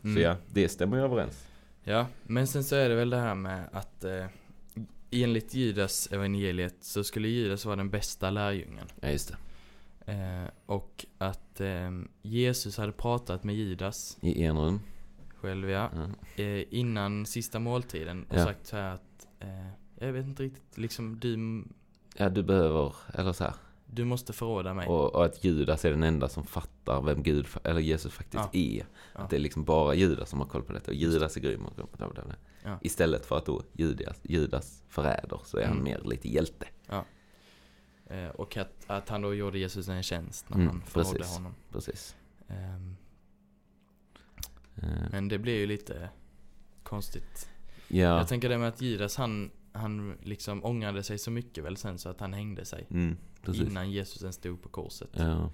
Så 0.00 0.06
Mm. 0.08 0.22
ja, 0.22 0.36
det 0.52 0.68
stämmer 0.68 0.96
ju 0.96 1.02
överens. 1.02 1.48
Ja, 1.84 2.06
men 2.22 2.46
sen 2.46 2.64
så 2.64 2.76
är 2.76 2.88
det 2.88 2.94
väl 2.94 3.10
det 3.10 3.16
här 3.16 3.34
med 3.34 3.68
att 3.72 4.04
eh, 4.04 4.26
enligt 5.10 5.54
Judas 5.54 6.08
evangeliet 6.12 6.74
så 6.80 7.04
skulle 7.04 7.28
Judas 7.28 7.64
vara 7.64 7.76
den 7.76 7.90
bästa 7.90 8.30
lärjungen. 8.30 8.86
Ja, 9.00 9.08
just 9.08 9.28
det. 9.28 10.12
Eh, 10.12 10.50
och 10.66 11.06
att 11.18 11.60
eh, 11.60 11.90
Jesus 12.22 12.76
hade 12.78 12.92
pratat 12.92 13.44
med 13.44 13.54
Judas 13.54 14.18
I 14.20 14.42
en 14.44 14.58
rum. 14.58 14.80
själv 15.36 15.70
ja, 15.70 15.90
Ja. 16.36 16.42
eh, 16.44 16.64
innan 16.70 17.26
sista 17.26 17.58
måltiden 17.58 18.24
och 18.28 18.36
Ja. 18.36 18.44
sagt 18.44 18.66
så 18.66 18.76
här 18.76 18.94
att 18.94 19.26
eh, 19.40 19.68
jag 19.98 20.12
vet 20.12 20.26
inte 20.26 20.42
riktigt, 20.42 20.78
liksom 20.78 21.18
du, 21.20 21.64
ja, 22.16 22.28
du 22.28 22.42
behöver, 22.42 22.94
eller 23.14 23.32
så 23.32 23.44
här. 23.44 23.54
du 23.86 24.04
måste 24.04 24.32
förråda 24.32 24.74
mig. 24.74 24.88
Och, 24.88 25.14
och 25.14 25.24
att 25.24 25.44
Judas 25.44 25.84
är 25.84 25.90
den 25.90 26.02
enda 26.02 26.28
som 26.28 26.44
fattar 26.46 27.02
vem 27.02 27.22
Gud, 27.22 27.46
eller 27.64 27.80
Jesus 27.80 28.12
faktiskt 28.12 28.44
Ja. 28.44 28.50
är. 28.52 28.86
Ja. 29.14 29.20
Att 29.20 29.30
det 29.30 29.36
är 29.36 29.40
liksom 29.40 29.64
bara 29.64 29.94
Judas 29.94 30.30
som 30.30 30.38
har 30.40 30.46
koll 30.46 30.62
på 30.62 30.72
detta. 30.72 30.90
Och 30.90 30.94
Judas 30.96 31.36
är 31.36 31.40
grym 31.40 31.64
och 31.66 31.76
grym. 31.76 31.86
bla, 31.96 32.08
bla. 32.08 32.22
Ja. 32.64 32.78
Istället 32.82 33.26
för 33.26 33.36
att 33.36 33.46
då 33.46 33.62
Judas, 33.72 34.20
Judas 34.22 34.82
förräder 34.88 35.40
så 35.44 35.58
är 35.58 35.62
han 35.66 35.72
Mm. 35.72 35.84
mer 35.84 36.00
lite 36.04 36.28
hjälte. 36.28 36.66
Eh, 38.08 38.28
och 38.28 38.56
att, 38.56 38.84
att 38.86 39.08
han 39.08 39.22
då 39.22 39.34
gjorde 39.34 39.58
Jesus 39.58 39.88
en 39.88 40.02
tjänst 40.02 40.48
när 40.50 40.56
Mm, 40.56 40.68
han 40.68 40.82
förrådde 40.82 41.18
precis. 41.18 41.34
honom. 41.36 41.54
Precis. 41.72 42.16
Ehm, 42.48 42.96
Eh, 44.82 44.88
men 45.10 45.28
det 45.28 45.38
blir 45.38 45.58
ju 45.58 45.66
lite 45.66 46.08
konstigt. 46.82 47.48
ja. 47.88 48.18
Jag 48.18 48.28
tänker 48.28 48.48
det 48.48 48.58
med 48.58 48.68
att 48.68 48.80
Judas 48.82 49.16
han, 49.16 49.50
han 49.76 50.18
liksom 50.22 50.64
ångrade 50.64 51.02
sig 51.02 51.18
så 51.18 51.30
mycket 51.30 51.64
väl 51.64 51.76
sen 51.76 51.98
så 51.98 52.08
att 52.08 52.20
han 52.20 52.32
hängde 52.32 52.64
sig. 52.64 52.86
Mm. 52.90 53.16
Innan 53.54 53.90
Jesus 53.90 54.22
ens 54.22 54.36
stod 54.36 54.62
på 54.62 54.68
korset. 54.68 55.10
Ja. 55.12 55.50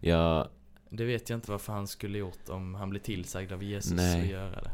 Ja, 0.00 0.48
Det 0.90 1.04
vet 1.04 1.30
jag 1.30 1.36
inte 1.36 1.50
varför 1.50 1.72
han 1.72 1.86
skulle 1.86 2.18
gjort 2.18 2.48
om 2.48 2.74
han 2.74 2.90
blev 2.90 3.00
tillsagd 3.00 3.52
av 3.52 3.62
Jesus 3.62 3.92
Nej. 3.92 4.20
att 4.22 4.28
göra 4.28 4.60
det. 4.60 4.70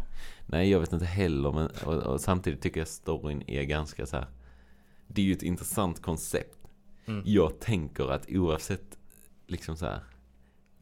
nej 0.47 0.71
jag 0.71 0.81
vet 0.81 0.93
inte 0.93 1.05
heller. 1.05 1.53
Men, 1.53 1.67
och, 1.85 1.95
och 2.03 2.21
samtidigt 2.21 2.61
tycker 2.61 2.81
jag 2.81 2.89
storyn 2.89 3.43
är 3.47 3.63
ganska 3.63 4.07
så 4.07 4.17
här. 4.17 4.27
Det 5.07 5.23
är 5.23 5.27
ju 5.27 5.33
ett 5.33 5.43
intressant 5.43 6.03
koncept. 6.03 6.59
Mm. 7.07 7.23
Jag 7.27 7.61
tänker 7.61 8.11
att 8.11 8.27
oavsett 8.29 8.99
liksom 9.47 9.77
så 9.77 9.87
här. 9.87 10.01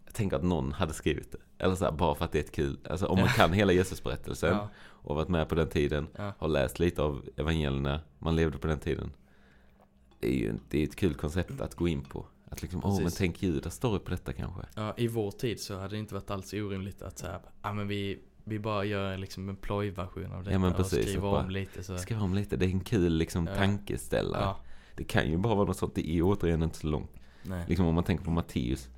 Jag 0.05 0.14
tänker 0.14 0.37
att 0.37 0.43
någon 0.43 0.72
hade 0.72 0.93
skrivit 0.93 1.33
det. 1.33 1.39
Eller 1.64 1.74
så 1.74 1.85
här, 1.85 1.93
bara 1.93 2.14
för 2.14 2.24
att 2.24 2.33
det 2.33 2.39
är 2.39 2.43
ett 2.43 2.53
kul. 2.53 2.78
Alltså 2.91 3.07
om 3.07 3.18
man 3.18 3.28
kan 3.37 3.53
hela 3.53 3.72
Jesusberättelsen. 3.72 4.51
Ja, 4.51 4.68
och 5.03 5.17
varit 5.17 5.29
med 5.29 5.49
på 5.49 5.55
den 5.55 5.69
tiden. 5.69 6.07
ja, 6.17 6.33
Har 6.39 6.49
läst 6.49 6.79
lite 6.79 7.03
av 7.03 7.25
evangelierna. 7.37 8.01
Man 8.19 8.37
levde 8.37 8.59
på 8.59 8.67
den 8.67 8.79
tiden. 8.79 9.11
Det 10.21 10.29
är 10.29 10.39
ju 10.39 10.55
det 10.71 10.79
är 10.79 10.85
ett 10.85 10.97
kul 10.97 11.15
koncept 11.15 11.61
att 11.61 11.75
gå 11.75 11.89
in 11.89 12.01
på. 12.05 12.27
Att 12.49 12.63
liksom, 12.63 12.81
åh 12.85 12.95
men 12.95 13.03
Precis. 13.05 13.19
tänk 13.19 13.43
Judas 13.43 13.75
story 13.75 13.99
på 13.99 14.11
detta 14.11 14.33
kanske. 14.33 14.63
ja, 14.77 14.95
i 14.97 15.09
vår 15.09 15.31
tid 15.31 15.61
så 15.61 15.75
hade 15.79 15.89
det 15.89 15.99
inte 15.99 16.15
varit 16.15 16.31
alls 16.31 16.53
orimligt 16.53 17.03
att 17.03 17.19
säga, 17.19 17.41
ja 17.63 17.73
men 17.73 17.89
vi, 17.89 18.19
vi 18.45 18.59
bara 18.59 18.85
gör 18.85 19.17
liksom 19.17 19.49
en 19.49 19.57
plojversion 19.57 20.33
av 20.33 20.45
det 20.45 20.53
Ja, 20.53 20.59
men 20.59 20.75
precis, 20.75 21.03
skriver 21.03 21.25
och 21.27 21.33
bara- 21.33 21.43
om 21.45 21.51
lite 21.51 21.83
så. 21.83 21.99
Skriva 21.99 22.21
om 22.21 22.35
lite, 22.35 22.57
det 22.57 22.67
är 22.67 22.71
en 22.71 22.81
kul 22.81 23.13
liksom 23.15 23.47
Ja. 23.47 23.55
tankeställare. 23.55 24.43
Ja, 24.43 24.61
Det 24.97 25.05
kan 25.05 25.31
ju 25.31 25.37
bara 25.37 25.55
vara 25.55 25.67
något 25.67 25.77
sånt, 25.77 25.95
det 25.95 26.11
är 26.11 26.23
återigen 26.23 26.63
inte 26.63 26.79
så 26.79 26.87
långt. 26.87 27.11
nej. 27.43 27.65
Liksom 27.69 27.87
om 27.87 27.95
man 27.95 28.05
tänker 28.05 28.25
på 28.25 28.31
Matteus. 28.31 28.89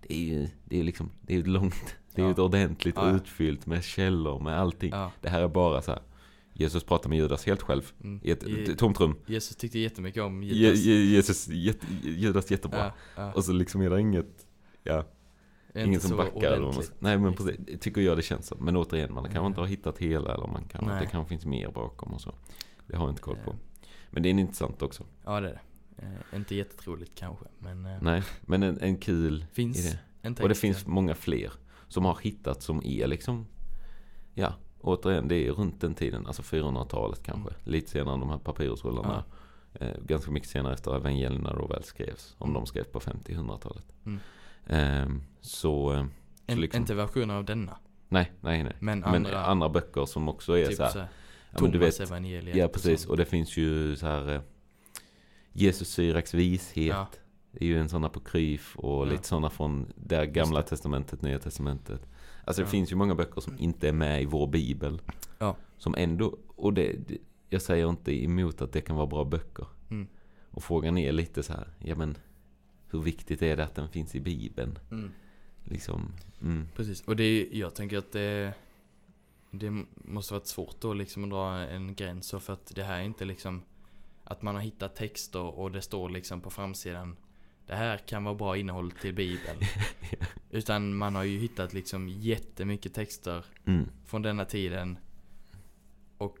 Det 0.00 0.14
är 0.14 0.18
ju, 0.24 0.48
det 0.64 0.80
är 0.80 0.84
liksom, 0.84 1.10
det 1.20 1.32
är 1.32 1.36
ju 1.36 1.44
långt, 1.44 1.96
det 2.14 2.20
är 2.20 2.24
ju 2.24 2.28
Ja. 2.28 2.32
ett 2.32 2.38
ordentligt 2.38 2.94
Ja, 2.96 3.10
utfyllt 3.16 3.66
med 3.66 3.84
källor, 3.84 4.40
med 4.40 4.58
allting. 4.60 4.90
Ja, 4.90 5.12
Det 5.20 5.28
här 5.28 5.42
är 5.42 5.48
bara 5.48 5.82
så 5.82 5.90
här. 5.90 6.00
Jesus 6.56 6.84
pratar 6.84 7.08
med 7.08 7.18
Judas 7.18 7.46
helt 7.46 7.62
själv. 7.62 7.92
mm. 8.04 8.20
I 8.22 8.30
ett 8.30 8.42
Je- 8.46 8.74
tomt 8.76 9.00
rum. 9.00 9.16
Jesus 9.26 9.56
tyckte 9.56 9.78
jättemycket 9.78 10.22
om 10.22 10.42
Judas. 10.42 10.78
Je, 10.78 10.94
Jesus, 10.94 11.48
jätte, 11.48 11.86
Judas 12.02 12.50
jättebra. 12.50 12.92
Och 13.34 13.44
så 13.44 13.52
liksom 13.52 13.80
är 13.82 13.90
det 13.90 14.00
inget, 14.00 14.46
ja, 14.82 15.04
ingen 15.74 16.00
som 16.00 16.16
backar. 16.16 16.40
Eller 16.52 16.62
ordentligt. 16.62 16.92
nej 16.98 17.18
men 17.18 17.34
precis, 17.34 17.80
tycker 17.80 18.00
jag 18.00 18.16
det 18.18 18.22
känns 18.22 18.46
som. 18.46 18.64
Men 18.64 18.76
återigen, 18.76 19.14
man 19.14 19.22
kanske 19.24 19.38
Mm. 19.38 19.46
inte 19.50 19.60
har 19.60 19.66
hittat 19.66 19.98
hela 19.98 20.34
eller 20.34 20.46
man 20.46 20.64
kan, 20.64 20.86
det 20.86 21.06
kanske 21.10 21.28
finns 21.28 21.46
mer 21.46 21.68
bakom 21.70 22.12
och 22.14 22.20
så. 22.20 22.34
Det 22.86 22.96
har 22.96 23.04
jag 23.04 23.12
inte 23.12 23.22
koll 23.22 23.36
på. 23.44 23.50
Eh, 23.50 23.56
Men 24.10 24.22
det 24.22 24.28
är 24.28 24.30
intressant 24.30 24.82
också. 24.82 25.04
Ja 25.24 25.40
det 25.40 25.48
är 25.48 25.52
det. 25.52 26.02
Eh, 26.32 26.38
inte 26.38 26.54
jättetroligt 26.54 27.14
kanske, 27.14 27.44
men 27.58 27.86
eh, 27.86 28.02
Nej, 28.02 28.22
men 28.40 28.62
en, 28.62 28.78
en 28.80 28.96
kul 28.96 29.44
finns 29.52 29.78
idé. 29.86 29.98
en 30.22 30.34
text. 30.34 30.42
Och 30.42 30.48
det 30.48 30.54
finns 30.54 30.86
många 30.86 31.14
fler 31.14 31.50
som 31.94 32.04
har 32.04 32.18
hittat 32.22 32.62
som 32.62 32.82
är 32.84 33.06
liksom, 33.06 33.46
ja, 34.34 34.54
återigen 34.80 35.28
det 35.28 35.46
är 35.46 35.52
runt 35.52 35.80
den 35.80 35.94
tiden, 35.94 36.26
alltså 36.26 36.42
400-talet 36.42 37.22
kanske. 37.22 37.50
Mm. 37.50 37.60
Lite 37.64 37.90
senare 37.90 38.14
än 38.14 38.20
de 38.20 38.28
här 38.30 38.38
papyrusrullarna. 38.38 39.24
Eh, 39.74 39.96
ganska 40.04 40.30
mycket 40.30 40.48
senare 40.48 40.74
efter 40.74 40.96
evangelierna 40.96 41.52
då 41.52 41.66
väl 41.66 41.84
skrevs. 41.84 42.34
Om 42.38 42.52
de 42.52 42.66
skrevs 42.66 42.88
på 42.88 43.00
50-100-talet. 43.00 43.84
Mm. 44.06 44.20
Ehm, 44.66 45.22
så, 45.40 45.92
eh, 45.92 46.06
En, 46.46 46.60
liksom- 46.60 46.80
Inte 46.80 46.94
versioner 46.94 47.34
av 47.34 47.44
denna. 47.44 47.78
nej, 48.08 48.32
nej, 48.40 48.62
nej. 48.62 48.76
Men 48.80 49.00
Men 49.00 49.14
andra, 49.14 49.44
andra, 49.44 49.68
böcker 49.68 50.06
som 50.06 50.28
också 50.28 50.58
är 50.58 50.66
typ 50.66 50.76
så 50.76 50.82
här, 50.82 50.90
såhär, 50.90 51.08
ja, 51.50 51.58
men 51.62 51.70
du 51.70 51.78
vet, 51.78 52.00
evangeliet 52.00 52.56
ja 52.56 52.64
och 52.64 52.72
precis. 52.72 53.00
sånt. 53.00 53.10
Och 53.10 53.16
det 53.16 53.24
finns 53.24 53.56
ju 53.56 53.96
så 53.96 54.06
här, 54.06 54.34
eh, 54.34 54.40
Jesus 55.52 55.88
Syraks 55.88 56.34
vishet. 56.34 56.86
Ja. 56.86 57.06
Är 57.60 57.66
ju 57.66 57.78
en 57.78 57.88
sån 57.88 58.04
apokryf 58.04 58.76
och 58.78 59.06
Ja. 59.06 59.10
lite 59.10 59.28
sådana 59.28 59.50
från 59.50 59.92
det 59.96 60.26
gamla 60.26 60.60
det. 60.60 60.66
testamentet, 60.68 61.22
nya 61.22 61.38
testamentet. 61.38 62.06
Alltså 62.44 62.62
det 62.62 62.66
Ja. 62.66 62.70
finns 62.70 62.92
ju 62.92 62.96
många 62.96 63.14
böcker 63.14 63.40
som 63.40 63.58
inte 63.58 63.88
är 63.88 63.92
med 63.92 64.22
i 64.22 64.24
vår 64.24 64.46
bibel. 64.46 65.00
Ja. 65.38 65.56
Som 65.78 65.94
ändå, 65.98 66.38
och 66.56 66.72
det, 66.74 66.96
jag 67.48 67.62
säger 67.62 67.88
inte 67.90 68.24
emot 68.24 68.62
att 68.62 68.72
det 68.72 68.80
kan 68.80 68.96
vara 68.96 69.06
bra 69.06 69.24
böcker. 69.24 69.66
Mm. 69.90 70.06
Och 70.50 70.64
frågan 70.64 70.98
är 70.98 71.12
lite 71.12 71.42
så 71.42 71.52
här, 71.52 71.68
ja 71.78 71.94
men 71.94 72.16
hur 72.90 73.00
viktigt 73.00 73.42
är 73.42 73.56
det 73.56 73.64
att 73.64 73.74
den 73.74 73.88
finns 73.88 74.14
i 74.14 74.20
bibeln? 74.20 74.78
Mm. 74.90 75.10
Liksom, 75.64 76.12
mm, 76.42 76.68
Precis, 76.76 77.02
och 77.06 77.16
det 77.16 77.48
jag 77.52 77.74
tänker 77.74 77.98
att 77.98 78.12
det, 78.12 78.54
det 79.50 79.84
måste 79.94 80.34
varit 80.34 80.46
svårt 80.46 80.80
då 80.80 80.94
liksom 80.94 81.24
att 81.24 81.30
dra 81.30 81.50
en 81.58 81.94
gräns 81.94 82.30
för 82.40 82.52
att 82.52 82.72
det 82.74 82.82
här 82.82 82.98
är 82.98 83.02
inte 83.04 83.24
liksom 83.24 83.62
att 84.24 84.42
man 84.42 84.54
har 84.54 84.62
hittat 84.62 84.96
texter 84.96 85.58
och 85.58 85.72
det 85.72 85.82
står 85.82 86.08
liksom 86.08 86.40
på 86.40 86.50
framsidan 86.50 87.16
det 87.66 87.74
här 87.74 87.98
kan 87.98 88.24
vara 88.24 88.34
bra 88.34 88.56
innehåll 88.56 88.90
till 88.90 89.14
bibeln. 89.14 89.58
Utan 90.50 90.96
man 90.96 91.14
har 91.14 91.24
ju 91.24 91.38
hittat 91.38 91.72
liksom 91.72 92.08
jättemycket 92.08 92.94
texter 92.94 93.44
mm, 93.66 93.88
från 94.04 94.22
denna 94.22 94.44
tiden. 94.44 94.98
Och 96.18 96.38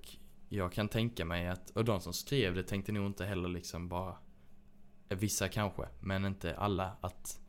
jag 0.48 0.72
kan 0.72 0.88
tänka 0.88 1.24
mig 1.24 1.48
att, 1.48 1.70
och 1.70 1.84
de 1.84 2.00
som 2.00 2.12
skrev 2.12 2.54
det 2.54 2.62
tänkte 2.62 2.92
nog 2.92 3.06
inte 3.06 3.24
heller 3.24 3.48
liksom 3.48 3.88
bara, 3.88 4.16
eh, 5.08 5.18
vissa 5.18 5.48
kanske, 5.48 5.82
men 6.00 6.24
inte 6.24 6.56
alla, 6.56 6.92
att 7.00 7.40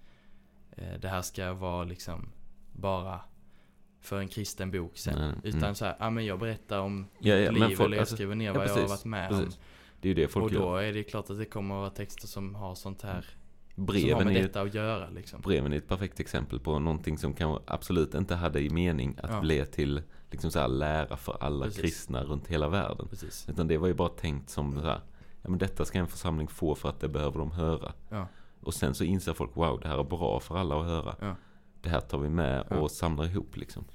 eh, 0.71 0.99
det 0.99 1.07
här 1.07 1.21
ska 1.21 1.53
vara 1.53 1.83
liksom 1.83 2.29
bara 2.71 3.19
för 4.01 4.19
en 4.19 4.27
kristen 4.27 4.71
bok 4.71 4.97
sen. 4.97 5.19
Nej, 5.19 5.35
Utan 5.43 5.63
mm. 5.63 5.75
så 5.75 5.85
här, 5.85 5.95
ja 5.99 6.09
men 6.09 6.25
jag 6.25 6.39
berättar 6.39 6.79
om 6.79 7.07
Ja, 7.19 7.35
ja, 7.35 7.51
liv 7.51 7.59
folk- 7.59 7.79
eller 7.79 7.97
jag 7.97 8.01
alltså, 8.01 8.15
skriver 8.15 8.35
ner 8.35 8.45
ja, 8.45 8.53
vad 8.53 8.63
jag 8.63 8.69
har 8.69 8.75
precis, 8.75 8.89
varit 8.89 9.05
med 9.05 9.29
precis. 9.29 9.45
om. 9.45 9.61
det 10.01 10.07
är 10.07 10.09
ju 10.09 10.21
det 10.21 10.27
folk 10.27 10.45
Och 10.45 10.51
gör. 10.51 10.59
då 10.61 10.75
är 10.75 10.93
det 10.93 11.03
klart 11.03 11.29
att 11.29 11.37
det 11.37 11.45
kommer 11.45 11.75
att 11.75 11.79
vara 11.79 11.89
texter 11.89 12.27
som 12.27 12.55
har 12.55 12.75
sånt 12.75 13.01
här 13.01 13.25
som 13.75 13.83
har 13.83 13.87
breven 13.87 14.17
med 14.27 14.35
är, 14.35 14.39
ju- 14.39 14.47
detta 14.47 14.61
att 14.61 14.73
göra 14.73 15.09
liksom. 15.09 15.41
breven 15.41 15.73
är 15.73 15.77
ett 15.77 15.87
perfekt 15.87 16.19
exempel 16.19 16.59
på 16.59 16.79
någonting 16.79 17.17
som 17.17 17.33
kan 17.33 17.59
absolut 17.67 18.13
inte 18.15 18.35
hade 18.35 18.61
i 18.61 18.69
mening 18.69 19.15
att 19.23 19.29
Ja. 19.31 19.41
bli 19.41 19.65
till 19.65 20.01
liksom 20.31 20.51
så 20.51 20.59
här 20.59 20.67
lära 20.67 21.17
för 21.17 21.37
alla 21.39 21.65
Precis. 21.65 21.81
kristna 21.81 22.23
runt 22.23 22.47
hela 22.47 22.69
världen. 22.69 23.07
Precis. 23.07 23.49
Utan 23.49 23.67
det 23.67 23.77
var 23.77 23.87
ju 23.87 23.93
bara 23.93 24.09
tänkt 24.09 24.49
som 24.49 24.71
så 24.73 24.79
här, 24.87 25.01
ja 25.41 25.49
men 25.49 25.59
detta 25.59 25.85
ska 25.85 25.99
en 25.99 26.07
församling 26.07 26.47
få 26.47 26.75
för 26.75 26.89
att 26.89 26.99
det 26.99 27.07
behöver 27.09 27.39
de 27.39 27.51
höra. 27.51 27.93
Ja. 28.09 28.27
Och 28.61 28.73
sen 28.73 28.93
så 28.95 29.03
inser 29.03 29.33
folk, 29.33 29.51
wow 29.55 29.79
det 29.79 29.87
här 29.87 29.97
är 29.99 30.03
bra 30.03 30.39
för 30.39 30.57
alla 30.57 30.79
att 30.79 30.85
höra. 30.85 31.15
Ja. 31.21 31.35
Det 31.81 31.89
här 31.89 31.99
tar 31.99 32.17
vi 32.17 32.29
med 32.29 32.61
och 32.61 32.91
samlar 32.91 33.25
ihop 33.25 33.57
liksom. 33.57 33.85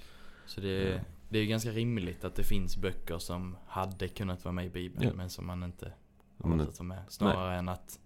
Så 0.46 0.60
det 0.60 0.68
är, 0.92 1.04
det 1.28 1.38
är 1.38 1.42
ju 1.42 1.48
ganska 1.48 1.70
rimligt 1.70 2.24
att 2.24 2.34
det 2.34 2.44
finns 2.44 2.76
böcker 2.76 3.18
som 3.18 3.56
hade 3.66 4.08
kunnat 4.08 4.44
vara 4.44 4.52
med 4.52 4.66
i 4.66 4.70
Bibeln 4.70 5.16
men 5.16 5.30
som 5.30 5.46
man 5.46 5.62
inte 5.62 5.92
har 6.42 6.50
valt 6.50 6.68
att 6.68 6.76
ta 6.76 6.84
med. 6.84 7.02
Snarare 7.08 7.56
än 7.56 7.68
att, 7.68 7.98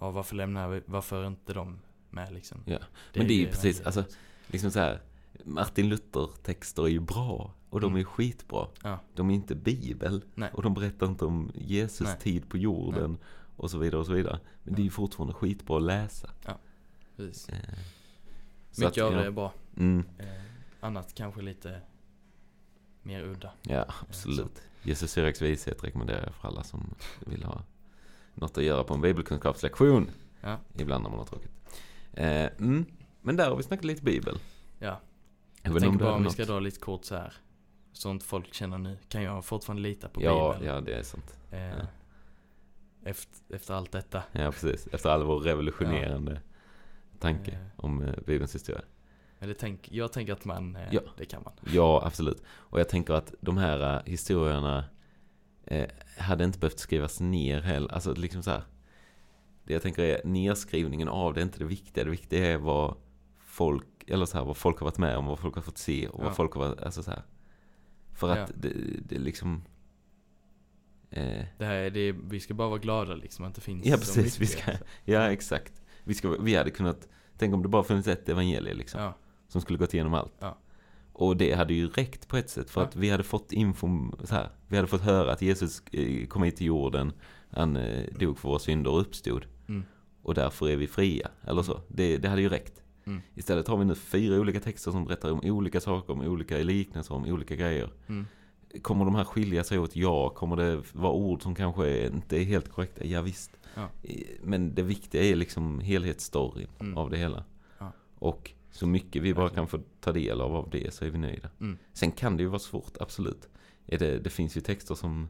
ja 0.00 0.10
varför 0.10 0.36
lämnar 0.36 0.68
vi, 0.68 0.82
varför 0.86 1.22
är 1.22 1.26
inte 1.26 1.52
de 1.52 1.78
med 2.10 2.32
liksom? 2.32 2.62
Ja. 2.64 2.78
Men 3.14 3.26
det 3.26 3.32
är 3.34 3.38
ju 3.38 3.46
precis, 3.46 3.80
alltså 3.80 4.04
liksom 4.46 4.70
så 4.70 4.78
här. 4.80 5.00
Martin 5.44 5.88
Luther 5.88 6.28
texter 6.42 6.82
är 6.82 6.88
ju 6.88 7.00
bra. 7.00 7.54
Och 7.70 7.80
de 7.80 7.86
Mm. 7.92 8.00
är 8.00 8.04
skitbra. 8.04 8.68
Ja. 8.82 8.98
De 9.14 9.30
är 9.30 9.34
inte 9.34 9.54
bibel. 9.54 10.22
Nej. 10.34 10.50
Och 10.52 10.62
de 10.62 10.74
berättar 10.74 11.06
inte 11.06 11.24
om 11.24 11.50
Jesus 11.54 12.06
Nej. 12.08 12.18
tid 12.18 12.48
på 12.48 12.56
jorden. 12.58 13.18
Och 13.56 13.70
så 13.70 13.78
vidare 13.78 14.00
och 14.00 14.06
så 14.06 14.12
vidare. 14.12 14.40
Men 14.62 14.74
det 14.74 14.82
är 14.82 14.84
ju 14.84 14.90
fortfarande 14.90 15.34
skitbra 15.34 15.76
att 15.76 15.82
läsa. 15.82 16.30
Precis. 17.16 17.48
Eh, 17.48 17.56
Mycket 18.78 18.86
att, 18.86 18.98
av 18.98 19.12
ja. 19.12 19.18
det 19.20 19.26
är 19.26 19.30
bra. 19.30 19.52
Mm, 19.76 20.04
Eh, 20.18 20.26
annat 20.80 21.14
kanske 21.14 21.42
lite 21.42 21.80
mer 23.02 23.22
udda. 23.24 23.52
ja, 23.62 23.84
absolut. 24.08 24.62
Jesus 24.82 25.12
Syraks 25.12 25.42
vishet 25.42 25.84
rekommenderar 25.84 26.22
jag 26.24 26.34
för 26.34 26.48
alla 26.48 26.62
som 26.64 26.94
vill 27.26 27.42
ha 27.44 27.62
något 28.40 28.58
att 28.58 28.64
göra 28.64 28.84
på 28.84 28.94
en 28.94 29.00
bibelkunskapslektion. 29.00 30.10
Ja. 30.40 30.58
Ibland 30.74 31.02
när 31.02 31.10
man 31.10 31.18
har 31.18 31.26
tråkigt. 31.26 31.50
Eh, 32.12 32.26
mm, 32.58 32.84
men 33.22 33.36
där 33.36 33.50
har 33.50 33.56
vi 33.56 33.62
snackat 33.62 33.84
lite 33.84 34.02
bibel. 34.02 34.38
Ja. 34.78 35.00
Jag 35.62 35.80
tänker 35.80 35.98
bara 36.04 36.14
om 36.14 36.22
vi 36.24 36.30
ska 36.30 36.44
dra 36.44 36.60
lite 36.60 36.80
kort 36.80 37.04
så 37.04 37.14
här. 37.14 37.32
Sånt 37.92 38.22
folk 38.22 38.54
känner 38.54 38.78
nu. 38.78 38.98
Kan 39.08 39.22
jag 39.22 39.44
fortfarande 39.44 39.82
lita 39.82 40.08
på 40.08 40.22
Ja, 40.22 40.52
Bibeln? 40.52 40.74
ja, 40.74 40.80
det 40.80 40.92
är 40.94 41.02
sant. 41.02 41.38
Eh, 41.50 41.60
ja. 41.60 41.74
efter, 43.04 43.54
efter 43.56 43.74
allt 43.74 43.92
detta. 43.92 44.22
Ja, 44.32 44.50
precis. 44.52 44.86
Efter 44.92 45.10
all 45.10 45.22
vår 45.24 45.40
revolutionerande 45.40 46.40
tanke 47.18 47.50
Eh. 47.52 47.58
om 47.76 48.02
eh, 48.02 48.14
Bibelns 48.26 48.54
historia. 48.54 48.82
Eller 49.40 49.54
tänk, 49.54 49.88
jag 49.92 50.12
tänker 50.12 50.32
att 50.32 50.44
man, 50.44 50.76
eh, 50.76 50.82
Ja. 50.94 51.00
det 51.16 51.24
kan 51.24 51.42
man. 51.42 51.52
Ja, 51.72 52.02
absolut. 52.06 52.42
Och 52.48 52.80
jag 52.80 52.88
tänker 52.88 53.14
att 53.14 53.34
de 53.40 53.56
här 53.58 53.96
eh, 53.96 54.02
historierna 54.04 54.84
eh, 55.70 55.88
hade 56.18 56.44
inte 56.44 56.58
behövt 56.58 56.78
skrivas 56.78 57.20
ner 57.20 57.60
heller. 57.60 57.92
Alltså 57.94 58.14
liksom 58.14 58.42
så 58.42 58.50
här. 58.50 58.62
Det 59.64 59.72
jag 59.72 59.82
tänker 59.82 60.02
är 60.02 60.20
nedskrivningen 60.24 61.08
av 61.08 61.34
det 61.34 61.40
är 61.40 61.42
inte 61.42 61.58
det 61.58 61.64
viktiga. 61.64 62.04
Det 62.04 62.10
viktiga 62.10 62.46
är 62.52 62.56
vad 62.58 62.96
folk, 63.38 63.86
eller 64.06 64.26
så 64.26 64.38
här, 64.38 64.44
vad 64.44 64.56
folk 64.56 64.78
har 64.78 64.84
varit 64.84 64.98
med 64.98 65.16
om, 65.16 65.26
vad 65.26 65.38
folk 65.38 65.54
har 65.54 65.62
fått 65.62 65.78
se 65.78 66.08
och 66.08 66.20
Ja. 66.20 66.24
vad 66.24 66.36
folk 66.36 66.52
har 66.54 66.68
varit, 66.68 66.80
alltså 66.80 67.02
så 67.02 67.10
här. 67.10 67.22
För 68.14 68.28
att 68.30 68.38
Ja. 68.48 68.54
det, 68.56 68.72
det 69.08 69.18
liksom... 69.18 69.62
Eh, 71.10 71.44
Det 71.58 71.64
här, 71.64 71.74
är- 71.74 71.90
det, 71.90 72.12
vi 72.12 72.40
ska 72.40 72.54
bara 72.54 72.68
vara 72.68 72.78
glada 72.78 73.14
liksom 73.14 73.44
att 73.44 73.54
det 73.54 73.60
finns 73.60 73.86
Ja, 73.86 73.96
precis, 73.96 74.40
vi 74.40 74.46
ska- 74.46 74.72
ja, 75.04 75.30
exakt. 75.32 75.82
Vi, 76.04 76.14
ska, 76.14 76.28
vi 76.30 76.54
hade 76.54 76.70
kunnat, 76.70 77.08
tänk 77.38 77.54
om 77.54 77.62
det 77.62 77.68
bara 77.68 77.82
funnits 77.84 78.08
ett 78.08 78.28
evangelie 78.28 78.74
liksom. 78.74 79.00
Ja, 79.02 79.14
som 79.48 79.60
skulle 79.60 79.78
gått 79.78 79.94
igenom 79.94 80.14
allt. 80.14 80.32
Och 81.20 81.36
det 81.36 81.52
hade 81.54 81.74
ju 81.74 81.88
räckt 81.88 82.28
på 82.28 82.36
ett 82.36 82.50
sätt 82.50 82.70
för 82.70 82.80
Ja. 82.80 82.86
att 82.86 82.96
vi 82.96 83.10
hade 83.10 83.22
fått 83.22 83.52
info, 83.52 83.88
så 84.24 84.34
här, 84.34 84.48
vi 84.68 84.76
hade 84.76 84.88
fått 84.88 85.00
höra 85.00 85.32
att 85.32 85.42
Jesus 85.42 85.82
eh, 85.92 86.26
kom 86.26 86.42
hit 86.42 86.56
till 86.56 86.66
jorden, 86.66 87.12
han 87.50 87.76
eh, 87.76 88.04
dog 88.18 88.38
för 88.38 88.48
våra 88.48 88.58
synder 88.58 88.90
och 88.90 89.00
uppstod. 89.00 89.46
Mm. 89.68 89.82
Och 90.22 90.34
därför 90.34 90.68
är 90.70 90.76
vi 90.76 90.86
fria, 90.86 91.28
eller 91.44 91.62
så. 91.62 91.80
Det, 91.88 92.16
det 92.18 92.28
hade 92.28 92.42
ju 92.42 92.48
räckt. 92.48 92.82
Mm. 93.04 93.20
Istället 93.34 93.68
har 93.68 93.76
vi 93.76 93.84
nu 93.84 93.94
fyra 93.94 94.40
olika 94.40 94.60
texter 94.60 94.90
som 94.90 95.04
berättar 95.04 95.30
om 95.32 95.40
olika 95.44 95.80
saker, 95.80 96.12
om 96.12 96.20
olika 96.20 96.56
liknelser, 96.58 97.14
om 97.14 97.24
olika 97.24 97.56
grejer. 97.56 97.90
mm, 98.08 98.26
Kommer 98.82 99.04
de 99.04 99.14
här 99.14 99.24
skilja 99.24 99.64
sig 99.64 99.78
åt? 99.78 99.96
Ja. 99.96 100.28
Kommer 100.30 100.56
det 100.56 100.82
vara 100.92 101.12
ord 101.12 101.42
som 101.42 101.54
kanske 101.54 102.06
inte 102.06 102.36
är 102.40 102.44
helt 102.44 102.68
korrekta? 102.68 103.04
Ja, 103.04 103.22
visst. 103.22 103.50
Ja. 103.74 103.88
Eh, 104.02 104.16
Men 104.42 104.74
det 104.74 104.82
viktiga 104.82 105.22
är 105.22 105.34
liksom 105.36 105.80
helhetsstoryn 105.80 106.68
Mm. 106.80 106.96
av 106.98 107.10
det 107.10 107.16
hela. 107.16 107.44
Ja. 107.78 107.92
Och 108.18 108.50
så 108.70 108.86
mycket 108.86 109.22
vi 109.22 109.34
bara 109.34 109.48
kan 109.48 109.66
få 109.66 109.78
ta 110.00 110.12
del 110.12 110.40
av 110.40 110.56
av 110.56 110.70
det 110.70 110.94
så 110.94 111.04
är 111.04 111.10
vi 111.10 111.18
nöjda. 111.18 111.48
Mm. 111.60 111.78
Sen 111.92 112.12
kan 112.12 112.36
det 112.36 112.42
ju 112.42 112.48
vara 112.48 112.58
svårt, 112.58 112.96
absolut. 113.00 113.48
Det, 113.86 113.98
det 114.24 114.30
finns 114.30 114.56
ju 114.56 114.60
texter 114.60 114.94
som 114.94 115.28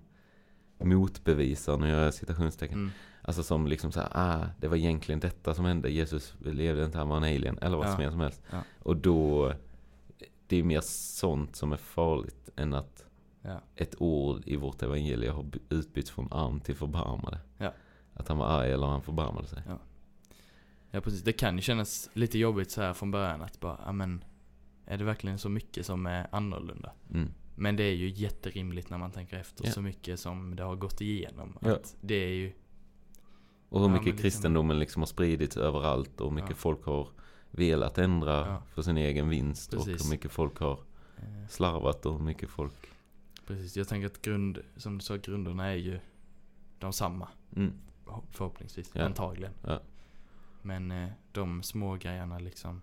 motbevisar, 0.78 1.76
nu 1.78 1.88
gör 1.88 2.04
jag 2.04 2.14
citationstecken. 2.14 2.78
mm, 2.78 2.90
Alltså 3.22 3.42
som 3.42 3.66
liksom 3.66 3.92
såhär, 3.92 4.08
ah, 4.12 4.46
det 4.60 4.68
var 4.68 4.76
egentligen 4.76 5.20
detta 5.20 5.54
som 5.54 5.64
hände. 5.64 5.90
Jesus 5.90 6.34
levde 6.44 6.84
inte, 6.84 6.98
han 6.98 7.08
var 7.08 7.16
en 7.16 7.22
alien. 7.24 7.58
Eller 7.58 7.76
vad 7.76 7.86
Ja. 7.86 7.94
som, 7.94 8.04
är 8.04 8.10
som 8.10 8.20
helst. 8.20 8.42
Ja. 8.50 8.62
Och 8.78 8.96
då, 8.96 9.52
det 10.46 10.56
är 10.56 10.62
mer 10.62 10.80
sånt 10.84 11.56
som 11.56 11.72
är 11.72 11.76
farligt 11.76 12.48
än 12.56 12.74
att 12.74 13.04
ja, 13.42 13.60
ett 13.74 13.94
ord 13.98 14.42
i 14.46 14.56
vårt 14.56 14.82
evangelie 14.82 15.30
har 15.30 15.42
by- 15.42 15.58
utbytts 15.68 16.10
från 16.10 16.32
arm 16.32 16.60
till 16.60 16.74
förbarmade. 16.76 17.38
Ja. 17.58 17.72
Att 18.14 18.28
han 18.28 18.38
var 18.38 18.46
arg 18.46 18.72
eller 18.72 18.86
han 18.86 19.02
förbarmade 19.02 19.46
sig. 19.48 19.62
Ja 20.90 21.00
precis. 21.00 21.22
Det 21.22 21.32
kan 21.32 21.56
ju 21.56 21.62
kännas 21.62 22.10
lite 22.12 22.38
jobbigt 22.38 22.70
så 22.70 22.82
här 22.82 22.92
från 22.94 23.10
början 23.10 23.42
att 23.42 23.60
bara, 23.60 23.80
ja 23.86 23.92
men 23.92 24.24
är 24.86 24.98
det 24.98 25.04
verkligen 25.04 25.38
så 25.38 25.48
mycket 25.48 25.86
som 25.86 26.06
är 26.06 26.26
annorlunda? 26.32 26.92
Mm. 27.14 27.28
Men 27.54 27.76
det 27.76 27.82
är 27.84 27.94
ju 27.94 28.08
jätterimligt 28.08 28.90
när 28.90 28.98
man 28.98 29.12
tänker 29.12 29.36
efter 29.36 29.64
Ja. 29.66 29.70
så 29.72 29.82
mycket 29.82 30.20
som 30.20 30.56
det 30.56 30.62
har 30.62 30.76
gått 30.76 31.00
igenom. 31.00 31.58
Ja. 31.60 31.72
Att 31.72 31.96
det 32.00 32.14
är 32.14 32.28
ju, 32.34 32.52
Och 33.68 33.80
hur 33.80 33.86
Ja, 33.88 33.92
mycket 33.92 34.04
men 34.04 34.12
liksom- 34.14 34.22
kristendomen 34.22 34.78
liksom 34.78 35.02
har 35.02 35.06
spridits 35.06 35.56
överallt 35.56 36.20
och 36.20 36.28
hur 36.28 36.34
mycket 36.34 36.50
Ja. 36.50 36.56
folk 36.56 36.84
har 36.84 37.08
velat 37.50 37.98
ändra 37.98 38.32
Ja. 38.46 38.62
för 38.74 38.82
sin 38.82 38.96
egen 38.96 39.28
vinst 39.28 39.74
och 39.74 39.84
Precis. 39.84 40.06
hur 40.06 40.10
mycket 40.10 40.32
folk 40.32 40.58
har 40.58 40.80
eh, 41.18 41.48
slarvat 41.48 42.06
och 42.06 42.12
hur 42.18 42.24
mycket 42.24 42.48
folk... 42.50 42.74
precis. 43.46 43.76
Jag 43.76 43.88
tänker 43.88 44.06
att 44.06 44.22
grund, 44.22 44.58
som 44.76 44.98
du 44.98 45.04
sa, 45.04 45.16
grunderna 45.16 45.66
är 45.66 45.76
ju 45.76 46.00
de 46.78 46.92
samma. 46.92 47.28
Mm. 47.56 47.72
Förhoppningsvis, 48.30 48.90
Ja. 48.94 49.04
antagligen. 49.04 49.52
Ja. 50.62 50.66
Men 50.68 50.90
eh, 50.90 51.08
de 51.32 51.62
små 51.62 51.96
grejerna 51.96 52.38
liksom, 52.38 52.82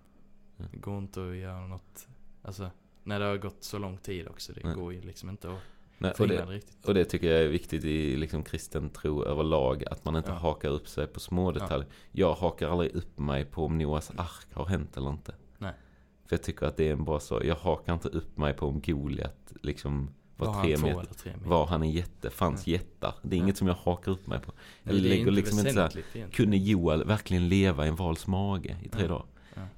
Ja. 0.58 0.66
det 0.72 0.78
går 0.78 0.98
inte 0.98 1.30
att 1.30 1.36
göra 1.36 1.68
något, 1.68 2.08
alltså 2.42 2.72
när 3.04 3.20
det 3.20 3.26
har 3.26 3.38
gått 3.38 3.64
så 3.64 3.78
lång 3.78 3.98
tid 3.98 4.28
också. 4.28 4.54
Det 4.54 4.62
Nej. 4.64 4.76
går 4.76 4.94
ju 4.94 5.02
liksom 5.02 5.30
inte 5.30 5.50
att 5.52 5.60
Nej, 5.98 6.14
och, 6.20 6.28
det, 6.28 6.46
riktigt. 6.46 6.86
och 6.86 6.94
det 6.94 7.06
tycker 7.06 7.32
jag 7.32 7.42
är 7.44 7.48
viktigt 7.48 7.84
i 7.84 8.16
liksom 8.16 8.44
kristen 8.44 8.90
tro 8.90 9.24
överlag. 9.24 9.84
Att 9.92 10.06
man 10.06 10.16
inte 10.16 10.30
Ja. 10.32 10.36
hakar 10.38 10.70
upp 10.70 10.88
sig 10.88 11.08
på 11.08 11.20
små 11.20 11.52
detaljer. 11.52 11.88
Jag 12.12 12.34
hakar 12.34 12.70
aldrig 12.70 12.96
upp 12.96 13.18
mig 13.20 13.46
på 13.46 13.66
om 13.66 13.78
Noas 13.78 14.12
ark 14.18 14.48
har 14.54 14.66
hänt 14.66 14.98
eller 14.98 15.10
inte. 15.10 15.36
Nej. 15.58 15.74
För 16.26 16.36
jag 16.36 16.44
tycker 16.44 16.66
att 16.66 16.78
det 16.78 16.88
är 16.88 16.94
en 16.94 17.04
bra 17.04 17.20
så. 17.20 17.42
Jag 17.44 17.56
hakar 17.56 17.94
inte 17.94 18.08
upp 18.10 18.38
mig 18.38 18.54
på 18.54 18.68
om 18.68 18.82
Goliat 18.82 19.54
liksom 19.62 20.10
var, 20.38 20.48
Var 20.48 20.64
tre 20.64 20.78
meter. 20.78 21.14
tre 21.14 21.32
meter? 21.32 21.50
Var 21.50 21.66
han 21.66 21.82
en 21.84 21.92
jätte? 21.92 22.30
Fanns 22.30 22.68
Ja. 22.68 22.72
jättar? 22.74 23.16
Det 23.22 23.36
är 23.36 23.38
Ja. 23.38 23.44
inget 23.44 23.58
som 23.58 23.68
jag 23.68 23.76
hakar 23.76 24.12
upp 24.12 24.28
mig 24.28 24.40
på. 24.40 24.52
Jag 24.84 24.94
Nej, 24.94 25.02
lägger 25.04 25.32
liksom 25.32 25.60
inte 25.60 25.74
så 25.74 25.80
här, 25.80 25.90
egentligen. 25.98 26.32
Kunde 26.32 26.58
Joel 26.58 27.04
verkligen 27.06 27.50
leva 27.50 27.86
i 27.86 27.90
en 27.90 27.96
vals 27.96 28.28
mage 28.28 28.78
i 28.84 28.90
tre 28.90 29.02
Ja. 29.02 29.08
dagar? 29.08 29.26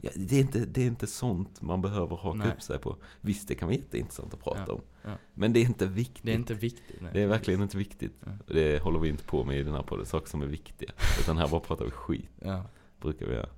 Ja. 0.02 0.10
Det, 0.16 0.36
är 0.36 0.40
inte, 0.40 0.60
det 0.60 0.82
är 0.82 0.88
inte 0.88 1.08
sånt 1.08 1.62
man 1.62 1.82
behöver 1.82 2.16
haka 2.16 2.38
Nej. 2.38 2.48
upp 2.48 2.62
sig 2.62 2.80
på. 2.80 2.96
Visst, 3.22 3.48
det 3.48 3.56
kan 3.56 3.68
vara 3.68 3.76
jätteintressant 3.78 4.34
att 4.34 4.44
prata 4.44 4.64
Ja. 4.68 4.74
om. 4.74 4.82
Ja. 5.04 5.10
Men 5.34 5.54
det 5.54 5.60
är 5.60 5.66
inte 5.66 5.86
viktigt. 5.86 6.24
Det 6.26 6.32
är 6.32 6.36
inte 6.36 6.54
viktigt. 6.54 7.02
Nej. 7.02 7.12
Det 7.14 7.22
är 7.22 7.28
verkligen 7.28 7.62
inte 7.62 7.78
viktigt. 7.78 8.14
Det 8.48 8.80
håller 8.84 9.00
vi 9.00 9.10
inte 9.10 9.24
på 9.24 9.44
med 9.44 9.60
i 9.60 9.64
den 9.64 9.74
här 9.74 9.84
podden, 9.84 10.06
saker 10.06 10.28
som 10.30 10.42
är 10.42 10.46
viktiga. 10.46 10.92
Utan 11.22 11.38
här 11.38 11.48
bara 11.48 11.62
pratar 11.62 11.86
vi 11.86 11.92
skit, 11.92 12.30
brukar 13.02 13.26
vi 13.26 13.34
göra. 13.34 13.50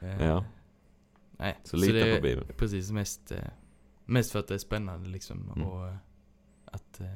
Eh, 0.00 0.26
Ja. 0.26 0.44
Nej. 1.38 1.58
Så 1.64 1.76
lita 1.76 1.92
det 1.92 2.16
på 2.16 2.22
Bibeln. 2.22 2.46
Precis, 2.56 2.90
mest, 2.90 3.32
eh, 3.32 3.38
mest 4.04 4.32
för 4.32 4.38
att 4.38 4.48
det 4.48 4.54
är 4.54 4.58
spännande 4.58 5.08
liksom. 5.08 5.50
Mm. 5.56 5.68
Och 5.68 5.88
eh, 5.88 5.94
att, 6.64 7.00
eh, 7.00 7.06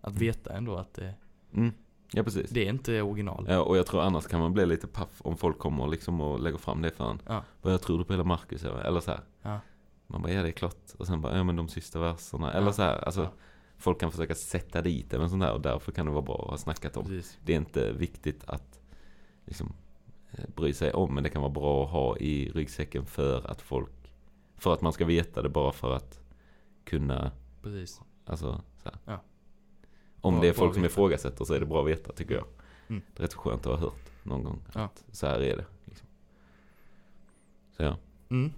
att 0.00 0.16
veta 0.16 0.52
ändå 0.56 0.76
att 0.76 0.94
det, 0.94 1.14
Mm. 1.52 1.72
Ja, 2.12 2.22
precis. 2.22 2.50
det 2.50 2.64
är 2.66 2.70
inte 2.70 3.02
original. 3.02 3.46
Ja, 3.48 3.60
och 3.62 3.76
jag 3.76 3.86
tror 3.86 4.02
annars 4.02 4.26
kan 4.26 4.40
man 4.40 4.52
bli 4.52 4.66
lite 4.66 4.86
paff 4.86 5.20
om 5.24 5.36
folk 5.36 5.58
kommer 5.58 5.86
liksom 5.86 6.20
och 6.20 6.40
lägger 6.40 6.58
fram 6.58 6.82
det 6.82 6.90
för 6.90 7.10
en. 7.10 7.18
Ja. 7.26 7.42
Vad 7.62 7.72
jag 7.72 7.82
tror 7.82 7.98
du 7.98 8.04
på 8.04 8.12
hela 8.12 8.24
Marcus? 8.24 8.64
Eller 8.64 9.00
så 9.00 9.10
här. 9.10 9.20
Ja. 9.42 9.60
Man 10.06 10.22
bara, 10.22 10.32
ja 10.32 10.42
det 10.42 10.48
är 10.48 10.52
klart. 10.52 10.76
Och 10.98 11.06
sen 11.06 11.20
bara, 11.20 11.36
ja 11.36 11.44
men 11.44 11.56
de 11.56 11.68
sista 11.68 11.98
verserna. 11.98 12.52
Eller 12.52 12.66
Ja. 12.66 12.72
så 12.72 12.82
här, 12.82 13.04
alltså. 13.04 13.28
Folk 13.76 14.00
kan 14.00 14.10
försöka 14.10 14.34
sätta 14.34 14.82
dit 14.82 15.10
det 15.10 15.18
med 15.18 15.30
sånt 15.30 15.42
där 15.42 15.52
och 15.52 15.60
därför 15.60 15.92
kan 15.92 16.06
det 16.06 16.12
vara 16.12 16.22
bra 16.22 16.42
att 16.44 16.50
ha 16.50 16.56
snackat 16.58 16.96
om. 16.96 17.04
Precis. 17.04 17.38
Det 17.44 17.52
är 17.52 17.56
inte 17.56 17.92
viktigt 17.92 18.44
att 18.46 18.80
liksom, 19.44 19.72
eh, 20.32 20.44
bry 20.56 20.72
sig 20.72 20.92
om, 20.92 21.14
men 21.14 21.22
det 21.24 21.30
kan 21.30 21.42
vara 21.42 21.52
bra 21.52 21.84
att 21.84 21.90
ha 21.90 22.16
i 22.16 22.50
ryggsäcken 22.54 23.06
för 23.06 23.50
att 23.50 23.60
folk, 23.62 24.12
för 24.56 24.72
att 24.72 24.80
man 24.80 24.92
ska 24.92 25.04
veta 25.04 25.42
det 25.42 25.48
bara 25.48 25.72
för 25.72 25.94
att 25.96 26.20
kunna, 26.84 27.32
Precis. 27.62 28.00
alltså 28.26 28.62
så. 28.82 28.90
Ja. 29.04 29.20
Om 30.20 30.34
Bra- 30.34 30.42
det 30.42 30.48
är 30.48 30.52
folk 30.52 30.74
som 30.74 30.84
ifrågasätter 30.84 31.44
så 31.44 31.54
är 31.54 31.60
det 31.60 31.66
bra 31.66 31.80
att 31.82 31.88
veta 31.88 32.12
tycker 32.12 32.34
jag. 32.34 32.44
Mm. 32.88 33.02
Det 33.14 33.20
är 33.22 33.22
rätt 33.26 33.34
skönt 33.34 33.66
att 33.66 33.72
ha 33.72 33.76
hört 33.76 34.10
någon 34.22 34.44
gång 34.44 34.62
Ja. 34.74 34.80
att 34.80 35.04
så 35.12 35.26
här 35.26 35.40
är 35.40 35.56
det. 35.56 35.64
Liksom. 35.84 36.06
Så 37.76 37.82
ja, 37.82 37.96
Mm. 38.28 38.52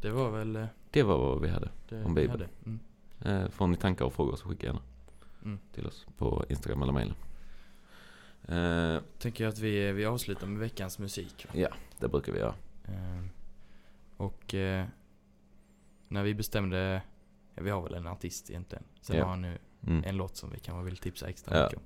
Det 0.00 0.10
var 0.10 0.30
väl 0.30 0.56
eh, 0.56 0.66
det 0.90 1.02
var 1.02 1.18
vad 1.18 1.40
vi 1.40 1.48
hade. 1.48 1.70
Om 2.04 2.14
Bibeln. 2.14 2.30
hade. 2.30 2.48
Mm. 2.66 2.80
Eh, 3.44 3.50
får 3.50 3.66
ni 3.66 3.76
tankar 3.76 4.04
och 4.04 4.12
frågor 4.12 4.36
så 4.36 4.48
skicka 4.48 4.66
gärna 4.66 4.82
Mm. 5.44 5.58
till 5.72 5.86
oss 5.86 6.06
på 6.16 6.44
Instagram 6.48 6.82
eller 6.82 6.92
mejlen. 6.92 7.14
Eh, 8.48 9.02
Tänker 9.18 9.44
jag 9.44 9.52
att 9.52 9.58
vi, 9.58 9.92
vi 9.92 10.04
avslutar 10.04 10.46
med 10.46 10.58
veckans 10.58 10.98
musik. 10.98 11.46
Va? 11.54 11.68
det 11.98 12.08
brukar 12.08 12.32
vi 12.32 12.38
göra. 12.38 12.54
Eh, 12.84 13.24
och 14.16 14.54
eh, 14.54 14.86
när 16.10 16.22
vi 16.22 16.34
bestämde, 16.34 17.02
ja, 17.54 17.62
vi 17.62 17.70
har 17.70 17.82
väl 17.82 17.94
en 17.94 18.06
artist 18.06 18.50
egentligen. 18.50 18.84
Sen 19.00 19.16
Ja. 19.16 19.24
har 19.24 19.30
han 19.30 19.42
nu 19.42 19.58
Mm. 19.86 20.04
en 20.04 20.16
låt 20.16 20.36
som 20.36 20.50
vi 20.50 20.58
kanske 20.58 20.84
vill 20.84 20.96
tipsa 20.96 21.28
extra 21.28 21.56
Ja. 21.56 21.62
mycket 21.64 21.78
om. 21.78 21.84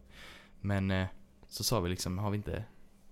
Men 0.60 0.90
eh, 0.90 1.06
så 1.48 1.64
sa 1.64 1.80
vi 1.80 1.88
liksom, 1.90 2.18
har 2.18 2.30
vi 2.30 2.36
inte 2.36 2.64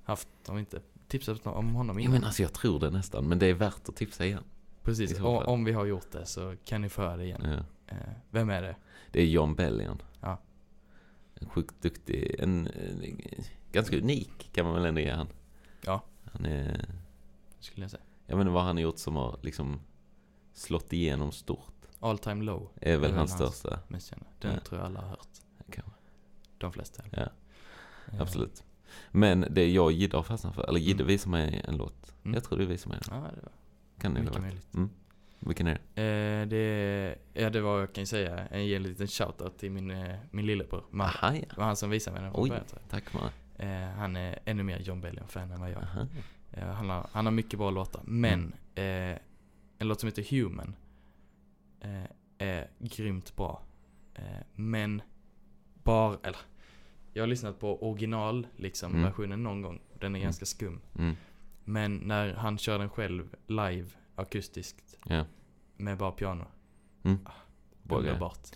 haft, 0.04 0.28
har 0.46 0.54
vi 0.54 0.60
inte 0.60 0.80
tipsat 1.08 1.46
om 1.46 1.74
honom 1.74 1.96
Ja, 1.98 2.00
innan? 2.02 2.12
men 2.12 2.24
alltså 2.24 2.42
jag 2.42 2.52
tror 2.52 2.80
det 2.80 2.90
nästan, 2.90 3.28
men 3.28 3.38
det 3.38 3.46
är 3.46 3.54
värt 3.54 3.88
att 3.88 3.96
tipsa 3.96 4.26
igen. 4.26 4.44
Precis, 4.82 5.16
så 5.16 5.24
o- 5.26 5.38
fall. 5.40 5.46
om 5.48 5.64
vi 5.64 5.72
har 5.72 5.84
gjort 5.84 6.10
det 6.10 6.26
så 6.26 6.56
kan 6.64 6.80
ni 6.82 6.88
få 6.88 7.02
höra 7.02 7.16
det 7.16 7.24
igen. 7.24 7.40
Ja. 7.44 7.94
Eh, 7.96 8.12
vem 8.30 8.50
är 8.50 8.62
det? 8.62 8.76
Det 9.10 9.20
är 9.20 9.26
John 9.26 9.54
Bellion. 9.54 10.02
Ja. 10.20 10.38
En 11.34 11.48
sjukt 11.48 11.82
duktig, 11.82 12.36
en, 12.38 12.66
en 12.66 13.20
ganska 13.72 13.96
unik 13.98 14.50
kan 14.52 14.64
man 14.64 14.74
väl 14.74 14.84
ändå 14.84 15.00
ge 15.00 15.10
han. 15.10 15.26
Ja. 15.84 16.02
Han 16.32 16.46
är, 16.46 16.84
Skulle 17.60 17.84
jag 17.84 17.90
säga. 17.90 18.02
jag 18.26 18.40
inte 18.40 18.50
vad 18.50 18.62
han 18.64 18.76
har 18.76 18.82
gjort 18.82 18.98
som 18.98 19.16
har 19.16 19.38
liksom 19.42 19.80
slått 20.52 20.92
igenom 20.92 21.32
stort. 21.32 21.72
All 22.00 22.18
time 22.18 22.44
low, 22.44 22.68
Är 22.80 22.96
väl 22.98 23.12
hans 23.12 23.32
hans- 23.40 23.54
största. 23.56 23.78
mest 23.88 24.10
kända. 24.10 24.26
Den 24.40 24.54
Ja. 24.54 24.60
tror 24.60 24.80
jag 24.80 24.86
alla 24.86 25.00
har 25.00 25.08
hört. 25.08 25.28
De 26.58 26.72
flesta. 26.72 27.02
Ja, 27.10 27.26
Eh, 28.12 28.20
absolut. 28.20 28.64
Men 29.10 29.46
det 29.50 29.70
jag 29.70 29.92
Jidde 29.92 30.16
har 30.16 30.22
fastnat 30.22 30.54
för, 30.54 30.68
eller 30.68 30.80
Jidde 30.80 31.02
Mm. 31.02 31.06
visar 31.06 31.30
mig 31.30 31.62
en 31.68 31.76
låt. 31.76 32.14
Mm. 32.24 32.34
Jag 32.34 32.44
tror 32.44 32.58
du 32.58 32.66
visar 32.66 32.90
mig 32.90 32.98
den. 33.08 33.18
Ja, 33.22 33.28
det 33.34 33.40
var 33.42 33.52
Kan 33.98 34.14
det 34.14 34.22
vara? 34.30 34.40
möjligt. 34.40 34.74
Mm. 34.74 34.90
Vilken 35.38 35.66
är 35.66 35.80
det? 35.94 36.02
Eh, 36.02 36.48
det, 36.48 37.18
ja, 37.42 37.50
det 37.50 37.60
var, 37.60 37.80
jag 37.80 37.92
kan 37.92 38.06
säga, 38.06 38.48
jag 38.50 38.62
ger 38.64 38.76
en 38.76 38.82
liten 38.82 39.06
shoutout 39.06 39.58
till 39.58 39.70
min, 39.70 39.90
eh, 39.90 40.16
min 40.30 40.46
lillebror, 40.46 40.84
Marre. 40.90 41.08
Aha, 41.22 41.34
ja. 41.34 41.40
Det 41.50 41.56
var 41.56 41.64
han 41.64 41.76
som 41.76 41.90
visade 41.90 42.14
mig 42.14 42.22
den 42.24 42.32
från 42.32 42.42
Oj. 42.44 42.48
början. 42.48 42.64
Tack 42.90 43.12
man. 43.14 43.30
Eh, 43.56 43.88
han 43.88 44.16
är 44.16 44.38
ännu 44.44 44.62
mer 44.62 44.78
John 44.78 45.00
Bellion-fan 45.00 45.50
än 45.50 45.60
vad 45.60 45.70
jag 45.70 45.82
är. 45.82 46.06
Eh, 46.52 46.68
han, 46.68 46.90
har, 46.90 47.06
han 47.12 47.26
har 47.26 47.32
mycket 47.32 47.58
bra 47.58 47.70
låtar. 47.70 48.02
Men 48.04 48.54
Mm. 48.76 49.12
eh, 49.14 49.18
en 49.82 49.88
låt 49.88 50.00
som 50.00 50.06
heter 50.06 50.26
Human 50.30 50.76
eh, 51.80 52.04
är 52.38 52.70
grymt 52.78 53.36
bra. 53.36 53.62
Eh, 54.14 54.22
men 54.54 55.02
bara, 55.82 56.18
eller 56.22 56.38
jag 57.12 57.22
har 57.22 57.26
lyssnat 57.26 57.60
på 57.60 57.90
original 57.90 58.46
liksom 58.56 58.90
Mm. 58.92 59.02
versionen 59.04 59.42
någon 59.42 59.62
gång. 59.62 59.80
Den 59.94 60.14
är 60.14 60.18
Mm. 60.18 60.22
ganska 60.22 60.46
skum. 60.46 60.80
Mm. 60.98 61.16
Men 61.64 61.96
när 61.96 62.34
han 62.34 62.58
kör 62.58 62.78
den 62.78 62.90
själv 62.90 63.34
live 63.46 63.88
akustiskt 64.14 64.98
Ja. 65.04 65.24
med 65.76 65.98
bara 65.98 66.12
piano. 66.12 66.44
Mm. 67.02 67.18
Grej. 67.82 67.98
Underbart. 67.98 68.48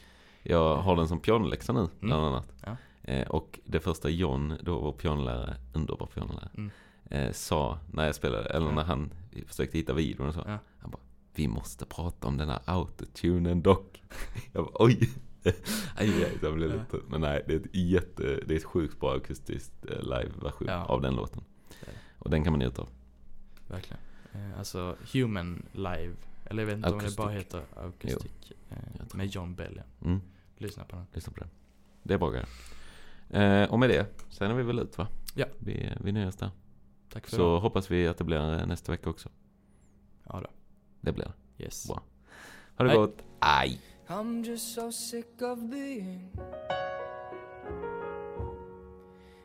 Jag 0.42 0.76
har 0.76 0.96
den 0.96 1.08
som 1.08 1.20
pianoläxa 1.20 1.72
nu, 1.72 1.88
bland 2.00 2.24
annat. 2.24 2.52
Ja. 2.64 2.76
Eh, 3.02 3.28
och 3.28 3.60
det 3.64 3.80
första 3.80 4.08
John, 4.08 4.54
då 4.62 4.78
var 4.80 4.92
pianolärare, 4.92 5.56
underbar 5.74 6.06
pianolärare, 6.06 6.50
Mm. 6.54 6.70
eh, 7.10 7.32
sa 7.32 7.78
när 7.92 8.06
jag 8.06 8.14
spelade, 8.14 8.48
eller 8.48 8.66
Ja. 8.66 8.74
när 8.74 8.84
han 8.84 9.12
försökte 9.46 9.78
hitta 9.78 9.92
videon 9.92 10.28
och 10.28 10.34
så. 10.34 10.42
Ja. 10.46 10.58
Han 10.78 10.90
bara, 10.90 11.00
vi 11.36 11.48
måste 11.48 11.86
prata 11.86 12.28
om 12.28 12.36
den 12.36 12.48
här 12.48 12.60
autotunen 12.64 13.62
dock. 13.62 14.02
jag 14.52 14.64
bara, 14.64 14.74
oj. 14.84 15.10
aj, 15.96 16.24
aj, 16.24 16.38
jag 16.42 16.54
blev 16.54 16.70
Ja. 16.70 16.76
lite, 16.76 17.06
men 17.08 17.20
nej, 17.20 17.42
det 17.46 17.54
är 17.54 17.56
ett 17.60 17.74
jätte, 17.74 18.22
det 18.46 18.54
är 18.54 18.56
ett 18.56 18.64
sjukt 18.64 19.00
bra 19.00 19.16
akustiskt 19.16 19.72
eh, 19.90 20.02
live-version 20.02 20.68
Ja. 20.68 20.84
av 20.84 21.00
den 21.02 21.14
låten. 21.14 21.44
Och 22.18 22.30
den 22.30 22.44
kan 22.44 22.52
man 22.52 22.58
njuta 22.60 22.82
av. 22.82 22.88
Verkligen. 23.68 23.98
Eh, 24.32 24.58
alltså 24.58 24.96
Human 25.12 25.62
live. 25.72 26.12
Eller 26.44 26.62
jag 26.62 26.66
vet 26.66 26.76
inte 26.76 26.90
om 26.90 26.98
det 26.98 27.16
bara 27.16 27.30
heter 27.30 27.62
Acoustic. 27.76 28.52
Eh, 28.70 28.76
Jag 28.98 29.08
tror- 29.08 29.18
med 29.18 29.26
John 29.26 29.54
Bellion. 29.54 29.84
Mm, 30.04 30.20
Lyssna 30.58 30.84
på 30.84 30.96
den. 30.96 31.06
lyssna 31.12 31.32
på 31.32 31.40
den. 31.40 31.48
Det 32.02 32.14
är 32.14 32.18
bra 32.18 32.30
grejer. 32.30 32.48
Eh, 33.30 33.70
och 33.72 33.78
med 33.78 33.90
det, 33.90 34.06
sen 34.30 34.50
är 34.50 34.54
vi 34.54 34.62
väl 34.62 34.78
ut 34.78 34.98
va? 34.98 35.08
Ja. 35.34 35.46
Vi, 35.58 35.92
vi 36.00 36.12
nöjer 36.12 36.28
oss 36.28 36.36
där. 36.36 36.50
Tack 37.12 37.26
för 37.26 37.36
Så 37.36 37.54
det. 37.54 37.60
hoppas 37.60 37.90
vi 37.90 38.08
att 38.08 38.18
det 38.18 38.24
blir 38.24 38.60
eh, 38.60 38.66
nästa 38.66 38.92
vecka 38.92 39.10
också. 39.10 39.28
Ja 40.24 40.40
då. 40.40 40.48
Det 41.06 41.14
blir. 41.14 41.32
Yes. 41.58 41.86
Bra. 41.86 42.02
Ha 42.76 42.84
det 42.84 42.90
Hej. 42.90 42.98
gott. 42.98 43.22
Aj! 43.40 43.78
I'm 44.08 44.44
just 44.44 44.74
so 44.74 44.90
sick 44.90 45.42
of 45.42 45.58
being. 45.70 46.30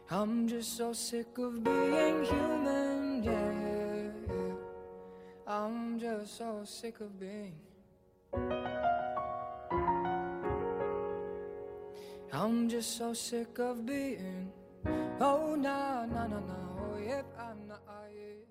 I'm 0.09 0.47
just 0.49 0.77
so 0.77 0.93
sick 0.93 1.37
of 1.37 1.63
being 1.63 2.25
human, 2.25 3.23
yeah, 3.23 3.51
yeah, 3.63 4.11
yeah. 4.27 4.55
I'm 5.47 5.99
just 5.99 6.37
so 6.37 6.65
sick 6.65 6.99
of 6.99 7.19
being. 7.19 7.55
I'm 12.33 12.69
just 12.69 12.97
so 12.97 13.13
sick 13.13 13.59
of 13.59 13.85
being. 13.85 14.51
Oh, 15.19 15.55
no, 15.55 16.05
no, 16.05 16.27
no, 16.27 16.39
no. 16.39 16.55
Oh, 16.79 16.97
yep, 16.97 17.25
I'm 17.39 17.67
not, 17.67 17.81
I'm 17.87 18.11
not. 18.13 18.50